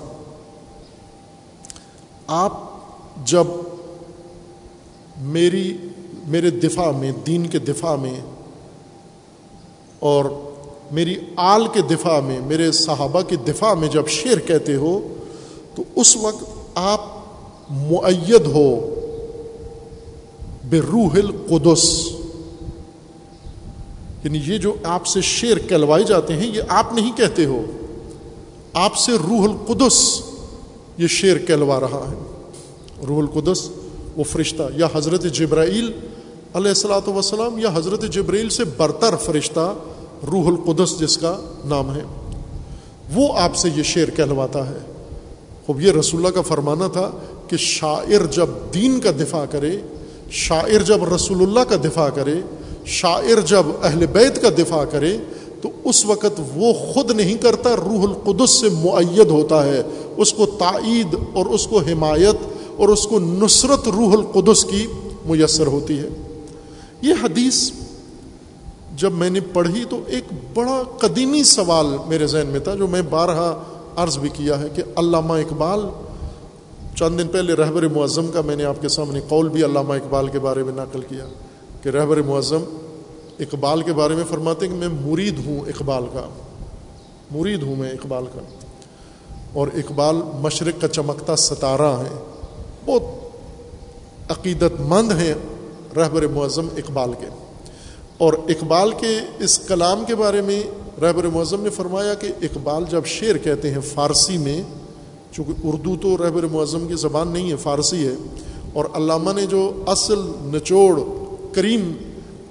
آپ 2.26 2.52
جب 3.26 3.46
میری، 5.22 5.76
میرے 6.26 6.50
دفاع 6.50 6.90
میں، 6.90 7.12
دین 7.26 7.46
کے 7.46 7.58
دفاع 7.58 7.96
میں 7.96 8.14
اور 9.98 10.24
میری 10.90 11.16
آل 11.36 11.66
کے 11.72 11.82
دفاع 11.82 12.20
میں، 12.20 12.40
میرے 12.40 12.72
صحابہ 12.72 13.22
کے 13.22 13.36
دفاع 13.36 13.74
میں 13.74 13.88
جب 13.88 14.08
شعر 14.08 14.38
کہتے 14.38 14.74
ہو، 14.74 15.08
تو 15.74 15.82
اس 15.96 16.16
وقت 16.16 16.44
آپ 16.74 17.00
معید 17.70 18.46
ہو 18.46 18.93
بے 20.64 20.80
روح 20.80 21.16
القدس 21.16 22.08
یعنی 24.24 24.40
یہ 24.46 24.58
جو 24.58 24.74
آپ 24.84 25.06
سے 25.06 25.20
شعر 25.20 25.58
کہلوائے 25.68 26.04
جاتے 26.04 26.36
ہیں، 26.36 26.56
یہ 26.56 26.62
آپ 26.68 26.92
نہیں 26.92 27.16
کہتے 27.16 27.44
ہو۔ 27.44 27.62
آپ 28.72 28.96
سے 28.96 29.12
روح 29.12 29.48
القدس 29.48 30.20
یہ 30.98 31.06
شعر 31.06 31.36
کہلوا 31.36 31.80
رہا 31.80 32.10
ہے۔ 32.10 32.46
روح 33.06 33.22
القدس، 33.22 33.68
وہ 34.16 34.24
فرشتہ، 34.24 34.62
یا 34.76 34.88
حضرت 34.94 35.22
جبرائیل 35.22 35.92
علیہ 36.54 36.68
السلاۃ 36.68 37.08
وسلام 37.08 37.58
یا 37.58 37.68
حضرت 37.74 38.12
جبرائیل 38.12 38.48
سے 38.48 38.64
برتر 38.76 39.16
فرشتہ، 39.16 39.74
روح 40.26 40.46
القدس 40.46 41.00
جس 41.00 41.16
کا 41.18 41.38
نام 41.64 41.94
ہے۔ 41.94 42.02
وہ 43.14 43.38
آپ 43.38 43.56
سے 43.56 43.68
یہ 43.76 43.82
شعر 43.82 44.10
کہلواتا 44.10 44.70
ہے۔ 44.70 44.78
خوب، 45.66 45.80
یہ 45.80 45.92
رسول 45.92 46.20
اللہ 46.20 46.34
کا 46.34 46.40
فرمانا 46.40 46.86
تھا 46.86 47.10
کہ 47.48 47.56
شاعر 47.56 48.26
جب 48.26 48.46
دین 48.74 49.00
کا 49.00 49.10
دفاع 49.10 49.44
کرے 49.44 49.78
شاعر 50.30 50.82
جب 50.82 51.14
رسول 51.14 51.42
اللہ 51.42 51.60
کا 51.60 51.76
دفاع 51.76 52.08
کرے، 52.08 52.34
شاعر 52.86 53.40
جب 53.40 53.62
اہل 53.82 54.06
بیت 54.06 54.42
کا 54.42 54.48
دفاع 54.58 54.84
کرے، 54.84 55.18
تو 55.60 55.70
اس 55.84 56.06
وقت 56.06 56.40
وہ 56.54 56.72
خود 56.72 57.10
نہیں 57.10 57.34
کرتا، 57.34 57.76
روح 57.76 58.02
القدس 58.02 58.50
سے 58.50 58.68
معید 58.68 59.30
ہوتا 59.30 59.66
ہے۔ 59.66 59.82
اس 60.16 60.32
کو 60.32 60.46
تائید 60.46 61.14
اور 61.32 61.46
اس 61.46 61.66
کو 61.66 61.80
حمایت 61.80 62.36
اور 62.76 62.88
اس 62.88 63.06
کو 63.06 63.18
نصرت 63.18 63.88
روح 63.88 64.12
القدس 64.12 64.64
کی 64.64 64.86
میسر 65.24 65.66
ہوتی 65.66 65.98
ہے۔ 65.98 66.08
یہ 67.02 67.14
حدیث 67.22 67.70
جب 68.96 69.12
میں 69.12 69.30
نے 69.30 69.40
پڑھی 69.40 69.84
تو 69.90 70.00
ایک 70.06 70.24
بڑا 70.54 70.82
قدیمی 70.98 71.42
سوال 71.42 71.86
میرے 72.06 72.26
ذہن 72.26 72.46
میں 72.46 72.60
تھا، 72.60 72.74
جو 72.74 72.86
میں 72.86 73.02
بارہا 73.02 73.62
عرض 73.96 74.18
بھی 74.18 74.28
کیا 74.32 74.60
ہے 74.60 74.68
کہ 74.74 74.82
علامہ 74.96 75.34
اقبال 75.34 75.80
چند 76.96 77.20
دن 77.20 77.28
پہلے 77.28 77.54
رہبر 77.54 77.82
معظم 77.82 78.26
کا 78.26 78.40
میں 78.40 78.56
نے 78.56 78.64
آپ 78.64 78.76
کے 78.80 78.88
سامنے 78.88 79.20
قول 79.28 79.48
بھی 79.48 79.64
علامہ 79.64 79.94
اقبال 79.94 80.28
کے 80.28 80.38
بارے 80.38 80.62
میں 80.62 80.72
نقل 80.72 81.00
کیا 81.02 81.26
کہ 81.82 81.88
رہبر 81.88 82.22
معظم 82.22 82.62
اقبال 83.40 83.82
کے 83.82 83.92
بارے 83.92 84.14
میں 84.14 84.24
فرماتے 84.28 84.66
ہیں 84.66 84.72
کہ 84.72 84.88
میں 84.88 84.98
مرید 85.00 85.46
ہوں 85.46 85.60
اقبال 85.60 86.04
کا، 86.12 86.28
مرید 87.30 87.62
ہوں 87.62 87.76
میں 87.76 87.90
اقبال 87.90 88.24
کا۔ 88.34 88.40
اور 89.52 89.68
اقبال 89.74 90.16
مشرق 90.40 90.80
کا 90.80 90.88
چمکتا 90.88 91.36
ستارہ 91.36 91.96
ہے 92.02 92.24
بہت 92.84 93.02
عقیدت 94.30 94.80
مند 94.80 95.12
ہیں 95.12 95.34
رہبر 95.96 96.26
معظم 96.26 96.66
اقبال 96.76 97.12
کے۔ 97.12 97.26
اور 98.18 98.32
اقبال 98.32 98.90
کے 98.90 99.18
اس 99.38 99.58
کلام 99.58 100.04
کے 100.06 100.14
بارے 100.14 100.40
میں 100.40 100.62
رہبر 101.00 101.24
معظم 101.24 101.62
نے 101.62 101.70
فرمایا 101.70 102.14
کہ 102.14 102.28
اقبال 102.42 102.84
جب 102.90 103.06
شعر 103.06 103.38
کہتے 103.38 103.70
ہیں 103.70 103.80
فارسی 103.80 104.38
میں 104.38 104.62
چونکہ 105.36 105.52
اردو 105.64 105.96
تو 105.96 106.16
رہبر 106.16 106.42
معظم 106.42 106.88
کی 106.88 106.94
زبان 106.94 107.28
نہیں 107.28 107.50
ہے، 107.50 107.56
فارسی 107.56 108.06
ہے۔ 108.06 108.14
اور 108.72 108.84
علامہ 108.94 109.32
نے 109.32 109.46
جو 109.46 109.82
اصل 109.86 110.18
نچوڑ 110.40 111.00
کریم 111.52 111.92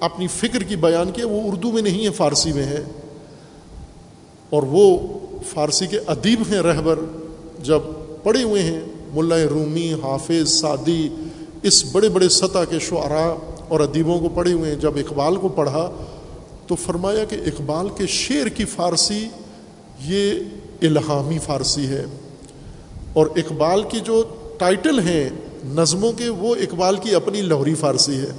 اپنی 0.00 0.26
فکر 0.26 0.62
کی 0.62 0.76
بیان 0.76 1.10
کی 1.10 1.22
وہ 1.22 1.40
اردو 1.44 1.72
میں 1.72 1.82
نہیں 1.82 2.04
ہے، 2.04 2.10
فارسی 2.10 2.52
میں 2.52 2.64
ہے۔ 2.64 2.84
اور 4.50 4.62
وہ 4.62 4.98
فارسی 5.46 5.86
کے 5.86 5.98
ادیب 6.06 6.42
ہیں 6.50 6.62
رہبر۔ 6.62 6.98
جب 7.62 7.80
پڑھے 8.22 8.42
ہوئے 8.42 8.62
ہیں، 8.62 8.80
ملا 9.14 9.36
رومی، 9.50 9.92
حافظ، 9.92 10.48
سعدی، 10.48 11.08
اس 11.62 11.84
بڑے 11.92 12.08
بڑے 12.08 12.28
سطح 12.28 12.64
کے 12.70 12.78
شعراء 12.78 13.34
اور 13.68 13.80
ادیبوں 13.80 14.18
کو 14.18 14.28
پڑھے 14.34 14.52
ہوئے 14.52 14.70
ہیں۔ 14.72 14.78
جب 14.78 14.92
اقبال 14.96 15.36
کو 15.36 15.48
پڑھا 15.48 15.90
تو 16.66 16.74
فرمایا 16.74 17.24
کہ 17.24 17.34
اقبال 17.34 17.88
کے 17.96 18.06
شعر 18.06 18.46
کی 18.46 18.64
فارسی 18.64 19.28
یہ 20.04 20.32
الہامی 20.82 21.38
فارسی 21.38 21.86
ہے۔ 21.86 22.04
اور 23.14 23.26
اقبال 23.26 23.82
کی 23.82 24.00
جو 24.00 24.22
ٹائٹل 24.58 24.98
ہیں 24.98 25.30
نظموں 25.64 26.12
کے، 26.12 26.28
وہ 26.28 26.54
اقبال 26.54 26.96
کی 26.96 27.14
اپنی 27.14 27.40
لہری 27.40 27.74
فارسی 27.74 28.12
ہے۔ 28.12 28.32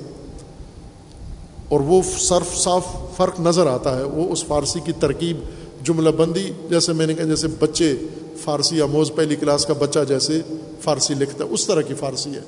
اور 1.69 1.79
وہ 1.79 2.01
صرف 2.17 2.57
صاف 2.57 2.87
فرق 3.17 3.39
نظر 3.39 3.67
آتا 3.67 3.97
ہے، 3.97 4.03
وہ 4.03 4.31
اس 4.31 4.45
فارسی 4.45 4.79
کی 4.85 4.91
ترکیب، 4.91 5.37
جملہ 5.83 6.09
بندی، 6.09 6.51
جیسے 6.69 6.93
میں 6.93 7.07
نے 7.07 7.13
کہا، 7.13 7.23
جیسے 7.23 7.47
بچے 7.59 7.95
فارسی 8.37 8.81
آموز 8.81 9.11
پہلی 9.15 9.35
کلاس 9.35 9.65
کا 9.65 9.73
بچہ 9.73 9.99
جیسے 10.07 10.41
فارسی 10.81 11.13
لکھتا 11.13 11.43
ہے، 11.45 11.49
اس 11.49 11.67
طرح 11.67 11.81
کی 11.81 11.93
فارسی 11.93 12.29
ہے۔ 12.29 12.41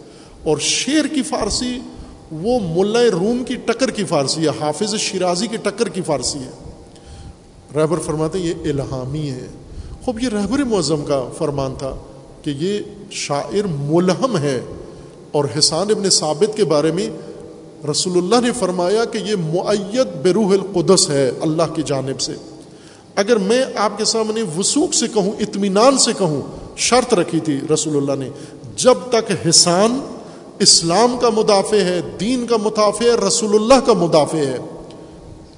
اور 0.43 0.57
شعر 0.57 1.07
کی 1.07 1.23
فارسی، 1.23 1.79
وہ 2.31 2.59
ملا 2.59 2.99
روم 3.11 3.43
کی 3.47 3.55
ٹکر 3.55 3.91
کی 3.91 4.03
فارسی 4.03 4.41
ہے، 4.41 4.49
حافظ 4.59 4.95
شیرازی 4.95 5.47
کی 5.47 5.57
ٹکر 5.57 5.89
کی 5.89 6.01
فارسی 6.01 6.39
ہے۔ 6.39 6.51
رہبر 7.75 7.99
فرماتے 7.99 8.39
ہیں، 8.39 8.45
یہ 8.45 8.53
الہامی 8.53 9.29
ہے۔ 9.29 9.47
خوب، 10.05 10.23
یہ 10.23 10.29
رہبر 10.29 10.59
معظم 10.59 11.05
کا 11.05 11.29
فرمان 11.37 11.75
تھا۔ 11.77 11.95
کہ 12.47 12.53
یہ 12.59 12.79
شاعر 13.11 13.67
ملہم 13.79 14.37
ہے 14.37 14.61
اور 15.31 15.45
حسان 15.59 15.91
ابن 15.91 16.09
ثابت 16.09 16.57
کے 16.57 16.65
بارے 16.65 16.91
میں 16.91 17.09
رسول 17.91 18.17
اللہ 18.17 18.47
نے 18.47 18.51
فرمایا 18.51 19.05
کہ 19.05 19.17
یہ 19.17 19.35
معیت 19.35 20.07
بروح 20.23 20.53
القدس 20.53 21.09
ہے 21.09 21.31
اللہ 21.41 21.73
کی 21.75 21.81
جانب 21.85 22.21
سے۔ 22.21 22.33
اگر 23.15 23.35
میں 23.35 23.65
آپ 23.75 23.97
کے 23.97 24.05
سامنے 24.05 24.41
وسوخ 24.57 24.93
سے 24.93 25.05
کہوں، 25.13 25.31
اطمینان 25.39 25.97
سے 25.97 26.11
کہوں، 26.17 26.41
شرط 26.77 27.13
رکھی 27.13 27.39
تھی 27.39 27.59
رسول 27.73 27.97
اللہ 27.97 28.23
نے، 28.23 28.29
جب 28.75 28.93
تک 29.09 29.47
حسان 29.49 29.99
اسلام 30.59 31.17
کا 31.21 31.29
مدافع 31.29 31.77
ہے، 31.77 32.01
دین 32.19 32.47
کا 32.47 32.57
مدافع 32.57 33.05
ہے 33.05 33.27
رسول 33.27 33.55
اللہ 33.55 33.85
کا 33.85 33.93
مدافع 33.93 34.37
ہے، 34.37 34.57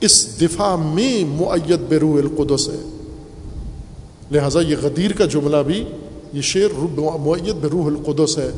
اس 0.01 0.41
دفاع 0.41 0.75
میں 0.75 1.41
معیت 1.41 1.79
بروح 1.89 2.17
القدس 2.17 2.69
ہے۔ 2.69 2.89
لہٰذا 4.31 4.61
یہ 4.61 4.75
غدیر 4.81 5.11
کا 5.11 5.25
جملہ 5.25 5.57
بھی 5.57 5.85
یہ 6.33 6.41
شعر 6.41 6.79
معیت 7.19 7.55
بروح 7.55 7.85
القدس 7.85 8.37
ہے۔ 8.37 8.51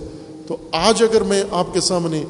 تو 0.48 0.57
آج 0.72 1.03
اگر 1.03 1.22
میں 1.22 1.43
آپ 1.52 1.73
کے 1.73 1.81
سامنے 1.81 2.23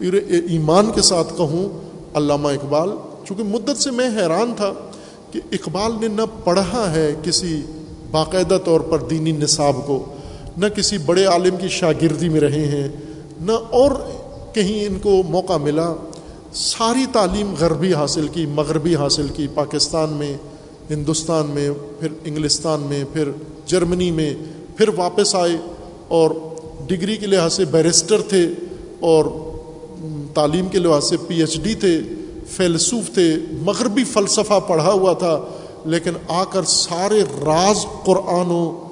ایمان 0.00 0.90
کے 0.94 1.02
ساتھ 1.02 1.36
کہوں، 1.36 1.68
علامہ 2.14 2.48
اقبال، 2.48 2.88
چونکہ 3.24 3.44
مدت 3.44 3.76
سے 3.76 3.90
میں 3.90 4.08
حیران 4.08 4.52
تھا 4.56 4.72
کہ 5.30 5.40
اقبال 5.52 5.92
نے 6.00 6.08
نہ 6.08 6.22
پڑھا 6.44 6.92
ہے 6.92 7.14
کسی 7.22 7.62
باقاعدہ 8.10 8.58
طور 8.64 8.80
پر 8.80 8.98
دینی 8.98 9.32
نصاب 9.32 9.76
کو، 9.86 10.04
نہ 10.56 10.66
کسی 10.66 10.98
بڑے 10.98 11.24
عالم 11.24 11.56
کی 11.56 11.68
شاگردی 11.68 12.28
میں 12.28 12.40
رہے 12.40 12.66
ہیں، 12.66 12.88
نہ 13.40 13.52
اور 13.52 13.90
کہیں 14.54 14.86
ان 14.86 14.98
کو 14.98 15.22
موقع 15.28 15.56
ملا۔ 15.56 15.94
ساری 16.54 17.06
تعلیم 17.12 17.54
غربی 17.58 17.94
حاصل 17.94 18.28
کی، 18.28 18.46
مغربی 18.46 18.96
حاصل 18.96 19.26
کی، 19.28 19.46
پاکستان 19.54 20.10
میں، 20.10 20.34
ہندوستان 20.90 21.46
میں، 21.46 21.70
پھر 22.00 22.08
انگلستان 22.24 22.80
میں، 22.80 23.04
پھر 23.12 23.30
جرمنی 23.66 24.10
میں 24.10 24.34
پھر 24.76 24.88
واپس 24.96 25.34
آئے 25.34 25.56
اور 26.08 26.30
ڈگری 26.86 27.16
کے 27.16 27.26
لحاظ 27.26 27.54
سے 27.54 27.64
بیرسٹر 27.64 28.20
تھے 28.20 28.48
اور 29.00 29.24
تعلیم 30.34 30.68
کے 30.68 30.78
لحاظ 30.78 31.04
سے 31.04 31.16
پی 31.16 31.40
ایچ 31.40 31.60
ڈی 31.60 31.74
تھے، 31.74 32.00
فیلسوف 32.48 33.14
تھے، 33.14 33.36
مغربی 33.52 34.04
فلسفہ 34.04 34.60
پڑھا 34.66 34.92
ہوا 34.92 35.12
تھا، 35.12 35.40
لیکن 35.84 36.10
آ 36.28 36.44
کر 36.44 36.62
سارے 36.62 37.22
راز 37.22 37.86
قرآن 38.04 38.50
و 38.50 38.88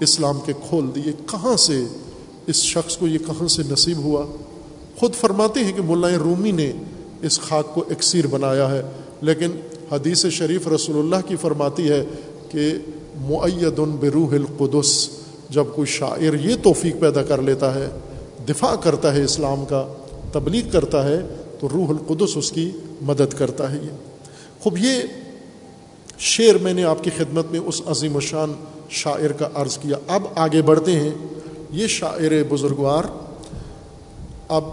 اسلام 0.00 0.40
کے 0.46 0.52
کھول 0.68 0.90
دیے۔ 0.94 1.12
کہاں 1.26 1.56
سے؟ 1.56 1.84
اس 2.46 2.56
شخص 2.56 2.96
کو 2.96 3.06
یہ 3.06 3.18
کہاں 3.18 3.48
سے 3.48 3.62
نصیب 3.70 3.98
ہوا؟ 3.98 4.26
خود 4.96 5.14
فرماتے 5.14 5.64
ہیں 5.64 5.72
کہ 5.72 5.82
ملا 5.82 6.08
رومی 6.18 6.50
نے 6.50 6.72
اس 7.22 7.40
خاک 7.40 7.74
کو 7.74 7.84
اکثیر 7.90 8.26
بنایا 8.26 8.70
ہے، 8.70 8.82
لیکن 9.20 9.50
حدیث 9.92 10.26
شریف 10.26 10.68
رسول 10.68 10.98
اللہ 10.98 11.28
کی 11.28 11.36
فرماتی 11.36 11.88
ہے 11.88 12.04
کہ 12.50 12.72
معید 13.20 13.78
بروح 13.78 14.32
القدس۔ 14.32 15.08
جب 15.50 15.64
کوئی 15.74 15.86
شاعر 15.86 16.34
یہ 16.34 16.56
توفیق 16.62 17.00
پیدا 17.00 17.22
کر 17.22 17.42
لیتا 17.42 17.74
ہے، 17.74 17.88
دفاع 18.48 18.74
کرتا 18.74 19.14
ہے 19.14 19.22
اسلام 19.22 19.64
کا، 19.64 19.86
تبلیغ 20.32 20.62
کرتا 20.72 21.08
ہے، 21.08 21.20
تو 21.60 21.68
روح 21.72 21.88
القدس 21.88 22.36
اس 22.36 22.52
کی 22.52 22.70
مدد 23.00 23.34
کرتا 23.38 23.72
ہے 23.72 23.78
یہ۔ 23.82 23.88
خوب، 24.60 24.78
یہ 24.78 25.02
شعر 26.18 26.54
میں 26.54 26.74
نے 26.74 26.84
آپ 26.84 27.04
کی 27.04 27.10
خدمت 27.16 27.46
میں 27.50 27.60
اس 27.60 27.82
عظیم 27.86 28.16
و 28.16 28.20
شان 28.20 28.52
شاعر 28.90 29.32
کا 29.32 29.48
عرض 29.54 29.78
کیا۔ 29.78 29.96
اب 30.08 30.22
آگے 30.36 30.62
بڑھتے 30.62 30.92
ہیں۔ 30.92 31.10
یہ 31.70 31.86
شاعر 31.86 32.42
بزرگوار، 32.48 33.04
اب 34.48 34.64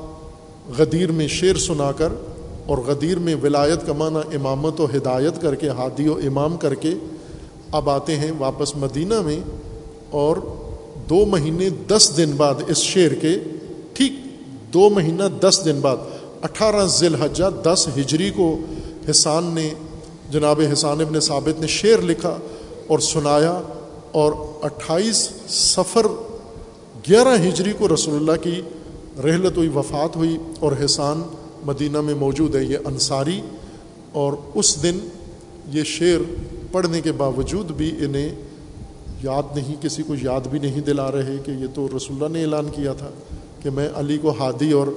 غدیر 0.77 1.11
میں 1.11 1.27
شعر 1.27 1.55
سنا 1.55 1.91
کر 1.91 2.09
اور 2.65 2.77
غدیر 2.77 3.19
میں 3.19 3.35
ولایت 3.43 3.87
کا 3.87 3.93
معنی 3.93 4.35
امامت 4.35 4.79
و 4.79 4.85
ہدایت 4.85 5.41
کر 5.41 5.55
کے، 5.55 5.69
ہادی 5.69 6.07
و 6.07 6.19
امام 6.23 6.57
کر 6.57 6.75
کے 6.75 6.91
اب 7.71 7.89
آتے 7.89 8.15
ہیں 8.15 8.31
واپس 8.37 8.75
مدینہ 8.75 9.21
میں 9.21 9.39
اور 10.09 10.37
دو 11.09 11.25
مہینے 11.25 11.69
دس 11.87 12.11
دن 12.17 12.31
بعد 12.37 12.61
اس 12.67 12.77
شعر 12.83 13.13
کے، 13.21 13.37
ٹھیک 13.93 14.13
دو 14.73 14.89
مہینہ 14.89 15.23
دس 15.41 15.59
دن 15.65 15.79
بعد، 15.81 15.97
اٹھارہ 16.43 16.85
ذی 16.89 17.05
الحجہ 17.05 17.49
دس 17.63 17.87
ہجری 17.97 18.29
کو 18.35 18.47
حسان 19.09 19.51
نے، 19.55 19.69
جناب 20.31 20.61
حسان 20.71 21.01
ابن 21.01 21.19
ثابت 21.19 21.59
نے 21.61 21.67
شعر 21.69 22.01
لکھا 22.03 22.37
اور 22.87 22.99
سنایا 22.99 23.59
اور 24.11 24.31
اٹھائیس 24.61 25.17
سفر 25.49 26.07
گیارہ 27.07 27.35
ہجری 27.47 27.73
کو 27.77 27.93
رسول 27.93 28.15
اللہ 28.15 28.43
کی 28.43 28.59
رحلت 29.23 29.57
ہوئی، 29.57 29.69
وفات 29.75 30.15
ہوئی 30.15 30.37
اور 30.59 30.71
حسان 30.85 31.21
مدینہ 31.65 32.01
میں 32.01 32.15
موجود 32.15 32.55
ہے، 32.55 32.63
یہ 32.63 32.77
انصاری 32.85 33.39
اور 34.21 34.33
اس 34.55 34.81
دن 34.83 34.99
یہ 35.73 35.83
شعر 35.87 36.21
پڑھنے 36.71 37.01
کے 37.01 37.11
باوجود 37.17 37.71
بھی 37.77 37.91
انہیں 38.05 38.29
یاد 39.23 39.43
نہیں، 39.55 39.83
کسی 39.83 40.03
کو 40.03 40.15
یاد 40.21 40.47
بھی 40.47 40.59
نہیں 40.59 40.81
دلا 40.81 41.11
رہے 41.11 41.37
کہ 41.45 41.51
یہ 41.51 41.67
تو 41.73 41.87
رسول 41.97 42.23
اللہ 42.23 42.37
نے 42.37 42.41
اعلان 42.41 42.69
کیا 42.75 42.93
تھا 42.93 43.09
کہ 43.63 43.69
میں 43.69 43.89
علی 43.95 44.17
کو 44.17 44.33
ہادی 44.39 44.71
اور 44.71 44.87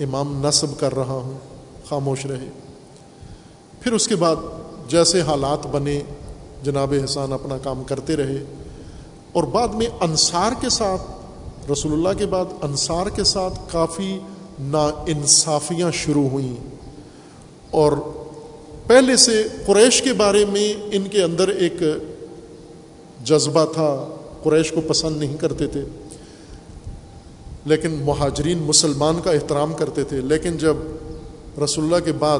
امام 0.00 0.46
نصب 0.46 0.80
کر 0.80 0.94
رہا 0.94 1.12
ہوں، 1.12 1.38
خاموش 1.88 2.26
رہے۔ 2.26 2.48
پھر 3.80 3.92
اس 3.92 4.08
کے 4.08 4.16
بعد 4.16 4.36
جیسے 4.88 5.20
حالات 5.20 5.66
بنے، 5.66 6.00
جناب 6.62 6.94
حسان 7.04 7.32
اپنا 7.32 7.58
کام 7.58 7.84
کرتے 7.84 8.16
رہے۔ 8.16 8.44
اور 9.32 9.42
بعد 9.42 9.68
میں 9.68 9.86
انصار 10.00 10.52
کے 10.60 10.68
ساتھ، 10.68 11.02
رسول 11.72 11.92
اللہ 11.92 12.18
کے 12.18 12.26
بعد 12.26 12.44
انصار 12.62 13.06
کے 13.06 13.24
ساتھ 13.24 13.72
کافی 13.72 14.18
نا 14.60 14.90
انصافیاں 15.06 15.90
شروع 15.90 16.28
ہوئیں۔ 16.28 16.56
اور 17.70 17.92
پہلے 18.86 19.16
سے 19.16 19.42
قریش 19.66 20.02
کے 20.02 20.12
بارے 20.12 20.44
میں 20.44 20.80
ان 20.92 21.08
کے 21.08 21.22
اندر 21.22 21.48
ایک 21.48 21.82
جذبہ 23.26 23.64
تھا، 23.64 24.16
قریش 24.42 24.72
کو 24.72 24.80
پسند 24.80 25.16
نہیں 25.16 25.36
کرتے 25.36 25.66
تھے۔ 25.66 25.80
لیکن 27.64 27.90
مہاجرین 27.90 28.58
مسلمان 28.58 29.20
کا 29.24 29.32
احترام 29.32 29.72
کرتے 29.72 30.04
تھے۔ 30.04 30.20
لیکن 30.20 30.56
جب 30.56 30.74
رسول 31.64 31.84
اللہ 31.84 32.04
کے 32.04 32.12
بعد 32.12 32.38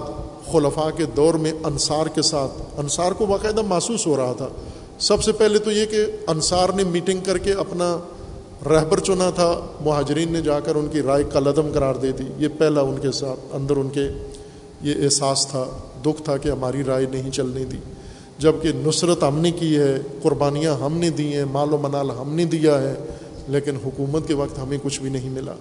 خلفاء 0.52 0.90
کے 0.96 1.04
دور 1.16 1.34
میں 1.34 1.52
انصار 1.64 2.06
کے 2.06 2.22
ساتھ، 2.22 2.62
انصار 2.76 3.12
کو 3.12 3.26
باقاعدہ 3.26 3.62
محسوس 3.62 4.06
ہو 4.06 4.16
رہا 4.16 4.32
تھا۔ 4.36 4.48
سب 4.98 5.22
سے 5.22 5.32
پہلے 5.32 5.58
تو 5.58 5.70
یہ 5.70 5.86
کہ 5.86 6.06
انصار 6.26 6.68
نے 6.68 6.84
میٹنگ 6.84 7.20
کر 7.20 7.38
کے 7.38 7.52
اپنا 7.52 7.98
رہبر 8.66 9.00
چنا 9.00 9.30
تھا۔ 9.30 9.60
مہاجرین 9.80 10.32
نے 10.32 10.42
جا 10.42 10.60
کر 10.60 10.74
ان 10.74 10.88
کی 10.92 11.02
رائے 11.02 11.24
قلعدم 11.32 11.70
قرار 11.74 11.94
دے 11.94 12.12
دی۔ 12.12 12.24
یہ 12.38 12.48
پہلا 12.58 12.80
ان 12.80 12.98
کے 12.98 13.12
ساتھ، 13.12 13.40
اندر 13.52 13.76
ان 13.76 13.88
کے 13.88 14.08
یہ 14.82 14.94
احساس 15.04 15.46
تھا، 15.46 15.64
دکھ 16.06 16.22
تھا 16.22 16.36
کہ 16.36 16.48
ہماری 16.48 16.84
رائے 16.84 17.06
نہیں 17.10 17.30
چلنے 17.30 17.64
دی۔ 17.64 17.76
جبکہ 18.38 18.70
نصرت 18.74 19.22
ہم 19.22 19.38
نے 19.38 19.50
کی 19.50 19.78
ہے، 19.78 19.98
قربانیاں 20.22 20.74
ہم 20.74 20.98
نے 20.98 21.10
دی 21.10 21.34
ہیں، 21.34 21.44
مال 21.44 21.74
و 21.74 21.78
منال 21.78 22.10
ہم 22.10 22.34
نے 22.34 22.44
دیا 22.44 22.82
ہے، 22.82 22.94
لیکن 23.48 23.76
حکومت 23.86 24.28
کے 24.28 24.34
وقت 24.34 24.58
ہمیں 24.58 24.78
کچھ 24.82 25.00
بھی 25.00 25.10
نہیں 25.10 25.30
ملا۔ 25.30 25.52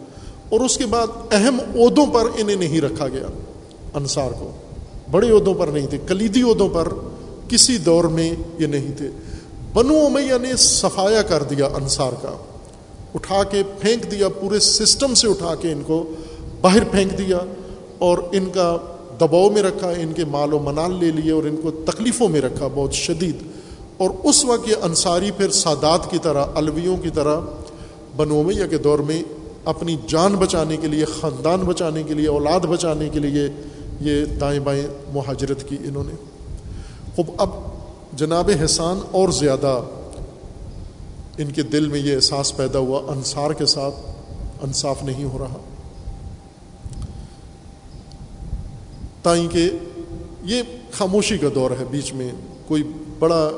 اور 0.49 0.59
اس 0.59 0.77
کے 0.77 0.85
بعد 0.85 1.07
اہم 1.31 1.57
عہدوں 1.75 2.05
پر 2.05 2.23
انہیں 2.37 2.55
نہیں 2.55 2.81
رکھا 2.81 3.07
گیا۔ 3.07 3.27
انصار 3.93 4.31
کو۔ 4.39 4.51
بڑے 5.11 5.31
عہدوں 5.31 5.53
پر 5.53 5.67
نہیں 5.67 5.87
تھے، 5.87 5.97
کلیدی 6.07 6.41
عہدوں 6.41 6.69
پر 6.69 6.87
کسی 7.47 7.77
دور 7.77 8.03
میں 8.03 8.33
یہ 8.59 8.67
نہیں 8.67 8.97
تھے۔ 8.97 9.09
بنو 9.73 10.05
امیہ 10.05 10.37
نے 10.41 10.55
صفایا 10.55 11.21
کر 11.21 11.43
دیا 11.43 11.65
انصار 11.65 12.11
کا۔ 12.21 12.37
اٹھا 13.15 13.43
کے 13.43 13.63
پھینک 13.79 14.11
دیا، 14.11 14.29
پورے 14.29 14.59
سسٹم 14.59 15.13
سے 15.13 15.27
اٹھا 15.27 15.55
کے 15.55 15.71
ان 15.71 15.81
کو، 15.85 16.11
باہر 16.61 16.83
پھینک 16.91 17.17
دیا 17.17 17.37
اور 17.99 18.17
ان 18.31 18.49
کا 18.53 18.77
دباؤ 19.19 19.49
میں 19.49 19.61
رکھا، 19.61 19.89
ان 19.89 20.13
کے 20.13 20.25
مال 20.25 20.53
و 20.53 20.59
منال 20.59 20.91
لے 20.99 21.11
لیے 21.11 21.31
اور 21.31 21.43
ان 21.43 21.55
کو 21.63 21.71
تکلیفوں 21.71 22.29
میں 22.29 22.41
رکھا، 22.41 22.67
بہت 22.75 22.93
شدید۔ 22.93 23.35
اور 23.97 24.09
اس 24.23 24.45
وقت 24.45 24.69
یہ 24.69 24.75
انصاری 24.81 25.31
پھر 25.31 25.51
سادات 25.51 26.11
کی 26.11 26.17
طرح 26.17 26.45
الویوں 26.55 26.97
کی 26.97 27.09
طرح 27.09 27.39
بنومیہ 28.15 28.65
کے 28.69 28.77
دور 28.77 28.99
میں 28.99 29.23
اپنی 29.65 29.97
جان 30.07 30.35
بچانے 30.35 30.77
کے 30.77 30.87
لیے، 30.87 31.05
خاندان 31.05 31.59
بچانے 31.59 32.03
کے 32.03 32.13
لیے، 32.13 32.27
اولاد 32.27 32.59
بچانے 32.59 33.09
کے 33.09 33.19
لیے 33.19 33.49
یہ 33.99 34.25
دائیں 34.25 34.59
بائیں 34.59 34.87
مہاجرت 35.13 35.69
کی 35.69 35.77
انہوں 35.85 36.03
نے۔ 36.03 36.13
خوب 37.15 37.25
اب 37.37 37.49
جناب 38.13 38.51
حسان 38.65 38.99
اور 39.11 39.29
زیادہ 39.29 39.81
ان 41.37 41.51
کے 41.51 41.63
دل 41.63 41.87
میں 41.87 41.99
یہ 41.99 42.15
احساس 42.15 42.57
پیدا 42.57 42.79
ہوا، 42.79 43.01
انصار 43.07 43.51
کے 43.51 43.65
ساتھ 43.65 43.95
انصاف 44.63 45.03
نہیں 45.03 45.23
ہو 45.23 45.37
رہا۔ 45.37 45.74
تائیں 49.25 49.47
کہ 49.49 49.69
یہ 50.41 50.61
خاموشی 50.91 51.37
کا 51.37 51.47
دور 51.55 51.71
ہے 51.71 51.85
بیچ 51.89 52.13
میں، 52.13 52.31
کوئی 52.67 52.83
بڑا 53.19 53.49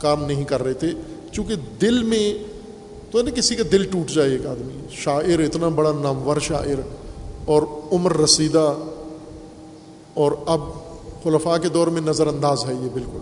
کام 0.00 0.24
نہیں 0.24 0.44
کر 0.44 0.62
رہے 0.62 0.74
تھے۔ 0.74 0.90
چونکہ 1.32 1.54
دل 1.80 2.02
میں 2.02 2.26
تو 3.10 3.18
ہے 3.18 3.22
نا، 3.22 3.30
کسی 3.30 3.54
کا 3.54 3.62
دل 3.72 3.84
ٹوٹ 3.84 4.10
جائے 4.10 4.30
ایک 4.30 4.46
آدمی۔ 4.46 4.86
شاعر 4.90 5.38
اتنا 5.38 5.68
بڑا 5.68 5.92
نامور 5.92 6.40
شاعر، 6.40 6.80
اور 7.44 7.62
عمر 7.92 8.16
رسیدہ، 8.16 8.74
اور 10.14 10.32
اب 10.46 10.60
خلفاء 11.22 11.56
کے 11.56 11.68
دور 11.68 11.86
میں 11.86 12.00
نظر 12.00 12.26
انداز 12.26 12.64
ہے 12.66 12.74
یہ 12.74 12.88
بالکل۔ 12.92 13.18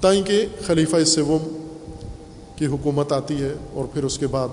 تائیں 0.00 0.22
کہ 0.22 0.46
خلیفہ 0.66 1.04
سوم 1.04 1.48
کی 2.56 2.66
حکومت 2.66 3.12
آتی 3.12 3.42
ہے، 3.42 3.54
اور 3.72 3.84
پھر 3.84 4.04
اس 4.04 4.18
کے 4.18 4.26
بعد 4.26 4.48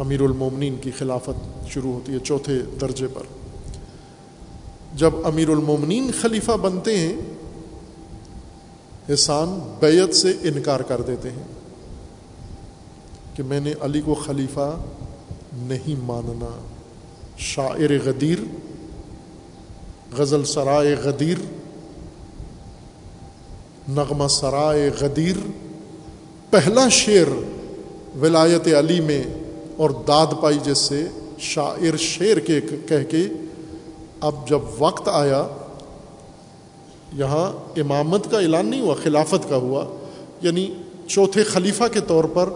امیر 0.00 0.20
المومنین 0.20 0.76
کی 0.76 0.90
خلافت 0.90 1.68
شروع 1.68 1.92
ہوتی 1.92 2.12
ہے 2.12 2.18
چوتھے 2.18 2.58
درجے 2.80 3.06
پر۔ 3.06 3.37
جب 4.94 5.12
امیر 5.24 5.48
المومنین 5.48 6.10
خلیفہ 6.20 6.52
بنتے 6.52 6.96
ہیں، 6.98 7.16
احسان 9.08 9.58
بیت 9.80 10.14
سے 10.14 10.32
انکار 10.42 10.80
کر 10.80 11.00
دیتے 11.00 11.30
ہیں 11.30 11.44
کہ 13.34 13.42
میں 13.42 13.60
نے 13.60 13.72
علی 13.80 14.00
کو 14.00 14.14
خلیفہ 14.14 14.76
نہیں 15.52 16.00
ماننا۔ 16.02 16.60
شاعر 17.38 17.90
غدیر، 18.04 18.38
غزل 20.18 20.44
سرائے 20.44 20.94
غدیر، 20.94 21.36
نغمہ 23.88 24.28
سرائے 24.28 24.90
غدیر، 25.00 25.36
پہلا 26.50 26.88
شعر 26.88 27.28
ولایت 28.18 28.68
علی 28.78 29.00
میں 29.00 29.22
اور 29.76 29.90
داد 29.90 30.26
پائی 30.42 30.58
جس 30.64 30.78
سے 30.78 31.06
شاعر 31.38 31.96
شعر 31.96 32.38
کے 32.38 32.60
کہہ 32.60 33.10
کے 33.10 33.28
اب 34.20 34.48
جب 34.48 34.58
وقت 34.78 35.08
آیا، 35.08 35.46
یہاں 37.12 37.52
امامت 37.80 38.30
کا 38.30 38.38
اعلان 38.38 38.66
نہیں 38.66 38.80
ہوا، 38.80 38.94
خلافت 39.02 39.48
کا 39.48 39.56
ہوا 39.56 39.84
یعنی 40.42 40.74
چوتھے 41.06 41.44
خلیفہ 41.44 41.84
کے 41.92 42.00
طور 42.00 42.24
پر 42.24 42.48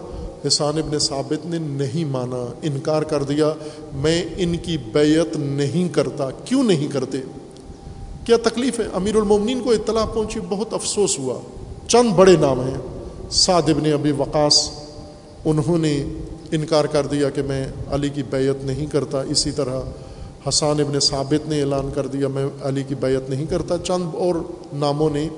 حسان 0.47 0.77
ابن 0.77 0.99
ثابت 0.99 1.45
نے 1.45 1.57
نہیں 1.57 2.05
مانا، 2.05 2.53
انکار 2.61 3.01
کر 3.01 3.23
دیا، 3.23 3.53
میں 3.93 4.25
ان 4.37 4.57
کی 4.57 4.77
بیعت 4.77 5.35
نہیں 5.35 5.93
کرتا، 5.93 6.29
کیوں 6.31 6.63
نہیں 6.63 6.87
کرتے؟ 6.87 7.17
کیا 8.25 8.37
تکلیف 8.43 8.79
ہے؟ 8.79 8.85
امیر 8.93 9.15
المومنین 9.15 9.61
کو 9.61 9.71
اطلاع 9.71 10.05
پہنچی، 10.05 10.39
بہت 10.49 10.73
افسوس 10.73 11.19
ہوا۔ 11.19 11.39
چند 11.87 12.13
بڑے 12.13 12.35
نام 12.39 12.59
ہیں، 12.59 12.77
سعد 13.31 13.69
ابن 13.69 13.93
ابی 13.93 14.11
وقاص، 14.11 14.69
انہوں 15.45 15.77
نے 15.77 16.05
انکار 16.51 16.85
کر 16.85 17.07
دیا 17.07 17.29
کہ 17.29 17.41
میں 17.41 17.67
علی 17.91 18.09
کی 18.09 18.23
بیعت 18.23 18.65
نہیں 18.65 18.85
کرتا، 18.85 19.21
اسی 19.21 19.51
طرح 19.51 19.81
حسان 20.49 20.79
ابن 20.79 20.99
ثابت 20.99 21.49
نے 21.49 21.61
اعلان 21.61 21.89
کر 21.95 22.07
دیا، 22.07 22.27
میں 22.27 22.45
علی 22.61 22.83
کی 22.83 22.95
بیعت 22.95 23.29
نہیں 23.29 23.45
کرتا، 23.45 23.77
چند 23.77 24.15
اور 24.15 24.35
ناموں 24.73 25.09
نے 25.09 25.29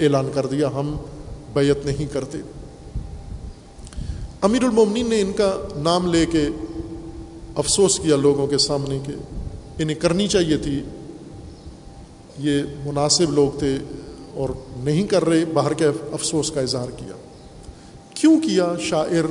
اعلان 0.00 0.30
کر 0.34 0.46
دیا، 0.46 0.68
ہم 0.68 0.96
بیعت 1.52 1.86
نہیں 1.86 2.12
کرتے۔ 2.12 2.38
امیر 4.40 4.64
المومنین 4.64 5.10
نے 5.10 5.20
ان 5.20 5.32
کا 5.32 5.52
نام 5.76 6.06
لے 6.06 6.26
کے 6.26 6.48
افسوس 7.56 7.98
کیا 7.98 8.16
لوگوں 8.16 8.46
کے 8.46 8.58
سامنے 8.58 8.98
کہ 9.06 9.12
انہیں 9.78 10.00
کرنی 10.00 10.28
چاہیے 10.28 10.56
تھی۔ 10.56 10.82
یہ 12.38 12.62
مناسب 12.84 13.32
لوگ 13.32 13.58
تھے 13.58 13.78
اور 14.34 14.48
نہیں 14.76 15.06
کر 15.06 15.24
رہے، 15.24 15.44
باہر 15.44 15.72
کے 15.72 15.86
افسوس 16.12 16.50
کا 16.50 16.60
اظہار 16.60 16.88
کیا۔ 16.96 17.16
کیوں 18.14 18.40
کیا؟ 18.40 18.74
شاعر 18.80 19.24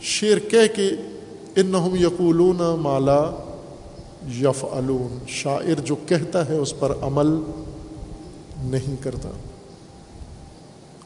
شعر 0.00 0.38
کہہ 0.38 0.76
کے 0.76 0.90
ان 1.56 1.74
یقولون 2.00 2.56
مالا 2.80 3.45
یف 4.34 4.64
شاعر 5.28 5.80
جو 5.80 5.96
کہتا 6.06 6.48
ہے 6.48 6.56
اس 6.56 6.78
پر 6.78 6.92
عمل 7.00 7.26
نہیں 8.58 9.02
کرتا۔ 9.02 9.28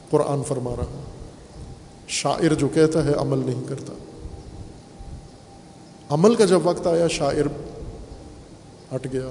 قرآن 0.09 0.43
فرما 0.47 0.75
رہا 0.77 0.99
شاعر 2.07 2.53
جو 2.53 2.67
کہتا 2.67 3.05
ہے 3.05 3.11
عمل 3.13 3.37
نہیں 3.45 3.63
کرتا۔ 3.67 3.93
عمل 6.09 6.35
کا 6.35 6.45
جب 6.45 6.59
وقت 6.63 6.87
آیا، 6.87 7.07
شاعر 7.07 7.45
ہٹ 8.95 9.07
گیا۔ 9.13 9.29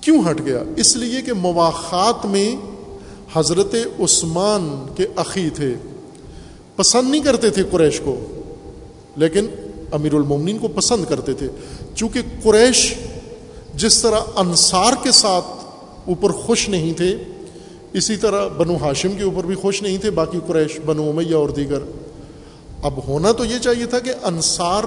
کیوں 0.00 0.30
ہٹ 0.30 0.40
گیا؟ 0.40 0.62
اس 0.76 0.96
لیے 0.96 1.22
کہ 1.22 1.32
مواخات 1.32 2.26
میں 2.26 2.56
حضرت 3.34 3.74
عثمان 4.00 4.86
کے 4.96 5.06
عقی 5.16 5.50
تھے۔ 5.50 5.74
پسند 6.76 7.10
نہیں 7.10 7.22
کرتے 7.22 7.50
تھے 7.50 7.62
قریش 7.70 8.00
کو، 8.00 8.24
لیکن 9.16 9.46
امیر 9.92 10.14
المومنین 10.14 10.58
کو 10.58 10.68
پسند 10.68 11.04
کرتے 11.08 11.34
تھے۔ 11.34 11.48
چونکہ 11.94 12.20
قریش 12.42 12.94
جس 13.74 14.02
طرح 14.02 14.20
انصار 14.36 14.92
کے 15.02 15.10
ساتھ 15.10 15.44
اوپر 16.08 16.30
خوش 16.30 16.68
نہیں 16.68 16.92
تھے، 16.92 17.16
اسی 17.92 18.16
طرح 18.16 18.48
بنو 18.48 18.76
ہاشم 18.76 19.12
کے 19.16 19.22
اوپر 19.22 19.46
بھی 19.46 19.54
خوش 19.54 19.82
نہیں 19.82 19.98
تھے، 19.98 20.10
باقی 20.10 20.38
قریش، 20.46 20.80
بنو 20.86 21.10
امیہ 21.10 21.34
اور 21.34 21.48
دیگر۔ 21.48 21.78
اب 22.82 23.08
ہونا 23.08 23.32
تو 23.32 23.44
یہ 23.44 23.58
چاہیے 23.58 23.86
تھا 23.86 23.98
کہ 23.98 24.12
انصار 24.22 24.84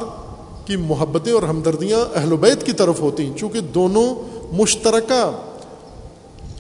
کی 0.66 0.76
محبتیں 0.76 1.34
اور 1.34 1.44
ہمدردیاں 1.44 2.00
اہل 2.16 2.36
بیت 2.36 2.66
کی 2.66 2.72
طرف 2.72 3.02
ہوتی 3.02 3.26
ہیں، 3.26 3.38
چونکہ 3.38 3.60
دونوں 3.60 4.16
مشترکہ 4.52 5.32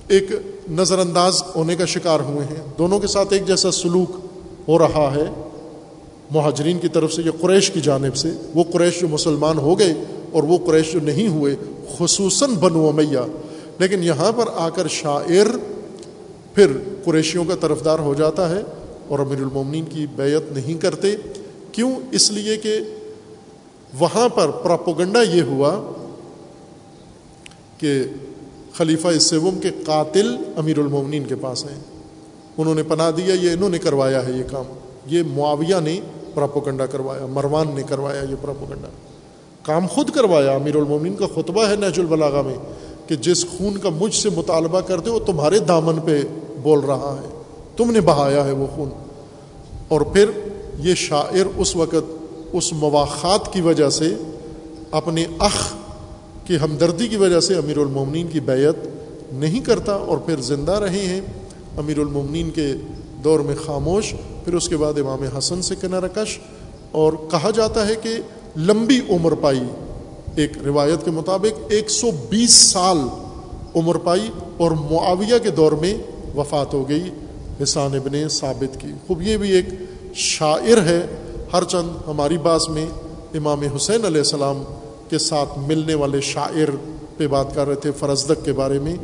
ایک 0.07 0.31
نظر 0.71 0.99
انداز 0.99 1.43
ہونے 1.55 1.75
کا 1.75 1.85
شکار 1.85 2.19
ہوئے 2.19 2.45
ہیں۔ 2.45 2.63
دونوں 2.77 2.99
کے 2.99 3.07
ساتھ 3.07 3.33
ایک 3.33 3.47
جیسا 3.47 3.71
سلوک 3.71 4.11
ہو 4.67 4.79
رہا 4.79 5.11
ہے، 5.15 5.25
مہاجرین 6.31 6.79
کی 6.79 6.87
طرف 6.87 7.13
سے 7.13 7.21
یا 7.21 7.31
قریش 7.41 7.71
کی 7.71 7.81
جانب 7.81 8.15
سے، 8.15 8.31
وہ 8.55 8.63
قریش 8.73 9.01
جو 9.01 9.07
مسلمان 9.07 9.57
ہو 9.57 9.79
گئے 9.79 9.93
اور 10.38 10.43
وہ 10.43 10.57
قریش 10.65 10.93
جو 10.93 10.99
نہیں 10.99 11.27
ہوئے، 11.27 11.55
خصوصاً 11.97 12.53
بنو 12.53 12.88
امیہ۔ 12.88 13.19
لیکن 13.80 14.03
یہاں 14.03 14.31
پر 14.31 14.45
آ 14.55 14.69
کر 14.69 14.88
شاعر 14.88 15.47
پھر 16.53 16.72
قریشیوں 17.03 17.45
کا 17.45 17.55
طرفدار 17.55 17.99
ہو 17.99 18.14
جاتا 18.14 18.49
ہے 18.49 18.61
اور 19.07 19.19
امیر 19.19 19.38
المومنین 19.38 19.85
کی 19.89 20.05
بیعت 20.15 20.51
نہیں 20.51 20.81
کرتے۔ 20.81 21.15
کیوں؟ 21.72 21.91
اس 22.11 22.31
لیے 22.31 22.57
کہ 22.57 22.80
وہاں 23.99 24.30
پر 24.30 24.49
پراپوگنڈا 24.49 25.22
یہ 25.22 25.41
ہوا 25.41 25.91
کہ 27.77 28.03
خلیفہ 28.73 29.19
سوم 29.19 29.59
کے 29.59 29.69
قاتل 29.85 30.35
امیر 30.55 30.77
المومنین 30.77 31.23
کے 31.23 31.35
پاس 31.35 31.65
ہیں۔ 31.65 31.80
انہوں 32.57 32.76
نے 32.76 32.84
پناہ 32.84 33.11
دیا، 33.11 33.34
یہ 33.34 33.51
انہوں 33.51 33.69
نے 33.69 33.77
کروایا 33.77 34.27
ہے 34.27 34.31
یہ 34.31 34.43
کام۔ 34.51 34.65
یہ 35.05 35.23
معاویہ 35.27 35.76
نے 35.84 35.99
پراپوگنڈا 36.34 36.85
کروایا، 36.85 37.26
مروان 37.26 37.68
نے 37.76 37.84
کروایا 37.89 38.22
یہ 38.22 38.35
پراپوگنڈا۔ 38.41 38.88
کام 39.68 39.88
خود 39.88 40.10
کروایا، 40.10 40.52
امیر 40.52 40.76
المومنین 40.76 41.15
کا 41.15 41.26
خطبہ 41.35 41.68
ہے 41.68 41.76
نیچ 41.76 41.99
البلاغا 41.99 42.41
میں 42.41 42.56
کہ 43.07 43.15
جس 43.15 43.45
خون 43.45 43.77
کا 43.77 43.89
مجھ 43.89 44.15
سے 44.15 44.30
مطالبہ 44.30 44.80
کرتے 44.80 45.10
وہ 45.10 45.19
تمہارے 45.19 45.60
دامن 45.60 45.99
پہ 45.99 46.22
بول 46.64 46.80
رہا 46.80 47.22
ہے۔ 47.23 47.41
تم 47.77 47.91
نے 47.91 48.02
بہایا 48.02 48.45
ہے 48.45 48.52
وہ 48.52 48.68
خون۔ 48.76 48.89
اور 49.88 50.02
پھر 50.02 50.26
یہ 50.80 50.95
شاعر 50.95 51.45
اس 51.57 51.76
وقت 51.76 52.26
اس 52.53 52.73
مواخات 52.73 53.53
کی 53.53 53.61
وجہ 53.61 53.89
سے، 53.89 54.14
اپنے 54.91 55.26
اخ 55.39 55.73
کی 56.44 56.57
ہمدردی 56.61 57.07
کی 57.07 57.15
وجہ 57.15 57.39
سے 57.39 57.56
امیر 57.56 57.77
المومنین 57.77 58.27
کی 58.27 58.39
بیعت 58.39 58.88
نہیں 59.34 59.60
کرتا 59.60 59.94
اور 59.94 60.18
پھر 60.18 60.41
زندہ 60.41 60.72
رہے 60.72 61.06
ہیں۔ 61.06 61.22
امیر 61.77 61.99
المومنین 61.99 62.49
کے 62.49 62.73
دور 63.23 63.39
میں 63.39 63.56
خاموش، 63.65 64.14
پھر 64.45 64.53
اس 64.53 64.69
کے 64.69 64.77
بعد 64.77 64.94
امام 64.98 65.38
حسن 65.38 65.61
سے 65.61 65.76
کنارہ 65.81 66.07
کش۔ 66.15 66.39
اور 66.91 67.14
کہا 67.14 67.49
جاتا 67.49 67.88
ہے 67.88 67.95
کہ 67.95 68.10
لمبی 68.57 68.99
عمر 69.09 69.34
پائی 69.34 69.63
ایک 70.35 70.51
روایت 70.65 71.05
کے 71.05 71.11
مطابق 71.11 71.59
ایک 71.69 71.89
سو 71.89 72.09
بیس 72.29 72.53
سال 72.53 72.97
عمر 73.75 73.95
پائی 73.95 74.31
اور 74.57 74.71
معاویہ 74.71 75.38
کے 75.43 75.49
دور 75.49 75.71
میں 75.71 75.93
وفات 76.38 76.73
ہو 76.73 76.89
گئی، 76.89 77.09
حسان 77.63 77.95
ابن 77.95 78.29
ثابت 78.29 78.81
کی۔ 78.81 78.88
خوب 79.07 79.21
یہ 79.21 79.38
بھی 79.38 79.51
ایک 79.51 79.65
شاعر 80.15 80.85
ہے۔ 80.85 81.05
ہر 81.53 81.63
چند 81.63 81.89
ہماری 82.07 82.38
باس 82.38 82.69
میں 82.69 82.85
امام 83.34 83.61
حسین 83.75 84.05
علیہ 84.05 84.17
السلام 84.17 84.63
کے 85.09 85.17
ساتھ 85.17 85.59
ملنے 85.59 85.93
والے 85.93 86.21
شاعر 86.21 86.75
پہ 87.17 87.27
بات 87.27 87.55
کر 87.55 87.67
رہے 87.67 87.75
تھے 87.75 87.91
فرزدق 87.91 88.45
کے 88.45 88.53
بارے 88.53 88.79
میں 88.79 88.95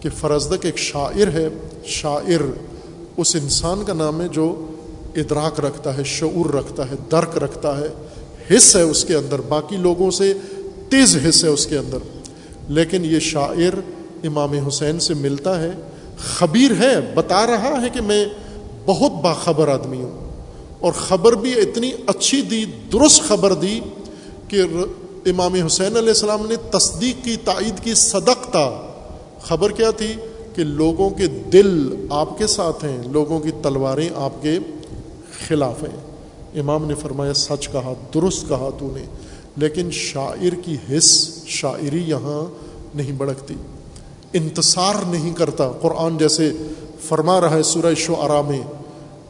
کہ 0.00 0.08
فرزدق 0.10 0.58
ایک 0.62 0.78
شاعر 0.78 1.26
ہے۔ 1.26 1.48
شاعر 1.84 2.42
اس 3.16 3.36
انسان 3.42 3.84
کا 3.84 3.92
نام 3.92 4.20
ہے 4.20 4.28
جو 4.28 4.66
ادراک 5.16 5.60
رکھتا 5.60 5.96
ہے، 5.96 6.04
شعور 6.04 6.54
رکھتا 6.54 6.90
ہے، 6.90 6.94
درک 7.12 7.38
رکھتا 7.38 7.78
ہے۔ 7.78 7.86
حص 8.50 8.76
ہے 8.76 8.82
اس 8.82 9.04
کے 9.04 9.14
اندر، 9.14 9.40
باقی 9.40 9.76
لوگوں 9.76 10.10
سے 10.10 10.32
تیز 10.88 11.18
حص 11.28 11.44
ہے 11.44 11.48
اس 11.48 11.66
کے 11.66 11.78
اندر۔ 11.78 11.98
لیکن 12.68 13.04
یہ 13.04 13.18
شاعر 13.18 13.78
امام 14.24 14.52
حسین 14.52 15.00
سے 15.00 15.14
ملتا 15.14 15.62
ہے، 15.62 15.70
خبیر 16.18 16.70
ہے، 16.78 17.12
بتا 17.14 17.46
رہا 17.46 17.82
ہے 17.82 17.90
کہ 17.92 18.00
میں 18.00 18.26
بہت 18.86 19.12
باخبر 19.12 19.68
آدمی 19.68 20.02
ہوں۔ 20.02 20.30
اور 20.80 20.92
خبر 20.92 21.32
بھی 21.32 21.52
اتنی 21.52 21.92
اچھی 22.06 22.42
دی، 22.42 22.64
درست 22.92 23.22
خبر 23.22 23.52
دی 23.52 23.80
کہ 24.48 24.62
امام 25.26 25.54
حسین 25.54 25.96
علیہ 25.96 26.08
السلام 26.08 26.46
نے 26.46 26.54
تصدیق 26.70 27.24
کی، 27.24 27.36
تائید 27.44 27.84
کی 27.84 27.94
صدقتا 27.94 28.90
خبر 29.40 29.70
کیا 29.70 29.90
تھی؟ 29.90 30.12
کہ 30.54 30.64
لوگوں 30.64 31.10
کے 31.10 31.26
دل 31.26 31.94
آپ 32.10 32.38
کے 32.38 32.46
ساتھ 32.46 32.84
ہیں، 32.84 33.02
لوگوں 33.12 33.40
کی 33.40 33.50
تلواریں 33.62 34.08
آپ 34.14 34.42
کے 34.42 34.58
خلاف 35.48 35.82
ہیں۔ 35.82 36.13
امام 36.54 36.84
نے 36.84 36.94
فرمایا، 36.94 37.34
سچ 37.34 37.68
کہا، 37.68 37.92
درست 38.14 38.48
کہا 38.48 38.70
تو 38.78 38.90
نے، 38.92 39.04
لیکن 39.56 39.90
شاعر 39.90 40.54
کی 40.62 40.76
حص 40.90 41.28
شاعری 41.46 42.02
یہاں 42.06 42.44
نہیں 42.96 43.12
بڑھکتی 43.12 43.54
انتصار 44.32 44.94
نہیں 45.06 45.32
کرتا۔ 45.32 45.70
قرآن 45.80 46.18
جیسے 46.18 46.52
فرما 47.00 47.40
رہا 47.40 47.56
ہے 47.56 47.62
سورہ 47.62 47.94
شعراء 47.94 48.40
میں 48.42 48.60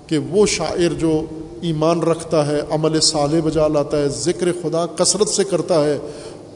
کہ 0.07 0.19
وہ 0.19 0.47
شاعر 0.47 0.93
جو 0.93 1.21
ایمان 1.61 2.03
رکھتا 2.03 2.47
ہے، 2.47 2.61
عمل 2.71 3.01
صالح 3.01 3.41
بجا 3.45 3.69
لاتا 3.69 3.99
ہے، 3.99 4.09
ذکر 4.09 4.53
خدا 4.63 4.87
کثرت 4.87 5.29
سے 5.29 5.45
کرتا 5.45 5.85
ہے 5.85 5.99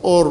اور 0.01 0.27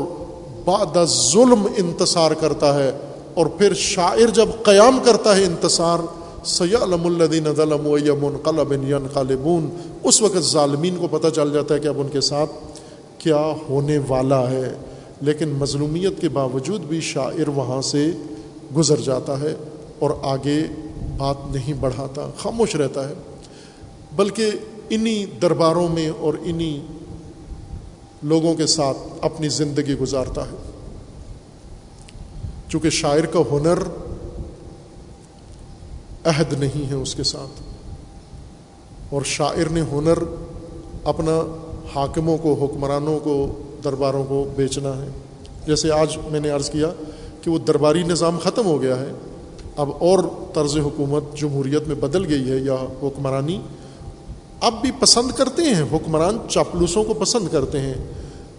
بعد 0.65 0.97
ظلم 1.05 1.68
انتصار 1.77 2.31
کرتا 2.31 2.73
ہے 2.76 2.91
اور 3.34 3.45
پھر 3.45 3.73
شاعر 3.73 4.30
جب 4.30 4.49
قیام 4.64 4.99
کرتا 5.03 5.35
ہے 5.35 5.45
انتصار 5.45 5.99
سیالم 6.45 7.05
الدین 7.05 7.53
ظلم 7.55 7.88
و 7.88 7.97
یمن 7.97 8.38
قلبن 8.38 9.07
قالبون 9.14 9.69
اس 10.03 10.22
وقت 10.22 10.39
ظالمین 10.39 10.95
کو 10.95 11.07
پتہ 11.07 11.27
چل 11.35 11.53
جاتا 11.53 11.76
ہے 11.76 11.80
کہ 11.80 11.88
اب 11.88 12.01
ان 12.01 12.07
کے 12.07 12.22
ساتھ 12.22 12.51
کیا 13.18 13.53
ہونے 13.69 13.99
والا 14.07 14.51
ہے۔ 14.51 14.76
لیکن 15.22 15.49
مظلومیت 15.49 16.22
کے 16.22 16.30
باوجود 16.30 16.81
بھی 16.81 17.01
شاعر 17.01 17.47
وہاں 17.47 17.81
سے 17.81 18.11
گزر 18.76 18.99
جاتا 18.99 19.39
ہے 19.39 19.55
اور 19.99 20.11
آگے 20.22 20.64
بات 21.18 21.35
نہیں 21.51 21.73
بڑھاتا، 21.73 22.30
خاموش 22.38 22.76
رہتا 22.76 23.09
ہے۔ 23.09 23.14
بلکہ 24.15 24.51
انہی 24.89 25.26
درباروں 25.41 25.89
میں 25.89 26.09
اور 26.19 26.34
انہی 26.43 26.81
لوگوں 28.23 28.55
کے 28.55 28.68
ساتھ 28.68 28.97
اپنی 29.22 29.49
زندگی 29.49 29.93
گزارتا 29.93 30.41
ہے۔ 30.41 30.72
چونکہ 32.69 32.89
شاعر 32.89 33.26
کا 33.26 33.39
ہنر 33.51 33.80
عہد 36.27 36.53
نہیں 36.53 36.89
ہے 36.89 36.95
اس 36.95 37.15
کے 37.15 37.23
ساتھ۔ 37.23 37.63
اور 39.09 39.21
شاعر 39.25 39.69
نے 39.71 39.81
ہنر 39.81 40.17
اپنا 41.03 41.57
حاکموں 41.95 42.37
کو، 42.37 42.53
حکمرانوں 42.53 43.19
کو، 43.19 43.59
درباروں 43.83 44.25
کو 44.25 44.49
بیچنا 44.55 44.89
ہے۔ 44.89 45.07
جیسے 45.67 45.91
آج 45.91 46.17
میں 46.31 46.39
نے 46.39 46.49
عرض 46.49 46.69
کیا 46.69 46.87
کہ 47.41 47.51
وہ 47.51 47.57
درباری 47.57 48.03
نظام 48.03 48.37
ختم 48.43 48.65
ہو 48.65 48.81
گیا 48.81 48.99
ہے، 48.99 49.11
اب 49.77 49.89
اور 49.99 50.19
طرز 50.53 50.77
حکومت 50.77 51.23
جمہوریت 51.35 51.87
میں 51.87 51.95
بدل 51.95 52.29
گئی 52.29 52.51
ہے 52.51 52.57
یا 52.57 52.75
حکمرانی 53.03 53.61
اب 54.59 54.73
بھی 54.81 54.91
پسند 54.99 55.31
کرتے 55.31 55.61
ہیں۔ 55.61 55.83
حکمران 55.91 56.37
چاپلوسوں 56.49 57.03
کو 57.03 57.13
پسند 57.13 57.47
کرتے 57.51 57.79
ہیں، 57.79 57.93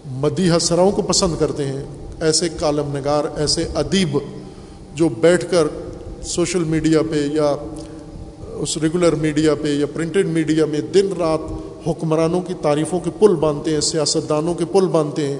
مدی 0.05 0.49
حسراؤں 0.51 0.91
کو 0.91 1.01
پسند 1.01 1.33
کرتے 1.39 1.65
ہیں۔ 1.65 1.83
ایسے 2.21 2.49
کالم 2.49 2.97
نگار، 2.97 3.23
ایسے 3.37 3.67
ادیب 3.75 4.17
جو 4.95 5.09
بیٹھ 5.09 5.51
کر 5.51 5.67
سوشل 6.23 6.63
میڈیا 6.63 7.01
پہ 7.01 7.27
یا 7.33 7.55
اس 8.53 8.77
ریگولر 8.77 9.15
میڈیا 9.15 9.55
پہ 9.55 9.67
یا 9.67 9.85
پرنٹڈ 9.85 10.25
میڈیا 10.25 10.65
میں 10.65 10.81
دن 10.81 11.07
رات 11.17 11.39
حکمرانوں 11.87 12.41
کی 12.41 12.53
تعریفوں 12.61 12.99
کے 12.99 13.09
پل 13.19 13.35
باندھتے 13.35 13.73
ہیں، 13.73 13.81
سیاستدانوں 13.81 14.53
کے 14.53 14.65
پل 14.65 14.87
باندھتے 14.87 15.27
ہیں۔ 15.27 15.39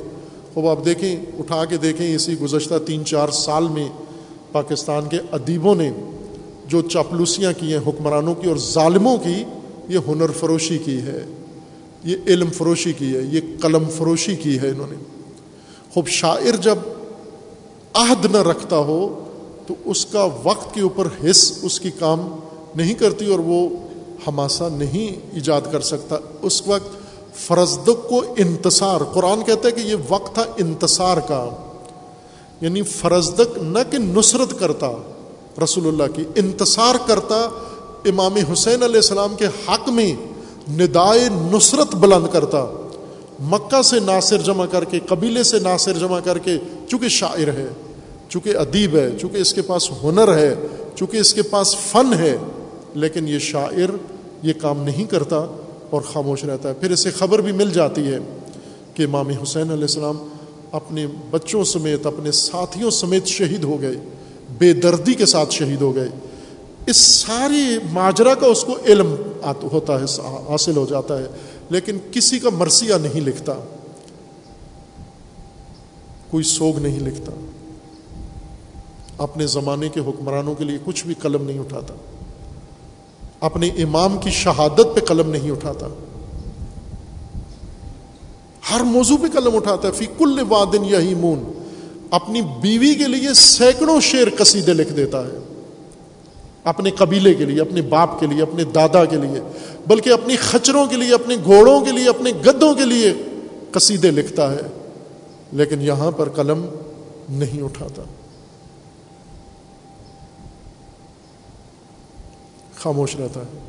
اب 0.55 0.67
آپ 0.67 0.85
دیکھیں، 0.85 1.15
اٹھا 1.39 1.65
کے 1.65 1.77
دیکھیں 1.77 2.15
اسی 2.15 2.39
گزشتہ 2.39 2.73
تین 2.85 3.05
چار 3.05 3.29
سال 3.29 3.67
میں 3.67 3.87
پاکستان 4.51 5.09
کے 5.09 5.17
ادیبوں 5.31 5.75
نے 5.75 5.91
جو 6.67 6.81
چاپلوسیاں 6.81 7.53
کی 7.57 7.73
ہیں 7.73 7.79
حکمرانوں 7.87 8.35
کی 8.35 8.47
اور 8.47 8.57
ظالموں 8.57 9.17
کی، 9.17 9.43
یہ 9.89 9.99
ہنر 10.07 10.31
فروشی 10.31 10.77
کی 10.77 10.97
ہے۔ 10.97 11.25
یہ 12.03 12.17
علم 12.27 12.49
فروشی 12.53 12.93
کی 12.93 13.15
ہے، 13.15 13.21
یہ 13.21 13.41
قلم 13.61 13.83
فروشی 13.97 14.35
کی 14.35 14.59
ہے 14.59 14.69
انہوں 14.69 14.87
نے۔ 14.89 14.95
خوب 15.93 16.07
شاعر 16.07 16.55
جب 16.61 16.75
عہد 17.93 18.25
نہ 18.31 18.37
رکھتا 18.37 18.77
ہو 18.77 19.23
تو 19.69 19.75
اس 19.85 20.05
کا 20.05 20.27
وقت 20.43 20.73
کے 20.73 20.81
اوپر 20.81 21.07
حص 21.29 21.51
اس 21.61 21.79
کی 21.79 21.91
کام 21.91 22.35
نہیں 22.75 22.93
کرتی 22.93 23.31
اور 23.31 23.39
وہ 23.39 23.69
ہماسا 24.27 24.69
نہیں 24.69 25.29
ایجاد 25.33 25.61
کر 25.71 25.81
سکتا۔ 25.81 26.15
اس 26.41 26.67
وقت 26.67 26.97
فرزدق 27.35 28.09
کو 28.09 28.23
انتصار، 28.37 29.01
قرآن 29.13 29.43
کہتا 29.43 29.67
ہے 29.67 29.71
کہ 29.71 29.79
یہ 29.79 29.95
وقت 30.09 30.33
تھا 30.33 30.43
انتصار 30.57 31.17
کا۔ 31.17 31.49
یعنی 32.61 32.81
فرزدق 32.81 33.57
نہ 33.57 33.79
کہ 33.91 33.97
نصرت 33.97 34.59
کرتا 34.59 34.91
رسول 35.63 35.87
اللہ 35.87 36.15
کی، 36.15 36.23
انتصار 36.35 36.95
کرتا 37.07 37.49
امام 38.05 38.35
حسین 38.53 38.83
علیہ 38.83 38.95
السلام 38.95 39.35
کے 39.35 39.45
حق 39.45 39.89
میں 39.89 40.15
ندائے 40.71 41.29
نصرت 41.31 41.95
بلند 41.95 42.27
کرتا۔ 42.31 42.65
مکہ 43.39 43.81
سے 43.81 43.99
ناصر 43.99 44.37
جمع 44.37 44.65
کر 44.65 44.83
کے، 44.83 44.99
قبیلے 45.09 45.43
سے 45.43 45.59
ناصر 45.59 45.93
جمع 45.93 46.19
کر 46.19 46.37
کے، 46.37 46.57
چونکہ 46.89 47.07
شاعر 47.07 47.47
ہے۔ 47.47 47.67
چونکہ 48.29 48.57
ادیب 48.57 48.95
ہے، 48.95 49.09
چونکہ 49.21 49.37
اس 49.37 49.53
کے 49.53 49.61
پاس 49.61 49.89
ہنر 50.03 50.37
ہے، 50.37 50.55
چونکہ 50.95 51.17
اس 51.17 51.33
کے 51.33 51.41
پاس 51.41 51.75
فن 51.75 52.13
ہے، 52.13 52.37
لیکن 52.93 53.27
یہ 53.27 53.39
شاعر 53.39 53.89
یہ 54.43 54.53
کام 54.61 54.83
نہیں 54.83 55.03
کرتا 55.03 55.45
اور 55.89 56.01
خاموش 56.01 56.43
رہتا 56.43 56.69
ہے۔ 56.69 56.73
پھر 56.73 56.91
اسے 56.91 57.11
خبر 57.11 57.41
بھی 57.41 57.51
مل 57.51 57.71
جاتی 57.71 58.07
ہے 58.07 58.17
کہ 58.93 59.03
امام 59.03 59.29
حسین 59.29 59.71
علیہ 59.71 59.81
السلام 59.81 60.17
اپنے 60.71 61.07
بچوں 61.31 61.63
سمیت، 61.63 62.05
اپنے 62.05 62.31
ساتھیوں 62.31 62.91
سمیت 62.91 63.25
شہید 63.25 63.63
ہو 63.63 63.81
گئے، 63.81 63.95
بے 64.57 64.73
دردی 64.73 65.13
کے 65.13 65.25
ساتھ 65.25 65.53
شہید 65.53 65.81
ہو 65.81 65.95
گئے۔ 65.95 66.07
اس 66.87 66.97
ساری 66.97 67.77
ماجرا 67.91 68.33
کا 68.35 68.47
اس 68.47 68.63
کو 68.63 68.77
علم 68.85 69.15
ہوتا 69.63 69.99
ہے 69.99 70.05
حاصل 70.49 70.77
ہو 70.77 70.85
جاتا 70.89 71.19
ہے، 71.19 71.25
لیکن 71.69 71.97
کسی 72.11 72.39
کا 72.39 72.49
مرثیہ 72.49 72.93
نہیں 72.93 73.21
لکھتا۔ 73.21 73.53
کوئی 76.29 76.43
سوگ 76.43 76.79
نہیں 76.79 76.99
لکھتا۔ 76.99 77.31
اپنے 79.19 79.47
زمانے 79.47 79.89
کے 79.89 79.99
حکمرانوں 79.99 80.55
کے 80.55 80.63
لیے 80.63 80.77
کچھ 80.85 81.05
بھی 81.05 81.13
قلم 81.13 81.43
نہیں 81.43 81.59
اٹھاتا۔ 81.59 81.93
اپنے 83.39 83.67
امام 83.67 84.17
کی 84.17 84.29
شہادت 84.29 84.95
پہ 84.95 84.99
قلم 84.99 85.29
نہیں 85.29 85.51
اٹھاتا۔ 85.51 85.87
ہر 88.71 88.79
موضوع 88.79 89.17
پہ 89.17 89.39
قلم 89.39 89.55
اٹھاتا 89.55 89.87
ہے۔ 89.87 89.93
فی 89.93 90.05
کل 90.17 90.39
وادن 90.49 90.85
یہی 90.85 91.15
مون 91.15 91.43
اپنی 92.11 92.41
بیوی 92.41 92.95
کے 92.95 93.07
لیے 93.07 93.33
سینکڑوں 93.33 94.01
شیر 94.01 94.27
قصیدے 94.37 94.73
لکھ 94.73 94.93
دیتا 94.93 95.27
ہے۔ 95.27 95.37
اپنے 96.63 96.91
قبیلے 96.91 97.33
کے 97.33 97.45
لیے، 97.45 97.61
اپنے 97.61 97.81
باپ 97.81 98.19
کے 98.19 98.27
لیے، 98.27 98.41
اپنے 98.41 98.63
دادا 98.63 99.05
کے 99.05 99.15
لیے۔ 99.15 99.41
بلکہ 99.87 100.09
اپنی 100.09 100.35
خچروں 100.35 100.85
کے 100.85 100.95
لیے، 100.95 101.13
اپنے 101.13 101.35
گھوڑوں 101.45 101.81
کے 101.81 101.91
لیے، 101.91 102.09
اپنے 102.09 102.31
گدوں 102.45 102.73
کے 102.73 102.85
لیے 102.85 103.13
قصیدے 103.71 104.11
لکھتا 104.11 104.51
ہے۔ 104.51 104.61
لیکن 105.51 105.81
یہاں 105.81 106.11
پر 106.11 106.29
قلم 106.29 106.65
نہیں 107.29 107.61
اٹھاتا۔ 107.61 108.01
خاموش 112.79 113.15
رہتا 113.15 113.39
ہے۔ 113.39 113.59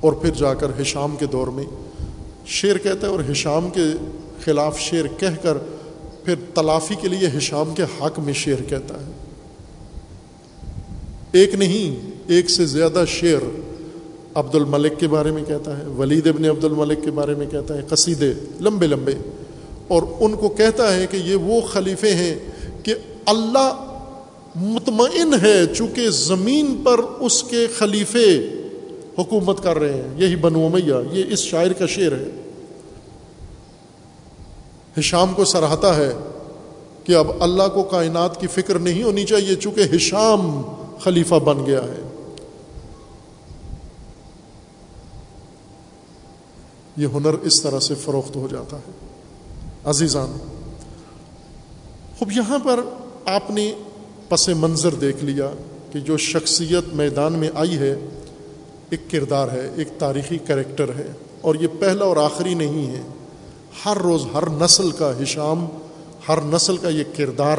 اور 0.00 0.12
پھر 0.12 0.30
جا 0.30 0.54
کر 0.54 0.66
ہشام 0.80 1.16
کے 1.16 1.26
دور 1.26 1.46
میں 1.46 1.64
شیر 2.46 2.78
کہتا 2.78 3.06
ہے 3.06 3.12
اور 3.12 3.20
ہشام 3.30 3.70
کے 3.70 3.82
خلاف 4.44 4.78
شیر 4.78 5.04
کہہ 5.18 5.42
کر 5.42 5.58
پھر 6.24 6.34
تلافی 6.54 6.94
کے 6.94 7.08
لیے 7.08 7.28
ہشام 7.38 7.74
کے 7.74 7.82
حق 7.82 8.18
میں 8.18 8.32
شیر 8.32 8.62
کہتا 8.68 8.94
ہے۔ 8.94 9.12
ایک 11.32 11.54
نہیں، 11.54 12.10
ایک 12.26 12.50
سے 12.50 12.66
زیادہ 12.66 13.04
شیر 13.08 13.38
عبد 14.34 14.54
الملک 14.54 14.92
کے 14.98 15.08
بارے 15.08 15.30
میں 15.30 15.44
کہتا 15.44 15.78
ہے، 15.78 15.86
ولید 15.86 16.26
ابن 16.26 16.44
عبد 16.44 16.64
الملک 16.64 17.04
کے 17.04 17.10
بارے 17.10 17.34
میں 17.34 17.46
کہتا 17.46 17.74
ہے، 17.74 17.80
قصیدے 17.88 18.32
لمبے 18.60 18.86
لمبے۔ 18.86 19.12
اور 19.88 20.02
ان 20.20 20.36
کو 20.36 20.48
کہتا 20.48 20.94
ہے 20.94 21.06
کہ 21.06 21.16
یہ 21.16 21.34
وہ 21.34 21.60
خلیفے 21.60 22.14
ہیں 22.14 22.34
کہ 22.82 22.94
اللہ 23.26 23.97
مطمئن 24.58 25.34
ہے 25.42 25.66
چونکہ 25.66 26.10
زمین 26.10 26.82
پر 26.84 26.98
اس 26.98 27.42
کے 27.42 27.66
خلیفے 27.78 28.48
حکومت 29.18 29.62
کر 29.62 29.78
رہے 29.78 29.92
ہیں۔ 29.92 30.08
یہی 30.16 30.36
بنو 30.36 30.66
امیہ، 30.66 30.94
یہ 31.12 31.24
اس 31.28 31.38
شاعر 31.38 31.72
کا 31.72 31.86
شعر 31.86 32.12
ہے۔ 32.12 32.42
ہشام 34.98 35.32
کو 35.34 35.44
سراہتا 35.44 35.96
ہے 35.96 36.12
کہ 37.04 37.14
اب 37.16 37.26
اللہ 37.40 37.62
کو 37.74 37.82
کائنات 37.82 38.40
کی 38.40 38.46
فکر 38.46 38.78
نہیں 38.78 39.02
ہونی 39.02 39.24
چاہیے 39.24 39.54
چونکہ 39.54 39.96
ہشام 39.96 40.62
خلیفہ 41.00 41.34
بن 41.34 41.66
گیا 41.66 41.84
ہے۔ 41.84 42.02
یہ 46.96 47.06
ہنر 47.14 47.32
اس 47.32 47.62
طرح 47.62 47.80
سے 47.80 47.94
فروخت 47.94 48.36
ہو 48.36 48.48
جاتا 48.50 48.76
ہے۔ 48.76 48.90
عزیزان، 49.84 50.36
خوب 52.18 52.32
یہاں 52.32 52.58
پر 52.58 52.80
آپ 53.24 53.50
نے 53.50 53.74
پس 54.28 54.48
منظر 54.48 54.94
دیکھ 54.94 55.24
لیا 55.24 55.50
کہ 55.92 56.00
جو 56.00 56.16
شخصیت 56.16 56.94
میدان 56.94 57.32
میں 57.32 57.50
آئی 57.54 57.78
ہے، 57.78 57.96
ایک 58.90 59.00
کردار 59.10 59.48
ہے، 59.52 59.70
ایک 59.76 59.88
تاریخی 59.98 60.38
کریکٹر 60.38 60.88
ہے۔ 60.88 61.06
اور 61.40 61.54
یہ 61.54 61.66
پہلا 61.78 62.04
اور 62.04 62.16
آخری 62.16 62.54
نہیں 62.54 62.86
ہے۔ 62.86 63.02
ہر 63.84 63.96
روز 63.96 64.26
ہر 64.34 64.42
نسل 64.50 64.90
کا 64.90 65.22
ہشام 65.22 65.66
ہر 66.28 66.38
نسل 66.42 66.76
کا 66.76 66.88
یہ 66.88 67.04
کردار 67.16 67.58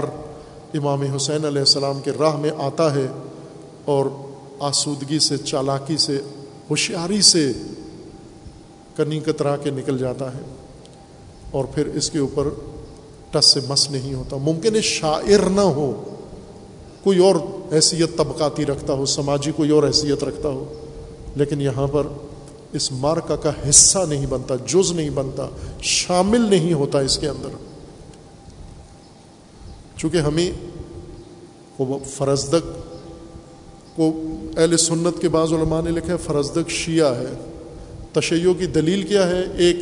امام 0.74 1.02
حسین 1.02 1.46
علیہ 1.46 1.60
السلام 1.60 2.00
کے 2.00 2.12
راہ 2.20 2.38
میں 2.38 2.52
آتا 2.58 2.96
ہے۔ 2.96 3.08
اور 3.86 4.06
آسودگی 4.60 5.20
سے، 5.20 5.38
چالاکی 5.38 5.98
سے، 5.98 6.22
ہوشیاری 6.70 7.22
سے 7.22 7.52
کنی 8.96 9.20
کترا 9.20 9.58
کے 9.58 9.70
نکل 9.70 9.98
جاتا 9.98 10.34
ہے۔ 10.34 10.56
اور 11.52 11.66
پھر 11.66 11.86
اس 11.86 12.10
کے 12.10 12.20
اوپر 12.20 12.48
ٹس 13.32 13.46
سے 13.46 13.60
مس 13.70 13.92
نہیں 13.92 14.14
ہوتا۔ 14.14 14.38
ممکن 14.38 14.76
ہے 14.76 14.82
شاعر 14.82 15.50
نہ 15.50 15.62
ہو 15.62 16.16
کوئی 17.04 17.20
اور 17.20 17.36
حیثیت 17.72 18.18
طبقاتی 18.18 18.66
رکھتا 18.66 18.94
ہو، 18.94 19.06
سماجی 19.06 19.52
کوئی 19.56 19.70
اور 19.70 19.84
حیثیت 19.84 20.24
رکھتا 20.24 20.50
ہو، 20.50 20.74
لیکن 21.36 21.62
یہاں 21.62 21.88
پر 21.88 22.08
اس 22.74 22.92
مارکا 22.92 23.36
کا 23.36 23.52
حصہ 23.70 24.00
نہیں 24.10 24.26
بنتا، 24.26 24.56
جز 24.56 24.92
نہیں 24.92 25.10
بنتا، 25.10 25.48
شامل 25.82 26.42
نہیں 26.42 26.74
ہوتا 26.74 27.00
اس 27.00 27.18
کے 27.18 27.30
اندر۔ 27.30 27.50
چونکہ 29.98 30.18
ہمیں 30.18 30.52
وہ 31.80 32.00
فرزدق 32.06 32.66
کو 33.96 34.12
اہل 34.58 34.78
سنت 34.78 35.22
کے 35.22 35.30
بعض 35.30 35.54
علماء 35.54 35.82
نے 35.82 35.92
لکھا 35.92 36.14
ہے، 36.14 36.18
فرزدق 36.18 36.70
شیعہ 36.70 37.16
ہے۔ 37.16 37.34
تشیعوں 38.14 38.54
کی 38.54 38.66
دلیل 38.66 39.04
کیا 39.04 39.28
ہے؟ 39.28 39.44
ایک 39.58 39.78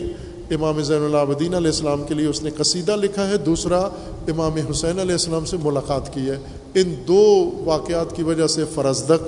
امام 0.51 0.81
زین 0.81 1.05
العابدین 1.05 1.53
علیہ 1.53 1.67
السلام 1.67 2.03
کے 2.03 2.13
لیے 2.13 2.25
اس 2.25 2.43
نے 2.43 2.49
قصیدہ 2.57 2.95
لکھا 2.95 3.29
ہے، 3.29 3.37
دوسرا 3.37 3.79
امام 4.27 4.51
حسین 4.71 4.99
علیہ 4.99 5.11
السلام 5.11 5.45
سے 5.45 5.57
ملاقات 5.63 6.13
کی 6.13 6.29
ہے۔ 6.29 6.37
ان 6.77 6.95
دو 7.07 7.51
واقعات 7.65 8.15
کی 8.15 8.23
وجہ 8.23 8.47
سے 8.47 8.63
فرزدق 8.73 9.27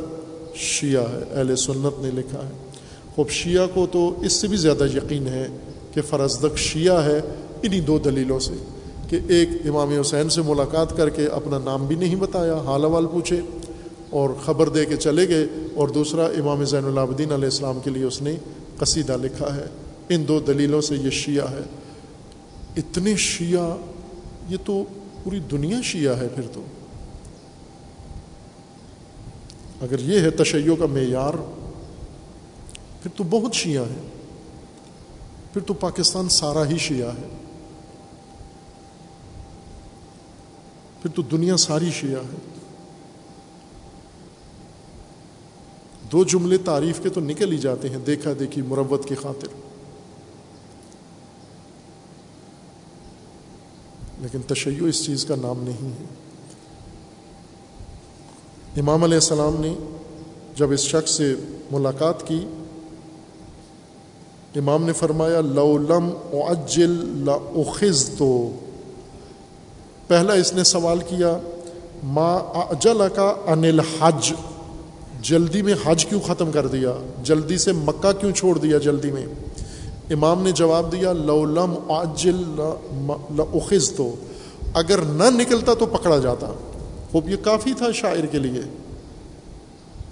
شیعہ 0.56 1.04
ہے، 1.04 1.40
اہل 1.40 1.56
سنت 1.56 2.04
نے 2.04 2.10
لکھا 2.14 2.40
ہے۔ 2.40 2.52
خوب 3.16 3.30
شیعہ 3.30 3.68
کو 3.74 3.88
تو 3.92 4.22
اس 4.22 4.34
سے 4.34 4.48
بھی 4.48 4.58
زیادہ 4.58 4.86
یقین 4.98 5.28
ہے 5.28 5.48
کہ 5.94 6.02
فرزدق 6.02 6.58
شیعہ 6.58 7.06
ہے 7.06 7.22
انہی 7.64 7.80
دو 7.80 8.00
دلیلوں 8.00 8.40
سے 8.40 8.54
کہ 9.10 9.20
ایک 9.28 9.50
امام 9.66 10.00
حسین 10.00 10.30
سے 10.30 10.42
ملاقات 10.42 10.98
کر 10.98 11.10
کے 11.10 11.28
اپنا 11.28 11.60
نام 11.64 11.86
بھی 11.86 11.96
نہیں 11.96 12.16
بتایا، 12.16 12.58
حال 12.58 12.86
حوال 12.86 13.06
پوچھے 13.06 13.42
اور 14.10 14.30
خبر 14.46 14.70
دے 14.70 14.86
کے 14.86 14.96
چلے 14.98 15.28
گئے 15.28 15.48
اور 15.76 15.88
دوسرا 15.88 16.26
امام 16.26 16.64
زین 16.64 16.86
العابدین 16.86 17.32
علیہ 17.32 17.46
السلام 17.46 17.80
کے 17.84 17.90
لیے 17.90 18.04
اس 18.04 18.22
نے 18.22 18.36
قصیدہ 18.78 19.18
لکھا 19.24 19.56
ہے۔ 19.56 19.66
ان 20.10 20.28
دو 20.28 20.40
دلیلوں 20.40 20.82
سے 20.82 20.96
یہ 20.96 21.10
شیعہ 21.10 21.52
ہے۔ 21.52 21.62
اتنے 22.78 23.16
شیعہ، 23.16 23.78
یہ 24.50 24.58
تو 24.66 24.84
پوری 25.24 25.40
دنیا 25.52 25.78
شیعہ 25.84 26.20
ہے 26.20 26.28
پھر 26.36 26.44
تو۔ 26.54 26.64
اگر 29.82 30.00
یہ 30.00 30.20
ہے 30.20 30.30
تشیع 30.30 30.76
کا 30.80 30.86
معیار، 30.86 31.34
پھر 33.04 33.12
تو 33.16 33.24
بہت 33.24 33.54
شیعہ 33.54 33.84
ہے 33.84 34.10
پھر 35.54 35.62
تو 35.62 35.74
پاکستان 35.74 36.30
سارا 36.30 36.70
ہی 36.70 36.78
شیعہ 36.78 37.10
ہے۔ 37.10 37.28
پھر 41.02 41.10
تو 41.12 41.22
دنیا 41.22 41.58
ساری 41.58 41.92
شیعہ 41.92 42.20
ہے۔ 42.20 42.38
دو 46.12 46.24
جملے 46.24 46.58
تعریف 46.58 47.00
کے 47.04 47.10
تو 47.10 47.22
نکل 47.22 47.52
ہی 47.52 47.58
جاتے 47.58 47.90
ہیں 47.90 47.98
دیکھا 47.98 48.32
دیکھی 48.40 48.62
مروت 48.62 49.08
کی 49.08 49.16
خاطر۔ 49.16 49.48
لیکن 54.20 54.42
تشیع 54.42 54.88
اس 54.88 55.06
چیز 55.06 55.26
کا 55.26 55.36
نام 55.36 55.64
نہیں 55.64 55.92
ہے۔ 55.92 56.19
امام 58.78 59.04
علیہ 59.04 59.16
السلام 59.16 59.56
نے 59.60 59.74
جب 60.56 60.72
اس 60.72 60.80
شخص 60.80 61.12
سے 61.12 61.36
ملاقات 61.72 62.28
کی، 62.28 62.46
امام 64.56 64.84
نے 64.84 64.94
فرمایا 64.94 65.42
لولم 65.42 66.10
اجل 66.34 67.26
لاخذ 67.26 68.10
تو 68.18 68.52
پہلا 70.08 70.34
اس 70.34 70.54
نے 70.54 70.64
سوال 70.64 71.00
کیا، 71.08 71.38
ما 72.04 72.36
اجل 72.70 73.02
کا 73.16 73.36
انل 73.48 73.80
حج 73.80 74.34
جلدی 75.22 75.62
میں 75.62 75.74
حج 75.84 76.06
کیوں 76.06 76.22
ختم 76.28 76.52
کر 76.52 76.68
دیا؟ 76.68 76.94
جلدی 77.24 77.58
سے 77.58 77.72
مکہ 77.72 78.12
کیوں 78.20 78.32
چھوڑ 78.32 78.58
دیا 78.58 78.78
جلدی 78.78 79.12
میں؟ 79.12 79.26
امام 80.12 80.44
نے 80.44 80.52
جواب 80.52 80.92
دیا 80.92 81.14
لولم 81.14 81.74
اجل 81.90 82.42
لاخذ 83.36 83.92
تو 83.92 84.16
اگر 84.74 85.02
نہ 85.02 85.30
نکلتا 85.30 85.74
تو 85.74 85.86
پکڑا 85.86 86.18
جاتا۔ 86.18 86.48
خوب، 87.12 87.30
یہ 87.30 87.36
کافی 87.36 87.74
تھا 87.74 87.92
شاعر 87.92 88.26
کے 88.26 88.40
لیے۔ 88.40 88.62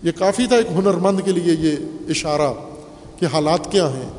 یہ 0.03 0.11
کافی 0.11 0.47
تھا 0.47 0.55
ایک 0.55 0.67
ہنرمند 0.71 1.19
کے 1.25 1.31
لیے 1.31 1.55
یہ 1.59 1.75
اشارہ 2.09 2.53
کہ 3.19 3.25
حالات 3.25 3.71
کیا 3.71 3.89
ہیں۔ 3.89 4.09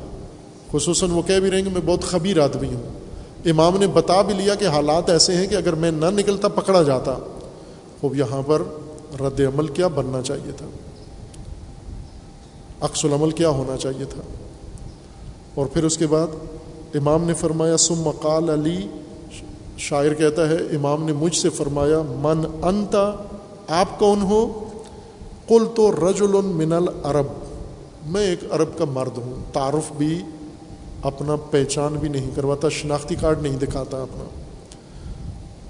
خصوصاً 0.73 1.11
وہ 1.11 1.23
کہہ 1.23 1.41
بھی 1.41 1.51
رہیں 1.51 1.65
گے 1.65 1.71
میں 1.71 1.81
بہت 1.87 2.03
خبیر 2.03 2.41
آدمی 2.41 2.69
ہوں۔ 2.69 2.99
امام 3.45 3.79
نے 3.79 3.87
بتا 3.87 4.23
بھی 4.23 4.35
لیا 4.35 4.55
کہ 4.55 4.65
حالات 4.65 5.11
ایسے 5.11 5.37
ہیں 5.37 5.47
کہ 5.47 5.55
اگر 5.55 5.73
میں 5.73 5.91
نہ 5.91 6.07
نکلتا، 6.07 6.49
پکڑا 6.49 6.83
جاتا۔ 6.83 7.19
خوب، 8.01 8.15
یہاں 8.15 8.43
پر 8.47 8.63
رد 9.21 9.41
عمل 9.41 9.67
کیا 9.67 9.87
بننا 9.87 10.23
چاہیے 10.23 10.53
تھا۔ 10.57 10.67
عکس 12.81 13.05
العمل 13.05 13.31
کیا 13.31 13.49
ہونا 13.49 13.77
چاہیے 13.77 14.05
تھا۔ 14.05 14.23
اور 15.55 15.67
پھر 15.67 15.85
اس 15.85 15.99
کے 15.99 16.07
بعد 16.07 16.27
امام 16.95 17.25
نے 17.25 17.35
فرمایا 17.35 17.77
سم 17.77 17.95
مقال 17.95 18.51
علی 18.51 18.89
شاعر 19.79 20.15
کہتا 20.15 20.49
ہے، 20.49 20.55
امام 20.55 21.05
نے 21.05 21.13
مجھ 21.13 21.37
سے 21.37 21.49
فرمایا، 21.51 22.03
من 22.03 22.47
انتا 22.63 23.13
آپ 23.69 23.99
کون 23.99 24.23
ہو؟ 24.23 24.65
کل 25.49 25.65
تو 25.75 25.93
رج 25.93 26.23
المن 26.23 26.73
العرب۔ 26.73 27.27
میں 28.07 28.27
ایک 28.27 28.39
عرب 28.51 28.79
کا 28.79 28.85
مرد 28.85 29.19
ہوں، 29.19 29.53
تعارف 29.53 29.93
بھی، 29.93 30.23
اپنا 31.03 31.37
پہچان 31.37 31.95
بھی 31.95 32.09
نہیں 32.09 32.31
کرواتا، 32.35 32.69
شناختی 32.69 33.15
کارڈ 33.15 33.43
نہیں 33.43 33.57
دکھاتا 33.57 34.03
اپنا۔ 34.03 34.25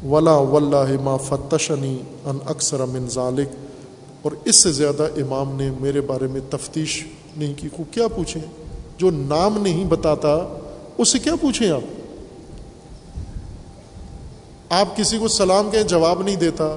ولا 0.08 0.36
واللہ 0.36 1.00
ما 1.02 1.16
فتشنی 1.16 1.98
ان 2.24 2.38
اکثر 2.46 2.84
من 2.84 3.08
ذالک 3.08 3.48
اور 4.22 4.32
اس 4.44 4.56
سے 4.56 4.72
زیادہ 4.72 5.02
امام 5.02 5.56
نے 5.56 5.70
میرے 5.80 6.00
بارے 6.00 6.26
میں 6.26 6.40
تفتیش 6.50 7.06
نہیں 7.36 7.54
کی۔ 7.56 7.68
کو 7.76 7.82
کیا 7.90 8.08
پوچھیں؟ 8.08 8.42
جو 8.98 9.10
نام 9.10 9.62
نہیں 9.62 9.84
بتاتا 9.84 10.58
اس 10.98 11.08
سے 11.08 11.18
کیا 11.18 11.34
پوچھیں 11.40 11.70
آپ؟ 11.70 11.97
آپ 14.68 14.96
کسی 14.96 15.18
کو 15.18 15.28
سلام 15.28 15.70
کہیں 15.70 15.82
جواب 15.82 16.22
نہیں 16.22 16.36
دیتا، 16.36 16.76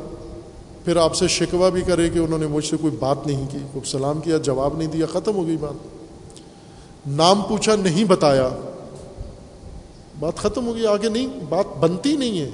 پھر 0.85 0.97
آپ 0.97 1.15
سے 1.15 1.27
شکوہ 1.27 1.69
بھی 1.69 1.81
کرے 1.81 2.09
کہ 2.09 2.19
انہوں 2.19 2.39
نے 2.39 2.47
مجھ 2.47 2.65
سے 2.65 2.77
کوئی 2.81 2.95
بات 2.99 3.27
نہیں 3.27 3.47
کی 3.51 3.57
خوب 3.73 3.85
سلام 3.85 4.21
کیا، 4.21 4.37
جواب 4.37 4.77
نہیں 4.77 4.87
دیا، 4.87 5.05
ختم 5.05 5.35
ہو 5.35 5.47
گئی 5.47 5.57
بات۔ 5.57 5.87
نام 7.07 7.41
پوچھا، 7.41 7.75
نہیں 7.75 8.03
بتایا، 8.03 8.49
بات 10.19 10.37
ختم 10.37 10.67
ہو 10.67 10.75
گئی، 10.75 10.87
آگے 10.87 11.09
نہیں، 11.09 11.27
بات 11.49 11.77
بنتی 11.79 12.17
نہیں 12.17 12.39
ہے۔ 12.39 12.49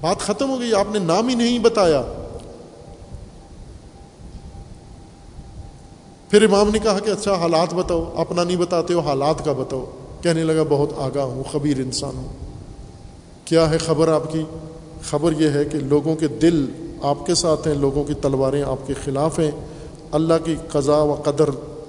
بات 0.00 0.20
ختم 0.20 0.50
ہو 0.50 0.60
گئی، 0.60 0.74
آپ 0.74 0.86
نے 0.92 0.98
نام 0.98 1.28
ہی 1.28 1.34
نہیں 1.34 1.58
بتایا۔ 1.58 2.02
پھر 6.28 6.42
امام 6.42 6.70
نے 6.70 6.78
کہا 6.78 6.98
کہ 6.98 7.10
اچھا 7.10 7.34
حالات 7.34 7.74
بتاؤ، 7.74 8.12
اپنا 8.16 8.44
نہیں 8.44 8.56
بتاتے 8.56 8.94
ہو، 8.94 9.00
حالات 9.00 9.44
کا 9.44 9.52
بتاؤ۔ 9.52 9.84
کہنے 10.22 10.44
لگا، 10.44 10.62
بہت 10.68 10.90
آگاہ 10.96 11.24
ہوں، 11.24 11.42
خبیر 11.52 11.76
انسان 11.76 12.16
ہوں۔ 12.16 12.47
کیا 13.48 13.70
ہے 13.70 13.78
خبر 13.78 14.08
آپ 14.08 14.32
کی؟ 14.32 14.42
خبر 15.02 15.32
یہ 15.38 15.50
ہے 15.50 15.64
کہ 15.64 15.78
لوگوں 15.78 16.16
کے 16.16 16.28
دل 16.28 16.66
آپ 17.02 17.26
کے 17.26 17.34
ساتھ 17.34 17.68
ہیں، 17.68 17.74
لوگوں 17.74 18.04
کی 18.04 18.14
تلواریں 18.14 18.62
آپ 18.62 18.86
کے 18.86 18.94
خلاف 19.04 19.38
ہیں۔ 19.38 19.50
اللہ 20.12 20.34
کی 20.44 20.56
قضاء 20.68 21.02
و 21.02 21.14
قدر 21.14 21.48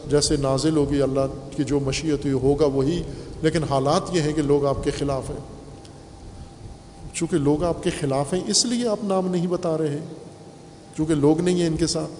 جیسے 0.10 0.36
نازل 0.38 0.77
ہوگی، 0.77 1.02
اللہ 1.02 1.56
کی 1.56 1.64
جو 1.64 1.80
مشیت 1.80 2.26
ہوئی 2.26 2.34
ہوگا 2.34 2.65
وہی۔ 2.65 3.03
لیکن 3.41 3.64
حالات 3.64 4.02
یہ 4.15 4.22
ہیں 4.22 4.34
کہ 4.34 4.41
لوگ 4.41 4.65
آپ 4.65 4.84
کے 4.84 4.91
خلاف 4.91 5.30
ہیں۔ 5.30 5.38
چونکہ 7.14 7.38
لوگ 7.38 7.64
آپ 7.64 7.84
کے 7.84 7.90
خلاف 7.99 8.34
ہیں، 8.34 8.41
اس 8.48 8.65
لیے 8.65 8.88
آپ 8.88 9.03
نام 9.03 9.27
نہیں 9.27 9.48
بتا 9.48 9.77
رہے 9.77 9.99
چونکہ 10.98 11.15
لوگ 11.15 11.41
نہیں 11.41 11.60
ہیں 11.60 11.68
ان 11.68 11.77
کے 11.77 11.88
ساتھ۔ 11.88 12.11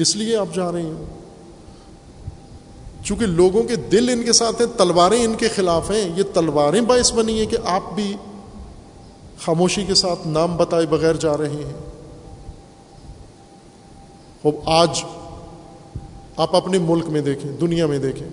اس 0.00 0.16
لیے 0.16 0.36
آپ 0.36 0.54
جا 0.54 0.72
رہے 0.72 0.82
ہیں۔ 0.82 1.23
چونکہ 3.04 3.26
لوگوں 3.26 3.62
کے 3.62 3.76
دل 3.76 4.08
ان 4.08 4.22
کے 4.22 4.32
ساتھ 4.32 4.62
ہیں، 4.62 4.78
تلواریں 4.78 5.24
ان 5.24 5.34
کے 5.34 5.48
خلاف 5.48 5.90
ہیں۔ 5.90 6.12
یہ 6.16 6.22
تلواریں 6.34 6.80
باعث 6.80 7.12
بنی 7.12 7.38
ہیں 7.38 7.46
کہ 7.46 7.56
آپ 7.64 7.82
بھی 7.94 8.16
خاموشی 9.40 9.84
کے 9.84 9.94
ساتھ 9.94 10.28
نام 10.28 10.56
بتائے 10.56 10.86
بغیر 10.86 11.14
جا 11.14 11.36
رہے 11.36 11.48
ہیں۔ 11.48 11.72
اب 14.44 14.54
آج 14.64 15.04
آپ 16.36 16.56
اپنے 16.56 16.78
ملک 16.78 17.06
میں 17.06 17.20
دیکھیں، 17.20 17.52
دنیا 17.52 17.86
میں 17.86 17.98
دیکھیں۔ 17.98 18.28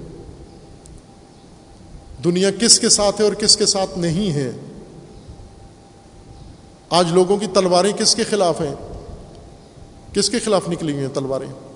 دنیا 2.23 2.51
کس 2.51 2.79
کے 2.79 2.89
ساتھ 2.89 3.21
ہے 3.21 3.25
اور 3.25 3.33
کس 3.33 3.57
کے 3.57 3.65
ساتھ 3.65 3.97
نہیں 3.97 4.31
ہے؟ 4.31 4.51
آج 6.89 7.11
لوگوں 7.11 7.37
کی 7.37 7.47
تلواریں 7.47 7.91
کس 7.91 8.15
کے 8.15 8.23
خلاف 8.23 8.61
ہیں؟ 8.61 8.75
کس 10.13 10.29
کے 10.29 10.39
خلاف 10.39 10.69
نکلی 10.69 10.91
ہوئی 10.91 11.05
ہیں 11.05 11.13
تلواریں؟ 11.13 11.70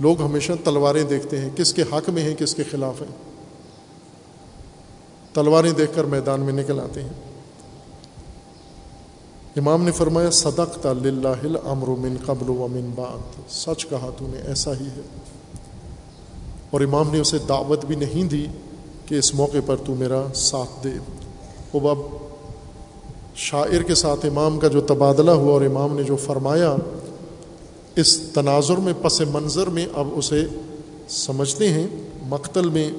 لوگ 0.00 0.22
ہمیشہ 0.22 0.52
تلواریں 0.64 1.04
دیکھتے 1.04 1.38
ہیں 1.38 1.50
کس 1.56 1.74
کے 1.74 1.82
حق 1.82 2.08
میں 2.08 2.22
ہیں، 2.22 2.34
کس 2.34 2.54
کے 2.54 2.62
خلاف 2.70 3.02
ہیں۔ 3.02 3.16
تلواریں 5.34 5.72
دیکھ 5.72 5.90
کر 5.94 6.04
میدان 6.04 6.40
میں 6.40 6.52
نکل 6.52 6.80
آتے 6.80 7.02
ہیں۔ 7.02 7.08
امام 9.56 9.84
نے 9.84 9.92
فرمایا 9.92 10.30
صدق 10.30 10.86
امر 11.64 11.88
من 11.88 12.16
قبل 12.26 12.48
و 12.48 12.66
من 12.70 12.90
بعد۔ 12.94 13.50
سچ 13.50 13.86
کہا 13.86 14.10
تو 14.16 14.26
نے، 14.28 14.38
ایسا 14.46 14.72
ہی 14.80 14.86
ہے۔ 14.86 15.00
اور 16.70 16.80
امام 16.80 17.10
نے 17.12 17.20
اسے 17.20 17.38
دعوت 17.48 17.84
بھی 17.84 17.96
نہیں 17.96 18.24
دی 18.24 18.46
کہ 19.06 19.14
اس 19.14 19.34
موقع 19.34 19.56
پر 19.66 19.76
تو 19.76 19.94
میرا 19.94 20.22
ساتھ 20.34 20.84
دے۔ 20.84 20.90
وہ 21.72 21.90
اب 21.90 21.98
شاعر 23.34 23.82
کے 23.82 23.94
ساتھ 23.94 24.26
امام 24.26 24.58
کا 24.58 24.68
جو 24.68 24.80
تبادلہ 24.80 25.30
ہوا 25.30 25.52
اور 25.52 25.62
امام 25.62 25.96
نے 25.96 26.02
جو 26.02 26.16
فرمایا 26.16 26.76
اس 27.96 28.18
تناظر 28.34 28.76
میں، 28.76 28.92
پس 29.02 29.20
منظر 29.20 29.66
میں 29.66 29.86
اب 29.94 30.08
اسے 30.14 30.46
سمجھتے 31.08 31.68
ہیں۔ 31.68 31.86
مقتل 32.22 32.68
میں 32.68 32.90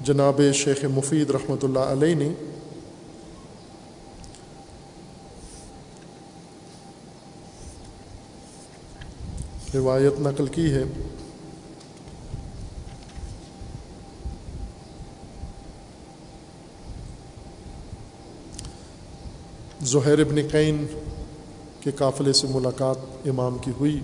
جناب 0.00 0.40
شیخ 0.54 0.84
مفید 0.84 1.30
رحمۃ 1.30 1.56
اللہ 1.62 1.78
علیہ 1.78 2.14
نے 2.14 2.28
روایت 9.74 10.20
نقل 10.20 10.46
کی 10.46 10.70
ہے۔ 10.70 10.82
زہیر 19.80 20.20
ابن 20.20 20.36
قین 20.52 20.86
کے 21.86 21.92
قافلے 21.92 22.32
سے 22.32 22.46
ملاقات 22.50 22.96
امام 23.28 23.58
کی 23.58 23.70
ہوئی۔ 23.80 24.00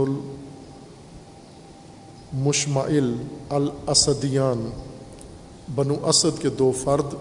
المشمعل 2.35 3.15
الاسدیان۔ 3.51 4.71
بنو 5.75 5.95
اسد 6.07 6.43
کے 6.43 6.49
دو 6.49 6.73
فرد، 6.85 7.15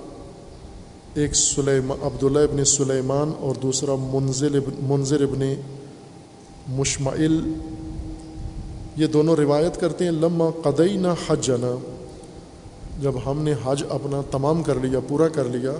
ایک 1.13 1.35
سلیمان 1.35 1.97
عبداللہ 2.01 2.39
ابن 2.39 2.65
سلیمان 2.65 3.31
اور 3.39 3.55
دوسرا 3.61 3.95
منظر 3.95 4.55
ابن 4.55 4.85
منظر 4.87 5.21
ابن 5.21 5.53
مشمعل 6.67 7.53
یہ 8.95 9.07
دونوں 9.07 9.35
روایت 9.35 9.79
کرتے 9.79 10.03
ہیں 10.03 10.11
لمہ 10.11 10.61
قدئی 10.63 10.97
نہ 10.97 11.13
حجنا۔ 11.27 11.90
جب 13.01 13.11
ہم 13.25 13.41
نے 13.41 13.53
حج 13.63 13.83
اپنا 13.89 14.21
تمام 14.31 14.63
کر 14.63 14.75
لیا، 14.75 14.99
پورا 15.07 15.27
کر 15.27 15.43
لیا، 15.43 15.71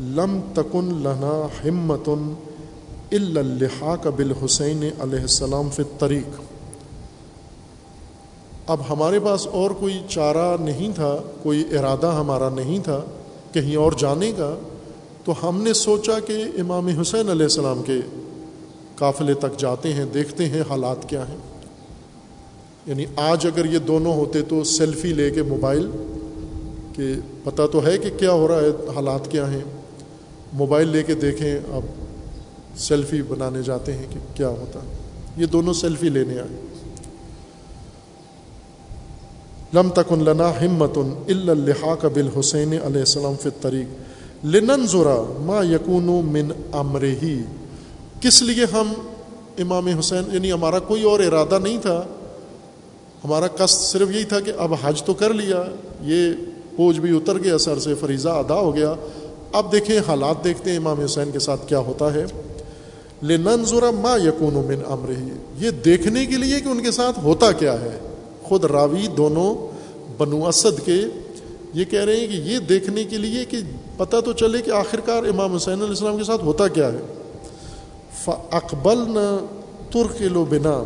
لم 0.00 0.40
تکن 0.54 0.84
لنا 0.84 1.46
ہمت 1.64 2.08
الحاق 3.10 4.06
بال 4.06 4.32
حسین 4.44 4.88
علیہ 4.98 5.20
السلام 5.20 5.68
فی 5.70 5.82
طریق 5.98 6.40
اب 8.66 8.80
ہمارے 8.90 9.20
پاس 9.20 9.46
اور 9.46 9.70
کوئی 9.70 10.00
چارہ 10.08 10.56
نہیں 10.60 10.92
تھا، 10.94 11.16
کوئی 11.42 11.64
ارادہ 11.78 12.06
ہمارا 12.06 12.48
نہیں 12.48 12.78
تھا، 12.78 13.00
کہیں 13.52 13.76
اور 13.76 13.92
جانے 13.92 14.32
کا، 14.32 14.54
تو 15.24 15.48
ہم 15.48 15.62
نے 15.62 15.72
سوچا 15.72 16.18
کہ 16.20 16.42
امام 16.58 16.86
حسین 16.86 17.30
علیہ 17.30 17.46
السلام 17.46 17.82
کے 17.82 18.00
قافلے 18.96 19.34
تک 19.34 19.58
جاتے 19.58 19.92
ہیں، 19.92 20.04
دیکھتے 20.14 20.48
ہیں 20.48 20.62
حالات 20.70 21.08
کیا 21.08 21.28
ہیں۔ 21.28 21.36
یعنی 22.86 23.04
آج 23.16 23.46
اگر 23.46 23.64
یہ 23.64 23.78
دونوں 23.78 24.12
ہوتے 24.12 24.42
تو 24.42 24.64
سیلفی 24.64 25.12
لے 25.12 25.30
کے 25.30 25.42
موبائل 25.42 25.90
کہ 26.96 27.14
پتہ 27.44 27.62
تو 27.72 27.86
ہے 27.86 27.98
کہ 27.98 28.10
کیا 28.18 28.32
ہو 28.32 28.48
رہا 28.48 28.60
ہے، 28.60 28.68
حالات 28.68 29.30
کیا 29.30 29.50
ہیں۔ 29.50 29.60
موبائل 30.52 30.88
لے 30.88 31.02
کے 31.02 31.14
دیکھیں 31.14 31.56
اب 31.72 31.82
سیلفی 32.78 33.22
بنانے 33.22 33.62
جاتے 33.62 33.92
ہیں 33.92 34.06
کہ 34.10 34.18
کیا 34.34 34.48
ہوتا۔ 34.48 34.80
ہے 34.80 34.96
یہ 35.36 35.46
دونوں 35.46 35.72
سیلفی 35.72 36.08
لینے 36.08 36.38
آئے۔ 36.38 36.60
لم 39.74 39.88
تکن 39.88 40.24
لنا 40.24 40.50
ہمت 40.50 40.98
الحاق 41.28 42.04
بل 42.04 42.28
حسین 42.38 42.68
علیہ 42.68 43.00
السلام 43.00 43.34
فریق 43.62 44.44
لنن 44.44 44.86
ذرا 44.86 45.32
ما 45.38 45.62
یقون 45.62 46.04
من 46.04 46.48
امر 46.72 47.02
ہی 47.02 47.42
کس 48.20 48.42
لیے 48.42 48.64
ہم 48.72 48.92
امام 49.58 49.86
حسین 49.86 50.22
یعنی 50.32 50.52
ہمارا 50.52 50.78
کوئی 50.78 51.02
اور 51.02 51.20
ارادہ 51.20 51.58
نہیں 51.62 51.78
تھا۔ 51.78 52.02
ہمارا 53.24 53.46
قصد 53.46 53.80
صرف 53.80 54.10
یہی 54.10 54.24
تھا 54.24 54.40
کہ 54.40 54.52
اب 54.58 54.74
حج 54.82 55.02
تو 55.02 55.14
کر 55.14 55.34
لیا، 55.34 55.64
یہ 56.00 56.32
بوجھ 56.76 57.00
بھی 57.00 57.16
اتر 57.16 57.38
گیا، 57.38 57.58
سر 57.58 57.78
سے 57.78 57.94
فریضہ 57.94 58.28
ادا 58.28 58.54
ہو 58.54 58.74
گیا۔ 58.74 58.94
اب 59.52 59.72
دیکھیں 59.72 60.00
حالات 60.08 60.44
دیکھتے 60.44 60.70
ہیں 60.70 60.76
امام 60.76 61.00
حسین 61.00 61.30
کے 61.30 61.38
ساتھ 61.38 61.68
کیا 61.68 61.78
ہوتا 61.78 62.14
ہے۔ 62.14 62.24
لنن 63.22 63.64
ذرا 63.64 63.90
ما 63.90 64.16
یقون 64.16 64.54
من 64.54 64.80
امر 64.86 65.12
یہ 65.64 65.70
دیکھنے 65.70 66.26
کے 66.26 66.36
لیے 66.36 66.60
کہ 66.60 66.68
ان 66.68 66.82
کے 66.82 66.90
ساتھ 66.90 67.18
ہوتا 67.18 67.52
کیا 67.52 67.72
ہے۔ 67.72 67.98
خود 68.42 68.64
راوی 68.64 69.06
دونوں 69.06 69.54
بنو 70.18 70.46
اسد 70.46 70.80
کے 70.84 71.04
یہ 71.74 71.84
کہہ 71.84 72.04
رہے 72.04 72.16
ہیں 72.16 72.26
کہ 72.26 72.32
یہ 72.32 72.58
دیکھنے 72.58 73.04
کے 73.04 73.18
لیے 73.18 73.44
کہ 73.44 73.58
پتہ 73.96 74.16
تو 74.24 74.32
چلے 74.32 74.62
کہ 74.62 74.70
آخرکار 74.70 75.24
امام 75.24 75.54
حسین 75.54 75.74
علیہ 75.74 75.88
السلام 75.88 76.16
کے 76.16 76.24
ساتھ 76.24 76.44
ہوتا 76.44 76.68
کیا 76.68 76.90
ہے۔ 76.92 77.00
اقبل 78.50 78.98
نہ 78.98 79.44
ترک 79.90 80.22
لو 80.22 80.44
بنا۔ 80.44 80.82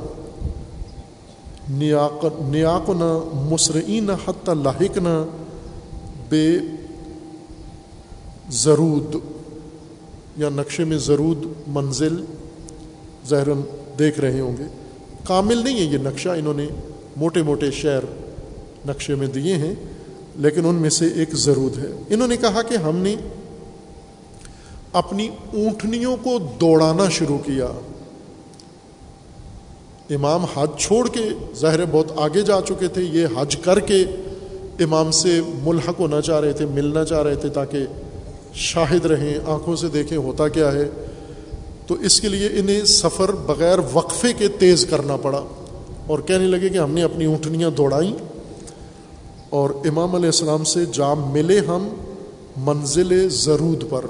نیاق 1.70 2.90
نہ 2.90 3.18
مسرعین 3.34 4.10
حت 4.10 4.50
لاحق 4.62 4.96
نہ 4.96 5.24
بے 6.30 6.58
زرود 8.50 9.16
یا 10.36 10.48
نقشے 10.48 10.84
میں 10.84 10.98
زرود 10.98 11.46
منزل 11.66 12.24
ظاہراً 13.28 13.60
دیکھ 13.98 14.20
رہے 14.20 14.40
ہوں 14.40 14.56
گے۔ 14.56 14.64
کامل 15.24 15.58
نہیں 15.58 15.78
ہے 15.78 15.84
یہ 15.84 15.98
نقشہ، 15.98 16.28
انہوں 16.28 16.54
نے 16.54 16.66
موٹے 17.16 17.42
موٹے 17.42 17.70
شہر 17.70 18.04
نقشے 18.88 19.14
میں 19.14 19.26
دیے 19.26 19.54
ہیں، 19.54 19.74
لیکن 20.36 20.66
ان 20.66 20.74
میں 20.74 20.90
سے 20.90 21.06
ایک 21.06 21.34
ضرور 21.34 21.78
ہے۔ 21.78 21.90
انہوں 22.10 22.28
نے 22.28 22.36
کہا 22.36 22.62
کہ 22.62 22.76
ہم 22.76 22.96
نے 22.96 23.16
اپنی 24.92 25.28
اونٹنیوں 25.52 26.16
کو 26.16 26.38
دوڑانا 26.60 27.08
شروع 27.08 27.38
کیا۔ 27.38 27.66
امام 30.10 30.44
حج 30.44 30.68
چھوڑ 30.78 31.08
کے 31.08 31.28
ظاہر 31.54 31.84
بہت 31.84 32.12
آگے 32.16 32.42
جا 32.42 32.60
چکے 32.60 32.88
تھے، 32.88 33.02
یہ 33.02 33.26
حج 33.38 33.56
کر 33.56 33.80
کے 33.80 34.04
امام 34.80 35.10
سے 35.10 35.40
ملحق 35.62 36.00
ہونا 36.00 36.20
چاہ 36.20 36.40
رہے 36.40 36.52
تھے، 36.52 36.66
ملنا 36.66 37.04
چاہ 37.04 37.22
رہے 37.22 37.34
تھے 37.34 37.48
تاکہ 37.48 37.78
شاہد 38.54 39.06
رہیں، 39.06 39.38
آنکھوں 39.46 39.76
سے 39.76 39.88
دیکھیں 39.88 40.18
ہوتا 40.18 40.48
کیا 40.48 40.72
ہے۔ 40.72 40.88
تو 41.86 41.94
اس 41.94 42.20
کے 42.20 42.28
لیے 42.28 42.48
انہیں 42.52 42.84
سفر 42.84 43.32
بغیر 43.32 43.78
وقفے 43.92 44.32
کے 44.32 44.48
تیز 44.48 44.86
کرنا 44.90 45.16
پڑا۔ 45.16 45.44
اور 46.06 46.18
کہنے 46.18 46.46
لگے 46.46 46.68
کہ 46.68 46.78
ہم 46.78 46.90
نے 46.90 47.02
اپنی 47.02 47.24
اونٹنیاں 47.24 47.70
دوڑائیں۔ 47.70 48.12
اور 49.50 49.70
امام 49.70 50.14
علیہ 50.14 50.26
السلام 50.26 50.64
سے 50.64 50.84
جا 50.84 51.14
ملے 51.14 51.58
ہم 51.58 51.88
منزل 52.56 53.28
ضرود 53.28 53.84
پر۔ 53.90 54.04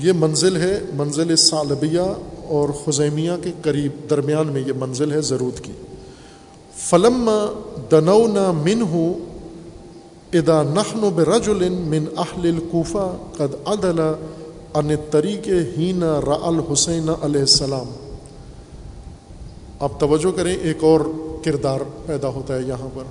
یہ 0.00 0.12
منزل 0.12 0.56
ہے، 0.56 0.80
منزل 0.94 1.36
سالبیہ۔ 1.36 2.33
اور 2.48 2.68
خزیمیہ 2.84 3.32
کے 3.42 3.50
قریب 3.62 4.10
درمیان 4.10 4.46
میں 4.46 4.62
یہ 4.66 4.72
منزل 4.78 5.12
ہے 5.12 5.20
ضرور 5.20 5.60
کی۔ 5.62 5.72
فلم 6.76 7.30
دنو 7.90 8.26
نہ 8.26 8.52
من 8.52 8.82
ہوں 8.82 9.14
ادا 10.32 10.62
نخن 10.62 11.04
و 11.04 11.10
برجل 11.10 11.68
من 11.68 12.04
اہل 12.16 12.48
القوفہ 12.48 13.16
قد 13.36 13.54
عدل 13.64 14.00
ان 14.74 14.90
طریق 15.10 15.48
ہی 15.78 15.92
نہ 15.92 16.20
را 16.26 16.36
الحسین 16.42 17.08
علیہ 17.22 17.40
السلام۔ 17.40 17.90
آپ 19.80 20.00
توجہ 20.00 20.36
کریں، 20.36 20.56
ایک 20.56 20.84
اور 20.84 21.00
کردار 21.44 21.80
پیدا 22.06 22.28
ہوتا 22.28 22.56
ہے 22.56 22.62
یہاں 22.62 22.88
پر۔ 22.94 23.02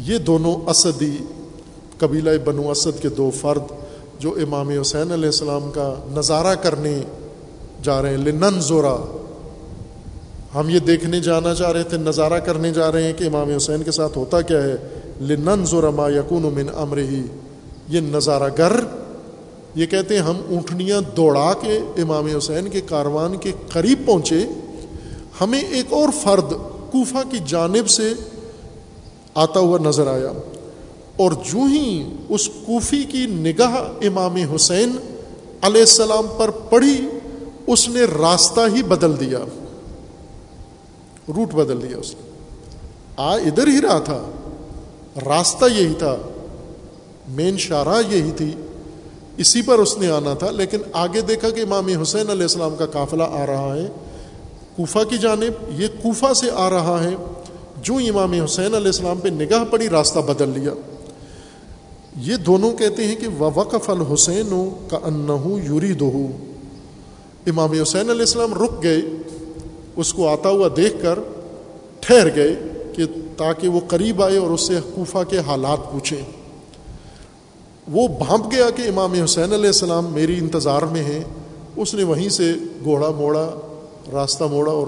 یہ 0.00 0.18
دونوں 0.18 0.70
اسدی، 0.70 1.16
قبیلہ 1.98 2.30
بنو 2.44 2.70
اسد 2.70 3.02
کے 3.02 3.08
دو 3.08 3.30
فرد 3.40 3.72
جو 4.18 4.34
امام 4.42 4.68
حسین 4.68 5.12
علیہ 5.12 5.28
السلام 5.28 5.70
کا 5.74 5.94
نظارہ 6.16 6.54
کرنے 6.54 7.00
جا 7.82 8.02
رہے 8.02 8.10
ہیں۔ 8.10 8.16
لنن 8.16 8.60
زورا 8.60 8.96
ہم 10.54 10.68
یہ 10.68 10.78
دیکھنے 10.78 11.20
جانا 11.20 11.54
چاہ 11.54 11.72
رہے 11.72 11.82
تھے، 11.82 11.96
نظارہ 11.96 12.38
کرنے 12.38 12.72
جا 12.72 12.92
رہے 12.92 13.02
ہیں 13.02 13.12
کہ 13.12 13.24
امام 13.24 13.50
حسین 13.50 13.82
کے 13.82 13.90
ساتھ 13.90 14.18
ہوتا 14.18 14.40
کیا 14.40 14.62
ہے۔ 14.62 14.76
لنن 15.20 15.66
زورا 15.66 15.90
ما 15.90 16.08
یقون 16.08 16.42
من 16.42 16.66
امر 16.74 16.98
ہی 16.98 17.22
یہ 17.88 18.00
نظارہ 18.00 18.50
گر۔ 18.58 18.80
یہ 19.74 19.86
کہتے 19.86 20.14
ہیں، 20.14 20.22
ہم 20.22 20.36
اونٹنیاں 20.50 21.00
دوڑا 21.16 21.52
کے 21.60 21.76
امام 21.76 22.26
حسین 22.26 22.68
کے 22.68 22.80
کاروان 22.80 23.36
کے 23.36 23.52
قریب 23.72 24.06
پہنچے۔ 24.06 24.44
ہمیں 25.40 25.60
ایک 25.60 25.92
اور 25.92 26.08
فرد 26.22 26.52
کوفہ 26.92 27.30
کی 27.30 27.38
جانب 27.46 27.88
سے 27.88 28.12
آتا 29.34 29.60
ہوا 29.60 29.78
نظر 29.78 30.06
آیا۔ 30.06 30.32
اور 31.16 31.32
جو 31.32 31.58
ہی 31.72 32.16
اس 32.28 32.48
کوفی 32.48 33.04
کی 33.04 33.26
نگاہ 33.26 33.74
امام 34.02 34.36
حسین 34.36 34.96
علیہ 35.62 35.80
السلام 35.80 36.26
پر 36.38 36.50
پڑھی 36.50 37.06
اس 37.72 37.88
نے 37.88 38.00
راستہ 38.04 38.60
ہی 38.74 38.82
بدل 38.82 39.20
دیا۔ 39.20 39.38
روٹ 41.28 41.54
بدل 41.54 41.82
دیا 41.82 41.98
اس 41.98 42.14
نے۔ 42.14 42.30
آ 43.16 43.34
ادھر 43.34 43.68
ہی 43.68 43.80
رہا 43.82 43.98
تھا۔ 43.98 44.30
راستہ 45.26 45.64
یہی 45.76 45.94
تھا۔ 45.98 46.16
مین 47.28 47.56
شارہ 47.58 48.14
یہی 48.14 48.30
تھی۔ 48.36 48.52
اسی 49.36 49.62
پر 49.62 49.78
اس 49.78 49.98
نے 49.98 50.10
آنا 50.10 50.34
تھا۔ 50.34 50.50
لیکن 50.50 50.78
آگے 50.92 51.20
دیکھا 51.20 51.50
کہ 51.50 51.60
امام 51.60 51.88
حسین 52.02 52.30
علیہ 52.30 52.42
السلام 52.42 52.76
کا 52.76 52.86
قافلہ 52.86 53.22
آ 53.22 53.46
رہا 53.46 53.76
ہے۔ 53.76 53.86
کوفہ 54.76 54.98
کی 55.08 55.18
جانب 55.18 55.80
یہ 55.80 55.86
کوفہ 56.02 56.32
سے 56.32 56.46
آ 56.54 56.70
رہا 56.70 57.04
ہے۔ 57.04 57.14
جو 57.82 57.96
امام 57.96 58.32
حسین 58.32 58.74
علیہ 58.74 58.86
السلام 58.86 59.18
پہ 59.18 59.28
نگاہ 59.28 59.64
پڑی 59.64 59.88
راستہ 59.88 60.18
بدل 60.18 60.48
لیا۔ 60.48 60.72
یہ 62.16 62.36
دونوں 62.36 62.72
کہتے 62.72 63.04
ہیں 63.04 63.16
کہ 63.16 63.26
وقف 63.38 63.90
الحسین 63.90 64.70
کا 64.90 64.98
انہو 65.02 65.58
یوری 65.58 65.92
دو 65.92 66.28
امام 67.50 67.72
حسین 67.72 68.10
علیہ 68.10 68.20
السلام 68.20 68.54
رک 68.54 68.82
گئے، 68.82 69.00
اس 69.96 70.12
کو 70.14 70.28
آتا 70.28 70.48
ہوا 70.48 70.68
دیکھ 70.76 71.02
کر 71.02 71.18
ٹھہر 72.00 72.34
گئے 72.34 72.56
کہ 72.96 73.04
تاکہ 73.36 73.68
وہ 73.68 73.80
قریب 73.88 74.22
آئے 74.22 74.36
اور 74.36 74.50
اس 74.50 74.60
سے 74.60 74.78
کوفہ 74.94 75.18
کے 75.28 75.38
حالات 75.38 75.92
پوچھیں۔ 75.92 76.22
وہ 77.92 78.08
بھانپ 78.08 78.52
گیا 78.52 78.70
کہ 78.70 78.82
امام 78.82 79.12
حسین 79.12 79.52
علیہ 79.52 79.66
السلام 79.66 80.06
میری 80.12 80.38
انتظار 80.38 80.82
میں 80.82 81.04
ہیں۔ 81.04 81.24
اس 81.76 81.94
نے 81.94 82.04
وہیں 82.04 82.28
سے 82.28 82.54
گھوڑا 82.84 83.10
موڑا، 83.10 83.50
راستہ 84.12 84.44
موڑا 84.44 84.72
اور 84.72 84.86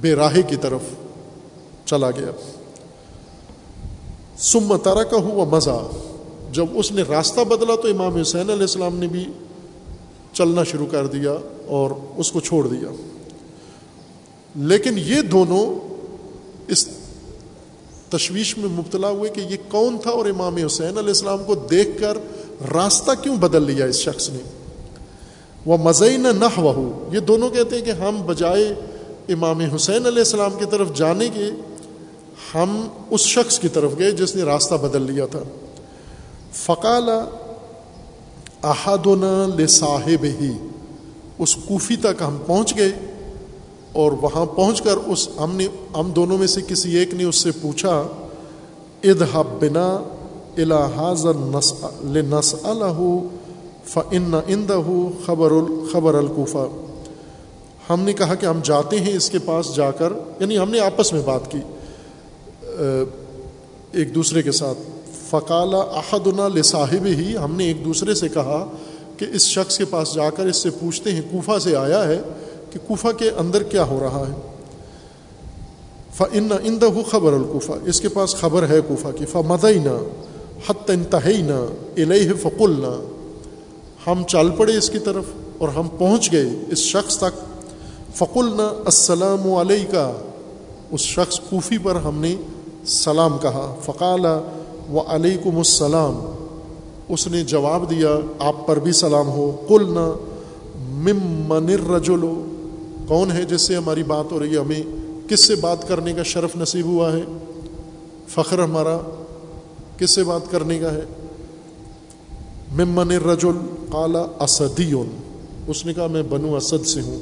بے 0.00 0.14
راہے 0.14 0.42
کی 0.42 0.56
طرف 0.56 0.80
چلا 1.84 2.10
گیا۔ 2.10 2.30
سم 4.38 4.76
تارا 4.76 5.02
کا 5.02 5.16
ہوا 5.16 5.44
مزہ 5.44 5.88
جب 6.52 6.66
اس 6.74 6.92
نے 6.92 7.02
راستہ 7.08 7.40
بدلا 7.40 7.74
تو 7.74 7.88
امام 7.88 8.16
حسین 8.16 8.50
علیہ 8.50 8.68
السلام 8.68 8.96
نے 8.96 9.06
بھی 9.06 9.24
چلنا 10.38 10.64
شروع 10.64 10.86
کر 10.90 11.06
دیا 11.06 11.36
اور 11.66 11.90
اس 12.16 12.32
کو 12.32 12.40
چھوڑ 12.40 12.66
دیا۔ 12.66 12.88
لیکن 14.56 14.98
یہ 14.98 15.22
دونوں 15.22 15.88
اس 16.68 16.88
تشویش 18.10 18.58
میں 18.58 18.68
مبتلا 18.68 19.08
ہوئے 19.08 19.30
کہ 19.30 19.40
یہ 19.40 19.56
کون 19.68 19.96
تھا 20.02 20.10
اور 20.10 20.26
امام 20.26 20.56
حسین 20.56 20.98
علیہ 20.98 21.08
السلام 21.08 21.44
کو 21.44 21.54
دیکھ 21.54 22.00
کر 22.00 22.18
راستہ 22.74 23.10
کیوں 23.22 23.36
بدل 23.36 23.62
لیا 23.62 23.84
اس 23.84 23.96
شخص 23.96 24.30
نے؟ 24.30 24.38
وہ 25.66 25.76
مزین 25.76 26.20
نہ 26.20 26.44
وہ 26.56 26.92
یہ 27.14 27.20
دونوں 27.20 27.50
کہتے 27.50 27.76
ہیں 27.76 27.84
کہ 27.84 27.90
ہم 27.90 28.22
بجائے 28.26 28.74
امام 29.28 29.60
حسین 29.60 30.06
علیہ 30.06 30.18
السلام 30.18 30.50
کی 30.58 30.64
طرف 30.70 30.94
جانے 30.94 31.28
کے، 31.28 31.50
ہم 32.54 32.88
اس 33.10 33.20
شخص 33.20 33.58
کی 33.58 33.68
طرف 33.68 33.92
گئے 33.98 34.10
جس 34.10 34.36
نے 34.36 34.42
راستہ 34.42 34.74
بدل 34.74 35.02
لیا 35.02 35.26
تھا۔ 35.26 35.40
فقال 36.52 37.10
احدنا 38.62 39.54
لصاحب 39.58 40.24
ہی 40.24 40.52
اس 41.38 41.56
کوفی 41.56 41.96
تک 41.96 42.22
ہم 42.26 42.38
پہنچ 42.46 42.76
گئے 42.76 42.92
اور 43.92 44.12
وہاں 44.12 44.46
پہنچ 44.46 44.82
کر 44.82 44.96
اس 45.06 45.28
ہم 45.40 45.56
نے 45.56 45.66
ہم 45.96 46.10
دونوں 46.10 46.38
میں 46.38 46.46
سے 46.46 46.60
کسی 46.68 46.96
ایک 46.96 47.14
نے 47.14 47.24
اس 47.24 47.36
سے 47.36 47.50
پوچھا 47.60 48.06
ادحب 49.04 49.46
بنا 49.60 50.02
الحاظ 50.56 51.26
نس 51.26 52.54
الح 52.62 53.00
فن 53.86 54.34
اندہ 54.46 54.80
خبر 55.26 55.52
خبر 55.92 56.14
القوفہ 56.14 56.68
ہم 57.92 58.00
نے 58.00 58.12
کہا 58.12 58.34
کہ 58.34 58.46
ہم 58.46 58.60
جاتے 58.64 59.00
ہیں 59.00 59.16
اس 59.16 59.30
کے 59.30 59.38
پاس 59.38 59.76
جا 59.76 59.90
کر 59.90 60.12
یعنی 60.40 60.58
ہم 60.58 60.70
نے 60.70 60.80
آپس 60.80 61.12
میں 61.12 61.22
بات 61.24 61.50
کی 61.50 61.58
ایک 63.92 64.14
دوسرے 64.14 64.42
کے 64.42 64.52
ساتھ۔ 64.52 64.97
فقال 65.30 65.74
احدنا 65.74 66.48
لصاحب 66.48 67.06
ہی 67.06 67.36
ہم 67.36 67.56
نے 67.56 67.64
ایک 67.64 67.84
دوسرے 67.84 68.14
سے 68.14 68.28
کہا 68.28 68.68
کہ 69.16 69.26
اس 69.32 69.42
شخص 69.42 69.78
کے 69.78 69.84
پاس 69.84 70.14
جا 70.14 70.30
کر 70.30 70.46
اس 70.46 70.56
سے 70.56 70.70
پوچھتے 70.70 71.12
ہیں، 71.12 71.20
کوفہ 71.30 71.58
سے 71.58 71.76
آیا 71.76 72.08
ہے 72.08 72.20
کہ 72.70 72.78
کوفہ 72.86 73.08
کے 73.18 73.30
اندر 73.30 73.62
کیا 73.62 73.84
ہو 73.84 74.00
رہا 74.02 74.24
ہے؟ 74.28 74.34
فن 76.14 76.52
اندہ 76.64 76.86
خبر 77.10 77.32
القوفہ 77.32 77.72
اس 77.84 78.00
کے 78.00 78.08
پاس 78.08 78.36
خبر 78.36 78.68
ہے 78.68 78.80
کوفہ 78.88 79.08
کی۔ 79.16 79.26
فمدینہ 79.26 80.02
حت 80.68 80.90
انتہینہ 80.90 81.66
الہ 81.96 82.34
فقلنا۔ 82.42 83.06
ہم 84.06 84.22
چل 84.28 84.50
پڑے 84.50 84.76
اس 84.76 84.90
کی 84.90 84.98
طرف 84.98 85.24
اور 85.58 85.68
ہم 85.68 85.88
پہنچ 85.98 86.32
گئے 86.32 86.48
اس 86.68 86.78
شخص 86.78 87.18
تک۔ 87.18 87.40
فقلنا 88.16 88.66
السلام 88.66 89.52
علیکہ 89.52 90.12
اس 90.90 91.00
شخص 91.00 91.40
کوفی 91.40 91.78
پر 91.78 91.96
ہم 91.96 92.20
نے 92.20 92.36
سلام 92.86 93.38
کہا۔ 93.38 93.76
فقال 93.82 94.26
و 94.92 95.00
علیکم 95.00 95.58
السلام۔ 95.58 96.20
اس 97.08 97.26
نے 97.26 97.44
جواب 97.44 97.90
دیا، 97.90 98.16
آپ 98.38 98.66
پر 98.66 98.78
بھی 98.78 98.92
سلام 98.92 99.28
ہو۔ 99.28 99.56
کل 99.68 99.94
نہ 99.94 100.12
ممن 100.78 101.94
رجولو 101.94 102.44
کون 103.08 103.32
ہے 103.32 103.44
جس 103.44 103.62
سے 103.62 103.76
ہماری 103.76 104.02
بات 104.02 104.32
ہو 104.32 104.38
رہی 104.38 104.54
ہے؟ 104.54 104.60
ہمیں 104.60 104.82
کس 105.28 105.44
سے 105.44 105.54
بات 105.54 105.88
کرنے 105.88 106.12
کا 106.12 106.22
شرف 106.22 106.56
نصیب 106.56 106.86
ہوا 106.86 107.12
ہے؟ 107.12 107.22
فخر 108.28 108.62
ہمارا 108.62 108.98
کس 109.98 110.10
سے 110.10 110.24
بات 110.24 110.50
کرنے 110.50 110.78
کا 110.78 110.92
ہے؟ 110.92 111.02
ممن 112.72 113.12
رجول 113.12 113.56
کالا 113.92 114.26
اسدی 114.40 114.92
اس 115.66 115.86
نے 115.86 115.94
کہا، 115.94 116.06
میں 116.06 116.22
بنو 116.22 116.56
اسد 116.56 116.86
سے 116.86 117.00
ہوں۔ 117.00 117.18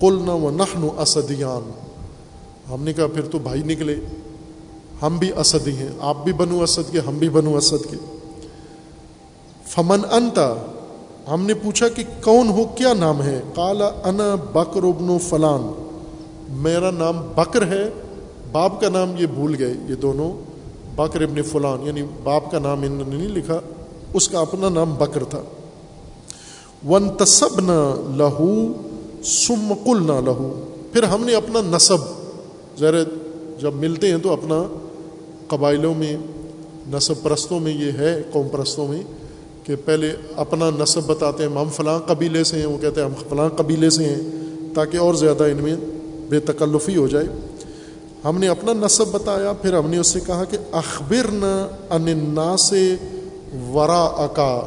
کل 0.00 0.22
نہ 0.24 0.30
و 0.30 0.50
نخن 0.50 0.88
اسدیان۔ 0.98 1.70
ہم 2.72 2.82
نے 2.82 2.92
کہا، 2.92 3.06
پھر 3.06 3.22
تو 3.22 3.38
بھائی 3.38 3.62
نکلے۔ 3.62 3.96
ہم 5.02 5.16
بھی 5.18 5.30
اسد 5.36 5.68
ہی 5.68 5.76
ہیں، 5.76 5.88
آپ 6.00 6.24
بھی 6.24 6.32
بنو 6.32 6.62
اسد 6.62 6.92
کے، 6.92 7.00
ہم 7.00 7.18
بھی 7.18 7.28
بنو 7.28 7.56
اسد 7.56 7.90
کے۔ 7.90 7.96
فمن 9.66 10.00
انتا 10.10 10.54
ہم 11.30 11.46
نے 11.46 11.54
پوچھا 11.54 11.88
کہ 11.88 12.02
کون 12.24 12.48
ہو، 12.48 12.64
کیا 12.64 12.94
نام 12.94 13.22
ہے؟ 13.22 13.40
کالا 13.56 13.90
انا 14.04 14.34
بکر 14.34 14.82
ابن 14.82 15.18
فلان۔ 15.18 15.86
میرا 16.48 16.90
نام 16.90 17.32
بکر 17.36 17.66
ہے، 17.66 17.90
باپ 18.52 18.80
کا 18.80 18.88
نام 18.88 19.12
یہ 19.18 19.26
بھول 19.26 19.56
گئے 19.58 19.74
یہ 19.88 19.94
دونوں۔ 19.94 20.30
بکر 20.96 21.20
ابن 21.20 21.42
فلان 21.42 21.86
یعنی 21.86 22.02
باپ 22.24 22.50
کا 22.50 22.58
نام 22.58 22.82
انہوں 22.82 23.08
نے 23.08 23.16
نہیں 23.16 23.28
لکھا، 23.28 23.60
اس 24.14 24.28
کا 24.28 24.40
اپنا 24.40 24.68
نام 24.68 24.94
بکر 24.94 25.24
تھا۔ 25.24 25.42
ون 26.88 27.08
تصب 27.18 27.60
نہ 27.60 27.94
لہو 28.16 28.72
سم 29.24 29.72
کل 29.84 30.02
نہ 30.02 30.20
لہو۔ 30.24 30.64
پھر 30.92 31.02
ہم 31.02 31.24
نے 31.24 31.34
اپنا 31.34 31.60
نصب 31.64 31.98
ذرا 32.78 33.02
جب 33.60 33.74
ملتے 33.74 34.10
ہیں 34.10 34.18
تو 34.18 34.32
اپنا 34.32 34.85
قبائلوں 35.48 35.94
میں 35.94 36.16
نصب 36.92 37.14
پرستوں 37.22 37.60
میں 37.60 37.72
یہ 37.72 37.92
ہے، 37.92 38.22
قوم 38.32 38.48
پرستوں 38.48 38.88
میں، 38.88 39.02
کہ 39.64 39.76
پہلے 39.84 40.12
اپنا 40.36 40.70
نصب 40.78 41.06
بتاتے 41.06 41.44
ہیں، 41.44 41.50
ہم 41.50 41.68
فلاں 41.68 41.98
قبیلے 41.98 42.44
سے 42.44 42.58
ہیں، 42.58 42.66
وہ 42.66 42.78
کہتے 42.78 43.00
ہیں 43.00 43.08
ہم 43.08 43.14
فلاں 43.28 43.48
قبیلے 43.48 43.90
سے 43.90 44.04
ہیں، 44.04 44.20
تاکہ 44.74 44.96
اور 44.96 45.14
زیادہ 45.14 45.44
ان 45.44 45.56
میں 45.56 45.76
بے 46.28 46.40
تکلفی 46.40 46.96
ہو 46.96 47.06
جائے۔ 47.06 47.26
ہم 48.24 48.38
نے 48.38 48.48
اپنا 48.48 48.72
نصب 48.72 49.08
بتایا، 49.08 49.52
پھر 49.52 49.74
ہم 49.74 49.90
نے 49.90 49.98
اس 49.98 50.06
سے 50.06 50.20
کہا 50.26 50.44
کہ 50.44 50.56
اخبر 50.72 51.30
نہ 51.32 51.68
اننا 51.90 52.56
سے 52.56 52.96
ورا 53.72 54.02
اکا 54.02 54.60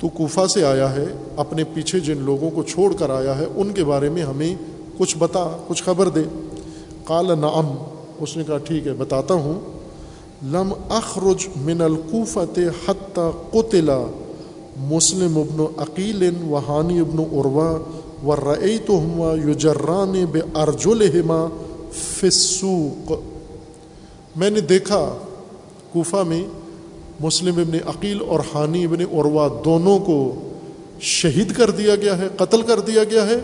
تو 0.00 0.08
کوفہ 0.08 0.46
سے 0.46 0.64
آیا 0.64 0.96
ہے، 0.96 1.04
اپنے 1.36 1.64
پیچھے 1.64 2.00
جن 2.00 2.18
لوگوں 2.18 2.50
کو 2.50 2.62
چھوڑ 2.62 2.92
کر 2.92 3.10
آیا 3.10 3.38
ہے، 3.38 3.46
ان 3.54 3.72
کے 3.72 3.84
بارے 3.84 4.08
میں 4.08 4.22
ہمیں 4.22 4.54
کچھ 4.98 5.16
بتا، 5.18 5.56
کچھ 5.68 5.82
خبر 5.82 6.08
دے۔ 6.08 6.22
کال 7.04 7.26
نعم 7.26 7.74
اس 8.22 8.36
نے 8.36 8.44
کہا، 8.44 8.58
ٹھیک 8.64 8.86
ہے، 8.86 8.92
بتاتا 8.92 9.34
ہوں. 9.34 9.58
لم 10.52 10.72
اخرج 10.88 11.46
من 11.56 11.80
القوفت 11.80 12.58
حتیٰ 12.86 13.30
قطلا 13.50 13.98
مسلم 14.88 15.36
ابن 15.38 15.60
عقیل 15.76 16.22
وحانی 16.48 16.98
ابن 17.00 17.18
عروا 17.32 17.70
و 18.24 18.36
رعی 18.36 18.78
تو 18.78 18.98
ہما 18.98 19.32
یوجران 19.34 20.14
بے 20.32 20.40
ارجلحما 20.54 21.46
فسوق 21.92 23.12
میں 24.36 24.50
نے 24.50 24.60
دیکھا 24.60 25.02
کوفہ 25.92 26.22
میں 26.28 26.42
مسلم 27.20 27.58
ابن 27.58 27.76
عقیل 27.86 28.18
اور 28.26 28.40
حانی 28.54 28.84
ابن 28.84 29.00
عروا 29.12 29.48
دونوں 29.64 29.98
کو 29.98 30.18
شہید 31.00 31.52
کر 31.52 31.70
دیا 31.70 31.96
گیا 31.96 32.18
ہے، 32.18 32.28
قتل 32.36 32.62
کر 32.62 32.80
دیا 32.80 33.04
گیا 33.04 33.26
ہے 33.26 33.36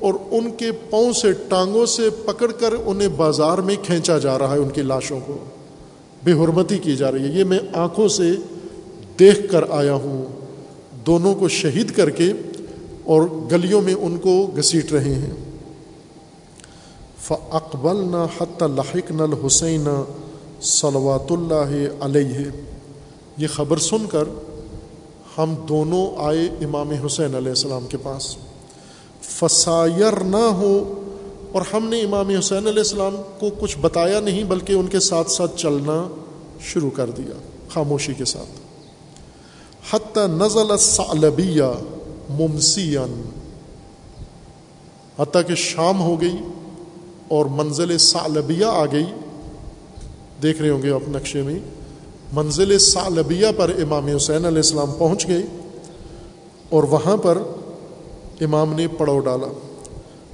اور 0.00 0.14
ان 0.30 0.50
کے 0.50 0.72
پاؤں 0.72 1.12
سے 1.12 1.32
ٹانگوں 1.32 1.86
سے 1.86 2.10
پکڑ 2.10 2.52
کر 2.52 2.74
انہیں 2.86 3.08
بازار 3.08 3.58
میں 3.58 3.76
کھینچا 3.82 4.18
جا 4.18 4.38
رہا 4.38 4.52
ہے 4.52 4.58
ان 4.58 4.68
کی 4.68 4.82
لاشوں 4.82 5.20
کو۔ 5.26 5.36
بے 6.24 6.32
حرمتی 6.32 6.78
کی 6.78 6.96
جا 6.96 7.12
رہی 7.12 7.22
ہے۔ 7.22 7.38
یہ 7.38 7.44
میں 7.44 7.58
آنکھوں 7.72 8.08
سے 8.08 8.30
دیکھ 9.18 9.52
کر 9.52 9.64
آیا 9.70 9.94
ہوں۔ 9.94 10.24
دونوں 11.06 11.34
کو 11.34 11.48
شہید 11.48 11.90
کر 11.90 12.10
کے 12.10 12.32
اور 13.04 13.22
گلیوں 13.52 13.82
میں 13.82 13.94
ان 13.94 14.16
کو 14.16 14.50
گھسیٹ 14.56 14.92
رہے 14.92 15.14
ہیں۔ 15.14 15.32
ف 17.18 17.32
نہ 17.84 18.26
حت 18.40 18.62
لحق 18.62 19.10
نل 19.10 19.46
حسین 19.46 19.88
صلوات 20.62 21.32
اللہ 21.32 21.88
علیہ 22.00 22.38
یہ 23.36 23.46
خبر 23.46 23.76
سن 23.76 24.06
کر 24.10 24.24
ہم 25.38 25.54
دونوں 25.68 26.06
آئے 26.16 26.44
امام 26.44 26.90
حسین 26.90 27.34
علیہ 27.34 27.48
السلام 27.48 27.86
کے 27.86 27.96
پاس۔ 27.96 28.36
فسائر 29.22 30.20
نہ 30.20 30.36
ہو 30.36 31.02
اور 31.52 31.62
ہم 31.72 31.88
نے 31.88 32.00
امام 32.00 32.28
حسین 32.28 32.58
علیہ 32.58 32.78
السلام 32.78 33.16
کو 33.38 33.50
کچھ 33.60 33.78
بتایا 33.78 34.20
نہیں 34.20 34.44
بلکہ 34.44 34.72
ان 34.72 34.86
کے 34.86 35.00
ساتھ 35.00 35.30
ساتھ 35.30 35.56
چلنا 35.56 36.08
شروع 36.60 36.90
کر 36.90 37.10
دیا، 37.10 37.38
خاموشی 37.68 38.14
کے 38.14 38.24
ساتھ۔ 38.24 38.60
حتی 39.94 40.20
نزل 40.26 40.70
الصعلبیہ 40.70 41.62
ممسین 42.30 43.22
حتیٰ 45.18 45.42
کہ 45.46 45.54
شام 45.54 46.00
ہو 46.00 46.20
گئی 46.20 46.36
اور 47.28 47.46
منزل 47.46 47.98
صعلبیہ 47.98 48.64
آ 48.64 48.84
گئی۔ 48.92 49.06
دیکھ 50.42 50.62
رہے 50.62 50.70
ہوں 50.70 50.82
گے 50.82 50.92
آپ 50.92 51.08
نقشے 51.08 51.42
میں۔ 51.42 51.58
منزل 52.32 52.78
صعلبیہ 52.78 53.46
پر 53.56 53.70
امام 53.82 54.06
حسین 54.06 54.44
علیہ 54.44 54.58
السلام 54.58 54.92
پہنچ 54.98 55.28
گئے 55.28 55.42
اور 56.68 56.82
وہاں 56.82 57.16
پر 57.16 57.38
امام 58.40 58.72
نے 58.72 58.88
پڑاؤ 58.88 59.20
ڈالا۔ 59.20 59.46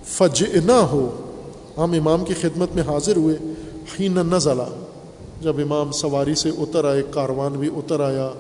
فج 0.05 0.45
نہ 0.65 0.73
ہو۔ 0.73 1.11
ہم 1.77 1.93
امام 1.93 2.25
کی 2.25 2.35
خدمت 2.35 2.69
میں 2.75 2.83
حاضر 2.83 3.17
ہوئے۔ 3.17 3.37
ہی 4.01 4.09
نہ 4.09 4.21
جب 5.41 5.59
امام 5.59 5.93
سواری 5.93 6.35
سے 6.35 6.49
اتر 6.49 6.85
آئے، 6.85 7.03
کاروان 7.11 7.53
بھی 7.53 7.69
اتر 7.77 8.01
آیا 8.01 8.31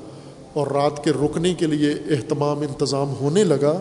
اور 0.52 0.66
رات 0.66 1.04
کے 1.04 1.10
رکنے 1.10 1.54
کے 1.54 1.66
لیے 1.66 1.90
اہتمام 1.90 2.60
انتظام 2.60 3.14
ہونے 3.20 3.44
لگا، 3.44 3.80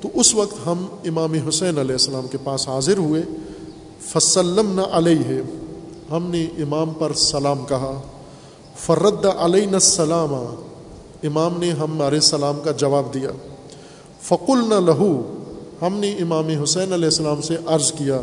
تو 0.00 0.08
اس 0.14 0.34
وقت 0.34 0.66
ہم 0.66 0.86
امام 1.04 1.34
حسین 1.48 1.78
علیہ 1.78 1.92
السلام 1.92 2.26
کے 2.26 2.38
پاس 2.44 2.68
حاضر 2.68 2.98
ہوئے۔ 2.98 3.22
فسلم 4.00 4.80
نہ 4.80 4.80
علیہ۔ 4.80 5.40
ہم 6.10 6.30
نے 6.30 6.44
امام 6.44 6.90
پر 6.90 7.12
سلام 7.12 7.64
کہا۔ 7.68 8.00
فرد 8.76 9.26
علیہ 9.38 9.68
السلام۔ 9.72 10.34
امام 11.22 11.58
نے 11.58 11.70
ہمارے 11.70 12.20
سلام 12.20 12.60
کا 12.64 12.70
جواب 12.70 13.14
دیا۔ 13.14 13.30
فقل 14.24 14.68
نہ 14.68 14.74
لہو 14.74 15.34
ہم 15.82 15.96
نے 15.96 16.12
امام 16.12 16.48
حسین 16.62 16.92
علیہ 16.92 17.04
السلام 17.04 17.40
سے 17.40 17.56
عرض 17.66 17.92
کیا 17.92 18.20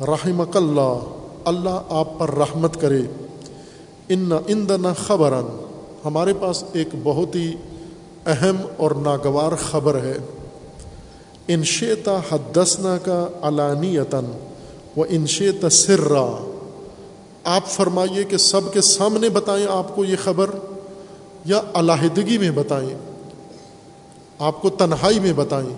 رحمک 0.00 0.56
اللہ 0.56 0.98
اللہ 1.44 1.82
آپ 1.88 2.18
پر 2.18 2.34
رحمت 2.34 2.80
کرے، 2.80 3.00
ان 4.08 4.30
نہ 4.48 4.88
خبراً 5.06 5.44
ہمارے 6.04 6.32
پاس 6.40 6.64
ایک 6.72 6.88
بہت 7.02 7.34
ہی 7.34 7.54
اہم 8.26 8.56
اور 8.76 8.90
ناگوار 8.90 9.52
خبر 9.70 9.94
ہے۔ 9.94 10.18
انشیتا 11.48 12.18
حدسنا 12.32 12.98
کا 12.98 13.28
علانیتاً 13.42 14.24
و 14.96 15.04
انشیت 15.08 15.72
سرا۔ 15.72 16.48
آپ 17.44 17.66
فرمائیے 17.66 18.24
کہ 18.24 18.36
سب 18.36 18.72
کے 18.72 18.80
سامنے 18.80 19.28
بتائیں 19.28 19.66
آپ 19.70 19.96
کو 19.96 20.04
یہ 20.04 20.16
خبر 20.24 20.50
یا 21.44 21.60
علیحدگی 21.74 22.38
میں 22.38 22.50
بتائیں؟ 22.50 23.11
آپ 24.42 24.60
کو 24.62 24.70
تنہائی 24.70 25.20
میں 25.20 25.32
بتائیں۔ 25.32 25.74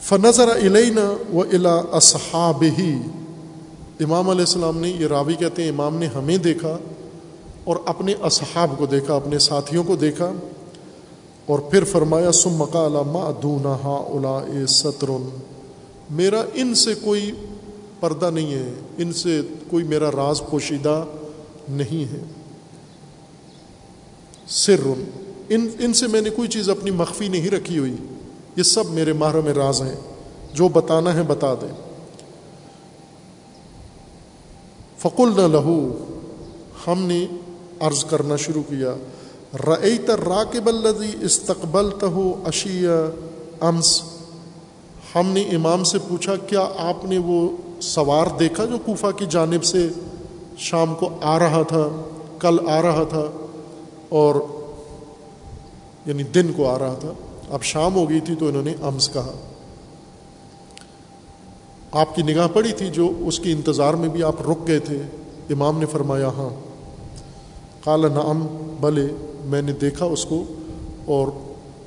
فنظر 0.00 0.50
علینا 0.56 1.04
و 1.32 1.40
الا 1.40 1.74
اصحاب 1.92 2.62
ہی 2.78 2.92
امام 4.00 4.28
علیہ 4.28 4.40
السلام 4.40 4.78
نے 4.78 4.88
یہ 4.88 5.06
راوی 5.06 5.34
کہتے 5.34 5.62
ہیں، 5.62 5.70
امام 5.70 5.96
نے 5.96 6.06
ہمیں 6.06 6.36
دیکھا 6.36 6.76
اور 7.64 7.76
اپنے 7.84 8.14
اصحاب 8.22 8.70
کو 8.78 8.86
دیکھا، 8.86 9.14
اپنے 9.14 9.38
ساتھیوں 9.38 9.84
کو 9.84 9.96
دیکھا 9.96 10.32
اور 11.46 11.58
پھر 11.58 11.84
فرمایا 11.84 12.32
سم 12.32 12.54
مقال 12.56 12.92
ما 13.06 13.30
دونا 13.42 13.76
الا 13.86 14.66
ستر 14.68 15.10
میرا 16.10 16.42
ان 16.54 16.74
سے 16.74 16.94
کوئی 16.94 17.32
پردہ 18.00 18.30
نہیں 18.30 18.52
ہے، 18.54 18.72
ان 18.98 19.12
سے 19.12 19.40
کوئی 19.70 19.84
میرا 19.84 20.10
راز 20.10 20.42
پوشیدہ 20.50 21.02
نہیں 21.68 22.12
ہے۔ 22.12 22.22
سر 24.46 24.86
ان 25.54 25.68
ان 25.78 25.92
سے 25.92 26.06
میں 26.06 26.20
نے 26.20 26.30
کوئی 26.30 26.48
چیز 26.48 26.70
اپنی 26.70 26.90
مخفی 26.90 27.28
نہیں 27.28 27.50
رکھی 27.50 27.78
ہوئی۔ 27.78 27.96
یہ 28.56 28.62
سب 28.62 28.90
میرے 28.90 29.12
ماہر 29.12 29.40
میں 29.40 29.54
راز 29.54 29.82
ہیں۔ 29.82 29.96
جو 30.52 30.68
بتانا 30.68 31.14
ہے 31.14 31.22
بتا 31.22 31.54
دیں۔ 31.54 31.92
فقل 34.98 35.32
نہ 35.36 35.46
لہو، 35.46 36.04
ہم 36.86 37.02
نے 37.02 37.26
عرض 37.80 38.04
کرنا 38.04 38.36
شروع 38.36 38.62
کیا۔ 38.62 38.94
رعی 39.66 39.98
تر 39.98 40.20
راکب 40.20 40.66
الدی 40.66 41.24
استقبل 41.24 41.90
تہو 42.00 42.42
اشیا 42.46 43.10
امس۔ 43.60 44.02
ہم 45.14 45.26
نے 45.26 45.40
امام 45.40 45.84
سے 45.84 45.98
پوچھا، 46.08 46.36
کیا 46.36 46.68
آپ 46.78 47.04
نے 47.04 47.18
وہ 47.18 47.56
سوار 47.80 48.26
دیکھا 48.38 48.64
جو 48.64 48.78
کوفہ 48.78 49.06
کی 49.16 49.26
جانب 49.30 49.64
سے 49.64 49.88
شام 50.58 50.94
کو 50.94 51.10
آ 51.22 51.38
رہا 51.38 51.62
تھا، 51.62 52.02
کل 52.38 52.68
آ 52.68 52.82
رہا 52.82 53.04
تھا؟ 53.04 53.24
اور 54.08 54.61
یعنی 56.06 56.22
دن 56.22 56.52
کو 56.56 56.70
آ 56.70 56.78
رہا 56.78 56.94
تھا۔ 57.00 57.12
اب 57.50 57.62
شام 57.62 57.94
ہو 57.94 58.10
گئی 58.10 58.20
تھی 58.20 58.34
تو 58.34 58.46
انہوں 58.48 58.62
نے 58.62 58.74
امس 58.82 59.10
کہا۔ 59.12 59.32
آپ 61.92 62.14
کی 62.14 62.22
نگاہ 62.22 62.46
پڑی 62.52 62.72
تھی 62.72 62.90
جو 62.90 63.12
اس 63.18 63.38
کے 63.38 63.52
انتظار 63.52 63.94
میں 63.94 64.08
بھی 64.08 64.22
آپ 64.22 64.42
رک 64.42 64.66
گئے 64.66 64.78
تھے۔ 64.78 65.02
امام 65.50 65.78
نے 65.78 65.86
فرمایا 65.86 66.28
ہاں۔ 66.28 66.50
کالا 67.84 68.08
نام 68.08 68.46
بھلے 68.80 69.06
میں 69.44 69.62
نے 69.62 69.72
دیکھا 69.72 70.04
اس 70.04 70.24
کو 70.24 70.44
اور 71.04 71.28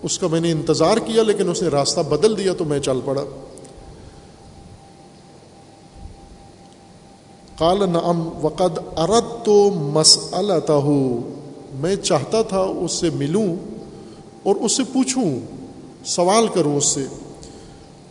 اس 0.04 0.20
کا 0.20 0.28
میں 0.28 0.40
نے 0.40 0.52
انتظار 0.52 0.98
کیا 0.98 1.24
لیکن 1.24 1.50
اس 1.50 1.62
نے 1.62 1.68
راستہ 1.68 2.00
بدل 2.00 2.38
دیا 2.38 2.54
تو 2.54 2.66
میں 2.66 2.80
چل 2.80 3.00
پڑا۔ 3.06 3.24
کال 7.58 7.90
نام 7.90 8.46
وقد 8.46 9.00
ارد 9.00 9.46
تو 9.46 9.70
مسلتا 9.74 10.80
میں 11.74 11.96
چاہتا 11.96 12.42
تھا 12.42 12.60
اس 12.60 12.92
سے 12.92 13.10
ملوں 13.10 13.56
اور 14.46 14.56
اس 14.56 14.78
سے 14.78 14.84
پوچھوں، 14.84 15.40
سوال 16.06 16.48
کروں 16.48 16.76
اس 16.76 16.86
سے۔ 16.86 17.06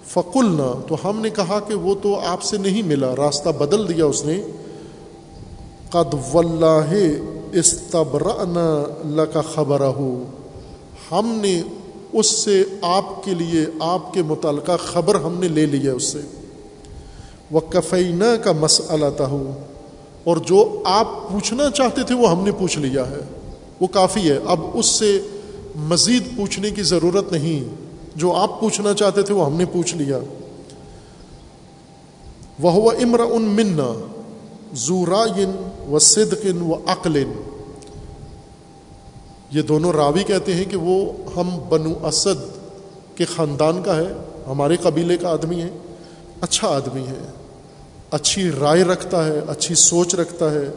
فقل 0.06 0.44
نہ 0.44 0.81
تو 0.89 0.97
ہم 1.05 1.20
نے 1.20 1.31
کہا 1.31 1.61
کہ 1.61 1.74
وہ 1.74 1.94
تو 2.02 2.20
آپ 2.20 2.43
سے 2.43 2.56
نہیں 2.56 2.82
ملا، 2.82 3.16
راستہ 3.16 3.48
بدل 3.48 3.89
دیا 3.89 4.05
اس 4.05 4.24
نے۔ 4.24 4.43
قد 5.90 6.15
واللہ 6.32 7.05
استبرأنا 7.52 8.85
لکا 9.05 9.40
خبر 9.40 9.81
ہم 11.11 11.39
نے 11.43 11.62
اس 12.12 12.27
سے 12.27 12.65
آپ 12.82 13.24
کے 13.24 13.35
لیے، 13.35 13.66
آپ 13.81 14.12
کے 14.12 14.23
متعلقہ 14.23 14.73
خبر 14.78 15.15
ہم 15.15 15.32
نے 15.40 15.48
لے 15.48 15.66
لی 15.66 15.86
ہے 15.86 15.90
اس 15.90 16.05
سے۔ 16.05 16.20
وہ 17.51 17.61
کفینہ 17.61 18.44
کا 18.44 18.52
مسئلہ 18.52 19.06
تھا 19.16 19.52
اور 20.24 20.36
جو 20.36 20.82
آپ 20.85 21.09
پوچھنا 21.32 21.70
چاہتے 21.70 22.02
تھے 22.02 22.15
وہ 22.15 22.31
ہم 22.31 22.44
نے 22.44 22.52
پوچھ 22.52 22.78
لیا 22.78 23.11
ہے۔ 23.11 23.20
وہ 23.81 23.86
کافی 23.86 24.31
ہے۔ 24.31 24.39
اب 24.47 24.61
اس 24.74 24.86
سے 24.86 25.20
مزید 25.75 26.37
پوچھنے 26.37 26.71
کی 26.71 26.83
ضرورت 26.83 27.33
نہیں۔ 27.33 27.75
جو 28.17 28.33
آپ 28.33 28.61
پوچھنا 28.61 28.95
چاہتے 28.95 29.23
تھے 29.23 29.35
وہ 29.35 29.47
ہم 29.47 29.57
نے 29.57 29.65
پوچھ 29.65 29.97
لیا۔ 29.97 30.19
وہ 32.61 32.91
امر 32.91 33.21
ان 33.21 33.43
منا 33.43 34.07
زورائن 34.75 35.53
و 35.91 35.99
صدقن 35.99 36.63
و 36.63 36.75
عقلن 36.87 37.33
یہ 39.51 39.63
دونوں 39.63 39.93
راوی 39.93 40.23
کہتے 40.23 40.55
ہیں 40.55 40.65
کہ 40.65 40.77
وہ 40.77 41.13
ہم 41.37 41.59
بنو 41.69 42.07
اسد 42.07 42.59
کے 43.17 43.25
خاندان 43.25 43.83
کا 43.83 43.97
ہے، 43.97 44.13
ہمارے 44.47 44.77
قبیلے 44.77 45.17
کا 45.17 45.29
آدمی 45.29 45.63
ہے۔ 45.63 45.71
اچھا 46.41 46.69
آدمی 46.69 47.07
ہے۔ 47.07 47.31
اچھی 48.11 48.51
رائے 48.61 48.83
رکھتا 48.83 49.27
ہے، 49.27 49.41
اچھی 49.49 49.75
سوچ 49.75 50.15
رکھتا 50.15 50.51
ہے۔ 50.51 50.71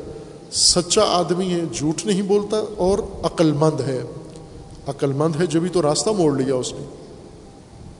سچا 0.52 1.02
آدمی 1.02 1.53
ہے، 1.53 1.61
جھوٹ 1.74 2.06
نہیں 2.06 2.22
بولتا 2.22 2.64
اور 2.78 2.99
عقل 3.24 3.52
مند 3.52 3.82
ہے۔ 3.82 4.02
عقل 4.88 5.14
مند 5.14 5.41
ہے 5.41 5.45
جبھی 5.45 5.69
تو 5.69 5.81
راستہ 5.81 6.09
موڑ 6.09 6.38
لیا 6.38 6.55
اس 6.55 6.73
نے۔ 6.73 6.85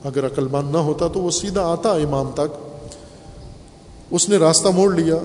اگر 0.04 0.26
عقل 0.26 0.48
مند 0.48 0.72
نہ 0.72 0.78
ہوتا 0.78 1.08
تو 1.08 1.20
وہ 1.20 1.30
سیدھا 1.30 1.72
آتا 1.72 1.92
امام 1.92 2.30
تک۔ 2.34 2.74
اس 4.10 4.28
نے 4.28 4.36
راستہ 4.36 4.68
موڑ 4.68 4.94
لیا۔ 4.94 5.16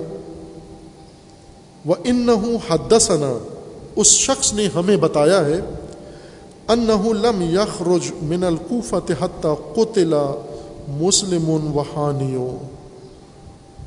وہ 1.86 1.96
ان 2.04 2.16
نہ 2.16 2.32
حدثنا۔ 2.70 3.38
اس 3.96 4.08
شخص 4.08 4.54
نے 4.54 4.68
ہمیں 4.76 4.98
بتایا 4.98 5.46
ہے۔ 5.46 5.62
ان 6.68 6.88
لم 7.18 7.42
یخرج 7.42 8.12
من 8.22 8.44
القوفت 8.44 9.12
حتیٰ 9.22 9.56
قطلا 9.76 10.42
مسلم 10.88 11.80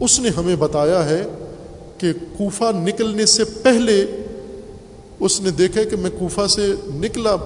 اس 0.00 0.20
نے 0.20 0.28
ہمیں 0.28 0.56
بتایا 0.56 1.08
ہے 1.08 1.24
کہ 1.98 2.12
کوفہ 2.12 2.64
نکلنے 2.72 3.26
سے 3.26 3.44
پہلے 3.44 4.06
اس 5.20 5.40
نے 5.40 5.50
دیکھا 5.50 5.84
کہ 5.84 5.96
میں 5.96 6.10
کوفہ 6.18 6.46
سے 6.46 6.74
نکلا۔ 6.94 7.36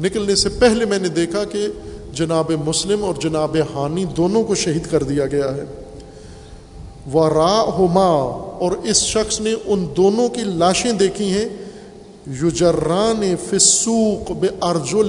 نکلنے 0.00 0.34
سے 0.34 0.48
پہلے 0.48 0.84
میں 0.84 0.98
نے 0.98 1.08
دیکھا 1.08 1.44
کہ 1.44 1.66
جناب 2.12 2.52
مسلم 2.64 3.04
اور 3.04 3.14
جناب 3.14 3.56
ہانی 3.74 4.04
دونوں 4.04 4.44
کو 4.44 4.54
شہید 4.54 4.86
کر 4.90 5.02
دیا 5.02 5.26
گیا 5.26 5.54
ہے۔ 5.54 5.64
وہ 7.12 7.28
را 7.28 7.64
اور 8.58 8.72
اس 8.72 8.96
شخص 8.96 9.40
نے 9.40 9.54
ان 9.64 9.86
دونوں 9.96 10.28
کی 10.28 10.40
لاشیں 10.40 10.92
دیکھی 10.92 11.30
ہیں۔ 11.30 11.48
یوجران 12.26 13.34
فسوق 13.50 14.30
بے 14.30 14.48
ارجو 14.60 15.02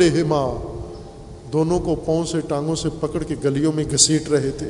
دونوں 1.54 1.80
کو 1.80 1.96
پاؤں 1.96 2.26
سے 2.26 2.40
ٹانگوں 2.48 2.76
سے 2.76 2.90
پکڑ 3.00 3.24
کے 3.24 3.36
گلیوں 3.44 3.72
میں 3.76 3.84
گھسیٹ 3.92 4.30
رہے 4.30 4.52
تھے۔ 4.52 4.70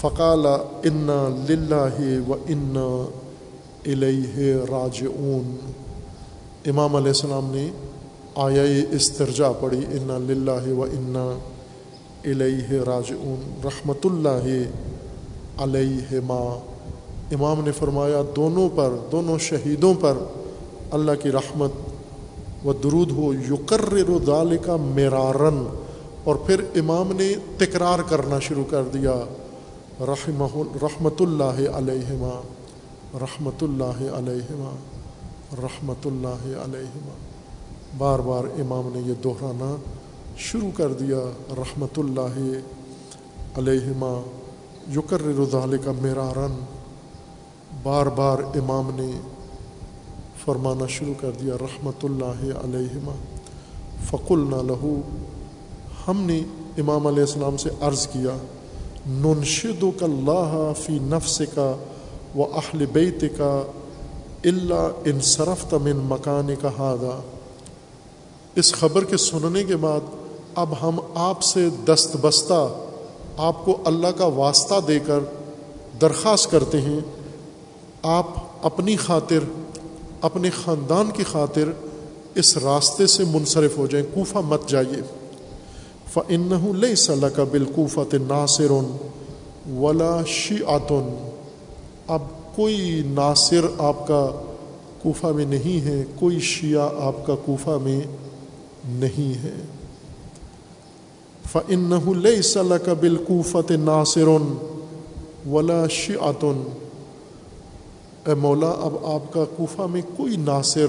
فقال، 0.00 0.46
انا 0.84 1.44
للہ 1.48 2.28
و 2.28 2.32
انا 2.48 3.10
الیہ 3.86 4.56
راج 4.70 5.02
اون 5.02 5.56
امام 6.66 6.96
علیہ 6.96 7.08
السلام 7.08 7.50
نے 7.54 7.70
آیا 8.34 8.62
استرجا 8.96 9.50
پڑھی، 9.60 9.84
انا 9.96 10.16
للہ 10.18 10.72
و 10.72 10.82
انا 10.82 11.24
الیہ 12.24 12.80
راج 12.86 13.12
اون 13.12 13.40
رحمۃ 13.64 14.04
اللہ 14.04 14.46
علیہ 15.62 16.20
ما 16.26 16.38
امام 17.36 17.60
نے 17.64 17.72
فرمایا، 17.72 18.22
دونوں 18.36 18.68
پر، 18.76 18.94
دونوں 19.12 19.38
شہیدوں 19.48 19.92
پر 20.00 20.18
اللہ 20.98 21.20
کی 21.22 21.32
رحمت 21.32 22.64
و 22.66 22.72
درود 22.82 23.10
ہو، 23.16 23.32
یقرر 23.50 24.18
دال 24.26 24.56
کا 24.64 24.76
میرارن 24.76 25.64
اور 26.24 26.36
پھر 26.46 26.60
امام 26.80 27.12
نے 27.16 27.32
تکرار 27.58 27.98
کرنا 28.08 28.38
شروع 28.48 28.64
کر 28.70 28.88
دیا، 28.94 29.14
رحمہ 30.08 30.52
رحمۃ 30.82 31.20
اللہ 31.20 31.60
علیہما 31.76 32.40
رحمۃ 33.20 33.62
اللہ 33.62 34.00
علیہما 34.18 34.74
رحمۃ 35.62 36.06
اللہ 36.06 36.46
علیہما 36.64 37.14
بار 37.98 38.18
بار 38.18 38.44
امام 38.44 38.88
نے 38.92 39.00
یہ 39.06 39.14
دہرانا 39.24 39.76
شروع 40.36 40.70
کر 40.76 40.92
دیا 40.92 41.18
رحمۃ 41.56 41.96
اللہ 41.96 42.58
علیہما 43.56 44.20
یکر 44.96 45.20
رضال 45.20 45.76
کا 45.84 45.92
میرارن 46.02 46.64
بار 47.82 48.06
بار 48.06 48.38
امام 48.38 48.90
نے 48.94 49.10
فرمانا 50.44 50.86
شروع 50.86 51.14
کر 51.20 51.30
دیا 51.40 51.54
رحمۃ 51.60 52.00
اللہ 52.02 52.58
علیہما۔ 52.64 53.12
فق 54.10 54.30
نہ 54.30 54.56
لہو، 54.56 55.00
ہم 56.08 56.20
نے 56.20 56.42
امام 56.78 57.06
علیہ 57.06 57.20
السلام 57.20 57.56
سے 57.56 57.70
عرض 57.80 58.06
کیا 58.06 58.36
ننشد 59.06 59.84
کا 59.98 60.06
اللہ 60.06 60.72
فی 60.80 60.98
نفس 61.02 61.42
کا 61.54 61.76
و 62.36 62.42
اہل 62.42 62.86
بیت 62.86 63.24
کا 63.36 63.62
اللہ 64.44 64.88
انصرف 65.04 65.70
تمن 65.70 65.96
مکان 65.96 66.50
کا 66.60 66.70
ہادہ 66.78 67.20
اس 68.54 68.72
خبر 68.72 69.04
کے 69.04 69.16
سننے 69.16 69.64
کے 69.64 69.76
بعد 69.76 70.00
اب 70.54 70.74
ہم 70.82 70.98
آپ 71.14 71.42
سے 71.42 71.68
دست 71.84 72.16
بستہ 72.20 72.68
آپ 73.36 73.64
کو 73.64 73.78
اللہ 73.84 74.06
کا 74.06 74.26
واسطہ 74.26 74.74
دے 74.88 74.98
کر 74.98 75.18
درخواست 76.00 76.50
کرتے 76.50 76.80
ہیں، 76.80 77.00
آپ 78.02 78.26
اپنی 78.62 78.96
خاطر، 78.96 79.38
اپنے 80.20 80.50
خاندان 80.50 81.10
کی 81.10 81.24
خاطر 81.24 81.68
اس 82.34 82.56
راستے 82.56 83.06
سے 83.06 83.24
منصرف 83.24 83.78
ہو 83.78 83.86
جائیں، 83.86 84.06
کوفہ 84.14 84.38
مت 84.38 84.68
جائیے۔ 84.68 85.02
فن 86.12 86.76
لئی 86.76 86.94
صلاح 86.94 87.28
کا 87.28 87.44
بالکوفت 87.44 88.14
ناصر 88.28 88.70
ولا 89.78 90.20
شیعتن 90.26 91.30
اب 92.08 92.22
کوئی 92.56 93.02
ناصر 93.06 93.66
آپ 93.78 94.06
کا 94.06 94.26
کوفہ 95.02 95.26
میں 95.26 95.44
نہیں 95.44 95.80
ہے، 95.84 96.04
کوئی 96.18 96.40
شیعہ 96.40 96.88
آپ 97.00 97.26
کا 97.26 97.34
کوفہ 97.44 97.78
میں 97.82 98.00
نہیں 98.88 99.44
ہے۔ 99.44 99.54
فن 101.52 102.18
لئی 102.18 102.40
کا 102.84 102.92
بالکوفت 102.92 103.70
ناصر 103.70 104.28
ولا 105.48 105.86
شیعتن 105.88 106.62
اے 108.26 108.34
مولا، 108.34 108.70
اب 108.70 109.06
آپ 109.06 109.32
کا 109.32 109.44
کوفہ 109.56 109.82
میں 109.82 110.02
کوئی 110.16 110.36
ناصر 110.36 110.86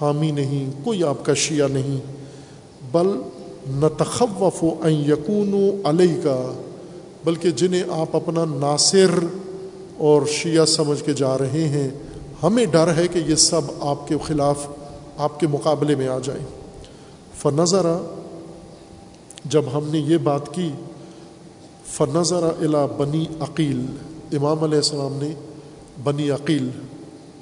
حامی 0.00 0.30
نہیں، 0.30 0.70
کوئی 0.84 1.04
آپ 1.04 1.24
کا 1.24 1.34
شیعہ 1.34 1.68
نہیں، 1.68 1.98
بل 2.92 3.06
نہ 3.66 3.86
تخوف 3.96 4.64
و 4.64 4.88
یقون 4.88 5.80
علیہ 5.84 6.14
کا 6.22 6.52
بلکہ 7.24 7.50
جنہیں 7.50 7.82
آپ 7.90 8.16
اپنا 8.16 8.44
ناصر 8.44 9.10
اور 9.98 10.22
شیعہ 10.26 10.64
سمجھ 10.64 11.04
کے 11.04 11.12
جا 11.12 11.38
رہے 11.38 11.68
ہیں، 11.68 11.88
ہمیں 12.42 12.66
ڈر 12.66 12.96
ہے 12.96 13.08
کہ 13.08 13.18
یہ 13.18 13.34
سب 13.34 13.62
آپ 13.80 14.08
کے 14.08 14.14
خلاف، 14.26 14.66
آپ 15.18 15.40
کے 15.40 15.46
مقابلے 15.46 15.94
میں 15.94 16.08
آ 16.08 16.18
جائیں۔ 16.18 16.57
فنظر، 17.38 17.86
جب 19.44 19.64
ہم 19.74 19.88
نے 19.88 19.98
یہ 19.98 20.18
بات 20.22 20.54
کی، 20.54 20.70
فنظر 21.86 22.44
الا 22.44 22.84
بنی 22.86 23.24
عقیل، 23.40 23.84
امام 24.32 24.64
علیہ 24.64 24.76
السلام 24.76 25.14
نے 25.14 25.32
بنی 26.02 26.30
عقیل 26.30 26.68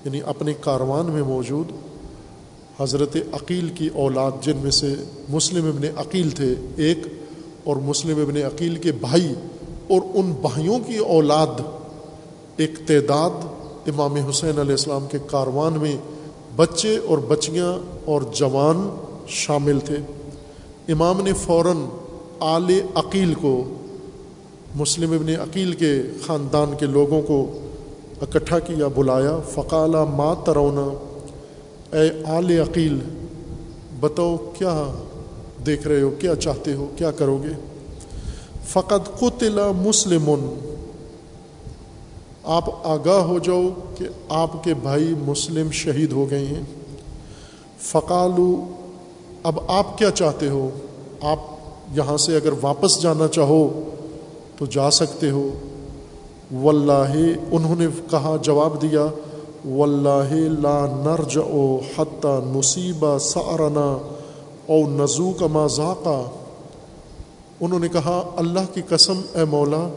یعنی 0.05 0.21
اپنے 0.27 0.55
کاروان 0.61 1.07
میں 1.07 1.23
موجود، 1.23 1.73
حضرت 2.81 3.17
عقیل 3.33 3.69
کی 3.69 3.89
اولاد، 3.95 4.43
جن 4.43 4.57
میں 4.57 4.71
سے 4.71 4.95
مسلم 5.29 5.67
ابن 5.67 5.87
عقیل 5.97 6.31
تھے، 6.31 6.55
ایک، 6.77 7.07
اور 7.65 7.77
مسلم 7.77 8.21
ابن 8.21 8.37
عقیل 8.37 8.77
کے 8.77 8.93
بھائی، 9.01 9.33
اور 9.89 10.01
ان 10.15 10.33
بھائیوں 10.41 10.79
کی 10.87 10.97
اولاد، 10.97 11.61
ایک 12.57 12.79
تعداد 12.87 13.45
امام 13.89 14.15
حسین 14.29 14.59
علیہ 14.59 14.79
السلام 14.81 15.07
کے 15.11 15.19
کاروان 15.27 15.73
میں 15.73 15.97
بچے 16.57 16.97
اور 16.99 17.19
بچیاں 17.19 17.73
اور 18.05 18.23
جوان 18.35 18.89
شامل 19.29 19.81
تھے۔ 19.81 19.97
امام 20.89 21.21
نے 21.21 21.33
فوراً 21.33 21.77
آل 22.41 22.81
عقیل 22.95 23.35
کو، 23.35 23.65
مسلم 24.75 25.13
ابن 25.13 25.29
عقیل 25.29 25.73
کے 25.73 26.03
خاندان 26.27 26.75
کے 26.81 26.87
لوگوں 26.87 27.23
کو 27.23 27.59
اکٹھا 28.23 28.59
کیا، 28.59 28.89
بلایا۔ 28.89 29.39
فقالہ 29.51 30.05
ما 30.05 30.35
ترونا 30.35 30.89
اے 31.97 32.25
آل 32.25 32.51
عقیل، 32.51 32.99
بتاؤ 34.01 34.37
کیا 34.37 35.05
دیکھ 35.67 35.89
رہے 35.89 36.01
ہو، 36.01 36.11
کیا 36.19 36.37
چاہتے 36.37 36.75
ہو، 36.75 36.89
کیا 36.97 37.11
کرو 37.11 37.43
گے؟ 37.43 37.77
فقط 38.67 39.19
قطل 39.19 39.61
مسلم۔ 39.77 40.55
آپ 42.45 42.87
آگاہ 42.87 43.21
ہو 43.21 43.39
جاؤ 43.39 43.63
کہ 43.99 44.05
آپ 44.29 44.65
کے 44.65 44.75
بھائی 44.75 45.15
مسلم 45.19 45.71
شہید 45.71 46.13
ہو 46.13 46.31
گئے 46.31 46.47
ہیں۔ 46.47 46.63
فقالو 47.79 48.67
اب 49.47 49.59
آپ 49.69 49.99
کیا 49.99 50.11
چاہتے 50.11 50.49
ہو؟ 50.49 50.71
آپ 51.21 51.39
یہاں 51.93 52.17
سے 52.17 52.37
اگر 52.37 52.53
واپس 52.63 53.03
جانا 53.03 53.29
چاہو 53.29 53.91
تو 54.59 54.67
جا 54.67 54.91
سکتے 54.91 55.31
ہو۔ 55.31 55.51
واللہ، 56.55 57.15
انہوں 57.51 57.77
نے 57.77 57.87
کہا، 58.11 58.37
جواب 58.43 58.83
دیا، 58.83 59.07
واللہ 59.69 60.33
لا 60.33 60.87
نرج 60.87 61.39
او 61.39 61.77
حتیٰ 61.77 62.41
نصیبہ 62.57 63.19
سارنا 63.19 63.99
او 64.67 64.89
نزو 64.89 65.31
کا 65.31 65.47
مذاقہ 65.47 66.25
انہوں 67.61 67.79
نے 67.79 67.89
کہا، 67.89 68.31
اللہ 68.37 68.75
کی 68.75 68.83
قسم، 68.89 69.21
اے 69.35 69.45
مولا، 69.45 69.89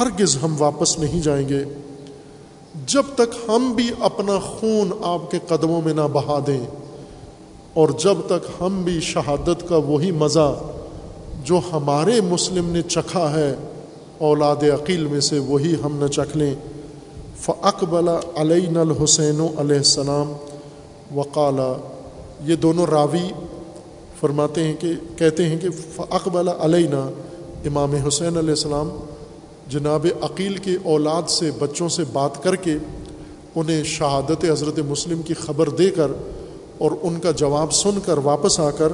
ہرگز 0.00 0.38
ہم 0.42 0.54
واپس 0.58 0.98
نہیں 0.98 1.20
جائیں 1.20 1.48
گے۔ 1.48 1.64
جب 2.86 3.02
تک 3.14 3.48
ہم 3.48 3.72
بھی 3.76 3.90
اپنا 4.00 4.38
خون 4.38 4.90
آپ 5.02 5.30
کے 5.30 5.38
قدموں 5.48 5.80
میں 5.84 5.94
نہ 5.94 6.08
بہا 6.12 6.38
دیں 6.46 6.60
اور 7.78 7.88
جب 7.88 8.14
تک 8.26 8.46
ہم 8.60 8.82
بھی 8.82 9.00
شہادت 9.00 9.68
کا 9.68 9.76
وہی 9.76 10.10
مزہ 10.10 10.58
جو 11.44 11.60
ہمارے 11.72 12.20
مسلم 12.20 12.68
نے 12.68 12.82
چکھا 12.82 13.34
ہے، 13.34 13.54
اولاد 14.18 14.56
عقیل 14.56 15.06
میں 15.06 15.20
سے 15.20 15.38
وہی 15.38 15.74
ہم 15.84 15.96
نہ 15.96 16.06
چکھ 16.06 16.36
لیں۔ 16.36 16.54
فقبلا 17.40 18.18
علین 18.36 18.76
الحسین 18.76 19.40
علیہ 19.58 19.76
السلام۔ 19.76 20.32
وقالا 21.14 21.72
یہ 22.44 22.56
دونوں 22.56 22.86
راوی 22.86 23.32
فرماتے 24.20 24.64
ہیں 24.64 24.74
کہ، 24.78 24.92
کہتے 25.16 25.48
ہیں 25.48 25.58
کہ 25.58 25.68
فقبلا 25.94 26.52
علینا 26.60 27.10
امام 27.64 27.94
حسین 27.94 28.36
علیہ 28.36 28.50
السلام 28.50 28.88
جناب 29.68 30.06
عقیل 30.20 30.56
کے 30.56 30.76
اولاد 30.84 31.30
سے، 31.30 31.50
بچوں 31.58 31.88
سے 31.88 32.02
بات 32.12 32.42
کر 32.42 32.56
کے 32.56 32.74
انہیں 33.54 33.82
شہادت 33.82 34.44
حضرت 34.44 34.78
مسلم 34.78 35.22
کی 35.22 35.34
خبر 35.34 35.68
دے 35.68 35.90
کر 35.90 36.10
اور 36.78 36.90
ان 37.02 37.20
کا 37.20 37.30
جواب 37.30 37.72
سن 37.72 37.98
کر 38.04 38.18
واپس 38.18 38.60
آ 38.60 38.70
کر 38.70 38.92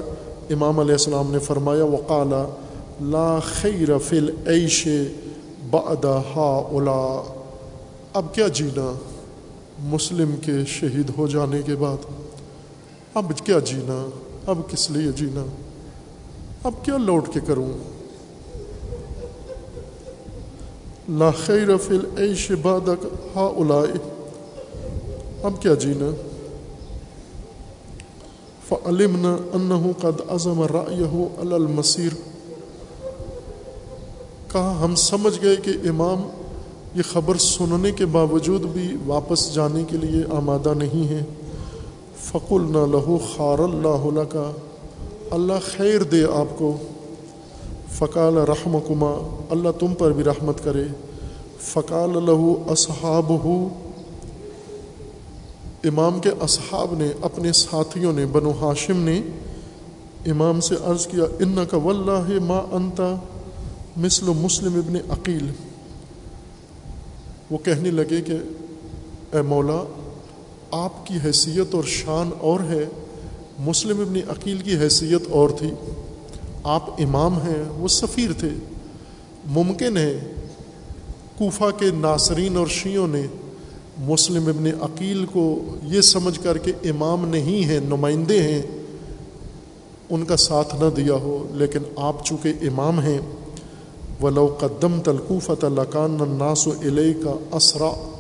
امام 0.51 0.81
علیہ 0.81 0.93
السلام 0.93 1.31
نے 1.31 1.39
فرمایا 1.39 1.85
وقالا 1.85 2.47
لا 3.01 3.39
خیر 3.41 3.99
فی 3.99 4.19
العیش 4.19 4.89
بعد 5.71 6.05
ہا 6.05 6.65
اولا 6.71 7.23
اب 8.13 8.35
کیا 8.35 8.49
جینا؟ 8.49 8.99
مسلم 9.79 10.35
کے 10.37 10.53
شہید 10.67 11.11
ہو 11.19 11.27
جانے 11.27 11.63
کے 11.63 11.77
بعد۔ 11.77 11.97
اب 13.15 13.33
کیا 13.45 13.59
جینا؟ 13.59 14.09
اب 14.47 14.59
کس 14.71 14.91
لیے 14.91 15.13
جینا؟ 15.13 15.45
اب 16.65 16.73
کیا 16.83 16.97
لوٹ 16.97 17.29
کے 17.33 17.41
کروں؟ 17.47 17.73
لا 21.09 21.31
خیر 21.31 21.77
فی 21.77 21.95
العیش 21.95 22.53
بعد 22.63 22.89
ہا 23.37 23.41
اولائے 23.41 23.99
اب 25.43 25.53
کیا 25.61 25.75
جینا؟ 25.75 26.11
فعلمنا 28.69 29.37
انہو 29.53 29.93
قد 30.01 30.21
عظم 30.29 30.63
رائیہو 30.63 31.27
علی 31.41 31.55
المسیر 31.55 32.15
کہا 34.53 34.79
ہم 34.85 34.95
سمجھ 34.95 35.35
گئے 35.43 35.57
کہ 35.57 35.71
امام 55.85 56.21
کے 56.21 56.29
اصحاب 56.29 56.39
کے 56.39 56.45
اصحاب 56.45 56.95
نے، 56.99 57.13
اپنے 57.21 57.53
ساتھیوں 57.53 58.13
نے، 58.13 58.27
بنو 58.27 58.51
ہاشم 58.51 58.97
نے 58.97 59.23
امام 60.27 60.61
سے 60.61 60.75
عرض 60.85 61.07
کیا 61.07 61.25
ان 61.25 61.59
کا 61.71 61.77
واللہ 61.77 62.45
ما 62.45 62.59
انتا 62.73 63.17
مثل 63.97 64.27
مسلم 64.27 64.75
ابن 64.75 64.97
عقیل۔ 65.09 65.51
وہ 67.51 67.59
کہنے 67.59 67.91
لگے 67.91 68.21
کہ، 68.21 68.33
اے 69.33 69.43
مولا، 69.43 69.85
آپ 70.71 71.07
کی 71.07 71.15
حیثیت 71.25 71.75
اور 71.75 71.85
شان 71.85 72.31
اور 72.39 72.61
ہے، 72.61 72.87
مسلم 73.59 74.01
ابن 74.01 74.17
عقیل 74.29 74.59
کی 74.59 74.77
حیثیت 74.77 75.23
اور 75.31 75.51
تھی۔ 75.51 75.71
آپ 76.65 76.91
امام 76.91 77.35
ہیں، 77.35 77.65
وہ 77.77 77.89
سفیر 77.89 78.33
تھے۔ 78.33 78.49
ممکن 79.47 79.97
ہے، 79.97 80.33
کوفہ 81.39 81.79
کے 81.79 81.91
ناصرین 81.95 82.57
اور 82.57 82.67
شیعوں 82.67 83.09
نے 83.09 83.23
مسلم 83.99 84.47
ابن 84.47 84.67
عقیل 84.83 85.27
کو 85.33 85.63
یہ 85.83 86.01
سمجھ 86.01 86.41
کر 86.43 86.59
کے 86.59 86.73
امام 86.85 87.29
نہیں 87.29 87.65
ہیں، 87.65 87.81
نمائندے 87.81 88.43
ہیں، 88.43 88.63
ان 90.11 90.25
کا 90.25 90.37
ساتھ 90.37 90.75
نہ 90.75 90.91
دیا 90.97 91.15
ہو، 91.15 91.47
لیکن 91.51 91.79
آپ 91.97 92.25
چونکہ 92.25 92.53
امام 92.61 93.01
ہیں، 93.01 93.19
ولو 94.23 94.57
قدم 94.61 95.01
تلقوفت 95.01 95.65
لکان 95.65 96.17
الناس 96.21 96.67
و 96.67 96.71
علیہ 96.71 97.25
کا 97.25 97.57
اسرا 97.57 98.11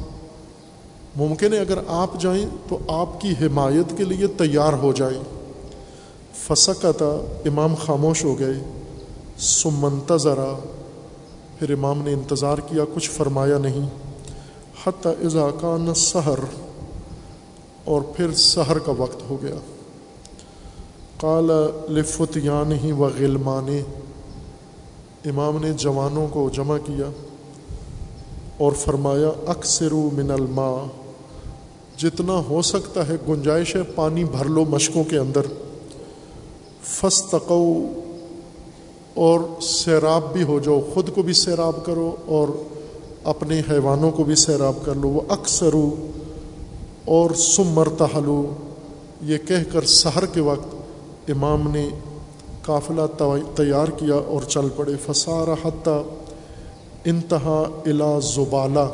ممکن 1.17 1.53
ہے 1.53 1.59
اگر 1.59 1.79
آپ 1.89 2.21
جائیں 2.21 2.47
تو 2.69 2.79
آپ 2.89 3.21
کی 3.21 3.33
حمایت 3.41 3.99
کے 3.99 4.05
لیے 4.05 4.27
تیار 4.27 4.73
ہو 4.73 4.93
جائیں۔ 4.93 5.23
فسکتا 6.35 7.39
امام 7.47 7.75
خاموش 7.75 8.25
ہو 8.25 8.39
گئے۔ 8.39 8.55
سمنتظرا 9.39 10.59
پھر 11.59 11.71
امام 11.71 12.03
نے 12.03 12.13
انتظار 12.13 12.59
کیا، 12.59 12.85
کچھ 12.95 13.11
فرمایا 13.11 13.59
نہیں۔ 13.59 14.04
حتیٰ 14.87 15.13
اضاکان 15.25 15.95
سحر 15.95 16.39
اور 17.85 18.03
پھر 18.03 18.33
سحر 18.33 18.79
کا 18.79 18.93
وقت 18.99 19.31
ہو 19.31 19.37
گیا۔ 19.43 19.55
قال 21.17 21.51
لفتیان 21.89 22.73
ہی 22.73 22.93
و 22.93 23.05
غلمانے 23.05 23.83
امام 25.25 25.59
نے 25.59 25.73
جوانوں 25.73 26.29
کو 26.29 26.51
جمع 26.53 26.79
کیا 26.79 27.11
اور 28.59 28.73
فرمایا 28.73 29.31
اکثر 29.47 29.93
من 29.93 30.31
الماء۔ 30.31 30.85
جتنا 31.97 32.43
ہو 32.49 32.63
سکتا 32.63 33.09
ہے 33.09 33.15
گنجائش 33.29 33.77
ہے، 33.77 33.83
پانی 33.83 34.25
بھر 34.25 34.45
لو 34.45 34.65
مشقوں 34.65 35.05
کے 35.05 35.19
اندر۔ 35.19 35.43
فستقو 36.83 37.87
اور 39.15 39.41
سیراب 39.61 40.33
بھی 40.33 40.43
ہو 40.43 40.59
جاؤ، 40.59 40.81
خود 40.95 41.15
کو 41.15 41.23
بھی 41.23 41.33
سیراب 41.33 41.85
کرو 41.85 42.17
اور 42.27 42.49
اپنے 43.25 43.63
حیوانوں 43.71 44.11
کو 44.11 44.25
بھی 44.25 44.35
سیراب 44.35 44.75
کر 44.85 44.95
لو۔ 44.95 45.09
وہ 45.09 45.21
اکثر 45.29 45.75
اور 47.05 47.31
سمر 47.31 47.89
تحلو 47.99 48.53
یہ 49.23 49.39
کہہ 49.39 49.73
کر 49.73 49.85
سحر 49.85 50.27
کے 50.27 50.41
وقت 50.41 50.75
امام 51.31 51.71
نے 51.71 51.89
قافلہ 52.63 53.03
تیار 53.55 53.89
کیا 53.89 54.15
اور 54.15 54.43
چل 54.43 54.69
پڑے۔ 54.77 54.93
فسارہ 55.07 55.67
حتیٰ 55.67 56.03
انتہا 57.05 57.63
الا 57.87 58.19
زبالہ۔ 58.19 58.89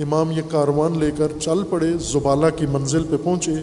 امام 0.00 0.30
یہ 0.30 0.42
کاروان 0.50 0.98
لے 0.98 1.10
کر 1.18 1.28
چل 1.40 1.62
پڑے، 1.70 1.86
زبالہ 2.00 2.46
کی 2.56 2.66
منزل 2.66 3.04
پہ 3.10 3.16
پہنچے۔ 3.24 3.54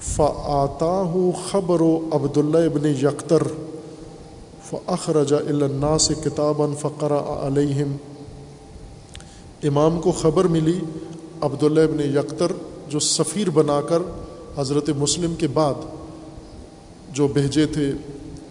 فعطا 0.00 1.02
خبر 1.50 1.80
و 1.80 2.00
عبداللہ 2.12 2.58
ابن 2.58 2.86
یکتر۔ 2.86 3.42
فخرجا 4.64 5.36
النا 5.36 5.98
سے 5.98 6.14
کتابً 6.24 6.74
فقر 6.74 7.12
علیہم۔ 7.46 7.96
امام 9.62 10.00
کو 10.00 10.12
خبر 10.12 10.44
ملی 10.44 10.78
عبداللہ 11.40 11.80
ابن 11.80 12.00
یکتر 12.00 12.52
جو 12.88 12.98
سفیر 12.98 13.50
بنا 13.50 13.80
کر 13.80 14.02
حضرت 14.56 14.90
مسلم 14.98 15.34
کے 15.34 15.46
بعد 15.46 15.74
جو 17.12 17.28
بھیجے 17.28 17.66
تھے، 17.66 17.92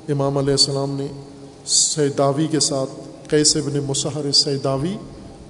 امام 0.10 0.38
علیہ 0.38 0.52
السلام 0.52 0.92
نے 0.92 1.08
سیداوی 1.66 2.48
کے 2.48 2.60
ساتھ 2.60 2.90
قیس 3.30 3.58
ابن 3.58 3.80
مصحر 3.88 4.32
سیداوی 4.32 4.96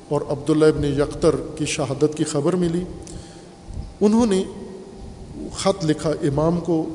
اور 0.10 0.22
عبداللہ 0.30 0.66
ابن 0.66 0.86
یکتر 0.86 1.36
کی 1.56 1.66
شہادت 1.66 2.18
کی 2.18 2.24
خبر 2.24 2.54
ملی۔ 2.54 2.84
انہوں 4.02 4.26
نے 4.26 4.44
خط 5.58 5.86
لکھا 5.86 6.10
امام 6.10 6.60
کو 6.60 6.86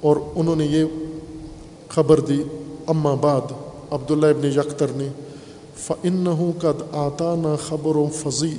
اور 0.00 0.16
انہوں 0.34 0.56
نے 0.56 0.66
یہ 0.66 0.84
خبر 1.88 2.20
دی۔ 2.20 2.42
اما 2.86 3.14
بعد 3.14 3.52
عبداللہ 3.90 4.26
ابن 4.26 4.46
یکتر 4.46 4.86
نے 4.94 5.08
فن 5.86 6.52
قد 6.58 6.82
آتا 6.92 7.34
نہ 7.34 7.56
خبر 7.68 7.96
و 7.96 8.08
فضی 8.14 8.56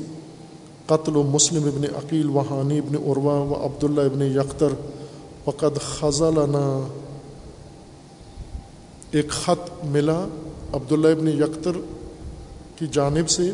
قتل 0.85 1.15
و 1.15 1.23
مسلم 1.23 1.63
ابن 1.63 1.83
عقیل 1.83 2.29
وحانی 2.29 2.77
ابن 2.77 2.95
عروا 2.95 3.33
و 3.33 3.53
عبداللہ 3.65 4.01
ابن 4.01 4.21
یکتر 4.21 4.67
وقد 5.45 5.77
خزلنا 5.81 6.87
ایک 9.11 9.29
خط 9.29 9.85
ملا 9.85 10.25
عبداللہ 10.73 11.07
ابن 11.07 11.27
یکتر 11.27 11.71
کی 12.75 12.87
جانب 12.91 13.29
سے۔ 13.29 13.51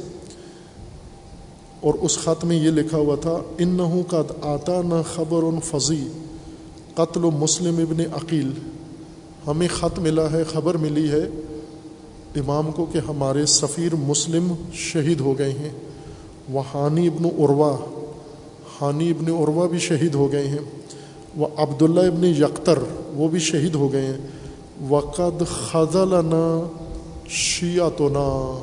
اور 1.79 1.93
اس 1.93 2.17
خط 2.17 2.45
میں 2.45 2.57
یہ 2.57 2.71
لکھا 2.71 2.97
ہوا 2.97 3.15
تھا 3.15 3.37
ان 3.57 3.69
نہ 3.69 4.11
کا 4.11 4.23
آتا 4.41 4.81
نہ 4.81 5.01
خبر 5.15 5.43
فضی 5.63 6.07
قتل 6.95 7.25
و 7.25 7.31
مسلم 7.31 7.77
ابن 7.77 7.99
عقیل 8.13 8.51
ہمیں 9.47 9.67
خط 9.67 9.99
ملا 9.99 10.31
ہے، 10.31 10.43
خبر 10.43 10.77
ملی 10.77 11.11
ہے 11.11 11.29
امام 12.35 12.71
کو 12.71 12.85
کہ 12.85 12.99
ہمارے 13.07 13.45
سفیر 13.45 13.95
مسلم 13.95 14.53
شہید 14.73 15.19
ہو 15.19 15.37
گئے 15.37 15.51
ہیں۔ 15.51 15.69
وہ 16.49 16.61
حانی 16.73 17.07
ابن 17.07 17.25
عروا 17.25 17.77
حانی 18.81 19.09
ابن 19.09 19.31
عروا 19.31 19.67
بھی 19.67 19.79
شہید 19.79 20.15
ہو 20.15 20.31
گئے 20.31 20.47
ہیں۔ 20.47 20.57
وہ 21.37 21.47
عبداللہ 21.57 21.99
ابن 21.99 22.25
یکتر، 22.25 22.79
وہ 23.13 23.27
بھی 23.27 23.39
شہید 23.39 23.75
ہو 23.75 23.91
گئے 23.91 24.05
ہیں۔ 24.05 24.17
وقد 24.89 25.43
خزلنا 25.49 26.67
شیعتنا، 27.29 28.59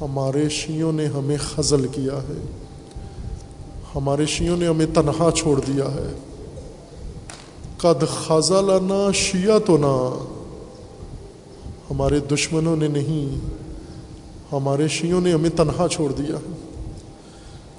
ہمارے 0.00 0.48
شیعوں 0.48 0.92
نے 0.92 1.06
ہمیں 1.06 1.36
خزل 1.40 1.86
کیا 1.86 2.14
ہے۔ 2.14 2.40
ہمارے 3.94 4.26
شیعوں 4.26 4.56
نے 4.56 4.66
ہمیں 4.66 4.86
تنہا 4.94 5.30
چھوڑ 5.36 5.60
دیا 5.60 5.84
ہے۔ 5.84 6.12
قد 7.76 8.04
خزلنا 8.08 9.12
شیعتنا 9.14 10.24
ہمارے 11.92 12.20
دشمنوں 12.20 12.76
نے 12.76 12.88
نہیں، 12.88 13.46
ہمارے 14.52 14.88
شیعوں 14.88 15.20
نے 15.20 15.32
ہمیں 15.32 15.50
تنہا 15.50 15.86
چھوڑ 15.90 16.12
دیا۔ 16.12 16.36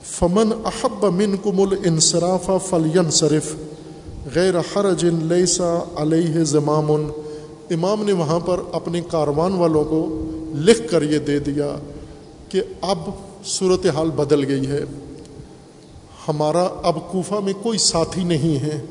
فمن 0.03 0.52
احب 0.65 1.06
من 1.06 1.35
کم 1.44 1.61
الصراف 1.61 2.52
فلین 2.69 3.11
صرف 3.11 3.56
غیر 4.35 4.53
حرج 4.60 5.06
لیسا 5.06 5.80
علیہ 5.95 6.44
زمام۔ 6.44 6.91
امام 7.69 8.03
نے 8.03 8.11
وہاں 8.11 8.40
پر 8.40 8.60
اپنے 8.72 9.02
کاروان 9.02 9.53
والوں 9.53 9.84
کو 9.84 10.31
لکھ 10.56 10.91
کر 10.91 11.02
یہ 11.02 11.19
دے 11.19 11.40
دیا 11.40 11.76
کہ 12.49 12.61
اب 12.81 12.98
صورت 13.45 13.85
حال 13.85 14.11
بدل 14.11 14.45
گئی 14.45 14.68
ہے۔ 14.68 14.84
ہمارا 16.27 16.68
اب 16.84 17.11
کوفہ 17.11 17.35
میں 17.44 17.53
کوئی 17.61 17.77
ساتھی 17.77 18.23
نہیں 18.23 18.60
ہے، 18.64 18.81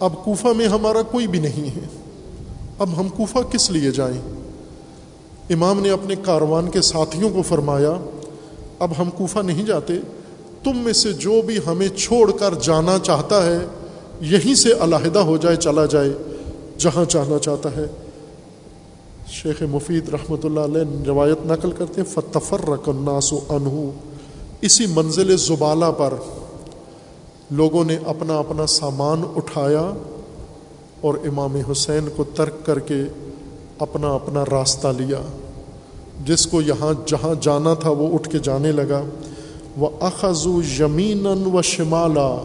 اب 0.00 0.24
کوفہ 0.24 0.48
میں 0.56 0.66
ہمارا 0.66 1.02
کوئی 1.02 1.26
بھی 1.26 1.38
نہیں 1.38 1.76
ہے۔ 1.76 2.05
اب 2.78 3.00
ہم 3.00 3.08
کوفہ 3.08 3.38
کس 3.38 3.70
لیے 3.70 3.90
جائیں؟ 3.90 4.20
امام 5.50 5.80
نے 5.80 5.90
اپنے 5.90 6.14
کاروان 6.22 6.70
کے 6.70 6.80
ساتھیوں 6.80 7.30
کو 7.30 7.42
فرمایا، 7.42 7.92
اب 8.78 8.90
ہم 8.98 9.10
کوفہ 9.10 9.38
نہیں 9.38 9.66
جاتے، 9.66 9.94
تم 10.64 10.78
میں 10.78 10.92
سے 10.92 11.12
جو 11.12 11.42
بھی 11.46 11.58
ہمیں 11.66 11.88
چھوڑ 11.88 12.30
کر 12.30 12.54
جانا 12.54 12.98
چاہتا 12.98 13.46
ہے، 13.46 13.58
یہیں 14.20 14.54
سے 14.54 14.72
علیحدہ 14.80 15.18
ہو 15.18 15.36
جائے، 15.36 15.56
چلا 15.56 15.86
جائے، 15.86 16.12
جہاں 16.78 17.04
چاہنا 17.04 17.38
چاہتا 17.38 17.68
ہے۔ 17.76 17.86
شیخ 19.28 19.62
مفید 19.62 20.08
رحمۃ 20.08 20.44
اللہ 20.44 20.60
علیہ 20.60 20.80
روایت 21.06 21.46
نقل 21.46 21.70
کرتے 21.70 22.00
ہیں 22.00 22.14
فتفر 22.14 22.68
رک 22.68 22.88
الناس 22.88 23.32
و 23.32 23.38
انہو 23.48 23.90
اسی 24.60 24.86
منزل 24.86 25.36
زبالہ 25.36 25.90
پر 25.98 26.14
لوگوں 27.50 27.84
نے 27.84 27.98
اپنا 28.06 28.38
اپنا 28.38 28.66
سامان 28.66 29.22
اٹھایا۔ 29.36 29.92
اور 31.00 31.14
امام 31.14 31.56
حسین 31.70 32.08
کو 32.16 32.24
ترک 32.24 32.66
کر 32.66 32.78
کے 32.78 33.02
اپنا 33.78 34.14
اپنا 34.14 34.44
راستہ 34.50 34.88
لیا۔ 34.98 35.20
جس 36.26 36.46
کو 36.46 36.60
یہاں 36.60 36.92
جہاں 37.06 37.34
جانا 37.40 37.74
تھا 37.74 37.90
وہ 37.90 38.14
اٹھ 38.14 38.30
کے 38.30 38.38
جانے 38.38 38.72
لگا۔ 38.72 39.02
وہ 39.76 39.88
اخذ 40.00 40.46
یمین 40.80 41.26
و 41.26 41.62
شمالہ 41.62 42.42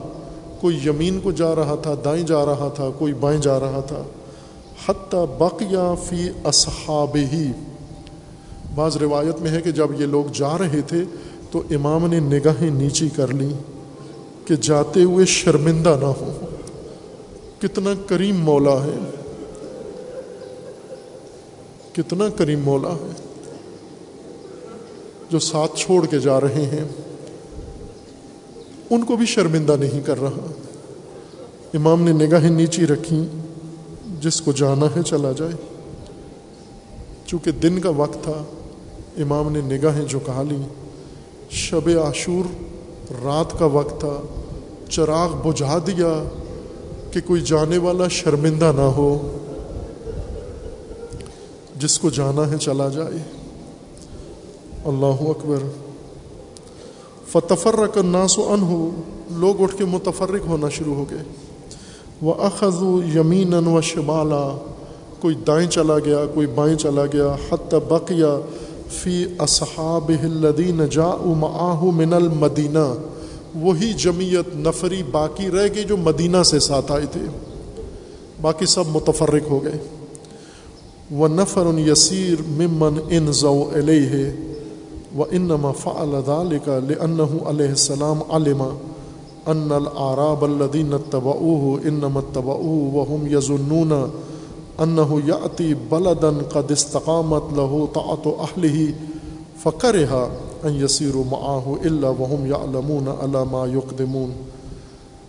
کوئی 0.62 0.80
یمین 0.86 1.20
کو 1.20 1.32
جا 1.32 1.56
رہا 1.56 1.76
تھا، 1.76 1.94
دائیں 2.06 2.24
جا 2.24 2.46
رہا 2.46 2.70
تھا، 2.76 2.90
کوئی 3.00 3.14
بائیں 3.14 3.42
جا 3.42 3.60
رہا 3.60 3.82
تھا۔ 3.88 4.04
حتیٰ 4.88 5.26
بقیہ 5.38 5.96
فی 6.04 6.30
اصحاب 6.44 7.18
ہی 7.34 7.52
بعض 8.76 8.98
روایت 8.98 9.42
میں 9.42 9.52
ہے 9.52 9.62
کہ 9.62 9.72
جب 9.72 10.02
یہ 10.02 10.06
لوگ 10.06 10.24
جا 10.34 10.58
رہے 10.58 10.82
تھے 10.88 11.04
تو 11.52 11.62
امام 11.72 12.08
نے 12.08 12.20
نگاہیں 12.20 12.70
نیچی 12.70 13.10
کر 13.10 13.28
لیں 13.28 13.50
کہ 14.48 14.56
جاتے 14.56 15.04
ہوئے 15.04 15.26
شرمندہ 15.26 15.98
نہ 16.00 16.06
ہو 16.06 16.32
کتنا 17.62 17.90
کریم 18.08 18.36
مولا 18.36 18.84
ہے۔ 18.84 19.00
کتنا 21.94 22.30
کریم 22.30 22.60
مولا 22.60 22.90
ہے۔ 22.90 23.12
جو 25.30 25.40
ساتھ 25.40 25.72
چھوڑ 25.76 26.06
کے 26.06 26.20
جا 26.20 26.42
رہے 26.42 26.66
ہیں، 26.66 26.84
ان 28.90 29.04
کو 29.04 29.16
بھی 29.16 29.26
شرمندہ 29.26 29.76
نہیں 29.80 30.02
کر 30.02 30.22
رہا۔ 30.22 30.52
امام 31.74 32.10
نے 32.10 32.26
نگاہیں 32.26 32.50
نیچی 32.50 32.88
رکھی، 32.88 33.28
جس 34.22 34.42
کو 34.42 34.52
جانا 34.52 34.86
ہے 34.86 35.04
چلا 35.06 35.32
جائے۔ 35.32 35.52
چونکہ 37.26 37.52
دن 37.52 37.80
کا 37.80 37.90
وقت 37.90 38.24
تھا، 38.24 38.44
امام 39.18 39.52
نے 39.52 39.78
نگاہیں 39.78 40.06
جو 40.06 40.20
کہا 40.20 40.44
لی 40.44 40.58
شب 41.50 41.90
عاشور 42.04 42.64
رات 43.24 43.60
کا 43.60 43.66
وقت 43.66 44.00
تھا، 44.00 44.22
چراغ 44.90 45.50
بجھا 45.50 45.78
دیا۔ 45.78 46.24
کہ 47.12 47.20
کوئی 47.26 47.42
جانے 47.42 47.78
والا 47.78 48.08
شرمندہ 48.08 48.72
نہ 48.76 48.82
ہو، 48.82 49.38
جس 51.80 52.00
کو 52.00 52.10
جانا 52.10 52.52
ہے 52.52 52.58
چلا 52.58 52.90
جائے۔ 52.90 53.18
اللہ 54.86 55.06
اکبر۔ 55.06 55.58
فتفرق 57.28 57.98
الناس 57.98 58.40
و 58.40 58.54
ان 58.54 58.62
ہو 58.62 58.90
لوگ 59.32 59.62
اٹھ 59.62 59.76
کے 59.78 59.86
متفرق 59.86 60.48
ہونا 60.48 60.70
شروع 60.70 60.96
ہو 60.96 61.06
گئے۔ 61.12 61.24
وہ 62.22 62.34
اخذ 62.34 62.84
یمین 63.16 63.54
و 63.54 63.82
شمالا 63.82 64.58
کوئی 65.20 65.36
دائیں 65.36 65.70
چلا 65.70 66.00
گیا، 66.00 66.26
کوئی 66.34 66.48
بائیں 66.48 66.76
چلا 66.76 67.06
گیا۔ 67.06 67.36
حت 67.52 67.76
بقیہ 67.90 68.42
فی 68.92 69.26
اصحاب 69.40 70.12
الدین 70.24 70.82
جا 70.92 71.16
من 71.96 72.14
المدینہ 72.14 72.94
وہی 73.56 73.94
جمعیت 73.94 74.56
نفری 74.56 75.04
باقی 75.04 75.52
رہ 75.52 75.68
گئی 75.76 75.84
جو 75.84 75.98
مدینہ 75.98 76.44
سے 76.44 76.60
ساتھ 76.60 76.92
آئے 76.92 77.06
تھے 77.06 77.22
باقی 78.42 78.66
سب 78.66 78.84
متفرق 78.88 79.50
ہو 79.50 79.64
گئے۔ 79.64 79.78
وہ 81.12 81.28
نفر 81.28 81.68
یسیر 81.78 82.42
ممن 82.42 82.98
ان 83.10 83.32
ضو 83.32 83.70
علیہ 83.76 84.30
و 85.18 85.24
انما 85.32 85.72
فعل 85.72 86.14
ذلك 86.28 86.68
لأنه 86.68 87.30
عليه 87.46 87.70
السلام 87.70 88.22
علم 88.32 88.62
ان 89.48 89.72
العراب 89.72 90.46
الذين 90.46 90.94
اتبعوه 90.94 91.82
انما 91.88 92.20
اتبعوه 92.20 92.94
وهم 92.94 93.28
يظنون 93.28 94.12
انه 94.80 95.22
ياتي 95.26 95.74
بلدا 95.74 96.32
قد 96.54 96.72
استقامت 96.72 97.52
له 97.58 97.88
طاعه 97.94 98.36
اهله 98.40 98.94
فكره 99.64 100.32
ان 100.64 100.82
يسيروا 100.82 101.24
معه 101.24 101.74
الا 101.84 102.10
وهم 102.10 102.46
يعلمون 102.46 103.08
على 103.08 103.52
ما 103.52 103.66
يقدمون۔ 103.74 104.32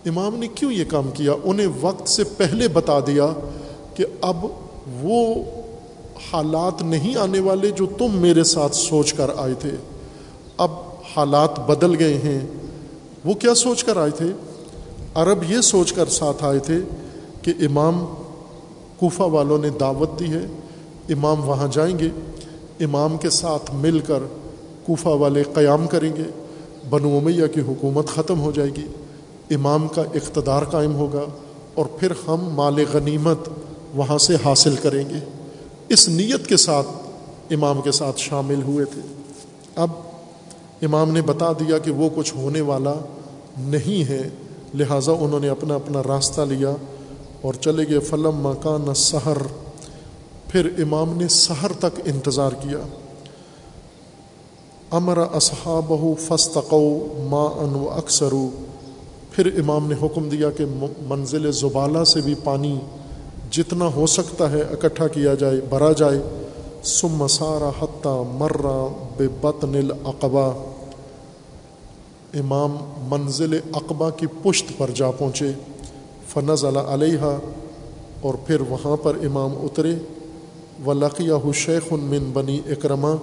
امام 0.06 0.34
نے 0.34 0.48
کیوں 0.48 0.72
یہ 0.72 0.84
کام 0.88 1.10
کیا؟ 1.14 1.32
انہیں 1.44 1.66
وقت 1.80 2.08
سے 2.08 2.24
پہلے 2.24 2.68
بتا 2.68 2.98
دیا 3.06 3.26
کہ 3.94 4.04
اب 4.20 4.46
وہ 5.02 5.44
حالات 6.32 6.82
نہیں 6.82 7.16
آنے 7.16 7.40
والے 7.40 7.70
جو 7.70 7.86
تم 7.86 8.08
میرے 8.12 8.44
ساتھ 8.44 8.76
سوچ 8.76 9.14
کر 9.14 9.30
آئے 9.36 9.54
تھے۔ 9.54 9.70
اب 10.56 10.70
حالات 11.16 11.60
بدل 11.60 11.98
گئے 11.98 12.14
ہیں۔ 12.14 12.40
وہ 13.24 13.34
کیا 13.34 13.54
سوچ 13.54 13.84
کر 13.84 13.96
آئے 13.96 14.10
تھے؟ 14.10 14.26
عرب 15.14 15.50
یہ 15.50 15.60
سوچ 15.60 15.92
کر 15.92 16.08
ساتھ 16.08 16.44
آئے 16.44 16.58
تھے 16.58 16.78
کہ 17.42 17.52
امام 17.60 18.04
کوفہ 18.98 19.22
والوں 19.22 19.58
نے 19.58 19.70
دعوت 19.70 20.20
دی 20.20 20.26
ہے۔ 20.26 20.46
امام 21.08 21.48
وہاں 21.48 21.68
جائیں 21.72 21.98
گے۔ 21.98 22.08
امام 22.80 23.16
کے 23.16 23.30
ساتھ 23.30 23.74
مل 23.74 24.00
کر 24.00 24.18
کوفہ 24.86 25.08
والے 25.08 25.42
قیام 25.42 25.86
کریں 25.86 26.16
گے، 26.16 26.24
بنو 26.90 27.18
امیہ 27.18 27.46
کی 27.46 27.60
حکومت 27.60 28.08
ختم 28.08 28.40
ہو 28.40 28.50
جائے 28.50 28.68
گی، 28.68 28.86
امام 29.54 29.88
کا 29.88 30.02
اقتدار 30.02 30.62
قائم 30.62 30.94
ہوگا 30.94 31.24
اور 31.74 31.86
پھر 31.86 32.10
ہم 32.10 32.48
مال 32.54 32.84
غنیمت 32.92 33.38
وہاں 33.94 34.18
سے 34.18 34.36
حاصل 34.44 34.74
کریں 34.82 35.10
گے۔ 35.10 35.18
اس 35.88 36.08
نیت 36.08 36.46
کے 36.46 36.56
ساتھ 36.56 36.86
امام 37.50 37.80
کے 37.80 37.92
ساتھ 37.92 38.20
شامل 38.20 38.62
ہوئے 38.62 38.84
تھے۔ 38.84 39.00
اب 39.76 39.90
امام 40.82 41.10
نے 41.10 41.22
بتا 41.22 41.52
دیا 41.52 41.78
کہ 41.78 41.90
وہ 41.90 42.08
کچھ 42.14 42.34
ہونے 42.34 42.60
والا 42.60 42.94
نہیں 43.58 44.08
ہے، 44.08 44.28
لہٰذا 44.74 45.12
انہوں 45.12 45.40
نے 45.40 45.48
اپنا 45.48 45.74
اپنا 45.74 46.02
راستہ 46.02 46.40
لیا 46.40 46.74
اور 47.42 47.54
چلے 47.54 47.84
گئے۔ 47.88 47.98
فلم 47.98 48.48
مکان 48.48 48.94
سحر، 48.94 49.36
پھر 50.48 50.70
امام 50.78 51.16
نے 51.16 51.28
سحر 51.28 51.72
تک 51.78 52.00
انتظار 52.04 52.50
کیا۔ 52.50 52.78
امر 54.92 55.18
اصحاب 55.32 55.92
فستقو 56.20 57.06
ما 57.30 57.42
ان 57.56 57.74
و 57.74 57.88
اکثرو 57.90 58.48
پھر 59.30 59.46
امام 59.58 59.86
نے 59.88 59.94
حکم 60.02 60.28
دیا 60.28 60.50
کہ 60.50 60.64
منزل 61.08 61.50
زبالہ 61.52 62.02
سے 62.04 62.20
بھی 62.20 62.34
پانی 62.44 62.78
جتنا 63.50 63.88
ہو 63.96 64.06
سکتا 64.06 64.50
ہے 64.50 64.60
اکٹھا 64.60 65.08
کیا 65.08 65.34
جائے، 65.34 65.60
بھرا 65.68 65.92
جائے۔ 65.92 66.20
سم 66.84 67.14
مسارا 67.14 67.70
حتیٰ 67.80 68.22
مرہ 68.32 68.76
بے 69.16 69.28
بطن 69.40 69.74
العقبہ 69.74 70.48
امام 72.34 72.76
منزل 73.08 73.58
اقبا 73.72 74.10
کی 74.10 74.26
پشت 74.42 74.72
پر 74.78 74.90
جا 74.94 75.10
پہنچے 75.10 75.52
فنز 76.28 76.64
علیہ 76.64 77.36
اور 78.20 78.34
پھر 78.46 78.60
وہاں 78.68 78.96
پر 79.02 79.16
امام 79.24 79.54
اترے۔ 79.62 79.94
و 80.86 80.92
لقیہ 80.92 81.52
شیخ 81.54 81.92
من 81.92 82.30
بنی 82.32 82.60
اکرما 82.66 83.14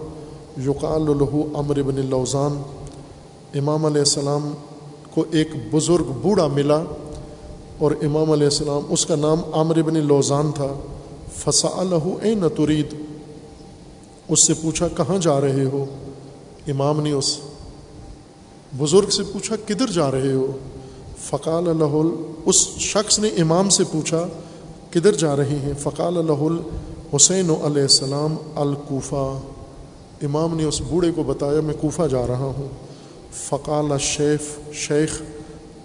یقال 0.66 1.10
الہو 1.10 1.44
امر 1.54 1.82
بن 1.82 2.06
لوزان، 2.06 2.58
امام 3.56 3.86
علیہ 3.86 4.02
السلام 4.02 4.52
کو 5.12 5.24
ایک 5.32 5.50
بزرگ 5.72 6.12
بوڑھا 6.22 6.48
ملا 6.48 6.82
اور 7.78 7.92
امام 8.02 8.32
علیہ 8.32 8.48
السلام، 8.48 8.82
اس 8.90 9.06
کا 9.06 9.16
نام 9.16 9.42
عامر 9.54 9.82
بن 9.82 9.98
لوزان 10.06 10.52
تھا۔ 10.52 10.68
فسا 11.36 11.68
اے 12.22 12.34
نترید 12.36 12.94
اس 14.28 14.40
سے 14.40 14.54
پوچھا، 14.62 14.88
کہاں 14.88 15.18
جا 15.18 15.40
رہے 15.42 15.64
ہو؟ 15.64 15.86
امام 16.68 17.00
نے 17.02 17.12
اس 17.12 17.38
بزرگ 18.78 19.10
سے 19.10 19.24
پوچھا، 19.24 19.56
کدھر 19.66 19.92
جا 19.92 20.10
رہے 20.12 20.34
ہو؟ 20.34 20.48
فقال 21.20 21.70
اللہ 21.70 21.96
اس 22.46 22.68
شخص 22.80 23.20
نے 23.20 23.30
امام 23.38 23.70
سے 23.70 23.84
پوچھا، 23.92 24.28
کدھر 24.90 25.14
جا 25.14 25.36
رہے 25.36 25.60
ہیں؟ 25.64 25.74
فقال 25.80 26.18
اللہ 26.18 26.44
حسین 27.16 27.50
علیہ 27.50 27.82
السلام، 27.82 28.36
الکوفہ 28.56 29.26
امام 30.22 30.56
نے 30.56 30.64
اس 30.64 30.82
بوڑھے 30.82 31.12
کو 31.16 31.24
بتایا، 31.24 31.62
میں 31.62 31.74
کوفہ 31.82 32.08
جا 32.12 32.28
رہا 32.28 32.54
ہوں۔ 32.58 32.68
فقال 33.34 33.98
شیف 34.00 34.74
شیخ، 34.74 35.22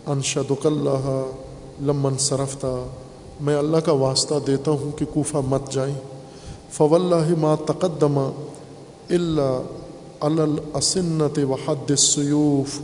انشد 0.06 0.66
اللہ 0.66 1.30
لمن 1.80 2.18
صرفتا۔ 2.18 2.86
میں 3.40 3.56
اللہ 3.56 3.76
کا 3.76 3.92
واسطہ 3.92 4.34
دیتا 4.46 4.70
ہوں 4.70 4.98
کہ 4.98 5.04
کوفہ 5.12 5.36
مت 5.46 5.72
جائیں۔ 5.72 5.94
فول 6.72 7.14
ما 7.38 7.54
تقدم 7.66 8.18
اللہ 9.10 9.60
الاسنت 10.20 11.38
و 11.38 11.54
حد 11.54 11.96
سیوف 11.98 12.78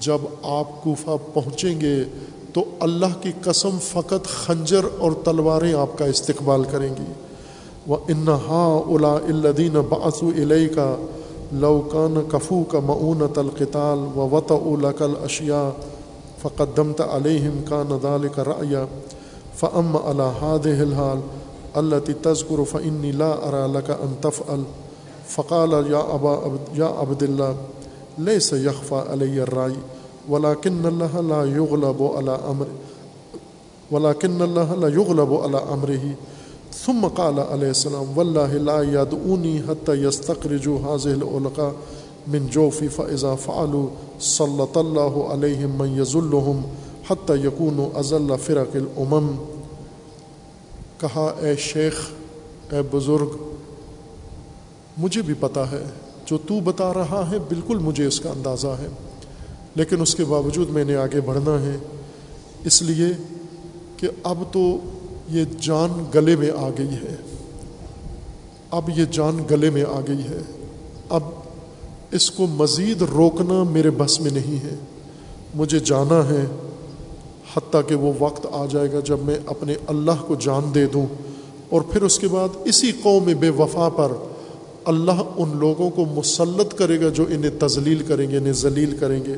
جب 0.00 0.18
آپ 0.42 0.82
کوفہ 0.82 1.10
پہنچیں 1.34 1.80
گے 1.80 2.04
تو 2.52 2.64
اللہ 2.80 3.22
کی 3.22 3.32
قسم 3.42 3.78
فقط 3.82 4.26
خنجر 4.26 4.84
اور 4.98 5.12
تلواریں 5.24 5.74
آپ 5.74 5.98
کا 5.98 6.04
استقبال 6.04 6.64
کریں 6.70 6.94
گی۔ 6.98 7.12
وہ 7.86 7.96
انہا 8.08 8.64
الا 8.86 9.12
الدین 9.14 9.74
باسو 9.88 10.28
علیہ 10.36 10.68
کا 10.74 10.94
لوکان 11.54 12.14
کفو 12.28 12.62
کا 12.64 12.78
معون 12.80 13.22
تلقتال 13.34 14.04
و 14.14 14.28
وط 14.30 14.52
القل 14.52 15.14
اشیا 15.24 15.68
فقدمت 16.42 17.00
علیہم 17.00 17.60
کا 17.68 17.82
ندال 17.90 18.26
کا 18.28 18.44
ریا 18.44 18.84
فعم 19.56 19.96
الحاد 20.04 20.66
الحال 20.68 21.20
اللہ 21.74 22.10
تذکر 22.22 22.64
فنی 22.70 23.12
لا 23.12 23.30
ارا 23.42 23.80
کا 23.86 23.96
انطف 24.02 24.42
ال 24.48 24.62
فقال 25.28 25.72
یا 25.90 25.98
ابا 26.12 26.34
یا 26.72 26.88
عبد 26.98 27.22
اللہ 27.22 28.20
لے 28.20 28.38
سے 28.40 28.58
یکفا 28.58 29.02
علیہ 29.12 29.40
الرائی 29.40 29.74
ولاکن 30.28 30.84
اللہ 30.86 31.16
لا 31.28 31.42
یغلب 31.46 32.02
علی 32.08 32.36
امر 32.44 32.68
ولاکن 33.92 34.42
اللہ 34.42 34.74
لا 34.76 34.88
یغلب 34.94 35.32
علی 35.34 35.58
امرہ 35.68 36.12
ثم 36.74 37.06
قال 37.14 37.38
علیہ 37.38 37.68
السلام، 37.68 38.18
واللہ 38.18 38.54
لا 38.62 38.80
یدعونی 38.84 39.58
حتی 39.66 39.92
یستقرجو 40.02 40.76
حاضر 40.82 41.12
العلقاء 41.12 41.70
من 42.32 42.46
جوفی، 42.52 42.88
فاذا 42.88 43.34
فعلوا 43.36 44.18
صلت 44.26 44.76
اللہ 44.76 45.16
علیہم 45.32 45.76
من 45.78 45.98
یزلہم 46.00 46.62
حتی 47.08 47.34
یکونوا 47.44 47.88
ازل 47.98 48.32
فرق 48.44 48.76
الامم. 48.76 49.34
کہا، 51.00 51.26
اے 51.40 51.54
شیخ، 51.60 52.00
اے 52.70 52.82
بزرگ، 52.90 53.36
مجھے 54.98 55.22
بھی 55.22 55.34
پتہ 55.40 55.60
ہے، 55.70 55.84
جو 56.26 56.38
تو 56.46 56.60
بتا 56.64 56.92
رہا 56.94 57.22
ہے 57.30 57.38
بالکل 57.48 57.78
مجھے 57.82 58.06
اس 58.06 58.20
کا 58.20 58.30
اندازہ 58.30 58.74
ہے، 58.80 58.88
لیکن 59.76 60.00
اس 60.00 60.14
کے 60.14 60.24
باوجود 60.24 60.70
میں 60.70 60.84
نے 60.84 60.96
آگے 60.96 61.20
بڑھنا 61.20 61.60
ہے، 61.62 61.76
اس 62.64 62.80
لیے 62.82 63.12
کہ 63.96 64.08
اب 64.24 64.42
تو 64.52 64.62
یہ 65.28 65.44
جان 65.60 66.04
گلے 66.14 66.36
میں 66.36 66.50
آ 66.56 66.68
گئی 66.78 66.88
ہے۔ 66.88 67.16
اب 68.70 68.90
یہ 68.96 69.04
جان 69.04 69.38
گلے 69.50 69.70
میں 69.70 69.82
آ 69.82 70.00
گئی 70.08 70.18
ہے۔ 70.18 70.38
اب 71.08 71.22
اس 72.10 72.30
کو 72.30 72.46
مزید 72.46 73.02
روکنا 73.02 73.62
میرے 73.62 73.90
بس 73.90 74.20
میں 74.20 74.30
نہیں 74.30 74.64
ہے۔ 74.64 74.74
مجھے 75.54 75.78
جانا 75.78 76.28
ہے۔ 76.28 76.46
حتیٰ 77.56 77.80
کہ 77.86 77.94
وہ 77.94 78.12
وقت 78.18 78.46
آ 78.52 78.66
جائے 78.70 78.92
گا 78.92 79.00
جب 79.04 79.18
میں 79.22 79.38
اپنے 79.46 79.74
اللہ 79.86 80.24
کو 80.26 80.34
جان 80.34 80.74
دے 80.74 80.86
دوں۔ 80.86 81.06
اور 81.68 81.80
پھر 81.80 82.02
اس 82.02 82.18
کے 82.18 82.28
بعد 82.28 82.48
اسی 82.64 82.92
قوم 83.02 83.24
بے 83.40 83.50
وفا 83.50 83.88
پر 83.96 84.12
اللہ 84.84 85.22
ان 85.36 85.52
لوگوں 85.54 85.90
کو 85.90 86.04
مسلط 86.04 86.74
کرے 86.74 87.00
گا 87.00 87.08
جو 87.08 87.24
انہیں 87.28 87.50
تزلیل 87.58 88.02
کریں 88.08 88.30
گے، 88.30 88.36
انہیں 88.36 88.52
ذلیل 88.52 88.96
کریں 88.96 89.20
گے۔ 89.26 89.34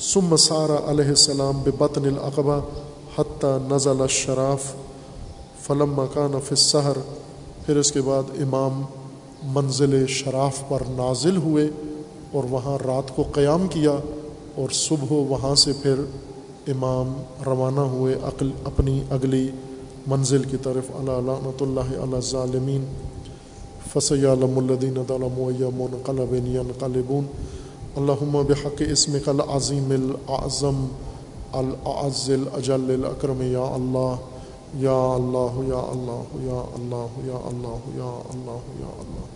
سم 0.00 0.36
سارا 0.36 0.90
علیہ 0.90 1.04
السلام 1.04 1.62
بے 1.62 1.70
بطن 1.78 2.04
العقبہ 2.04 2.60
حتیٰ 3.18 3.58
نزل 3.70 4.00
الشراف۔ 4.00 4.83
فلم 5.66 5.92
مکان 5.96 6.32
فصحر 6.44 6.98
پھر 7.66 7.76
اس 7.76 7.92
کے 7.92 8.00
بعد 8.00 8.30
امام 8.42 8.82
منزل 9.52 10.06
شراف 10.06 10.60
پر 10.68 10.82
نازل 10.88 11.36
ہوئے 11.36 11.68
اور 12.32 12.44
وہاں 12.50 12.76
رات 12.84 13.14
کو 13.16 13.22
قیام 13.32 13.66
کیا 13.68 13.96
اور 14.54 14.70
صبح 14.70 15.12
وہاں 15.28 15.54
سے 15.54 15.72
پھر 15.82 16.00
امام 16.66 17.12
روانہ 17.46 17.80
ہوئے، 17.92 18.14
عقل 18.22 18.50
اپنی 18.64 19.00
اگلی 19.10 19.48
منزل 20.06 20.42
کی 20.50 20.56
طرف 20.62 20.90
اللہ 20.94 21.20
لعنت 21.26 21.62
اللہ 21.62 21.94
علیہ 22.02 22.20
ظالمین 22.20 22.84
فصی 23.92 24.26
علم 24.26 24.58
الدین 24.58 24.98
من 25.78 25.96
قلبین 26.04 26.70
قلبون 26.78 27.26
الحمہ 27.96 28.42
بحق 28.48 28.82
اسم 28.90 29.16
قل 29.24 29.40
عظیم 29.48 29.90
العظم، 29.90 30.86
العز 31.52 32.30
الاجل 32.30 32.90
الاکرم 32.94 33.42
یا 33.42 33.64
اللہ۔ 33.74 34.14
یا 34.80 34.96
اللہ 35.14 35.58
یا 35.68 35.80
اللہ 35.80 36.36
یا 36.44 36.60
اللہ 36.74 37.18
یا 37.26 37.38
اللہ 37.48 37.88
یا 37.96 38.10
اللہ 38.32 38.70
یا 38.80 38.92
اللہ. 38.98 39.26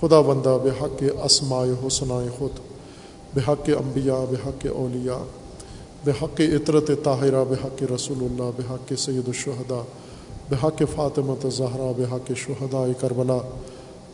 خدا 0.00 0.20
بندہ 0.20 0.56
بحق 0.64 1.02
اسماء 1.24 1.64
حسنائے 1.86 2.28
خود 2.38 2.58
بحق 3.34 3.70
انبیاء 3.78 4.24
بحق 4.30 4.66
اولیاء 4.74 5.22
بحق 6.04 6.40
عطرت 6.40 6.90
طاہرہ 7.04 7.44
بحق 7.48 7.82
رسول 7.94 8.24
اللہ 8.24 8.50
بحق 8.56 8.92
سید 8.98 9.28
الشہدا 9.28 9.82
بحق 10.50 10.82
فاطمۃ 10.94 11.46
زہرا 11.56 11.90
بحق 11.98 12.32
شہداء 12.36 12.86
کربلا. 13.00 13.38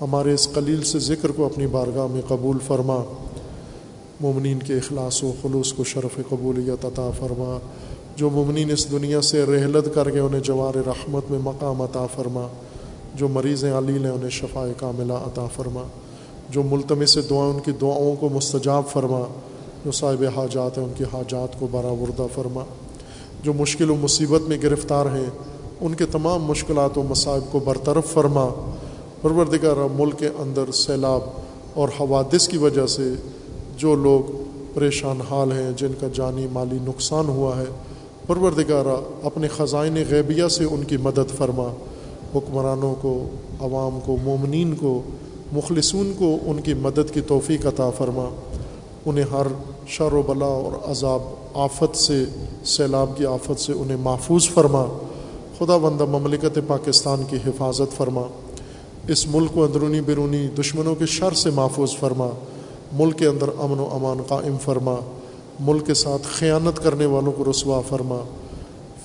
ہمارے 0.01 0.35
اس 0.35 0.48
قلیل 0.55 0.82
سے 0.85 0.98
ذکر 0.98 1.31
کو 1.36 1.44
اپنی 1.47 1.66
بارگاہ 1.66 2.06
میں 2.06 2.23
قبول 2.28 2.59
فرما. 2.66 3.02
مومنین 4.20 4.59
کے 4.59 4.74
اخلاص 4.74 5.23
و 5.24 5.32
خلوص 5.43 5.73
کو 5.73 5.85
شرف 5.85 6.16
قبولیت 6.28 6.85
عطا 6.85 7.10
فرما. 7.19 7.59
جو 8.19 8.31
مومنین 8.31 8.70
اس 8.70 8.90
دنیا 8.90 9.20
سے 9.20 9.45
رحلت 9.45 9.95
کر 9.95 10.11
کے 10.11 10.19
انہیں 10.19 10.40
جوار 10.40 10.74
رحمت 10.86 11.31
میں 11.31 11.39
مقام 11.43 11.82
عطا 11.82 12.07
فرما، 12.07 12.47
جو 13.15 13.28
مریض 13.28 13.65
علیل 13.65 14.05
ہیں 14.05 14.12
انہیں 14.12 14.31
شفاء 14.31 14.66
کاملہ 14.77 15.12
عطا 15.12 15.47
فرما، 15.57 15.82
جو 16.51 16.62
ملتمس 16.62 17.11
سے 17.11 17.20
دعائیں 17.23 17.55
ان 17.55 17.61
کی 17.61 17.73
دعاؤں 17.73 18.16
کو 18.20 18.28
مستجاب 18.28 18.82
فرما، 18.89 19.20
جو 19.85 19.93
صاحب 19.93 20.24
حاجات 20.36 20.78
ہیں 20.78 20.85
ان 20.85 20.93
کی 20.97 21.05
حاجات 21.05 21.61
کو 21.61 21.69
برآوردہ 21.70 22.27
فرما، 22.35 22.65
جو 23.43 23.53
مشکل 23.53 23.90
و 23.90 23.95
مصیبت 23.95 24.49
میں 24.49 24.59
گرفتار 24.62 25.07
ہیں، 25.07 25.31
ان 25.81 25.95
کے 25.95 26.07
تمام 26.07 26.43
مشکلات 26.43 26.99
و 26.99 27.03
مصائب 27.03 27.53
کو 27.53 27.61
برطرف 27.61 28.12
فرما۔ 28.12 28.49
پروردگار 29.23 29.77
ملک 29.99 30.19
کے 30.19 30.28
اندر 30.39 30.73
سیلاب 30.73 31.20
اور 31.74 31.89
حوادث 32.01 32.49
کی 32.49 32.59
وجہ 32.59 32.86
سے 32.86 33.15
جو 33.77 33.95
لوگ 33.95 34.32
پریشان 34.74 35.20
حال 35.31 35.53
ہیں، 35.53 35.70
جن 35.77 35.93
کا 36.01 36.07
جانی 36.15 36.47
مالی 36.53 36.78
نقصان 36.82 37.28
ہوا 37.28 37.59
ہے 37.59 37.65
پروردگارہ 38.28 39.26
اپنے 39.26 39.48
خزائن 39.48 39.96
غیبیہ 40.10 40.48
سے 40.48 40.64
ان 40.64 40.84
کی 40.84 40.96
مدد 40.96 41.36
فرما۔ 41.36 41.68
حکمرانوں 42.34 42.94
کو، 43.00 43.24
عوام 43.60 43.98
کو، 44.05 44.16
مومنین 44.24 44.76
کو، 44.76 45.02
مخلصون 45.52 46.12
کو 46.18 46.38
ان 46.42 46.60
کی 46.60 46.74
مدد 46.74 47.14
کی 47.14 47.20
توفیق 47.20 47.66
عطا 47.66 47.90
فرما۔ 47.90 48.28
انہیں 49.06 49.24
ہر 49.32 49.46
شر 49.86 50.12
و 50.12 50.22
بلا 50.22 50.46
اور 50.46 50.90
عذاب 50.90 51.22
آفت 51.55 51.96
سے، 51.96 52.24
سیلاب 52.64 53.16
کی 53.16 53.26
آفت 53.26 53.60
سے 53.60 53.72
انہیں 53.72 53.96
محفوظ 53.96 54.48
فرما۔ 54.48 54.86
خدا 55.59 55.76
بندہ 55.76 56.05
مملکت 56.05 56.59
پاکستان 56.66 57.22
کی 57.28 57.36
حفاظت 57.46 57.96
فرما۔ 57.96 58.22
اس 59.09 59.26
ملک 59.26 59.50
کو 59.55 59.64
اندرونی 59.64 60.00
بیرونی 60.00 60.48
دشمنوں 60.59 60.94
کے 60.94 61.06
شر 61.06 61.32
سے 61.32 61.50
محفوظ 61.50 61.96
فرما۔ 61.96 62.28
ملک 62.92 63.18
کے 63.18 63.26
اندر 63.26 63.48
امن 63.59 63.78
و 63.78 63.88
امان 63.92 64.22
قائم 64.28 64.56
فرما۔ 64.62 64.96
ملک 65.60 65.86
کے 65.86 65.94
ساتھ 65.94 66.26
خیانت 66.30 66.82
کرنے 66.82 67.06
والوں 67.06 67.32
کو 67.32 67.44
رسوا 67.51 67.80
فرما، 67.89 68.16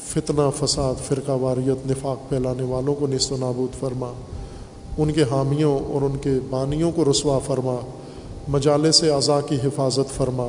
فتنہ، 0.08 0.66
فساد، 0.66 0.94
فرقہ، 1.08 1.32
واریت، 1.32 1.92
نفاق 1.92 2.30
پھیلانے 2.30 2.64
والوں 2.64 2.96
کو 2.96 3.08
نصف 3.08 3.32
و 3.32 3.38
نابود 3.38 3.80
فرما۔ 3.80 4.12
ان 4.98 5.12
کے 5.12 5.24
حامیوں 5.24 5.80
اور 5.80 6.02
ان 6.02 6.18
کے 6.18 6.30
بانیوں 6.50 6.92
کو 6.92 7.04
رسوا 7.12 7.40
فرما۔ 7.40 7.76
مجالے 8.48 8.92
سے 8.92 9.10
اعضاء 9.10 9.40
کی 9.48 9.56
حفاظت 9.56 10.16
فرما۔ 10.18 10.48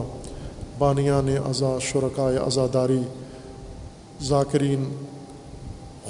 بانیان 0.78 1.28
اعضاء 1.46 1.78
شرکائے 1.80 2.36
عزاداری، 2.36 3.00
ذاکرین 4.22 4.84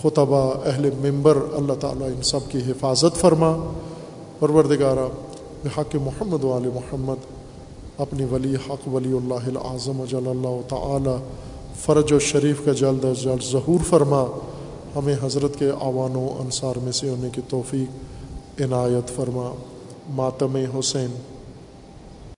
خطبہ 0.03 0.55
اہل 0.67 0.91
ممبر 0.91 1.39
اللہ 1.53 1.73
تعالیٰ 1.81 2.07
ان 2.07 2.23
سب 2.23 2.41
کی 2.49 2.59
حفاظت 2.59 3.17
فرما۔ 3.17 3.73
پروردگارہ، 4.39 5.09
بحق 5.65 5.95
محمد 5.95 6.45
وال 6.45 6.69
محمد 6.75 7.34
اپنی 7.99 8.25
ولی 8.25 8.57
حق 8.57 8.89
ولی 8.89 9.13
اللہ 9.13 9.59
اعظم 9.59 10.05
جل 10.11 10.27
اللہ 10.27 10.69
تعالی 10.69 11.17
فرج 11.77 12.13
و 12.13 12.19
شریف 12.19 12.65
کا 12.65 12.73
جلد 12.73 13.05
از 13.05 13.23
جلد 13.23 13.53
ظہور 13.53 13.85
فرما، 13.85 14.25
ہمیں 14.97 15.17
حضرت 15.23 15.59
کے 15.59 15.71
آوان 15.81 16.17
و 16.17 16.37
انصار 16.41 16.79
میں 16.79 16.93
سے 16.93 17.09
ہونے 17.09 17.29
کی 17.33 17.41
توفیق 17.49 18.63
عنایت 18.63 19.17
فرما۔ 19.17 19.55
ماتم 20.09 20.57
حسین 20.57 21.11